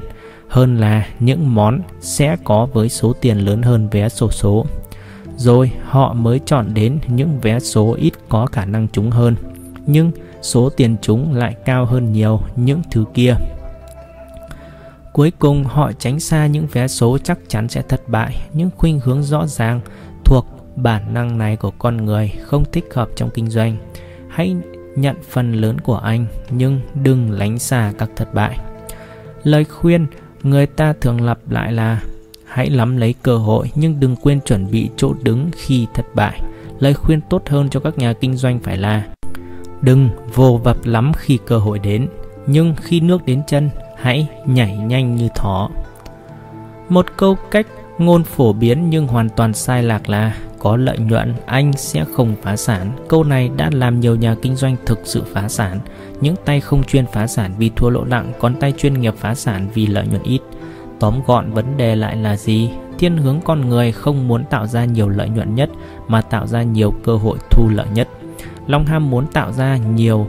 hơn 0.48 0.76
là 0.76 1.06
những 1.20 1.54
món 1.54 1.80
sẽ 2.00 2.36
có 2.44 2.66
với 2.72 2.88
số 2.88 3.12
tiền 3.12 3.38
lớn 3.38 3.62
hơn 3.62 3.88
vé 3.88 4.08
sổ 4.08 4.30
số 4.30 4.66
rồi, 5.40 5.72
họ 5.84 6.12
mới 6.12 6.40
chọn 6.46 6.74
đến 6.74 6.98
những 7.08 7.40
vé 7.40 7.60
số 7.60 7.94
ít 7.98 8.12
có 8.28 8.46
khả 8.46 8.64
năng 8.64 8.88
trúng 8.88 9.10
hơn, 9.10 9.34
nhưng 9.86 10.12
số 10.42 10.70
tiền 10.70 10.96
trúng 11.02 11.34
lại 11.34 11.56
cao 11.64 11.86
hơn 11.86 12.12
nhiều 12.12 12.40
những 12.56 12.82
thứ 12.90 13.04
kia. 13.14 13.34
Cuối 15.12 15.32
cùng, 15.38 15.64
họ 15.64 15.92
tránh 15.92 16.20
xa 16.20 16.46
những 16.46 16.66
vé 16.72 16.88
số 16.88 17.18
chắc 17.18 17.38
chắn 17.48 17.68
sẽ 17.68 17.82
thất 17.82 18.08
bại, 18.08 18.36
những 18.52 18.70
khuynh 18.76 19.00
hướng 19.00 19.22
rõ 19.22 19.46
ràng 19.46 19.80
thuộc 20.24 20.46
bản 20.76 21.14
năng 21.14 21.38
này 21.38 21.56
của 21.56 21.70
con 21.70 21.96
người 21.96 22.32
không 22.42 22.64
thích 22.72 22.84
hợp 22.94 23.08
trong 23.16 23.30
kinh 23.30 23.50
doanh. 23.50 23.76
Hãy 24.28 24.56
nhận 24.96 25.16
phần 25.30 25.52
lớn 25.52 25.80
của 25.80 25.96
anh, 25.96 26.26
nhưng 26.50 26.80
đừng 26.94 27.30
lánh 27.30 27.58
xa 27.58 27.92
các 27.98 28.10
thất 28.16 28.34
bại. 28.34 28.58
Lời 29.42 29.64
khuyên 29.64 30.06
người 30.42 30.66
ta 30.66 30.94
thường 31.00 31.20
lặp 31.20 31.50
lại 31.50 31.72
là 31.72 32.00
hãy 32.50 32.70
nắm 32.70 32.96
lấy 32.96 33.14
cơ 33.22 33.36
hội, 33.36 33.70
nhưng 33.74 34.00
đừng 34.00 34.16
quên 34.16 34.40
chuẩn 34.40 34.70
bị 34.70 34.90
chỗ 34.96 35.14
đứng 35.22 35.50
khi 35.56 35.86
thất 35.94 36.14
bại. 36.14 36.40
Lời 36.78 36.94
khuyên 36.94 37.20
tốt 37.20 37.42
hơn 37.48 37.68
cho 37.70 37.80
các 37.80 37.98
nhà 37.98 38.12
kinh 38.12 38.36
doanh 38.36 38.58
phải 38.58 38.76
là, 38.76 39.02
đừng 39.80 40.08
vô 40.34 40.60
vập 40.64 40.76
lắm 40.84 41.12
khi 41.16 41.38
cơ 41.46 41.58
hội 41.58 41.78
đến, 41.78 42.08
nhưng 42.46 42.74
khi 42.82 43.00
nước 43.00 43.26
đến 43.26 43.42
chân, 43.46 43.70
hãy 43.96 44.28
nhảy 44.46 44.76
nhanh 44.76 45.16
như 45.16 45.28
thỏ. 45.34 45.70
Một 46.88 47.06
câu 47.16 47.36
cách 47.50 47.66
ngôn 47.98 48.24
phổ 48.24 48.52
biến 48.52 48.90
nhưng 48.90 49.06
hoàn 49.06 49.28
toàn 49.28 49.54
sai 49.54 49.82
lạc 49.82 50.08
là, 50.08 50.36
có 50.58 50.76
lợi 50.76 50.98
nhuận, 50.98 51.34
anh 51.46 51.72
sẽ 51.72 52.04
không 52.12 52.34
phá 52.42 52.56
sản. 52.56 52.92
Câu 53.08 53.24
này 53.24 53.50
đã 53.56 53.70
làm 53.72 54.00
nhiều 54.00 54.16
nhà 54.16 54.36
kinh 54.42 54.56
doanh 54.56 54.76
thực 54.86 55.00
sự 55.04 55.22
phá 55.32 55.48
sản. 55.48 55.80
Những 56.20 56.34
tay 56.44 56.60
không 56.60 56.84
chuyên 56.84 57.04
phá 57.12 57.26
sản 57.26 57.54
vì 57.58 57.70
thua 57.76 57.90
lỗ 57.90 58.04
nặng, 58.04 58.32
còn 58.38 58.54
tay 58.54 58.72
chuyên 58.78 59.00
nghiệp 59.00 59.14
phá 59.18 59.34
sản 59.34 59.68
vì 59.74 59.86
lợi 59.86 60.06
nhuận 60.06 60.22
ít 60.22 60.40
tóm 61.00 61.20
gọn 61.26 61.52
vấn 61.52 61.76
đề 61.76 61.96
lại 61.96 62.16
là 62.16 62.36
gì? 62.36 62.70
Thiên 62.98 63.16
hướng 63.16 63.40
con 63.44 63.68
người 63.68 63.92
không 63.92 64.28
muốn 64.28 64.44
tạo 64.44 64.66
ra 64.66 64.84
nhiều 64.84 65.08
lợi 65.08 65.28
nhuận 65.28 65.54
nhất, 65.54 65.70
mà 66.08 66.20
tạo 66.20 66.46
ra 66.46 66.62
nhiều 66.62 66.94
cơ 67.04 67.16
hội 67.16 67.38
thu 67.50 67.68
lợi 67.68 67.86
nhất. 67.94 68.08
Long 68.66 68.86
ham 68.86 69.10
muốn 69.10 69.26
tạo 69.26 69.52
ra 69.52 69.76
nhiều 69.76 70.26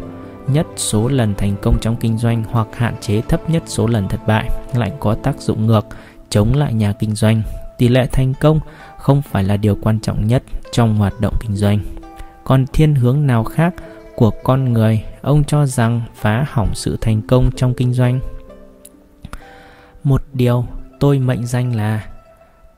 nhất 0.47 0.67
số 0.75 1.07
lần 1.07 1.33
thành 1.35 1.55
công 1.61 1.77
trong 1.81 1.95
kinh 1.95 2.17
doanh 2.17 2.43
hoặc 2.51 2.67
hạn 2.73 2.95
chế 3.01 3.21
thấp 3.21 3.49
nhất 3.49 3.63
số 3.65 3.87
lần 3.87 4.07
thất 4.07 4.27
bại, 4.27 4.49
lại 4.75 4.91
có 4.99 5.15
tác 5.15 5.41
dụng 5.41 5.67
ngược, 5.67 5.85
chống 6.29 6.55
lại 6.55 6.73
nhà 6.73 6.93
kinh 6.93 7.15
doanh. 7.15 7.41
Tỷ 7.77 7.87
lệ 7.87 8.07
thành 8.11 8.33
công 8.41 8.59
không 8.97 9.21
phải 9.21 9.43
là 9.43 9.57
điều 9.57 9.77
quan 9.81 9.99
trọng 9.99 10.27
nhất 10.27 10.43
trong 10.71 10.97
hoạt 10.97 11.13
động 11.21 11.33
kinh 11.41 11.55
doanh. 11.55 11.79
Còn 12.43 12.65
thiên 12.73 12.95
hướng 12.95 13.27
nào 13.27 13.43
khác 13.43 13.73
của 14.15 14.31
con 14.43 14.73
người? 14.73 15.03
Ông 15.21 15.43
cho 15.43 15.65
rằng 15.65 16.01
phá 16.15 16.45
hỏng 16.49 16.69
sự 16.73 16.97
thành 17.01 17.21
công 17.21 17.51
trong 17.55 17.73
kinh 17.73 17.93
doanh 17.93 18.19
một 20.03 20.23
điều 20.33 20.65
tôi 20.99 21.19
mệnh 21.19 21.45
danh 21.45 21.75
là 21.75 22.05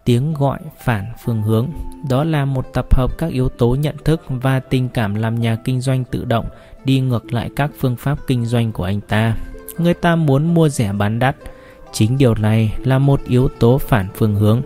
tiếng 0.05 0.33
gọi 0.33 0.59
phản 0.83 1.05
phương 1.23 1.41
hướng. 1.41 1.67
Đó 2.09 2.23
là 2.23 2.45
một 2.45 2.65
tập 2.73 2.95
hợp 2.95 3.17
các 3.17 3.31
yếu 3.31 3.49
tố 3.49 3.75
nhận 3.75 3.95
thức 4.05 4.21
và 4.27 4.59
tình 4.59 4.89
cảm 4.89 5.15
làm 5.15 5.41
nhà 5.41 5.55
kinh 5.55 5.81
doanh 5.81 6.03
tự 6.03 6.25
động 6.25 6.45
đi 6.85 6.99
ngược 6.99 7.33
lại 7.33 7.49
các 7.55 7.71
phương 7.79 7.95
pháp 7.95 8.17
kinh 8.27 8.45
doanh 8.45 8.71
của 8.71 8.83
anh 8.83 9.01
ta. 9.01 9.35
Người 9.77 9.93
ta 9.93 10.15
muốn 10.15 10.53
mua 10.53 10.69
rẻ 10.69 10.93
bán 10.93 11.19
đắt. 11.19 11.35
Chính 11.91 12.17
điều 12.17 12.35
này 12.35 12.73
là 12.83 12.99
một 12.99 13.19
yếu 13.27 13.49
tố 13.59 13.77
phản 13.77 14.07
phương 14.15 14.35
hướng. 14.35 14.61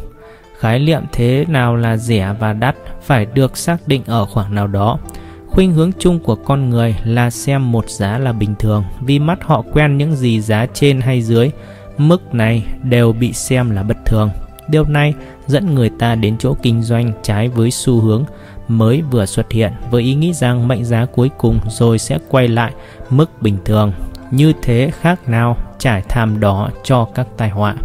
Khái 0.60 0.80
niệm 0.80 1.02
thế 1.12 1.46
nào 1.48 1.76
là 1.76 1.98
rẻ 1.98 2.36
và 2.40 2.54
đắt 2.54 2.76
phải 3.02 3.26
được 3.26 3.58
xác 3.58 3.88
định 3.88 4.02
ở 4.06 4.26
khoảng 4.26 4.56
nào 4.56 4.68
đó. 4.68 5.00
Khuynh 5.48 5.74
hướng 5.74 5.92
chung 6.00 6.20
của 6.20 6.36
con 6.36 6.70
người 6.70 6.96
là 7.04 7.30
xem 7.30 7.72
một 7.72 7.90
giá 7.90 8.18
là 8.18 8.32
bình 8.32 8.56
thường, 8.60 8.84
vì 9.02 9.20
mắt 9.20 9.44
họ 9.44 9.64
quen 9.74 9.98
những 9.98 10.16
gì 10.16 10.42
giá 10.42 10.66
trên 10.74 11.02
hay 11.02 11.22
dưới 11.22 11.52
mức 11.98 12.34
này 12.34 12.66
đều 12.84 13.14
bị 13.14 13.34
xem 13.34 13.72
là 13.72 13.84
bất 13.84 13.98
thường. 14.06 14.30
Điều 14.70 14.84
này 14.84 15.14
dẫn 15.48 15.76
người 15.76 15.90
ta 16.00 16.16
đến 16.16 16.38
chỗ 16.38 16.56
kinh 16.62 16.82
doanh 16.82 17.12
trái 17.24 17.50
với 17.50 17.72
xu 17.72 18.02
hướng 18.02 18.26
mới 18.68 19.02
vừa 19.02 19.26
xuất 19.26 19.52
hiện 19.52 19.74
với 19.92 20.04
ý 20.04 20.16
nghĩ 20.16 20.34
rằng 20.34 20.68
mệnh 20.68 20.86
giá 20.86 21.06
cuối 21.06 21.30
cùng 21.38 21.60
rồi 21.70 22.00
sẽ 22.00 22.18
quay 22.30 22.48
lại 22.48 22.74
mức 23.10 23.42
bình 23.42 23.58
thường. 23.66 23.94
Như 24.32 24.54
thế 24.62 24.92
khác 25.00 25.30
nào 25.30 25.58
trải 25.80 26.02
thảm 26.10 26.40
đỏ 26.40 26.70
cho 26.84 27.06
các 27.16 27.28
tai 27.38 27.50
họa. 27.50 27.76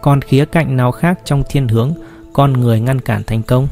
Còn 0.00 0.20
khía 0.20 0.44
cạnh 0.44 0.76
nào 0.76 0.92
khác 0.92 1.18
trong 1.24 1.42
thiên 1.48 1.68
hướng 1.68 1.94
con 2.32 2.52
người 2.52 2.80
ngăn 2.80 3.00
cản 3.00 3.22
thành 3.26 3.42
công? 3.42 3.68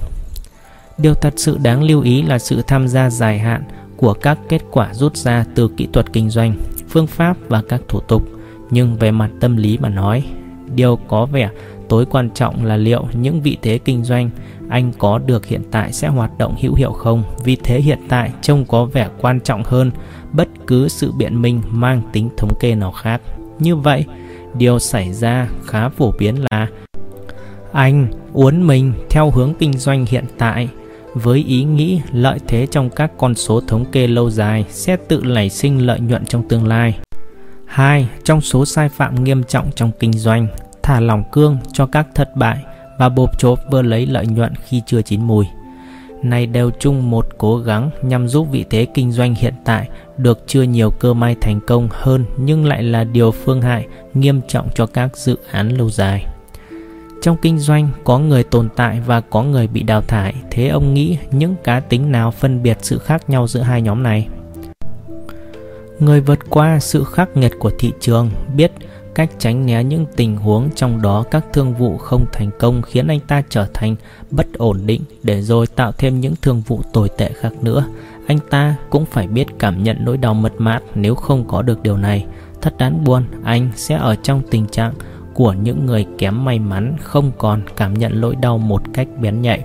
Điều 0.99 1.15
thật 1.15 1.35
sự 1.37 1.59
đáng 1.63 1.83
lưu 1.83 2.03
ý 2.03 2.23
là 2.23 2.39
sự 2.39 2.63
tham 2.67 2.89
gia 2.89 3.11
dài 3.11 3.39
hạn 3.39 3.63
của 3.97 4.15
các 4.15 4.39
kết 4.49 4.63
quả 4.71 4.95
rút 4.95 5.17
ra 5.17 5.45
từ 5.55 5.69
kỹ 5.77 5.89
thuật 5.93 6.13
kinh 6.13 6.31
doanh, 6.31 6.55
phương 6.89 7.07
pháp 7.07 7.37
và 7.49 7.63
các 7.69 7.81
thủ 7.89 8.01
tục 8.01 8.23
nhưng 8.71 8.97
về 8.97 9.11
mặt 9.11 9.31
tâm 9.41 9.57
lý 9.57 9.79
mà 9.79 9.89
nói, 9.89 10.25
điều 10.75 10.97
có 11.09 11.27
vẻ 11.27 11.51
tối 11.89 12.07
quan 12.07 12.31
trọng 12.31 12.65
là 12.65 12.77
liệu 12.77 13.05
những 13.13 13.41
vị 13.41 13.57
thế 13.63 13.79
kinh 13.79 14.05
doanh 14.05 14.31
anh 14.69 14.93
có 14.99 15.19
được 15.19 15.47
hiện 15.47 15.63
tại 15.71 15.93
sẽ 15.93 16.09
hoạt 16.09 16.39
động 16.39 16.55
hữu 16.61 16.75
hiệu 16.75 16.93
không 16.93 17.23
vì 17.45 17.57
thế 17.57 17.81
hiện 17.81 17.99
tại 18.09 18.33
trông 18.43 18.65
có 18.65 18.85
vẻ 18.85 19.09
quan 19.21 19.41
trọng 19.41 19.63
hơn 19.65 19.91
bất 20.33 20.49
cứ 20.67 20.89
sự 20.89 21.13
biện 21.13 21.43
minh 21.43 21.63
mang 21.69 22.03
tính 22.13 22.29
thống 22.37 22.55
kê 22.61 22.75
nào 22.75 22.93
khác 22.93 23.21
như 23.59 23.77
vậy, 23.77 24.05
điều 24.59 24.79
xảy 24.79 25.13
ra 25.13 25.49
khá 25.67 25.89
phổ 25.89 26.13
biến 26.19 26.45
là 26.51 26.67
anh 27.73 28.07
uốn 28.33 28.67
mình 28.67 28.93
theo 29.11 29.31
hướng 29.31 29.55
kinh 29.59 29.73
doanh 29.73 30.07
hiện 30.09 30.25
tại 30.39 30.69
với 31.15 31.45
ý 31.47 31.65
nghĩ 31.65 32.01
lợi 32.13 32.39
thế 32.49 32.67
trong 32.71 32.91
các 32.91 33.13
con 33.19 33.35
số 33.35 33.61
thống 33.61 33.85
kê 33.93 34.07
lâu 34.07 34.31
dài 34.31 34.65
sẽ 34.69 34.97
tự 34.97 35.23
nảy 35.25 35.51
sinh 35.51 35.87
lợi 35.87 36.01
nhuận 36.01 36.25
trong 36.25 36.49
tương 36.49 36.67
lai. 36.67 36.99
2. 37.67 38.09
Trong 38.25 38.41
số 38.41 38.65
sai 38.65 38.89
phạm 38.89 39.25
nghiêm 39.25 39.45
trọng 39.45 39.71
trong 39.75 39.91
kinh 39.99 40.13
doanh, 40.13 40.47
thả 40.83 41.01
lỏng 41.01 41.25
cương 41.33 41.59
cho 41.73 41.87
các 41.87 42.07
thất 42.15 42.37
bại 42.37 42.59
và 42.99 43.09
bộp 43.09 43.39
chộp 43.39 43.59
vơ 43.71 43.83
lấy 43.83 44.07
lợi 44.07 44.27
nhuận 44.27 44.53
khi 44.65 44.83
chưa 44.87 45.03
chín 45.03 45.25
mùi. 45.25 45.47
Này 46.23 46.47
đều 46.47 46.71
chung 46.79 47.11
một 47.11 47.27
cố 47.39 47.59
gắng 47.59 47.91
nhằm 48.03 48.29
giúp 48.29 48.47
vị 48.51 48.65
thế 48.71 48.87
kinh 48.95 49.13
doanh 49.13 49.35
hiện 49.35 49.55
tại 49.65 49.89
được 50.19 50.45
chưa 50.47 50.63
nhiều 50.63 50.91
cơ 50.91 51.15
may 51.15 51.37
thành 51.41 51.61
công 51.67 51.89
hơn 51.91 52.25
nhưng 52.37 52.67
lại 52.67 52.83
là 52.83 53.05
điều 53.05 53.31
phương 53.31 53.63
hại 53.63 53.87
nghiêm 54.15 54.41
trọng 54.49 54.69
cho 54.75 54.87
các 54.87 55.17
dự 55.17 55.39
án 55.51 55.69
lâu 55.69 55.91
dài. 55.91 56.27
Trong 57.23 57.37
kinh 57.43 57.59
doanh 57.59 57.89
có 58.05 58.19
người 58.19 58.43
tồn 58.43 58.69
tại 58.77 59.01
và 59.07 59.21
có 59.21 59.43
người 59.43 59.67
bị 59.67 59.83
đào 59.83 60.01
thải, 60.01 60.35
thế 60.51 60.69
ông 60.69 60.95
nghĩ 60.95 61.19
những 61.31 61.55
cá 61.65 61.81
tính 61.81 62.13
nào 62.13 62.31
phân 62.31 62.63
biệt 62.63 62.79
sự 62.81 62.99
khác 62.99 63.31
nhau 63.31 63.47
giữa 63.47 63.61
hai 63.61 63.83
nhóm 63.83 64.03
này? 64.03 64.29
Người 66.01 66.21
vượt 66.21 66.39
qua 66.51 66.81
sự 66.81 67.05
khắc 67.05 67.37
nghiệt 67.37 67.53
của 67.59 67.71
thị 67.79 67.93
trường 68.01 68.31
biết 68.57 68.73
cách 69.15 69.31
tránh 69.39 69.67
né 69.67 69.85
những 69.85 70.07
tình 70.17 70.37
huống 70.37 70.71
trong 70.75 71.03
đó 71.03 71.25
các 71.31 71.45
thương 71.53 71.75
vụ 71.75 71.99
không 71.99 72.27
thành 72.33 72.51
công 72.59 72.83
khiến 72.83 73.07
anh 73.07 73.21
ta 73.21 73.43
trở 73.49 73.67
thành 73.75 73.97
bất 74.31 74.47
ổn 74.59 74.81
định 74.87 75.03
để 75.23 75.43
rồi 75.43 75.67
tạo 75.67 75.93
thêm 75.93 76.21
những 76.21 76.35
thương 76.43 76.63
vụ 76.67 76.81
tồi 76.93 77.09
tệ 77.09 77.31
khác 77.33 77.53
nữa. 77.63 77.87
Anh 78.27 78.39
ta 78.51 78.77
cũng 78.91 79.07
phải 79.07 79.27
biết 79.27 79.47
cảm 79.59 79.83
nhận 79.83 79.97
nỗi 80.01 80.17
đau 80.17 80.35
mất 80.35 80.53
mát 80.59 80.81
nếu 80.95 81.15
không 81.15 81.49
có 81.49 81.63
được 81.63 81.83
điều 81.83 81.97
này. 81.97 82.27
Thật 82.63 82.75
đáng 82.79 83.05
buồn, 83.05 83.25
anh 83.45 83.71
sẽ 83.77 83.95
ở 83.95 84.17
trong 84.23 84.43
tình 84.51 84.67
trạng 84.67 84.95
của 85.35 85.53
những 85.53 85.87
người 85.87 86.07
kém 86.19 86.45
may 86.45 86.59
mắn 86.59 86.97
không 87.03 87.33
còn 87.39 87.63
cảm 87.77 87.95
nhận 87.95 88.21
nỗi 88.21 88.37
đau 88.37 88.59
một 88.59 88.83
cách 88.95 89.09
bén 89.21 89.43
nhạy. 89.43 89.65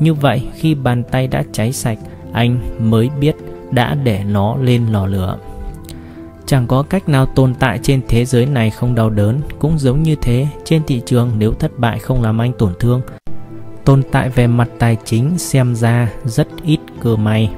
Như 0.00 0.14
vậy, 0.14 0.42
khi 0.54 0.74
bàn 0.74 1.02
tay 1.10 1.26
đã 1.26 1.44
cháy 1.52 1.72
sạch, 1.72 1.98
anh 2.32 2.60
mới 2.90 3.10
biết 3.20 3.34
đã 3.70 3.94
để 3.94 4.24
nó 4.24 4.56
lên 4.56 4.86
lò 4.86 5.06
lửa. 5.06 5.38
Chẳng 6.46 6.66
có 6.66 6.82
cách 6.82 7.08
nào 7.08 7.26
tồn 7.26 7.54
tại 7.54 7.78
trên 7.82 8.00
thế 8.08 8.24
giới 8.24 8.46
này 8.46 8.70
không 8.70 8.94
đau 8.94 9.10
đớn, 9.10 9.40
cũng 9.58 9.78
giống 9.78 10.02
như 10.02 10.16
thế, 10.22 10.46
trên 10.64 10.82
thị 10.86 11.02
trường 11.06 11.30
nếu 11.38 11.52
thất 11.52 11.78
bại 11.78 11.98
không 11.98 12.22
làm 12.22 12.40
anh 12.40 12.52
tổn 12.58 12.72
thương. 12.80 13.00
Tồn 13.84 14.02
tại 14.12 14.28
về 14.28 14.46
mặt 14.46 14.68
tài 14.78 14.96
chính 15.04 15.38
xem 15.38 15.74
ra 15.74 16.12
rất 16.24 16.48
ít 16.62 16.78
cơ 17.00 17.16
may. 17.16 17.50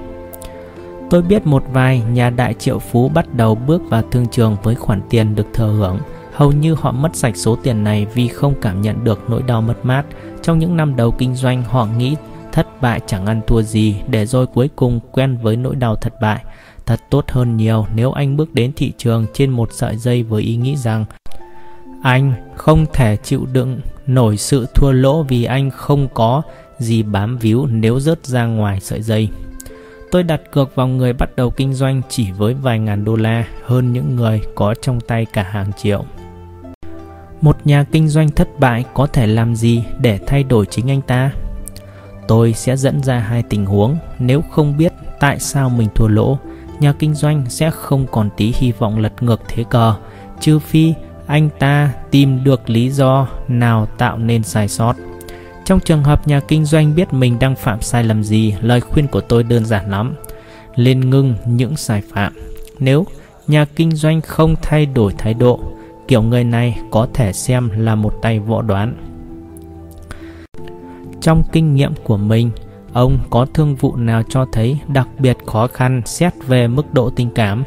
Tôi 1.10 1.22
biết 1.22 1.46
một 1.46 1.64
vài 1.72 2.02
nhà 2.12 2.30
đại 2.30 2.54
triệu 2.54 2.78
phú 2.78 3.08
bắt 3.08 3.34
đầu 3.34 3.54
bước 3.54 3.82
vào 3.90 4.02
thương 4.10 4.26
trường 4.26 4.56
với 4.62 4.74
khoản 4.74 5.00
tiền 5.10 5.34
được 5.34 5.46
thừa 5.54 5.72
hưởng. 5.78 5.98
Hầu 6.34 6.52
như 6.52 6.74
họ 6.74 6.92
mất 6.92 7.16
sạch 7.16 7.36
số 7.36 7.56
tiền 7.62 7.84
này 7.84 8.06
vì 8.14 8.28
không 8.28 8.54
cảm 8.62 8.82
nhận 8.82 9.04
được 9.04 9.20
nỗi 9.28 9.42
đau 9.42 9.62
mất 9.62 9.84
mát. 9.84 10.04
Trong 10.42 10.58
những 10.58 10.76
năm 10.76 10.96
đầu 10.96 11.10
kinh 11.10 11.34
doanh 11.34 11.62
họ 11.62 11.88
nghĩ 11.98 12.16
thất 12.52 12.80
bại 12.80 13.00
chẳng 13.06 13.26
ăn 13.26 13.40
thua 13.46 13.62
gì 13.62 13.96
để 14.08 14.26
rồi 14.26 14.46
cuối 14.46 14.70
cùng 14.76 15.00
quen 15.12 15.38
với 15.42 15.56
nỗi 15.56 15.76
đau 15.76 15.96
thất 15.96 16.20
bại 16.20 16.44
Thật 16.86 17.00
tốt 17.10 17.24
hơn 17.28 17.56
nhiều 17.56 17.86
nếu 17.94 18.12
anh 18.12 18.36
bước 18.36 18.54
đến 18.54 18.72
thị 18.76 18.92
trường 18.98 19.26
trên 19.34 19.50
một 19.50 19.68
sợi 19.72 19.96
dây 19.96 20.22
với 20.22 20.42
ý 20.42 20.56
nghĩ 20.56 20.76
rằng 20.76 21.04
anh 22.02 22.32
không 22.56 22.86
thể 22.92 23.16
chịu 23.16 23.46
đựng 23.52 23.80
nổi 24.06 24.36
sự 24.36 24.66
thua 24.74 24.92
lỗ 24.92 25.22
vì 25.22 25.44
anh 25.44 25.70
không 25.70 26.08
có 26.14 26.42
gì 26.78 27.02
bám 27.02 27.38
víu 27.38 27.66
nếu 27.66 28.00
rớt 28.00 28.26
ra 28.26 28.46
ngoài 28.46 28.80
sợi 28.80 29.02
dây. 29.02 29.28
Tôi 30.10 30.22
đặt 30.22 30.40
cược 30.52 30.74
vào 30.74 30.88
người 30.88 31.12
bắt 31.12 31.36
đầu 31.36 31.50
kinh 31.50 31.74
doanh 31.74 32.02
chỉ 32.08 32.30
với 32.30 32.54
vài 32.54 32.78
ngàn 32.78 33.04
đô 33.04 33.16
la 33.16 33.44
hơn 33.64 33.92
những 33.92 34.16
người 34.16 34.42
có 34.54 34.74
trong 34.74 35.00
tay 35.00 35.26
cả 35.32 35.42
hàng 35.42 35.72
triệu. 35.76 36.04
Một 37.40 37.56
nhà 37.64 37.84
kinh 37.92 38.08
doanh 38.08 38.28
thất 38.28 38.60
bại 38.60 38.84
có 38.94 39.06
thể 39.06 39.26
làm 39.26 39.56
gì 39.56 39.84
để 40.00 40.18
thay 40.26 40.42
đổi 40.42 40.66
chính 40.66 40.90
anh 40.90 41.02
ta? 41.02 41.30
Tôi 42.28 42.52
sẽ 42.52 42.76
dẫn 42.76 43.02
ra 43.02 43.18
hai 43.18 43.42
tình 43.42 43.66
huống, 43.66 43.96
nếu 44.18 44.42
không 44.50 44.76
biết 44.76 44.92
tại 45.20 45.38
sao 45.38 45.68
mình 45.68 45.88
thua 45.94 46.08
lỗ, 46.08 46.38
nhà 46.80 46.92
kinh 46.92 47.14
doanh 47.14 47.44
sẽ 47.48 47.70
không 47.70 48.06
còn 48.12 48.30
tí 48.36 48.52
hy 48.56 48.72
vọng 48.72 48.98
lật 48.98 49.22
ngược 49.22 49.40
thế 49.48 49.64
cờ, 49.70 49.94
trừ 50.40 50.58
phi 50.58 50.94
anh 51.26 51.48
ta 51.58 51.92
tìm 52.10 52.44
được 52.44 52.70
lý 52.70 52.90
do 52.90 53.28
nào 53.48 53.86
tạo 53.98 54.18
nên 54.18 54.42
sai 54.42 54.68
sót. 54.68 54.94
Trong 55.64 55.80
trường 55.80 56.04
hợp 56.04 56.28
nhà 56.28 56.40
kinh 56.40 56.64
doanh 56.64 56.94
biết 56.94 57.12
mình 57.12 57.38
đang 57.38 57.56
phạm 57.56 57.80
sai 57.80 58.04
lầm 58.04 58.24
gì, 58.24 58.54
lời 58.60 58.80
khuyên 58.80 59.08
của 59.08 59.20
tôi 59.20 59.42
đơn 59.42 59.64
giản 59.64 59.90
lắm. 59.90 60.14
Lên 60.74 61.10
ngưng 61.10 61.34
những 61.46 61.76
sai 61.76 62.02
phạm. 62.12 62.32
Nếu 62.78 63.06
nhà 63.46 63.64
kinh 63.76 63.92
doanh 63.92 64.20
không 64.20 64.54
thay 64.62 64.86
đổi 64.86 65.12
thái 65.18 65.34
độ, 65.34 65.60
kiểu 66.08 66.22
người 66.22 66.44
này 66.44 66.78
có 66.90 67.08
thể 67.14 67.32
xem 67.32 67.70
là 67.76 67.94
một 67.94 68.14
tay 68.22 68.38
võ 68.40 68.62
đoán. 68.62 68.94
Trong 71.20 71.42
kinh 71.52 71.74
nghiệm 71.74 71.92
của 72.04 72.16
mình, 72.16 72.50
ông 72.96 73.18
có 73.30 73.46
thương 73.54 73.74
vụ 73.74 73.96
nào 73.96 74.22
cho 74.28 74.46
thấy 74.52 74.78
đặc 74.88 75.08
biệt 75.18 75.36
khó 75.46 75.66
khăn 75.66 76.02
xét 76.04 76.32
về 76.46 76.68
mức 76.68 76.94
độ 76.94 77.10
tình 77.10 77.30
cảm? 77.30 77.64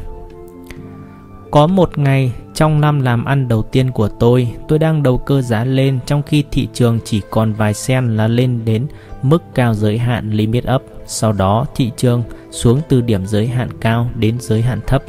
Có 1.50 1.66
một 1.66 1.98
ngày 1.98 2.32
trong 2.54 2.80
năm 2.80 3.00
làm 3.00 3.24
ăn 3.24 3.48
đầu 3.48 3.62
tiên 3.62 3.90
của 3.90 4.08
tôi, 4.08 4.48
tôi 4.68 4.78
đang 4.78 5.02
đầu 5.02 5.18
cơ 5.18 5.42
giá 5.42 5.64
lên 5.64 5.98
trong 6.06 6.22
khi 6.22 6.44
thị 6.50 6.68
trường 6.72 6.98
chỉ 7.04 7.20
còn 7.30 7.52
vài 7.52 7.74
sen 7.74 8.16
là 8.16 8.28
lên 8.28 8.60
đến 8.64 8.86
mức 9.22 9.42
cao 9.54 9.74
giới 9.74 9.98
hạn 9.98 10.30
limit 10.30 10.64
up. 10.74 10.82
Sau 11.06 11.32
đó 11.32 11.66
thị 11.74 11.90
trường 11.96 12.22
xuống 12.50 12.80
từ 12.88 13.00
điểm 13.00 13.26
giới 13.26 13.46
hạn 13.46 13.68
cao 13.80 14.10
đến 14.14 14.36
giới 14.40 14.62
hạn 14.62 14.80
thấp 14.86 15.02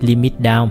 limit 0.00 0.32
down. 0.38 0.68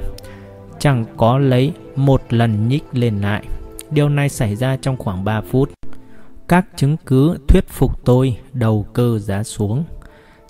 Chẳng 0.80 1.06
có 1.18 1.38
lấy 1.38 1.72
một 1.96 2.22
lần 2.30 2.68
nhích 2.68 2.84
lên 2.92 3.22
lại. 3.22 3.44
Điều 3.90 4.10
này 4.10 4.30
xảy 4.30 4.56
ra 4.56 4.78
trong 4.82 4.98
khoảng 4.98 5.24
3 5.24 5.42
phút. 5.42 5.72
Các 6.48 6.66
chứng 6.76 6.98
cứ 7.06 7.38
thuyết 7.48 7.70
phục 7.70 8.06
tôi 8.06 8.38
đầu 8.54 8.86
cơ 8.94 9.20
giá 9.20 9.44
xuống. 9.44 9.84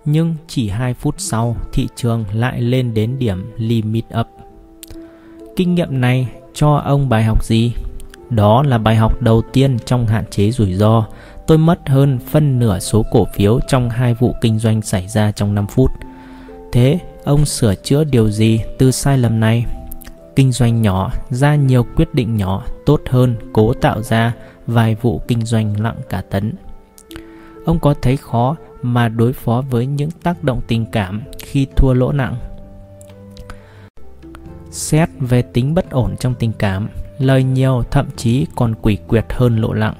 Nhưng 0.06 0.36
chỉ 0.48 0.70
2 0.70 0.94
phút 0.94 1.16
sau, 1.18 1.56
thị 1.74 1.88
trường 1.96 2.26
lại 2.34 2.62
lên 2.62 2.94
đến 2.94 3.20
điểm 3.20 3.52
limit 3.58 4.06
up. 4.20 4.28
Kinh 5.56 5.76
nghiệm 5.76 6.02
này 6.02 6.28
cho 6.54 6.76
ông 6.76 7.10
bài 7.10 7.24
học 7.24 7.46
gì? 7.46 7.74
Đó 8.30 8.64
là 8.64 8.78
bài 8.78 8.96
học 8.96 9.22
đầu 9.22 9.42
tiên 9.54 9.78
trong 9.86 10.08
hạn 10.08 10.26
chế 10.30 10.52
rủi 10.52 10.74
ro. 10.74 11.06
Tôi 11.48 11.58
mất 11.58 11.90
hơn 11.90 12.20
phân 12.32 12.60
nửa 12.60 12.80
số 12.80 13.06
cổ 13.12 13.28
phiếu 13.36 13.60
trong 13.68 13.90
hai 13.90 14.14
vụ 14.14 14.34
kinh 14.42 14.60
doanh 14.60 14.82
xảy 14.82 15.08
ra 15.08 15.32
trong 15.32 15.56
5 15.56 15.68
phút. 15.68 15.92
Thế 16.72 17.00
ông 17.24 17.46
sửa 17.46 17.76
chữa 17.76 18.04
điều 18.04 18.30
gì 18.30 18.60
từ 18.78 18.92
sai 18.92 19.18
lầm 19.18 19.40
này? 19.40 19.66
Kinh 20.38 20.52
doanh 20.52 20.82
nhỏ 20.82 21.12
ra 21.30 21.56
nhiều 21.56 21.86
quyết 21.96 22.14
định 22.14 22.36
nhỏ 22.36 22.64
tốt 22.86 23.02
hơn 23.10 23.36
cố 23.54 23.74
tạo 23.74 24.02
ra 24.02 24.34
vài 24.68 24.96
vụ 25.02 25.22
kinh 25.28 25.46
doanh 25.46 25.82
lặng 25.82 25.98
cả 26.10 26.22
tấn. 26.30 26.54
Ông 27.66 27.80
có 27.80 27.94
thấy 28.02 28.18
khó 28.18 28.56
mà 28.82 29.10
đối 29.10 29.34
phó 29.34 29.64
với 29.70 29.86
những 29.86 30.12
tác 30.12 30.44
động 30.44 30.62
tình 30.68 30.86
cảm 30.92 31.22
khi 31.40 31.68
thua 31.76 31.94
lỗ 31.94 32.12
nặng? 32.12 32.36
Xét 34.72 35.10
về 35.20 35.42
tính 35.42 35.74
bất 35.74 35.90
ổn 35.92 36.16
trong 36.20 36.34
tình 36.40 36.52
cảm, 36.58 36.90
lời 37.20 37.44
nhiều 37.44 37.84
thậm 37.92 38.06
chí 38.16 38.46
còn 38.56 38.76
quỷ 38.82 38.98
quyệt 39.08 39.26
hơn 39.30 39.58
lộ 39.58 39.74
lặng. 39.74 39.96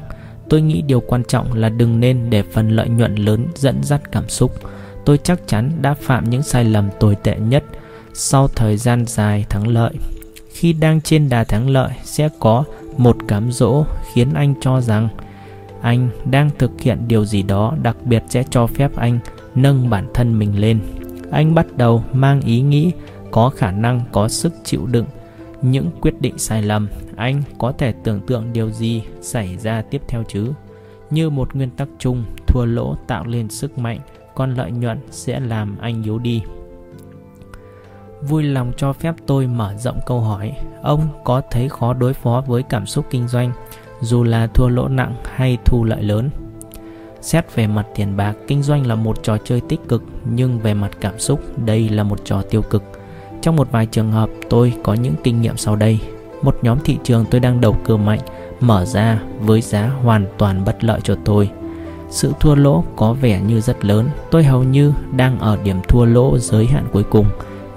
Tôi 0.50 0.62
nghĩ 0.62 0.82
điều 0.82 1.00
quan 1.00 1.24
trọng 1.24 1.54
là 1.54 1.70
đừng 1.70 2.00
nên 2.00 2.30
để 2.30 2.44
phần 2.44 2.70
lợi 2.70 2.90
nhuận 2.90 3.16
lớn 3.16 3.48
dẫn 3.56 3.84
dắt 3.84 4.12
cảm 4.12 4.30
xúc. 4.30 4.52
Tôi 5.06 5.18
chắc 5.18 5.48
chắn 5.48 5.72
đã 5.82 5.94
phạm 5.94 6.30
những 6.30 6.44
sai 6.44 6.64
lầm 6.64 6.90
tồi 7.00 7.16
tệ 7.16 7.38
nhất 7.38 7.64
sau 8.14 8.48
thời 8.48 8.78
gian 8.78 9.06
dài 9.08 9.46
thắng 9.50 9.68
lợi. 9.68 9.94
Khi 10.60 10.74
đang 10.74 11.02
trên 11.02 11.30
đà 11.30 11.44
thắng 11.44 11.70
lợi 11.70 11.92
sẽ 12.04 12.30
có 12.40 12.64
một 12.98 13.18
cám 13.28 13.52
dỗ 13.52 13.86
khiến 14.14 14.34
anh 14.34 14.54
cho 14.62 14.82
rằng 14.82 15.10
anh 15.82 16.10
đang 16.32 16.50
thực 16.58 16.82
hiện 16.82 17.08
điều 17.08 17.26
gì 17.26 17.44
đó 17.44 17.76
đặc 17.82 17.98
biệt 18.06 18.24
sẽ 18.30 18.44
cho 18.50 18.68
phép 18.68 18.96
anh 18.96 19.20
nâng 19.56 19.90
bản 19.90 20.08
thân 20.14 20.40
mình 20.40 20.60
lên. 20.60 20.80
Anh 21.32 21.56
bắt 21.56 21.66
đầu 21.78 22.04
mang 22.14 22.42
ý 22.42 22.62
nghĩ 22.62 22.92
có 23.32 23.50
khả 23.50 23.72
năng, 23.72 24.02
có 24.12 24.28
sức 24.28 24.54
chịu 24.64 24.86
đựng 24.86 25.06
những 25.62 25.92
quyết 26.02 26.22
định 26.22 26.38
sai 26.38 26.62
lầm. 26.62 26.88
Anh 27.16 27.44
có 27.58 27.72
thể 27.72 27.94
tưởng 28.04 28.22
tượng 28.28 28.54
điều 28.54 28.72
gì 28.72 29.02
xảy 29.22 29.58
ra 29.58 29.82
tiếp 29.82 30.02
theo 30.08 30.24
chứ? 30.28 30.54
Như 31.10 31.30
một 31.30 31.56
nguyên 31.56 31.70
tắc 31.70 31.88
chung, 32.00 32.24
thua 32.48 32.66
lỗ 32.66 32.96
tạo 33.08 33.26
lên 33.26 33.50
sức 33.50 33.78
mạnh 33.78 34.00
còn 34.36 34.56
lợi 34.56 34.72
nhuận 34.72 35.00
sẽ 35.12 35.40
làm 35.40 35.78
anh 35.80 36.04
yếu 36.04 36.20
đi 36.20 36.42
vui 38.22 38.44
lòng 38.44 38.72
cho 38.78 38.94
phép 38.94 39.16
tôi 39.26 39.48
mở 39.48 39.74
rộng 39.78 40.00
câu 40.06 40.22
hỏi. 40.22 40.54
Ông 40.82 41.02
có 41.24 41.42
thấy 41.52 41.70
khó 41.70 41.94
đối 41.94 42.14
phó 42.14 42.44
với 42.48 42.64
cảm 42.64 42.86
xúc 42.86 43.06
kinh 43.10 43.28
doanh 43.28 43.52
dù 44.02 44.24
là 44.24 44.48
thua 44.48 44.68
lỗ 44.68 44.88
nặng 44.88 45.16
hay 45.36 45.58
thu 45.66 45.84
lợi 45.84 46.04
lớn? 46.04 46.30
Xét 47.22 47.56
về 47.56 47.68
mặt 47.68 47.86
tiền 47.96 48.18
bạc 48.18 48.34
kinh 48.48 48.64
doanh 48.64 48.88
là 48.88 48.96
một 48.96 49.24
trò 49.24 49.38
chơi 49.38 49.62
tích 49.62 49.80
cực 49.88 50.04
nhưng 50.26 50.60
về 50.60 50.74
mặt 50.74 50.92
cảm 51.02 51.20
xúc 51.20 51.42
đây 51.66 51.90
là 51.90 52.04
một 52.04 52.26
trò 52.26 52.42
tiêu 52.42 52.62
cực. 52.62 52.84
Trong 53.42 53.56
một 53.56 53.72
vài 53.72 53.86
trường 53.86 54.12
hợp 54.12 54.30
tôi 54.50 54.74
có 54.84 54.94
những 54.94 55.14
kinh 55.24 55.42
nghiệm 55.42 55.58
sau 55.58 55.76
đây. 55.76 56.00
Một 56.42 56.58
nhóm 56.62 56.78
thị 56.84 56.98
trường 57.04 57.26
tôi 57.32 57.40
đang 57.40 57.62
đầu 57.62 57.76
cơ 57.86 57.98
mạnh 57.98 58.20
mở 58.60 58.86
ra 58.86 59.20
với 59.40 59.62
giá 59.62 59.88
hoàn 60.04 60.26
toàn 60.38 60.66
bất 60.66 60.84
lợi 60.84 61.00
cho 61.04 61.16
tôi. 61.26 61.50
Sự 62.10 62.34
thua 62.40 62.56
lỗ 62.56 62.84
có 62.96 63.14
vẻ 63.14 63.42
như 63.42 63.62
rất 63.62 63.86
lớn, 63.86 64.10
tôi 64.32 64.44
hầu 64.44 64.64
như 64.64 64.94
đang 65.16 65.40
ở 65.40 65.58
điểm 65.64 65.78
thua 65.88 66.06
lỗ 66.06 66.38
giới 66.38 66.66
hạn 66.66 66.86
cuối 66.92 67.04
cùng, 67.04 67.26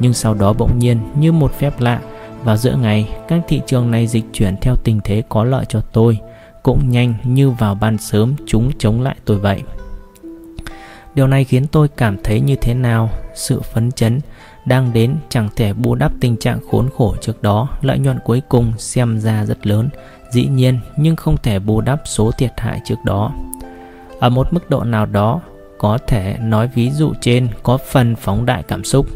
nhưng 0.01 0.15
sau 0.15 0.35
đó 0.35 0.53
bỗng 0.53 0.79
nhiên 0.79 0.99
như 1.17 1.33
một 1.33 1.53
phép 1.59 1.81
lạ, 1.81 2.01
vào 2.45 2.57
giữa 2.57 2.77
ngày, 2.77 3.09
các 3.29 3.41
thị 3.49 3.61
trường 3.67 3.91
này 3.91 4.07
dịch 4.07 4.25
chuyển 4.33 4.57
theo 4.61 4.77
tình 4.77 5.01
thế 5.05 5.23
có 5.29 5.45
lợi 5.45 5.65
cho 5.69 5.81
tôi, 5.81 6.19
cũng 6.63 6.91
nhanh 6.91 7.15
như 7.25 7.51
vào 7.51 7.75
ban 7.75 7.99
sớm 7.99 8.35
chúng 8.47 8.71
chống 8.79 9.01
lại 9.01 9.17
tôi 9.25 9.39
vậy. 9.39 9.63
Điều 11.15 11.27
này 11.27 11.45
khiến 11.45 11.67
tôi 11.67 11.89
cảm 11.89 12.17
thấy 12.25 12.41
như 12.41 12.57
thế 12.57 12.75
nào? 12.75 13.11
Sự 13.35 13.61
phấn 13.61 13.93
chấn, 13.93 14.21
đang 14.65 14.93
đến 14.93 15.17
chẳng 15.29 15.49
thể 15.57 15.73
bù 15.73 15.95
đắp 15.95 16.13
tình 16.21 16.37
trạng 16.37 16.59
khốn 16.71 16.89
khổ 16.97 17.17
trước 17.21 17.43
đó, 17.43 17.69
lợi 17.83 17.99
nhuận 17.99 18.19
cuối 18.25 18.43
cùng 18.49 18.73
xem 18.79 19.21
ra 19.21 19.45
rất 19.45 19.67
lớn, 19.67 19.89
dĩ 20.31 20.47
nhiên 20.47 20.81
nhưng 20.97 21.17
không 21.17 21.37
thể 21.43 21.59
bù 21.59 21.81
đắp 21.81 22.03
số 22.05 22.31
thiệt 22.31 22.53
hại 22.57 22.81
trước 22.85 22.99
đó. 23.05 23.33
Ở 24.19 24.29
một 24.29 24.53
mức 24.53 24.71
độ 24.71 24.85
nào 24.85 25.07
đó, 25.07 25.41
có 25.79 25.99
thể 26.07 26.37
nói 26.41 26.69
ví 26.75 26.91
dụ 26.91 27.13
trên 27.21 27.49
có 27.63 27.77
phần 27.77 28.17
phóng 28.17 28.47
đại 28.47 28.63
cảm 28.63 28.85
xúc, 28.85 29.07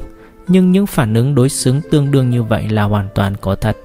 nhưng 0.49 0.73
những 0.73 0.87
phản 0.87 1.15
ứng 1.15 1.35
đối 1.35 1.49
xứng 1.49 1.81
tương 1.91 2.11
đương 2.11 2.31
như 2.31 2.43
vậy 2.43 2.69
là 2.69 2.83
hoàn 2.83 3.09
toàn 3.15 3.35
có 3.41 3.55
thật. 3.55 3.77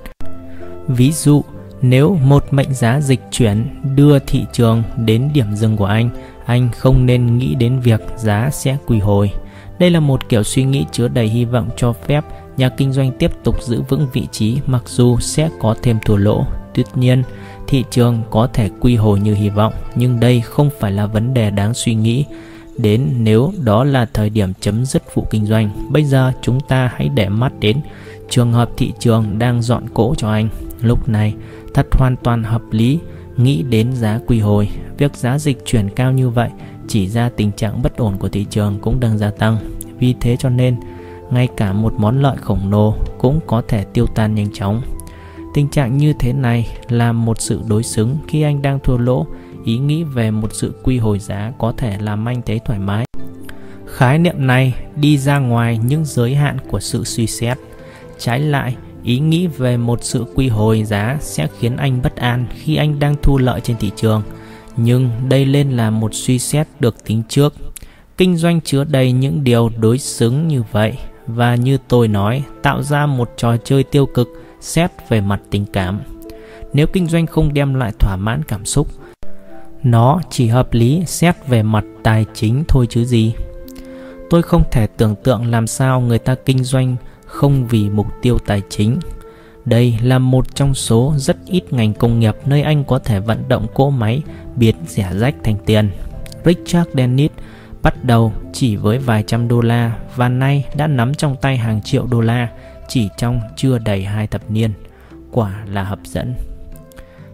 Ví 0.88 1.12
dụ, 1.12 1.44
nếu 1.82 2.18
một 2.24 2.46
mệnh 2.52 2.74
giá 2.74 3.02
dịch 3.02 3.22
chuyển 3.32 3.66
đưa 3.96 4.20
thị 4.20 4.46
trường 4.54 4.84
đến 4.98 5.30
điểm 5.34 5.56
dừng 5.56 5.78
của 5.78 5.86
anh, 5.86 6.10
anh 6.46 6.70
không 6.78 7.06
nên 7.06 7.38
nghĩ 7.38 7.56
đến 7.56 7.80
việc 7.80 8.02
giá 8.18 8.50
sẽ 8.52 8.78
quỳ 8.88 9.00
hồi 9.00 9.32
đây 9.80 9.90
là 9.90 10.00
một 10.00 10.30
kiểu 10.30 10.44
suy 10.44 10.64
nghĩ 10.64 10.86
chứa 10.92 11.08
đầy 11.08 11.28
hy 11.28 11.46
vọng 11.46 11.70
cho 11.78 11.94
phép 11.94 12.26
nhà 12.58 12.70
kinh 12.70 12.94
doanh 12.94 13.12
tiếp 13.12 13.32
tục 13.44 13.64
giữ 13.64 13.82
vững 13.82 14.08
vị 14.14 14.28
trí 14.32 14.58
mặc 14.66 14.84
dù 14.86 15.18
sẽ 15.20 15.50
có 15.60 15.76
thêm 15.82 15.98
thua 16.06 16.16
lỗ. 16.16 16.46
Tuy 16.74 16.84
nhiên, 16.96 17.24
thị 17.68 17.84
trường 17.92 18.22
có 18.30 18.50
thể 18.54 18.70
quy 18.80 18.96
hồi 18.96 19.20
như 19.20 19.34
hy 19.34 19.50
vọng, 19.50 19.74
nhưng 19.96 20.20
đây 20.20 20.42
không 20.42 20.70
phải 20.80 20.92
là 20.92 21.06
vấn 21.06 21.34
đề 21.34 21.52
đáng 21.52 21.74
suy 21.74 21.96
nghĩ 21.96 22.26
đến 22.82 23.10
nếu 23.18 23.52
đó 23.64 23.84
là 23.84 24.06
thời 24.14 24.30
điểm 24.30 24.54
chấm 24.60 24.86
dứt 24.86 25.16
vụ 25.16 25.26
kinh 25.30 25.46
doanh. 25.46 25.70
Bây 25.90 26.04
giờ 26.04 26.32
chúng 26.42 26.60
ta 26.60 26.92
hãy 26.96 27.10
để 27.10 27.30
mắt 27.30 27.54
đến 27.60 27.78
trường 28.30 28.54
hợp 28.54 28.70
thị 28.78 28.94
trường 29.00 29.40
đang 29.40 29.62
dọn 29.62 29.84
cỗ 29.94 30.16
cho 30.18 30.30
anh. 30.30 30.50
Lúc 30.82 31.10
này, 31.10 31.34
thật 31.74 31.88
hoàn 31.92 32.16
toàn 32.24 32.44
hợp 32.44 32.62
lý 32.72 33.00
nghĩ 33.38 33.64
đến 33.64 33.94
giá 33.94 34.20
quy 34.28 34.40
hồi. 34.40 34.70
Việc 34.98 35.16
giá 35.16 35.40
dịch 35.40 35.66
chuyển 35.66 35.90
cao 35.90 36.12
như 36.12 36.30
vậy 36.30 36.50
chỉ 36.88 37.08
ra 37.08 37.30
tình 37.30 37.52
trạng 37.52 37.82
bất 37.82 37.98
ổn 37.98 38.18
của 38.18 38.30
thị 38.30 38.46
trường 38.50 38.80
cũng 38.82 39.00
đang 39.00 39.18
gia 39.18 39.32
tăng. 39.32 39.58
Vì 40.00 40.16
thế 40.22 40.36
cho 40.40 40.50
nên, 40.50 40.76
ngay 41.32 41.48
cả 41.58 41.74
một 41.74 41.94
món 41.98 42.22
lợi 42.22 42.38
khổng 42.42 42.72
lồ 42.72 42.96
cũng 43.18 43.40
có 43.48 43.62
thể 43.68 43.84
tiêu 43.94 44.06
tan 44.06 44.36
nhanh 44.36 44.54
chóng. 44.54 44.82
Tình 45.54 45.70
trạng 45.70 45.98
như 45.98 46.14
thế 46.20 46.34
này 46.34 46.68
là 46.90 47.12
một 47.12 47.42
sự 47.42 47.62
đối 47.68 47.84
xứng 47.84 48.18
khi 48.28 48.42
anh 48.42 48.62
đang 48.62 48.80
thua 48.80 48.98
lỗ, 48.98 49.28
ý 49.66 49.78
nghĩ 49.78 50.04
về 50.04 50.32
một 50.32 50.54
sự 50.54 50.74
quy 50.84 50.98
hồi 50.98 51.20
giá 51.20 51.52
có 51.60 51.74
thể 51.78 51.98
làm 52.00 52.28
anh 52.28 52.42
thấy 52.46 52.60
thoải 52.66 52.80
mái. 52.80 53.06
Khái 53.86 54.20
niệm 54.20 54.48
này 54.48 54.74
đi 54.96 55.18
ra 55.18 55.40
ngoài 55.40 55.80
những 55.86 56.06
giới 56.06 56.36
hạn 56.36 56.58
của 56.70 56.80
sự 56.80 57.04
suy 57.04 57.28
xét. 57.28 57.58
Trái 58.18 58.40
lại, 58.40 58.76
ý 59.04 59.20
nghĩ 59.20 59.48
về 59.48 59.78
một 59.78 60.04
sự 60.04 60.26
quy 60.36 60.48
hồi 60.48 60.84
giá 60.84 61.18
sẽ 61.22 61.48
khiến 61.60 61.78
anh 61.78 62.02
bất 62.02 62.16
an 62.16 62.46
khi 62.56 62.76
anh 62.76 63.00
đang 63.00 63.16
thu 63.22 63.38
lợi 63.38 63.62
trên 63.62 63.78
thị 63.78 63.92
trường– 63.96 64.24
nhưng 64.84 65.10
đây 65.30 65.46
lên 65.46 65.70
là 65.72 65.90
một 65.90 66.14
suy 66.14 66.40
xét 66.40 66.68
được 66.80 67.04
tính 67.06 67.24
trước 67.30 67.54
kinh 68.18 68.38
doanh 68.38 68.62
chứa 68.62 68.84
đầy 68.84 69.12
những 69.12 69.44
điều 69.44 69.70
đối 69.80 69.98
xứng 69.98 70.48
như 70.48 70.64
vậy 70.72 70.98
và 71.28 71.56
như 71.56 71.78
tôi 71.88 72.08
nói 72.08 72.44
tạo 72.62 72.84
ra 72.84 73.06
một 73.06 73.30
trò 73.38 73.58
chơi 73.58 73.84
tiêu 73.84 74.06
cực 74.06 74.28
xét 74.60 74.92
về 75.10 75.22
mặt 75.22 75.42
tình 75.50 75.66
cảm 75.74 76.00
nếu 76.74 76.88
kinh 76.88 77.08
doanh 77.08 77.28
không 77.28 77.54
đem 77.54 77.74
lại 77.74 77.92
thỏa 78.00 78.16
mãn 78.16 78.44
cảm 78.48 78.66
xúc 78.66 78.88
nó 79.84 80.22
chỉ 80.30 80.48
hợp 80.48 80.74
lý 80.74 81.04
xét 81.06 81.36
về 81.48 81.64
mặt 81.64 81.84
tài 82.04 82.26
chính 82.34 82.64
thôi 82.68 82.88
chứ 82.90 83.06
gì 83.06 83.34
Tôi 84.30 84.42
không 84.42 84.64
thể 84.72 84.88
tưởng 84.88 85.16
tượng 85.24 85.46
làm 85.52 85.68
sao 85.68 86.02
người 86.02 86.20
ta 86.20 86.36
kinh 86.46 86.64
doanh 86.64 86.96
không 87.26 87.68
vì 87.68 87.90
mục 87.90 88.08
tiêu 88.22 88.38
tài 88.40 88.62
chính. 88.70 89.00
Đây 89.66 90.00
là 90.04 90.20
một 90.20 90.56
trong 90.56 90.74
số 90.74 91.14
rất 91.18 91.38
ít 91.46 91.74
ngành 91.74 91.94
công 91.94 92.20
nghiệp 92.20 92.36
nơi 92.46 92.62
anh 92.62 92.84
có 92.84 93.00
thể 93.00 93.20
vận 93.20 93.44
động 93.48 93.68
cỗ 93.74 93.90
máy 93.90 94.22
biến 94.56 94.76
rẻ 94.88 95.14
rách 95.16 95.36
thành 95.44 95.56
tiền. 95.66 95.90
Richard 96.46 96.90
Dennis 96.94 97.32
bắt 97.82 98.04
đầu 98.04 98.34
chỉ 98.54 98.76
với 98.76 98.98
vài 98.98 99.24
trăm 99.28 99.48
đô 99.48 99.62
la 99.62 100.00
và 100.16 100.30
nay 100.30 100.66
đã 100.76 100.88
nắm 100.88 101.16
trong 101.16 101.36
tay 101.42 101.58
hàng 101.58 101.82
triệu 101.82 102.06
đô 102.06 102.22
la 102.22 102.50
chỉ 102.88 103.10
trong 103.18 103.42
chưa 103.56 103.78
đầy 103.78 104.04
hai 104.04 104.28
thập 104.28 104.52
niên. 104.52 104.74
Quả 105.32 105.66
là 105.68 105.84
hấp 105.84 106.00
dẫn. 106.04 106.34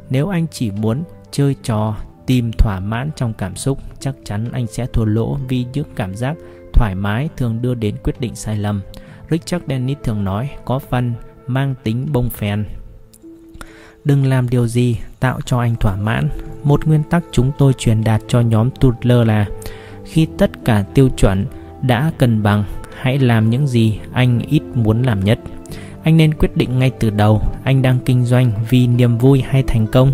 Nếu 0.10 0.30
anh 0.30 0.48
chỉ 0.52 0.72
muốn 0.72 1.04
chơi 1.32 1.56
trò 1.64 1.96
tìm 2.26 2.52
thỏa 2.52 2.80
mãn 2.80 3.10
trong 3.15 3.34
cảm 3.34 3.56
xúc, 3.56 3.80
chắc 3.99 4.15
chắn 4.26 4.52
anh 4.52 4.68
sẽ 4.68 4.85
thua 4.85 5.06
lỗ 5.06 5.38
vì 5.47 5.65
những 5.73 5.88
cảm 5.95 6.15
giác 6.15 6.35
thoải 6.73 6.95
mái 6.95 7.30
thường 7.38 7.61
đưa 7.61 7.73
đến 7.73 7.95
quyết 8.03 8.19
định 8.19 8.35
sai 8.35 8.57
lầm. 8.57 8.81
Richard 9.30 9.65
Dennis 9.68 9.97
thường 10.03 10.23
nói 10.23 10.49
có 10.65 10.80
phần 10.80 11.14
mang 11.47 11.76
tính 11.84 12.07
bông 12.11 12.30
phèn. 12.30 12.65
Đừng 14.03 14.26
làm 14.26 14.49
điều 14.49 14.68
gì 14.68 14.97
tạo 15.19 15.39
cho 15.45 15.60
anh 15.60 15.76
thỏa 15.76 15.95
mãn. 15.95 16.30
Một 16.64 16.85
nguyên 16.85 17.03
tắc 17.03 17.23
chúng 17.31 17.52
tôi 17.57 17.73
truyền 17.73 18.03
đạt 18.03 18.22
cho 18.27 18.41
nhóm 18.41 18.69
Tudler 18.69 19.27
là 19.27 19.45
khi 20.06 20.27
tất 20.38 20.52
cả 20.65 20.84
tiêu 20.93 21.10
chuẩn 21.18 21.45
đã 21.81 22.11
cân 22.18 22.43
bằng, 22.43 22.64
hãy 22.95 23.19
làm 23.19 23.49
những 23.49 23.68
gì 23.68 23.99
anh 24.14 24.39
ít 24.39 24.61
muốn 24.73 25.03
làm 25.03 25.19
nhất. 25.19 25.39
Anh 26.03 26.18
nên 26.18 26.34
quyết 26.34 26.57
định 26.57 26.80
ngay 26.80 26.91
từ 26.99 27.10
đầu 27.10 27.41
anh 27.64 27.81
đang 27.81 27.99
kinh 28.06 28.26
doanh 28.26 28.52
vì 28.69 28.88
niềm 28.88 29.18
vui 29.18 29.41
hay 29.41 29.64
thành 29.64 29.88
công. 29.88 30.14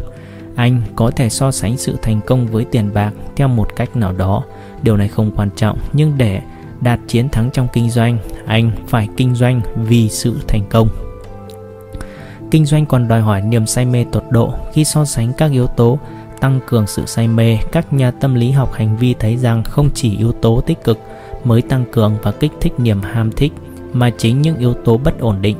Anh 0.61 0.81
có 0.95 1.11
thể 1.11 1.29
so 1.29 1.51
sánh 1.51 1.77
sự 1.77 1.97
thành 2.01 2.21
công 2.25 2.47
với 2.47 2.65
tiền 2.65 2.93
bạc 2.93 3.11
theo 3.35 3.47
một 3.47 3.75
cách 3.75 3.95
nào 3.95 4.13
đó. 4.13 4.43
Điều 4.81 4.97
này 4.97 5.07
không 5.07 5.31
quan 5.35 5.49
trọng, 5.55 5.77
nhưng 5.93 6.13
để 6.17 6.41
đạt 6.81 6.99
chiến 7.07 7.29
thắng 7.29 7.49
trong 7.53 7.67
kinh 7.73 7.89
doanh, 7.89 8.17
anh 8.45 8.71
phải 8.87 9.09
kinh 9.17 9.35
doanh 9.35 9.61
vì 9.75 10.09
sự 10.09 10.39
thành 10.47 10.61
công. 10.69 10.87
Kinh 12.51 12.65
doanh 12.65 12.85
còn 12.85 13.07
đòi 13.07 13.21
hỏi 13.21 13.41
niềm 13.41 13.65
say 13.65 13.85
mê 13.85 14.05
tột 14.11 14.23
độ 14.29 14.53
khi 14.73 14.85
so 14.85 15.05
sánh 15.05 15.33
các 15.37 15.51
yếu 15.51 15.67
tố 15.67 15.99
tăng 16.39 16.59
cường 16.67 16.87
sự 16.87 17.05
say 17.05 17.27
mê, 17.27 17.57
các 17.71 17.93
nhà 17.93 18.11
tâm 18.11 18.35
lý 18.35 18.51
học 18.51 18.73
hành 18.73 18.97
vi 18.97 19.15
thấy 19.19 19.37
rằng 19.37 19.63
không 19.63 19.89
chỉ 19.93 20.17
yếu 20.17 20.31
tố 20.31 20.61
tích 20.61 20.83
cực 20.83 20.99
mới 21.43 21.61
tăng 21.61 21.85
cường 21.91 22.17
và 22.23 22.31
kích 22.31 22.51
thích 22.61 22.73
niềm 22.77 23.01
ham 23.01 23.31
thích, 23.31 23.51
mà 23.93 24.09
chính 24.09 24.41
những 24.41 24.57
yếu 24.57 24.73
tố 24.73 24.97
bất 24.97 25.19
ổn 25.19 25.41
định, 25.41 25.57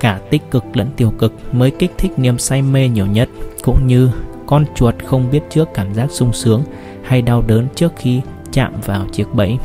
cả 0.00 0.20
tích 0.30 0.50
cực 0.50 0.64
lẫn 0.74 0.88
tiêu 0.96 1.12
cực 1.18 1.32
mới 1.52 1.70
kích 1.70 1.92
thích 1.98 2.18
niềm 2.18 2.38
say 2.38 2.62
mê 2.62 2.88
nhiều 2.88 3.06
nhất, 3.06 3.28
cũng 3.62 3.86
như 3.86 4.10
con 4.46 4.64
chuột 4.74 4.94
không 5.04 5.30
biết 5.30 5.42
trước 5.50 5.68
cảm 5.74 5.94
giác 5.94 6.10
sung 6.10 6.32
sướng 6.32 6.62
hay 7.02 7.22
đau 7.22 7.42
đớn 7.46 7.68
trước 7.74 7.92
khi 7.96 8.20
chạm 8.52 8.72
vào 8.84 9.06
chiếc 9.12 9.34
bẫy. 9.34 9.58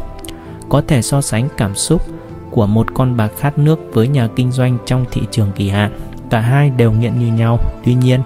Có 0.70 0.82
thể 0.88 1.02
so 1.02 1.22
sánh 1.22 1.48
cảm 1.58 1.76
xúc 1.76 2.02
của 2.52 2.66
một 2.66 2.88
con 2.94 3.18
bạc 3.18 3.32
khát 3.38 3.58
nước 3.58 3.80
với 3.94 4.08
nhà 4.08 4.28
kinh 4.36 4.52
doanh 4.52 4.78
trong 4.86 5.06
thị 5.12 5.22
trường 5.32 5.52
kỳ 5.56 5.70
hạn. 5.70 5.92
Cả 6.30 6.40
hai 6.40 6.70
đều 6.70 6.92
nghiện 6.92 7.20
như 7.20 7.34
nhau. 7.34 7.60
Tuy 7.84 7.94
nhiên, 7.94 8.22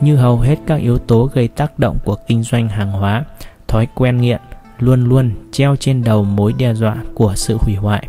như 0.00 0.16
hầu 0.16 0.38
hết 0.38 0.58
các 0.66 0.76
yếu 0.76 0.98
tố 0.98 1.30
gây 1.34 1.48
tác 1.48 1.78
động 1.78 1.98
của 2.04 2.16
kinh 2.26 2.42
doanh 2.42 2.68
hàng 2.68 2.92
hóa, 2.92 3.24
thói 3.68 3.88
quen 3.94 4.20
nghiện 4.20 4.40
luôn 4.78 5.04
luôn 5.04 5.30
treo 5.52 5.76
trên 5.76 6.04
đầu 6.04 6.24
mối 6.24 6.52
đe 6.58 6.74
dọa 6.74 6.96
của 7.14 7.32
sự 7.36 7.56
hủy 7.60 7.74
hoại. 7.74 8.08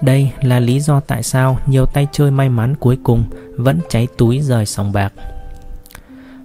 Đây 0.00 0.30
là 0.40 0.60
lý 0.60 0.80
do 0.80 1.00
tại 1.00 1.22
sao 1.22 1.58
nhiều 1.66 1.86
tay 1.86 2.06
chơi 2.12 2.30
may 2.30 2.48
mắn 2.48 2.74
cuối 2.80 2.98
cùng 3.02 3.24
vẫn 3.56 3.80
cháy 3.88 4.08
túi 4.16 4.40
rời 4.40 4.66
sòng 4.66 4.92
bạc. 4.92 5.12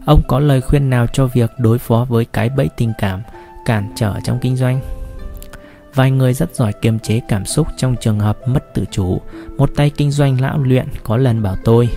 Ông 0.05 0.21
có 0.27 0.39
lời 0.39 0.61
khuyên 0.61 0.89
nào 0.89 1.07
cho 1.07 1.27
việc 1.27 1.51
đối 1.57 1.79
phó 1.79 2.05
với 2.09 2.25
cái 2.25 2.49
bẫy 2.49 2.69
tình 2.77 2.93
cảm 2.97 3.21
cản 3.65 3.91
trở 3.95 4.19
trong 4.23 4.39
kinh 4.41 4.55
doanh? 4.55 4.81
Vài 5.93 6.11
người 6.11 6.33
rất 6.33 6.55
giỏi 6.55 6.73
kiềm 6.81 6.99
chế 6.99 7.21
cảm 7.27 7.45
xúc 7.45 7.67
trong 7.77 7.95
trường 8.01 8.19
hợp 8.19 8.37
mất 8.47 8.73
tự 8.73 8.85
chủ. 8.91 9.21
Một 9.57 9.71
tay 9.75 9.89
kinh 9.89 10.11
doanh 10.11 10.41
lão 10.41 10.57
luyện 10.57 10.87
có 11.03 11.17
lần 11.17 11.43
bảo 11.43 11.55
tôi, 11.63 11.89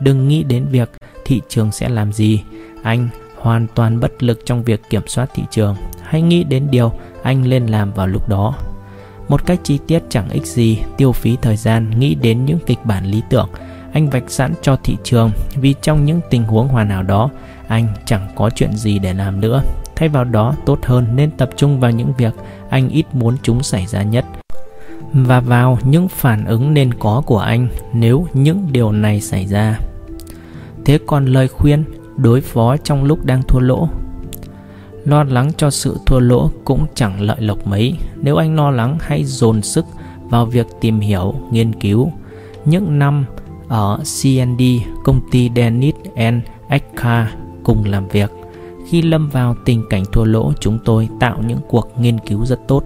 đừng 0.00 0.28
nghĩ 0.28 0.42
đến 0.42 0.66
việc 0.70 0.90
thị 1.24 1.40
trường 1.48 1.72
sẽ 1.72 1.88
làm 1.88 2.12
gì. 2.12 2.42
Anh 2.82 3.08
hoàn 3.38 3.66
toàn 3.74 4.00
bất 4.00 4.22
lực 4.22 4.40
trong 4.44 4.62
việc 4.62 4.80
kiểm 4.90 5.02
soát 5.06 5.30
thị 5.34 5.42
trường. 5.50 5.76
Hãy 6.02 6.22
nghĩ 6.22 6.44
đến 6.44 6.68
điều 6.70 6.92
anh 7.22 7.46
lên 7.46 7.66
làm 7.66 7.92
vào 7.92 8.06
lúc 8.06 8.28
đó. 8.28 8.54
Một 9.28 9.46
cách 9.46 9.60
chi 9.62 9.78
tiết 9.86 10.02
chẳng 10.08 10.30
ích 10.30 10.46
gì 10.46 10.78
tiêu 10.96 11.12
phí 11.12 11.36
thời 11.42 11.56
gian 11.56 11.98
nghĩ 11.98 12.14
đến 12.14 12.44
những 12.44 12.58
kịch 12.66 12.78
bản 12.84 13.06
lý 13.06 13.22
tưởng 13.30 13.48
anh 13.92 14.10
vạch 14.10 14.30
sẵn 14.30 14.54
cho 14.62 14.76
thị 14.76 14.96
trường 15.04 15.30
vì 15.54 15.74
trong 15.82 16.04
những 16.04 16.20
tình 16.30 16.44
huống 16.44 16.68
hoàn 16.68 16.90
hảo 16.90 17.02
đó 17.02 17.30
anh 17.72 17.86
chẳng 18.04 18.28
có 18.34 18.50
chuyện 18.50 18.76
gì 18.76 18.98
để 18.98 19.14
làm 19.14 19.40
nữa. 19.40 19.62
Thay 19.96 20.08
vào 20.08 20.24
đó, 20.24 20.54
tốt 20.66 20.78
hơn 20.82 21.06
nên 21.16 21.30
tập 21.30 21.50
trung 21.56 21.80
vào 21.80 21.90
những 21.90 22.12
việc 22.18 22.34
anh 22.68 22.88
ít 22.88 23.06
muốn 23.12 23.36
chúng 23.42 23.62
xảy 23.62 23.86
ra 23.86 24.02
nhất. 24.02 24.24
Và 25.12 25.40
vào 25.40 25.78
những 25.84 26.08
phản 26.08 26.44
ứng 26.44 26.74
nên 26.74 26.94
có 26.94 27.22
của 27.26 27.38
anh 27.38 27.68
nếu 27.92 28.26
những 28.32 28.68
điều 28.72 28.92
này 28.92 29.20
xảy 29.20 29.46
ra. 29.46 29.78
Thế 30.84 30.98
còn 31.06 31.26
lời 31.26 31.48
khuyên 31.48 31.84
đối 32.16 32.40
phó 32.40 32.76
trong 32.76 33.04
lúc 33.04 33.24
đang 33.24 33.42
thua 33.42 33.60
lỗ. 33.60 33.88
Lo 35.04 35.24
lắng 35.24 35.50
cho 35.56 35.70
sự 35.70 35.96
thua 36.06 36.20
lỗ 36.20 36.50
cũng 36.64 36.86
chẳng 36.94 37.20
lợi 37.20 37.40
lộc 37.40 37.66
mấy. 37.66 37.96
Nếu 38.16 38.36
anh 38.36 38.56
lo 38.56 38.70
lắng, 38.70 38.98
hãy 39.00 39.24
dồn 39.24 39.62
sức 39.62 39.86
vào 40.30 40.46
việc 40.46 40.66
tìm 40.80 41.00
hiểu, 41.00 41.34
nghiên 41.50 41.72
cứu. 41.72 42.12
Những 42.64 42.98
năm 42.98 43.24
ở 43.68 43.98
cnd 44.22 44.62
công 45.04 45.20
ty 45.30 45.50
dennis 45.56 45.94
and 46.16 46.42
Ekka 46.68 47.41
cùng 47.64 47.84
làm 47.84 48.08
việc. 48.08 48.30
Khi 48.88 49.02
lâm 49.02 49.28
vào 49.28 49.56
tình 49.64 49.84
cảnh 49.90 50.04
thua 50.12 50.24
lỗ, 50.24 50.52
chúng 50.60 50.78
tôi 50.84 51.08
tạo 51.20 51.42
những 51.46 51.60
cuộc 51.68 51.88
nghiên 51.98 52.18
cứu 52.18 52.46
rất 52.46 52.58
tốt. 52.68 52.82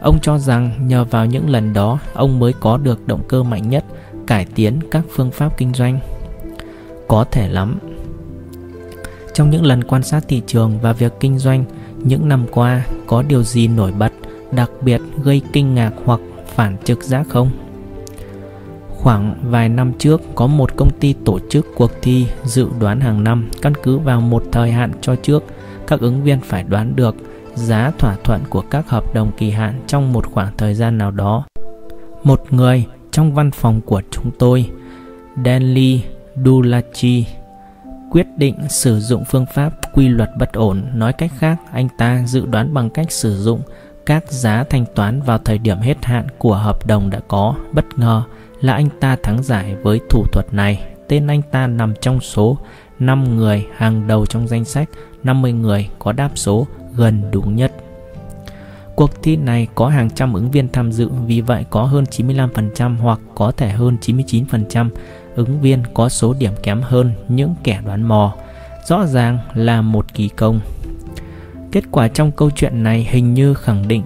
Ông 0.00 0.18
cho 0.22 0.38
rằng 0.38 0.88
nhờ 0.88 1.04
vào 1.04 1.26
những 1.26 1.50
lần 1.50 1.72
đó, 1.72 1.98
ông 2.14 2.38
mới 2.38 2.52
có 2.52 2.76
được 2.76 3.06
động 3.06 3.22
cơ 3.28 3.42
mạnh 3.42 3.70
nhất, 3.70 3.84
cải 4.26 4.46
tiến 4.54 4.80
các 4.90 5.04
phương 5.10 5.30
pháp 5.30 5.58
kinh 5.58 5.74
doanh. 5.74 6.00
Có 7.08 7.24
thể 7.24 7.48
lắm. 7.48 7.78
Trong 9.34 9.50
những 9.50 9.64
lần 9.64 9.84
quan 9.84 10.02
sát 10.02 10.24
thị 10.28 10.42
trường 10.46 10.78
và 10.82 10.92
việc 10.92 11.12
kinh 11.20 11.38
doanh, 11.38 11.64
những 11.98 12.28
năm 12.28 12.46
qua 12.50 12.86
có 13.06 13.22
điều 13.22 13.42
gì 13.42 13.68
nổi 13.68 13.92
bật, 13.92 14.12
đặc 14.52 14.70
biệt 14.80 15.00
gây 15.22 15.42
kinh 15.52 15.74
ngạc 15.74 15.92
hoặc 16.04 16.20
phản 16.54 16.76
trực 16.84 17.02
giác 17.02 17.26
không? 17.28 17.50
Khoảng 19.04 19.34
vài 19.50 19.68
năm 19.68 19.92
trước 19.98 20.22
có 20.34 20.46
một 20.46 20.76
công 20.76 20.90
ty 21.00 21.14
tổ 21.24 21.38
chức 21.50 21.66
cuộc 21.76 21.90
thi 22.02 22.26
dự 22.44 22.68
đoán 22.80 23.00
hàng 23.00 23.24
năm 23.24 23.50
căn 23.62 23.72
cứ 23.82 23.98
vào 23.98 24.20
một 24.20 24.44
thời 24.52 24.72
hạn 24.72 24.92
cho 25.00 25.16
trước 25.16 25.44
các 25.86 26.00
ứng 26.00 26.22
viên 26.22 26.40
phải 26.40 26.62
đoán 26.62 26.96
được 26.96 27.16
giá 27.54 27.92
thỏa 27.98 28.16
thuận 28.24 28.40
của 28.48 28.60
các 28.70 28.88
hợp 28.88 29.14
đồng 29.14 29.32
kỳ 29.36 29.50
hạn 29.50 29.80
trong 29.86 30.12
một 30.12 30.26
khoảng 30.32 30.56
thời 30.56 30.74
gian 30.74 30.98
nào 30.98 31.10
đó. 31.10 31.46
Một 32.22 32.42
người 32.50 32.86
trong 33.10 33.34
văn 33.34 33.50
phòng 33.50 33.80
của 33.80 34.02
chúng 34.10 34.30
tôi, 34.38 34.70
Danley 35.44 36.02
Dulachi, 36.44 37.26
quyết 38.10 38.26
định 38.36 38.56
sử 38.68 39.00
dụng 39.00 39.24
phương 39.24 39.46
pháp 39.54 39.70
quy 39.94 40.08
luật 40.08 40.30
bất 40.38 40.52
ổn. 40.52 40.82
Nói 40.94 41.12
cách 41.12 41.30
khác, 41.38 41.56
anh 41.72 41.88
ta 41.98 42.22
dự 42.26 42.46
đoán 42.46 42.74
bằng 42.74 42.90
cách 42.90 43.12
sử 43.12 43.36
dụng 43.36 43.60
các 44.06 44.32
giá 44.32 44.64
thanh 44.70 44.84
toán 44.94 45.22
vào 45.22 45.38
thời 45.38 45.58
điểm 45.58 45.78
hết 45.78 46.04
hạn 46.04 46.26
của 46.38 46.54
hợp 46.54 46.86
đồng 46.86 47.10
đã 47.10 47.20
có. 47.28 47.54
Bất 47.72 47.98
ngờ, 47.98 48.22
là 48.64 48.74
anh 48.74 48.88
ta 49.00 49.16
thắng 49.22 49.42
giải 49.42 49.76
với 49.82 50.00
thủ 50.10 50.24
thuật 50.32 50.46
này. 50.54 50.84
Tên 51.08 51.26
anh 51.26 51.42
ta 51.50 51.66
nằm 51.66 51.94
trong 52.00 52.20
số 52.20 52.58
5 52.98 53.36
người 53.36 53.66
hàng 53.76 54.06
đầu 54.06 54.26
trong 54.26 54.48
danh 54.48 54.64
sách 54.64 54.88
50 55.24 55.52
người 55.52 55.88
có 55.98 56.12
đáp 56.12 56.30
số 56.34 56.66
gần 56.96 57.22
đúng 57.32 57.56
nhất. 57.56 57.72
Cuộc 58.96 59.22
thi 59.22 59.36
này 59.36 59.68
có 59.74 59.88
hàng 59.88 60.10
trăm 60.10 60.34
ứng 60.34 60.50
viên 60.50 60.68
tham 60.68 60.92
dự, 60.92 61.08
vì 61.26 61.40
vậy 61.40 61.64
có 61.70 61.82
hơn 61.82 62.04
95% 62.04 62.96
hoặc 62.96 63.20
có 63.34 63.52
thể 63.52 63.68
hơn 63.68 63.96
99% 64.00 64.88
ứng 65.34 65.60
viên 65.60 65.82
có 65.94 66.08
số 66.08 66.34
điểm 66.38 66.52
kém 66.62 66.82
hơn 66.82 67.12
những 67.28 67.54
kẻ 67.64 67.80
đoán 67.86 68.02
mò. 68.02 68.34
Rõ 68.88 69.06
ràng 69.06 69.38
là 69.54 69.82
một 69.82 70.14
kỳ 70.14 70.28
công. 70.28 70.60
Kết 71.72 71.84
quả 71.90 72.08
trong 72.08 72.32
câu 72.32 72.50
chuyện 72.50 72.82
này 72.82 73.08
hình 73.10 73.34
như 73.34 73.54
khẳng 73.54 73.88
định 73.88 74.02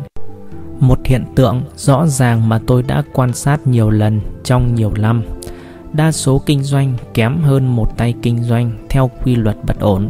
một 0.80 0.98
hiện 1.04 1.24
tượng 1.34 1.62
rõ 1.76 2.06
ràng 2.06 2.48
mà 2.48 2.60
tôi 2.66 2.82
đã 2.82 3.02
quan 3.12 3.32
sát 3.32 3.66
nhiều 3.66 3.90
lần 3.90 4.20
trong 4.44 4.74
nhiều 4.74 4.92
năm. 4.98 5.22
Đa 5.92 6.12
số 6.12 6.42
kinh 6.46 6.62
doanh 6.62 6.94
kém 7.14 7.42
hơn 7.42 7.76
một 7.76 7.96
tay 7.96 8.14
kinh 8.22 8.42
doanh 8.42 8.70
theo 8.88 9.10
quy 9.24 9.36
luật 9.36 9.56
bất 9.66 9.80
ổn. 9.80 10.08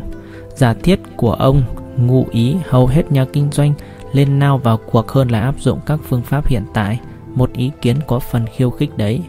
Giả 0.55 0.75
thiết 0.75 1.01
của 1.17 1.33
ông 1.33 1.63
ngụ 1.97 2.27
ý 2.31 2.57
hầu 2.69 2.87
hết 2.87 3.13
nhà 3.13 3.25
kinh 3.33 3.49
doanh 3.53 3.73
lên 4.13 4.39
nao 4.39 4.59
vào 4.59 4.79
cuộc 4.91 5.09
hơn 5.09 5.29
là 5.29 5.41
áp 5.41 5.55
dụng 5.61 5.81
các 5.87 6.01
phương 6.09 6.23
pháp 6.23 6.49
hiện 6.49 6.63
tại. 6.75 7.01
Một 7.35 7.53
ý 7.53 7.71
kiến 7.83 7.97
có 8.07 8.19
phần 8.19 8.47
khiêu 8.57 8.71
khích 8.71 8.97
đấy. 8.97 9.21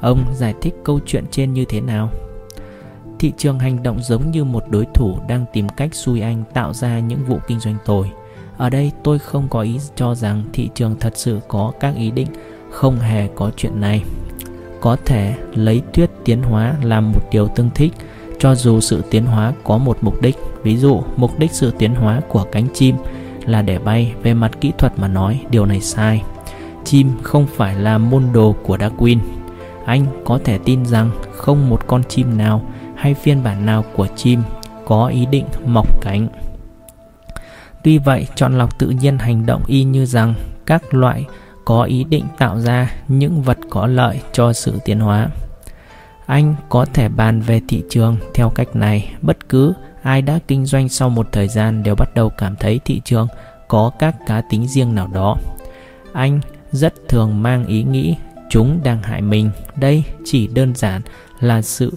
Ông 0.00 0.24
giải 0.34 0.54
thích 0.60 0.74
câu 0.84 1.00
chuyện 1.06 1.24
trên 1.30 1.52
như 1.52 1.64
thế 1.64 1.80
nào? 1.80 2.10
Thị 3.18 3.32
trường 3.36 3.58
hành 3.58 3.82
động 3.82 4.02
giống 4.02 4.30
như 4.30 4.44
một 4.44 4.64
đối 4.70 4.86
thủ 4.94 5.18
đang 5.28 5.44
tìm 5.52 5.68
cách 5.68 5.94
xui 5.94 6.20
anh 6.20 6.44
tạo 6.54 6.74
ra 6.74 6.98
những 6.98 7.24
vụ 7.24 7.38
kinh 7.46 7.60
doanh 7.60 7.76
tồi 7.84 8.10
ở 8.56 8.70
đây 8.70 8.92
tôi 9.02 9.18
không 9.18 9.48
có 9.48 9.60
ý 9.60 9.78
cho 9.96 10.14
rằng 10.14 10.42
thị 10.52 10.70
trường 10.74 10.96
thật 11.00 11.12
sự 11.16 11.40
có 11.48 11.72
các 11.80 11.96
ý 11.96 12.10
định 12.10 12.28
không 12.70 12.98
hề 12.98 13.28
có 13.34 13.50
chuyện 13.56 13.80
này. 13.80 14.02
Có 14.80 14.96
thể 15.04 15.34
lấy 15.54 15.82
thuyết 15.92 16.10
tiến 16.24 16.42
hóa 16.42 16.74
làm 16.82 17.12
một 17.12 17.20
điều 17.30 17.48
tương 17.48 17.70
thích, 17.74 17.92
cho 18.38 18.54
dù 18.54 18.80
sự 18.80 19.02
tiến 19.10 19.24
hóa 19.24 19.52
có 19.64 19.78
một 19.78 19.98
mục 20.00 20.22
đích. 20.22 20.36
Ví 20.62 20.76
dụ, 20.76 21.02
mục 21.16 21.38
đích 21.38 21.52
sự 21.52 21.72
tiến 21.78 21.94
hóa 21.94 22.20
của 22.28 22.44
cánh 22.52 22.66
chim 22.74 22.96
là 23.46 23.62
để 23.62 23.78
bay. 23.78 24.12
Về 24.22 24.34
mặt 24.34 24.60
kỹ 24.60 24.72
thuật 24.78 24.98
mà 24.98 25.08
nói, 25.08 25.40
điều 25.50 25.66
này 25.66 25.80
sai. 25.80 26.22
Chim 26.84 27.10
không 27.22 27.46
phải 27.56 27.74
là 27.74 27.98
môn 27.98 28.22
đồ 28.32 28.54
của 28.62 28.76
Darwin. 28.76 29.18
Anh 29.84 30.06
có 30.24 30.38
thể 30.44 30.58
tin 30.58 30.86
rằng 30.86 31.10
không 31.32 31.68
một 31.68 31.86
con 31.86 32.02
chim 32.08 32.38
nào 32.38 32.62
hay 32.94 33.14
phiên 33.14 33.42
bản 33.42 33.66
nào 33.66 33.84
của 33.96 34.06
chim 34.16 34.42
có 34.84 35.06
ý 35.06 35.26
định 35.26 35.44
mọc 35.66 36.00
cánh 36.00 36.28
tuy 37.84 37.98
vậy, 37.98 38.26
chọn 38.34 38.58
lọc 38.58 38.78
tự 38.78 38.88
nhiên 38.88 39.18
hành 39.18 39.46
động 39.46 39.62
y 39.66 39.84
như 39.84 40.06
rằng 40.06 40.34
các 40.66 40.94
loại 40.94 41.24
có 41.64 41.82
ý 41.82 42.04
định 42.04 42.24
tạo 42.38 42.60
ra 42.60 42.90
những 43.08 43.42
vật 43.42 43.58
có 43.70 43.86
lợi 43.86 44.20
cho 44.32 44.52
sự 44.52 44.78
tiến 44.84 45.00
hóa. 45.00 45.28
Anh 46.26 46.54
có 46.68 46.84
thể 46.84 47.08
bàn 47.08 47.40
về 47.40 47.60
thị 47.68 47.84
trường 47.90 48.16
theo 48.34 48.50
cách 48.50 48.76
này. 48.76 49.14
Bất 49.22 49.48
cứ 49.48 49.72
ai 50.02 50.22
đã 50.22 50.38
kinh 50.48 50.66
doanh 50.66 50.88
sau 50.88 51.10
một 51.10 51.28
thời 51.32 51.48
gian 51.48 51.82
đều 51.82 51.94
bắt 51.94 52.08
đầu 52.14 52.30
cảm 52.38 52.56
thấy 52.56 52.80
thị 52.84 53.00
trường 53.04 53.28
có 53.68 53.90
các 53.98 54.16
cá 54.26 54.42
tính 54.50 54.68
riêng 54.68 54.94
nào 54.94 55.06
đó. 55.06 55.36
Anh 56.12 56.40
rất 56.70 56.94
thường 57.08 57.42
mang 57.42 57.66
ý 57.66 57.82
nghĩ 57.82 58.16
chúng 58.50 58.80
đang 58.84 59.02
hại 59.02 59.20
mình. 59.20 59.50
Đây 59.76 60.04
chỉ 60.24 60.46
đơn 60.46 60.74
giản 60.74 61.02
là 61.40 61.62
sự 61.62 61.92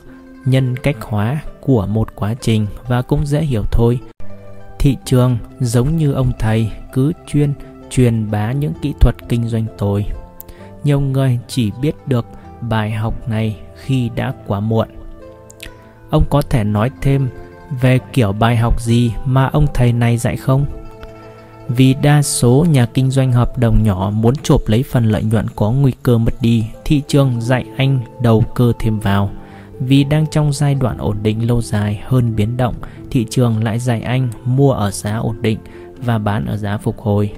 nhân 0.46 0.76
cách 0.78 0.98
hóa 1.02 1.42
của 1.62 1.88
một 1.88 2.16
quá 2.16 2.34
trình 2.42 2.68
và 2.88 3.02
cũng 3.02 3.26
dễ 3.26 3.42
hiểu 3.42 3.64
thôi 3.72 4.00
thị 4.86 4.98
trường 5.06 5.38
giống 5.60 5.98
như 5.98 6.12
ông 6.12 6.32
thầy 6.40 6.72
cứ 6.94 7.12
chuyên 7.28 7.54
truyền 7.90 8.32
bá 8.32 8.52
những 8.52 8.74
kỹ 8.82 8.94
thuật 9.00 9.16
kinh 9.30 9.48
doanh 9.48 9.66
tồi. 9.78 10.06
Nhiều 10.84 11.00
người 11.00 11.40
chỉ 11.48 11.72
biết 11.82 11.96
được 12.08 12.26
bài 12.62 12.92
học 12.92 13.30
này 13.30 13.58
khi 13.76 14.10
đã 14.16 14.34
quá 14.48 14.60
muộn. 14.60 14.88
Ông 16.10 16.24
có 16.30 16.42
thể 16.42 16.64
nói 16.64 16.92
thêm 17.02 17.30
về 17.82 18.00
kiểu 18.14 18.32
bài 18.32 18.58
học 18.58 18.82
gì 18.82 19.14
mà 19.26 19.46
ông 19.46 19.68
thầy 19.74 19.94
này 19.94 20.18
dạy 20.18 20.38
không? 20.38 20.66
Vì 21.68 21.94
đa 21.94 22.22
số 22.22 22.66
nhà 22.70 22.86
kinh 22.86 23.12
doanh 23.12 23.32
hợp 23.32 23.58
đồng 23.58 23.84
nhỏ 23.84 24.12
muốn 24.16 24.36
chộp 24.36 24.62
lấy 24.68 24.84
phần 24.84 25.06
lợi 25.06 25.24
nhuận 25.24 25.46
có 25.56 25.72
nguy 25.72 25.94
cơ 26.04 26.18
mất 26.18 26.34
đi, 26.42 26.66
thị 26.86 27.02
trường 27.08 27.42
dạy 27.42 27.66
anh 27.78 28.00
đầu 28.22 28.44
cơ 28.56 28.72
thêm 28.80 29.00
vào. 29.00 29.32
Vì 29.80 30.04
đang 30.04 30.28
trong 30.28 30.54
giai 30.54 30.76
đoạn 30.76 30.98
ổn 30.98 31.18
định 31.22 31.48
lâu 31.48 31.62
dài 31.62 32.02
hơn 32.06 32.36
biến 32.36 32.58
động 32.58 32.76
thị 33.16 33.26
trường 33.30 33.64
lại 33.64 33.80
dạy 33.80 34.02
anh 34.02 34.30
mua 34.46 34.72
ở 34.72 34.92
giá 34.92 35.18
ổn 35.18 35.42
định 35.42 35.60
và 35.98 36.18
bán 36.18 36.46
ở 36.46 36.58
giá 36.58 36.78
phục 36.78 37.00
hồi. 37.00 37.32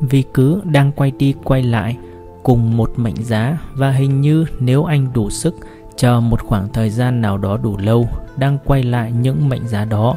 Vì 0.00 0.24
cứ 0.34 0.60
đang 0.64 0.92
quay 0.92 1.10
đi 1.10 1.34
quay 1.44 1.62
lại 1.62 1.96
cùng 2.42 2.76
một 2.76 2.92
mệnh 2.96 3.24
giá 3.24 3.58
và 3.74 3.90
hình 3.90 4.20
như 4.20 4.46
nếu 4.60 4.84
anh 4.84 5.06
đủ 5.14 5.30
sức 5.30 5.54
chờ 5.96 6.20
một 6.20 6.40
khoảng 6.40 6.68
thời 6.72 6.90
gian 6.90 7.20
nào 7.20 7.38
đó 7.38 7.56
đủ 7.56 7.76
lâu 7.76 8.08
đang 8.36 8.58
quay 8.64 8.82
lại 8.82 9.12
những 9.12 9.48
mệnh 9.48 9.68
giá 9.68 9.84
đó, 9.84 10.16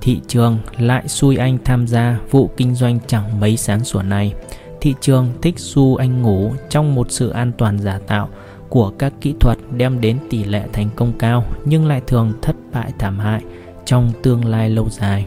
thị 0.00 0.20
trường 0.28 0.58
lại 0.78 1.08
xui 1.08 1.36
anh 1.36 1.58
tham 1.64 1.86
gia 1.86 2.18
vụ 2.30 2.50
kinh 2.56 2.74
doanh 2.74 2.98
chẳng 3.06 3.40
mấy 3.40 3.56
sáng 3.56 3.84
sủa 3.84 4.02
này. 4.02 4.34
Thị 4.80 4.94
trường 5.00 5.28
thích 5.42 5.58
xu 5.58 5.96
anh 5.96 6.22
ngủ 6.22 6.52
trong 6.68 6.94
một 6.94 7.06
sự 7.10 7.28
an 7.28 7.52
toàn 7.58 7.78
giả 7.78 8.00
tạo 8.06 8.28
của 8.68 8.92
các 8.98 9.12
kỹ 9.20 9.34
thuật 9.40 9.58
đem 9.70 10.00
đến 10.00 10.18
tỷ 10.30 10.44
lệ 10.44 10.62
thành 10.72 10.88
công 10.96 11.12
cao 11.18 11.44
nhưng 11.64 11.86
lại 11.86 12.02
thường 12.06 12.32
thất 12.42 12.56
bại 12.72 12.92
thảm 12.98 13.18
hại 13.18 13.42
trong 13.88 14.12
tương 14.22 14.44
lai 14.44 14.70
lâu 14.70 14.88
dài. 14.90 15.26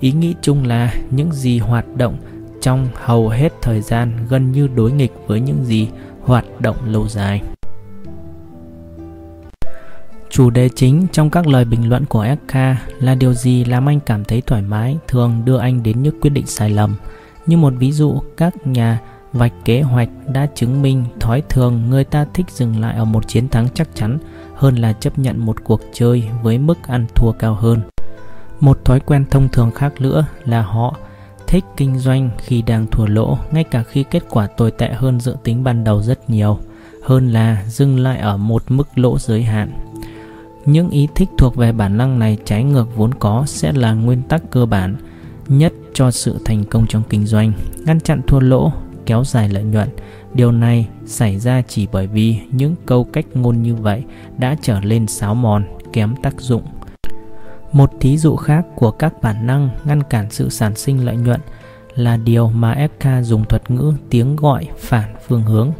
Ý 0.00 0.12
nghĩ 0.12 0.34
chung 0.42 0.64
là 0.64 0.94
những 1.10 1.32
gì 1.32 1.58
hoạt 1.58 1.96
động 1.96 2.16
trong 2.60 2.88
hầu 2.94 3.28
hết 3.28 3.52
thời 3.62 3.80
gian 3.80 4.26
gần 4.28 4.52
như 4.52 4.68
đối 4.74 4.92
nghịch 4.92 5.12
với 5.26 5.40
những 5.40 5.64
gì 5.64 5.88
hoạt 6.20 6.44
động 6.60 6.76
lâu 6.86 7.08
dài. 7.08 7.42
Chủ 10.30 10.50
đề 10.50 10.68
chính 10.68 11.06
trong 11.12 11.30
các 11.30 11.46
lời 11.46 11.64
bình 11.64 11.88
luận 11.88 12.04
của 12.04 12.24
FK 12.24 12.74
là 12.98 13.14
điều 13.14 13.34
gì 13.34 13.64
làm 13.64 13.88
anh 13.88 14.00
cảm 14.00 14.24
thấy 14.24 14.40
thoải 14.40 14.62
mái 14.62 14.98
thường 15.08 15.42
đưa 15.44 15.58
anh 15.58 15.82
đến 15.82 16.02
những 16.02 16.20
quyết 16.20 16.30
định 16.30 16.46
sai 16.46 16.70
lầm. 16.70 16.96
Như 17.46 17.56
một 17.56 17.72
ví 17.78 17.92
dụ, 17.92 18.20
các 18.36 18.66
nhà 18.66 19.00
vạch 19.32 19.52
kế 19.64 19.82
hoạch 19.82 20.08
đã 20.26 20.46
chứng 20.54 20.82
minh 20.82 21.04
thói 21.20 21.42
thường 21.48 21.90
người 21.90 22.04
ta 22.04 22.26
thích 22.34 22.46
dừng 22.50 22.80
lại 22.80 22.96
ở 22.96 23.04
một 23.04 23.28
chiến 23.28 23.48
thắng 23.48 23.68
chắc 23.74 23.88
chắn 23.94 24.18
hơn 24.60 24.76
là 24.76 24.92
chấp 24.92 25.18
nhận 25.18 25.38
một 25.38 25.64
cuộc 25.64 25.80
chơi 25.92 26.28
với 26.42 26.58
mức 26.58 26.78
ăn 26.88 27.06
thua 27.14 27.32
cao 27.32 27.54
hơn. 27.54 27.80
Một 28.60 28.84
thói 28.84 29.00
quen 29.00 29.24
thông 29.30 29.48
thường 29.48 29.70
khác 29.70 30.00
nữa 30.00 30.24
là 30.44 30.62
họ 30.62 30.96
thích 31.46 31.64
kinh 31.76 31.98
doanh 31.98 32.30
khi 32.38 32.62
đang 32.62 32.86
thua 32.86 33.06
lỗ, 33.06 33.38
ngay 33.50 33.64
cả 33.64 33.82
khi 33.82 34.04
kết 34.10 34.22
quả 34.30 34.46
tồi 34.46 34.70
tệ 34.70 34.88
hơn 34.92 35.20
dự 35.20 35.36
tính 35.44 35.64
ban 35.64 35.84
đầu 35.84 36.02
rất 36.02 36.30
nhiều, 36.30 36.58
hơn 37.02 37.32
là 37.32 37.64
dừng 37.68 37.98
lại 38.00 38.18
ở 38.18 38.36
một 38.36 38.62
mức 38.68 38.98
lỗ 38.98 39.18
giới 39.18 39.42
hạn 39.42 39.72
những 40.64 40.90
ý 40.90 41.08
thích 41.14 41.28
thuộc 41.38 41.56
về 41.56 41.72
bản 41.72 41.96
năng 41.96 42.18
này 42.18 42.38
trái 42.44 42.64
ngược 42.64 42.96
vốn 42.96 43.14
có 43.14 43.44
sẽ 43.46 43.72
là 43.72 43.92
nguyên 43.92 44.22
tắc 44.22 44.50
cơ 44.50 44.66
bản 44.66 44.96
nhất 45.48 45.72
cho 45.94 46.10
sự 46.10 46.38
thành 46.44 46.64
công 46.64 46.86
trong 46.86 47.02
kinh 47.08 47.26
doanh 47.26 47.52
ngăn 47.86 48.00
chặn 48.00 48.20
thua 48.26 48.40
lỗ, 48.40 48.72
kéo 49.06 49.24
dài 49.24 49.48
lợi 49.48 49.62
nhuận 49.62 49.88
điều 50.34 50.52
này 50.52 50.88
xảy 51.06 51.38
ra 51.38 51.62
chỉ 51.68 51.86
bởi 51.92 52.06
vì 52.06 52.36
những 52.52 52.74
câu 52.86 53.04
cách 53.04 53.26
ngôn 53.34 53.62
như 53.62 53.74
vậy 53.74 54.04
đã 54.38 54.56
trở 54.62 54.80
lên 54.80 55.06
sáo 55.06 55.34
mòn 55.34 55.64
kém 55.92 56.14
tác 56.22 56.40
dụng 56.40 56.62
một 57.72 57.90
thí 58.00 58.18
dụ 58.18 58.36
khác 58.36 58.66
của 58.74 58.90
các 58.90 59.22
bản 59.22 59.46
năng 59.46 59.68
ngăn 59.84 60.02
cản 60.02 60.30
sự 60.30 60.48
sản 60.48 60.76
sinh 60.76 61.04
lợi 61.04 61.16
nhuận 61.16 61.40
là 61.94 62.16
điều 62.16 62.48
mà 62.48 62.88
FK 62.98 63.22
dùng 63.22 63.44
thuật 63.44 63.70
ngữ 63.70 63.92
tiếng 64.10 64.36
gọi 64.36 64.68
phản 64.78 65.14
phương 65.26 65.42
hướng. 65.42 65.70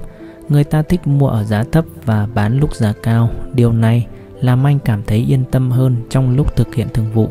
Người 0.49 0.65
ta 0.65 0.83
thích 0.83 1.07
mua 1.07 1.29
ở 1.29 1.45
giá 1.45 1.65
thấp 1.73 1.85
và 2.05 2.29
bán 2.35 2.61
lúc 2.61 2.75
giá 2.75 2.93
cao. 3.03 3.31
Điều 3.55 3.73
này 3.73 4.07
làm 4.41 4.67
anh 4.67 4.79
cảm 4.79 5.03
thấy 5.07 5.19
yên 5.19 5.45
tâm 5.51 5.71
hơn 5.71 5.97
trong 6.11 6.37
lúc 6.37 6.57
thực 6.57 6.75
hiện 6.75 6.89
thương 6.95 7.13
vụ. 7.13 7.29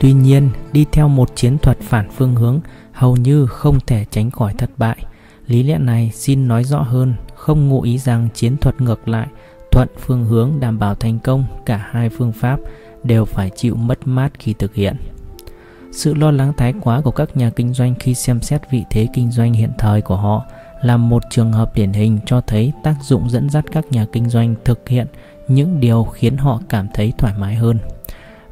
Tuy 0.00 0.12
nhiên, 0.12 0.50
đi 0.72 0.86
theo 0.92 1.08
một 1.08 1.36
chiến 1.36 1.58
thuật 1.58 1.78
phản 1.80 2.10
phương 2.10 2.34
hướng 2.34 2.60
hầu 2.92 3.16
như 3.16 3.46
không 3.46 3.78
thể 3.86 4.04
tránh 4.10 4.30
khỏi 4.30 4.54
thất 4.58 4.70
bại. 4.76 4.96
Lý 5.46 5.62
lẽ 5.62 5.78
này 5.78 6.10
xin 6.14 6.48
nói 6.48 6.64
rõ 6.64 6.82
hơn, 6.82 7.14
không 7.34 7.68
ngụ 7.68 7.80
ý 7.82 7.98
rằng 7.98 8.28
chiến 8.34 8.56
thuật 8.56 8.80
ngược 8.80 9.08
lại, 9.08 9.26
thuận 9.70 9.88
phương 9.98 10.24
hướng 10.24 10.52
đảm 10.60 10.78
bảo 10.78 10.94
thành 10.94 11.18
công 11.18 11.44
cả 11.66 11.88
hai 11.90 12.08
phương 12.08 12.32
pháp 12.32 12.60
đều 13.02 13.24
phải 13.24 13.50
chịu 13.56 13.74
mất 13.74 13.98
mát 14.06 14.32
khi 14.38 14.54
thực 14.58 14.74
hiện. 14.74 14.96
Sự 15.92 16.14
lo 16.14 16.30
lắng 16.30 16.52
thái 16.56 16.74
quá 16.80 17.00
của 17.00 17.10
các 17.10 17.36
nhà 17.36 17.50
kinh 17.50 17.72
doanh 17.72 17.94
khi 17.94 18.14
xem 18.14 18.40
xét 18.40 18.70
vị 18.70 18.84
thế 18.90 19.06
kinh 19.14 19.30
doanh 19.30 19.52
hiện 19.52 19.70
thời 19.78 20.02
của 20.02 20.16
họ 20.16 20.44
là 20.82 20.96
một 20.96 21.22
trường 21.30 21.52
hợp 21.52 21.74
điển 21.74 21.92
hình 21.92 22.18
cho 22.26 22.40
thấy 22.40 22.72
tác 22.82 22.94
dụng 23.02 23.30
dẫn 23.30 23.50
dắt 23.50 23.64
các 23.72 23.92
nhà 23.92 24.06
kinh 24.12 24.28
doanh 24.28 24.54
thực 24.64 24.88
hiện 24.88 25.06
những 25.48 25.80
điều 25.80 26.04
khiến 26.04 26.36
họ 26.36 26.60
cảm 26.68 26.88
thấy 26.94 27.12
thoải 27.18 27.34
mái 27.38 27.54
hơn. 27.54 27.78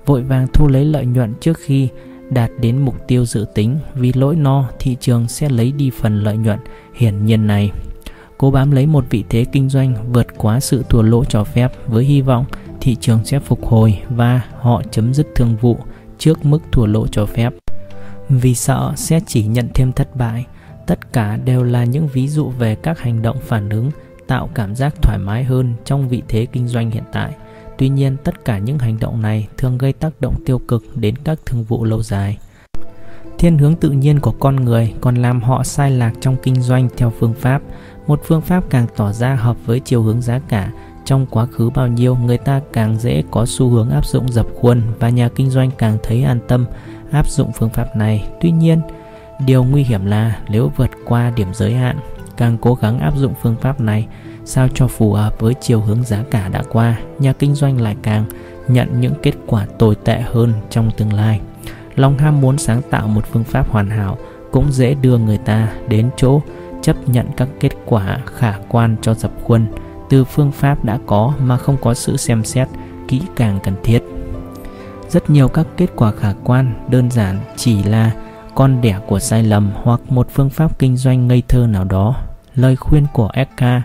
Vội 0.07 0.23
vàng 0.23 0.47
thu 0.55 0.69
lấy 0.69 0.85
lợi 0.85 1.07
nhuận 1.07 1.35
trước 1.41 1.59
khi 1.59 1.89
đạt 2.35 2.51
đến 2.61 2.79
mục 2.79 2.95
tiêu 3.09 3.27
dự 3.27 3.47
tính 3.55 3.79
vì 3.95 4.13
lỗi 4.13 4.37
no 4.37 4.69
thị 4.79 4.97
trường 5.01 5.29
sẽ 5.29 5.49
lấy 5.49 5.73
đi 5.73 5.91
phần 5.91 6.21
lợi 6.21 6.37
nhuận 6.37 6.59
hiển 6.95 7.27
nhiên 7.27 7.47
này. 7.47 7.71
Cố 8.39 8.51
bám 8.51 8.71
lấy 8.71 8.87
một 8.87 9.05
vị 9.11 9.25
thế 9.29 9.45
kinh 9.53 9.69
doanh 9.69 10.13
vượt 10.13 10.27
quá 10.37 10.61
sự 10.61 10.85
thua 10.89 11.03
lỗ 11.03 11.25
cho 11.25 11.45
phép 11.45 11.73
với 11.87 12.05
hy 12.05 12.21
vọng 12.21 12.45
thị 12.81 12.97
trường 13.01 13.25
sẽ 13.25 13.39
phục 13.39 13.67
hồi 13.67 13.99
và 14.09 14.41
họ 14.59 14.83
chấm 14.91 15.15
dứt 15.15 15.27
thương 15.35 15.57
vụ 15.57 15.79
trước 16.19 16.45
mức 16.45 16.59
thua 16.73 16.87
lỗ 16.87 17.07
cho 17.07 17.27
phép. 17.27 17.51
Vì 18.29 18.55
sợ 18.55 18.93
sẽ 18.97 19.21
chỉ 19.27 19.47
nhận 19.47 19.69
thêm 19.75 19.93
thất 19.93 20.17
bại, 20.17 20.47
tất 20.87 21.13
cả 21.13 21.37
đều 21.37 21.65
là 21.65 21.85
những 21.85 22.09
ví 22.09 22.29
dụ 22.29 22.49
về 22.49 22.75
các 22.75 22.99
hành 22.99 23.23
động 23.23 23.37
phản 23.41 23.69
ứng 23.69 23.91
tạo 24.27 24.49
cảm 24.55 24.75
giác 24.75 24.95
thoải 25.03 25.19
mái 25.19 25.45
hơn 25.45 25.75
trong 25.85 26.09
vị 26.09 26.23
thế 26.29 26.47
kinh 26.53 26.69
doanh 26.69 26.91
hiện 26.91 27.05
tại. 27.13 27.33
Tuy 27.79 27.89
nhiên, 27.89 28.17
tất 28.25 28.45
cả 28.45 28.59
những 28.59 28.79
hành 28.79 28.99
động 29.01 29.23
này 29.23 29.49
thường 29.57 29.79
gây 29.79 29.93
tác 29.93 30.21
động 30.21 30.35
tiêu 30.47 30.59
cực 30.59 30.85
đến 30.97 31.15
các 31.25 31.39
thương 31.47 31.65
vụ 31.65 31.85
lâu 31.85 32.03
dài. 32.03 32.39
Thiên 33.39 33.59
hướng 33.59 33.75
tự 33.75 33.91
nhiên 33.91 34.21
của 34.21 34.35
con 34.41 34.57
người 34.57 34.95
còn 35.01 35.15
làm 35.15 35.43
họ 35.43 35.65
sai 35.65 35.91
lạc 35.91 36.13
trong 36.21 36.37
kinh 36.43 36.63
doanh 36.63 36.89
theo 36.97 37.13
phương 37.19 37.35
pháp. 37.35 37.63
Một 38.07 38.21
phương 38.25 38.41
pháp 38.41 38.65
càng 38.71 38.87
tỏ 38.97 39.13
ra 39.13 39.35
hợp 39.35 39.57
với 39.67 39.81
chiều 39.81 40.03
hướng 40.03 40.23
giá 40.23 40.39
cả, 40.49 40.73
trong 41.05 41.27
quá 41.31 41.47
khứ 41.47 41.71
bao 41.71 41.87
nhiêu 41.87 42.17
người 42.17 42.39
ta 42.39 42.61
càng 42.73 42.99
dễ 42.99 43.23
có 43.31 43.47
xu 43.47 43.69
hướng 43.69 43.91
áp 43.91 44.07
dụng 44.07 44.33
dập 44.33 44.47
khuôn 44.61 44.83
và 44.99 45.09
nhà 45.09 45.29
kinh 45.29 45.51
doanh 45.51 45.71
càng 45.79 45.99
thấy 46.03 46.23
an 46.23 46.41
tâm 46.49 46.67
áp 47.11 47.31
dụng 47.31 47.53
phương 47.53 47.71
pháp 47.71 47.97
này. 47.97 48.29
Tuy 48.41 48.51
nhiên, 48.51 48.81
điều 49.47 49.65
nguy 49.65 49.83
hiểm 49.83 50.07
là 50.07 50.39
nếu 50.49 50.73
vượt 50.77 50.91
qua 51.05 51.33
điểm 51.37 51.55
giới 51.55 51.75
hạn 51.75 51.97
càng 52.37 52.57
cố 52.61 52.75
gắng 52.75 52.99
áp 52.99 53.17
dụng 53.17 53.35
phương 53.43 53.57
pháp 53.61 53.81
này 53.81 54.07
sao 54.45 54.69
cho 54.75 54.87
phù 54.87 55.13
hợp 55.13 55.41
với 55.41 55.55
chiều 55.61 55.81
hướng 55.81 56.05
giá 56.05 56.25
cả 56.31 56.49
đã 56.49 56.63
qua, 56.73 56.99
nhà 57.19 57.33
kinh 57.33 57.55
doanh 57.55 57.81
lại 57.81 57.97
càng 58.03 58.25
nhận 58.69 59.01
những 59.01 59.15
kết 59.23 59.35
quả 59.47 59.67
tồi 59.79 59.95
tệ 59.95 60.21
hơn 60.21 60.53
trong 60.71 60.91
tương 60.97 61.13
lai. 61.13 61.41
Lòng 61.97 62.19
ham 62.19 62.41
muốn 62.41 62.59
sáng 62.59 62.83
tạo 62.91 63.09
một 63.09 63.27
phương 63.33 63.45
pháp 63.45 63.71
hoàn 63.71 63.91
hảo 63.91 64.19
cũng 64.53 64.73
dễ 64.73 64.95
đưa 64.95 65.19
người 65.19 65.39
ta 65.39 65.73
đến 65.89 66.11
chỗ 66.17 66.41
chấp 66.83 67.09
nhận 67.09 67.27
các 67.37 67.49
kết 67.61 67.73
quả 67.87 68.19
khả 68.27 68.55
quan 68.69 68.97
cho 69.03 69.15
dập 69.15 69.33
khuôn 69.45 69.67
từ 70.11 70.25
phương 70.25 70.53
pháp 70.53 70.85
đã 70.85 70.99
có 71.07 71.33
mà 71.41 71.57
không 71.57 71.77
có 71.83 71.95
sự 71.95 72.17
xem 72.17 72.45
xét 72.45 72.69
kỹ 73.09 73.23
càng 73.37 73.59
cần 73.65 73.75
thiết. 73.83 74.03
Rất 75.09 75.31
nhiều 75.31 75.49
các 75.49 75.67
kết 75.77 75.91
quả 75.97 76.13
khả 76.13 76.33
quan 76.45 76.87
đơn 76.91 77.11
giản 77.11 77.39
chỉ 77.57 77.83
là 77.83 78.11
con 78.55 78.81
đẻ 78.81 78.99
của 79.07 79.19
sai 79.19 79.43
lầm 79.43 79.71
hoặc 79.83 80.01
một 80.09 80.29
phương 80.31 80.51
pháp 80.51 80.79
kinh 80.79 80.97
doanh 80.97 81.29
ngây 81.29 81.43
thơ 81.49 81.67
nào 81.67 81.85
đó. 81.85 82.17
Lời 82.55 82.77
khuyên 82.77 83.07
của 83.13 83.31
Eka 83.33 83.83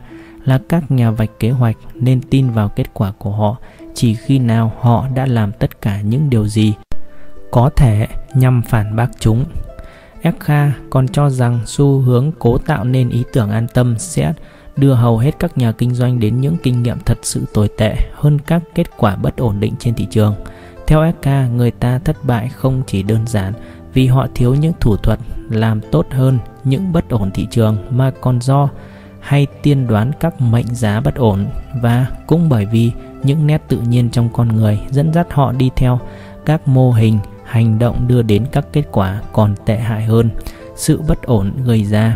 là 0.48 0.60
các 0.70 0.92
nhà 0.92 1.12
vạch 1.12 1.40
kế 1.40 1.52
hoạch 1.52 1.78
nên 1.94 2.22
tin 2.22 2.50
vào 2.50 2.70
kết 2.70 2.94
quả 2.94 3.12
của 3.18 3.32
họ 3.32 3.58
chỉ 3.94 4.16
khi 4.16 4.40
nào 4.40 4.72
họ 4.80 5.08
đã 5.16 5.26
làm 5.26 5.52
tất 5.52 5.82
cả 5.82 6.02
những 6.02 6.30
điều 6.30 6.48
gì 6.48 6.74
có 7.52 7.70
thể 7.76 8.08
nhằm 8.34 8.62
phản 8.62 8.96
bác 8.96 9.08
chúng. 9.20 9.46
Ekha 10.22 10.72
còn 10.90 11.08
cho 11.08 11.30
rằng 11.30 11.60
xu 11.66 12.00
hướng 12.00 12.32
cố 12.40 12.58
tạo 12.58 12.84
nên 12.84 13.10
ý 13.10 13.24
tưởng 13.34 13.50
an 13.50 13.68
tâm 13.74 13.96
sẽ 13.98 14.34
đưa 14.76 14.94
hầu 14.94 15.18
hết 15.18 15.40
các 15.40 15.58
nhà 15.58 15.72
kinh 15.72 15.96
doanh 15.96 16.20
đến 16.20 16.42
những 16.42 16.58
kinh 16.64 16.84
nghiệm 16.84 16.98
thật 17.06 17.18
sự 17.22 17.46
tồi 17.54 17.70
tệ 17.78 17.96
hơn 18.14 18.40
các 18.40 18.64
kết 18.76 18.98
quả 18.98 19.16
bất 19.16 19.38
ổn 19.38 19.60
định 19.60 19.74
trên 19.80 19.94
thị 19.94 20.08
trường. 20.12 20.36
Theo 20.88 21.02
Ekka, 21.02 21.48
người 21.48 21.72
ta 21.72 22.00
thất 22.00 22.24
bại 22.24 22.50
không 22.50 22.82
chỉ 22.88 23.04
đơn 23.04 23.28
giản 23.28 23.54
vì 23.94 24.08
họ 24.08 24.28
thiếu 24.36 24.56
những 24.56 24.74
thủ 24.80 24.98
thuật 24.98 25.20
làm 25.50 25.82
tốt 25.92 26.06
hơn 26.12 26.40
những 26.64 26.94
bất 26.94 27.10
ổn 27.10 27.32
thị 27.32 27.48
trường 27.52 27.78
mà 27.90 28.12
còn 28.22 28.42
do 28.42 28.70
hay 29.28 29.48
tiên 29.62 29.88
đoán 29.88 30.12
các 30.20 30.42
mệnh 30.42 30.76
giá 30.76 31.00
bất 31.00 31.16
ổn 31.16 31.46
và 31.82 32.06
cũng 32.28 32.50
bởi 32.50 32.66
vì 32.66 32.92
những 33.24 33.48
nét 33.48 33.62
tự 33.68 33.80
nhiên 33.80 34.10
trong 34.10 34.30
con 34.34 34.48
người 34.48 34.80
dẫn 34.90 35.14
dắt 35.14 35.28
họ 35.32 35.52
đi 35.52 35.70
theo 35.76 36.00
các 36.46 36.68
mô 36.68 36.92
hình 36.92 37.20
hành 37.44 37.80
động 37.80 38.08
đưa 38.08 38.22
đến 38.22 38.46
các 38.52 38.66
kết 38.74 38.84
quả 38.92 39.22
còn 39.34 39.56
tệ 39.66 39.78
hại 39.78 40.04
hơn 40.04 40.30
sự 40.76 41.02
bất 41.08 41.24
ổn 41.24 41.52
gây 41.66 41.84
ra 41.84 42.16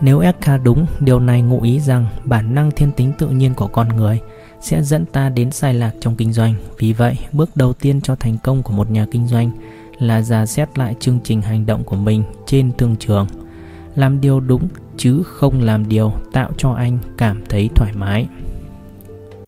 nếu 0.00 0.20
Ekka 0.20 0.56
đúng, 0.56 0.86
điều 1.00 1.20
này 1.20 1.42
ngụ 1.42 1.60
ý 1.62 1.80
rằng 1.80 2.06
bản 2.24 2.54
năng 2.54 2.70
thiên 2.70 2.92
tính 2.92 3.12
tự 3.18 3.28
nhiên 3.28 3.54
của 3.54 3.66
con 3.66 3.88
người 3.88 4.20
sẽ 4.60 4.82
dẫn 4.82 5.06
ta 5.06 5.28
đến 5.28 5.50
sai 5.50 5.74
lạc 5.74 5.90
trong 6.00 6.16
kinh 6.16 6.32
doanh. 6.32 6.54
Vì 6.78 6.92
vậy, 6.92 7.18
bước 7.32 7.56
đầu 7.56 7.72
tiên 7.72 8.00
cho 8.00 8.16
thành 8.16 8.38
công 8.42 8.62
của 8.62 8.72
một 8.72 8.90
nhà 8.90 9.06
kinh 9.10 9.26
doanh 9.26 9.50
là 9.98 10.22
giả 10.22 10.46
xét 10.46 10.78
lại 10.78 10.94
chương 11.00 11.18
trình 11.24 11.42
hành 11.42 11.66
động 11.66 11.84
của 11.84 11.96
mình 11.96 12.22
trên 12.46 12.72
thương 12.78 12.96
trường. 12.96 13.26
Làm 13.96 14.20
điều 14.20 14.40
đúng, 14.40 14.68
chứ 14.96 15.22
không 15.24 15.60
làm 15.60 15.88
điều 15.88 16.12
tạo 16.32 16.50
cho 16.56 16.72
anh 16.72 16.98
cảm 17.18 17.42
thấy 17.48 17.68
thoải 17.74 17.92
mái. 17.96 18.26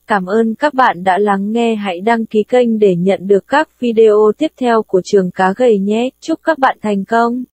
Cảm 0.06 0.26
ơn 0.26 0.54
các 0.54 0.74
bạn 0.74 1.04
đã 1.04 1.18
lắng 1.18 1.52
nghe. 1.52 1.74
Hãy 1.74 2.00
đăng 2.00 2.26
ký 2.26 2.42
kênh 2.48 2.78
để 2.78 2.96
nhận 2.96 3.26
được 3.26 3.44
các 3.48 3.68
video 3.80 4.32
tiếp 4.38 4.52
theo 4.60 4.82
của 4.82 5.00
trường 5.04 5.30
cá 5.30 5.52
gầy 5.56 5.78
nhé. 5.78 6.10
Chúc 6.20 6.40
các 6.42 6.58
bạn 6.58 6.78
thành 6.82 7.04
công. 7.04 7.44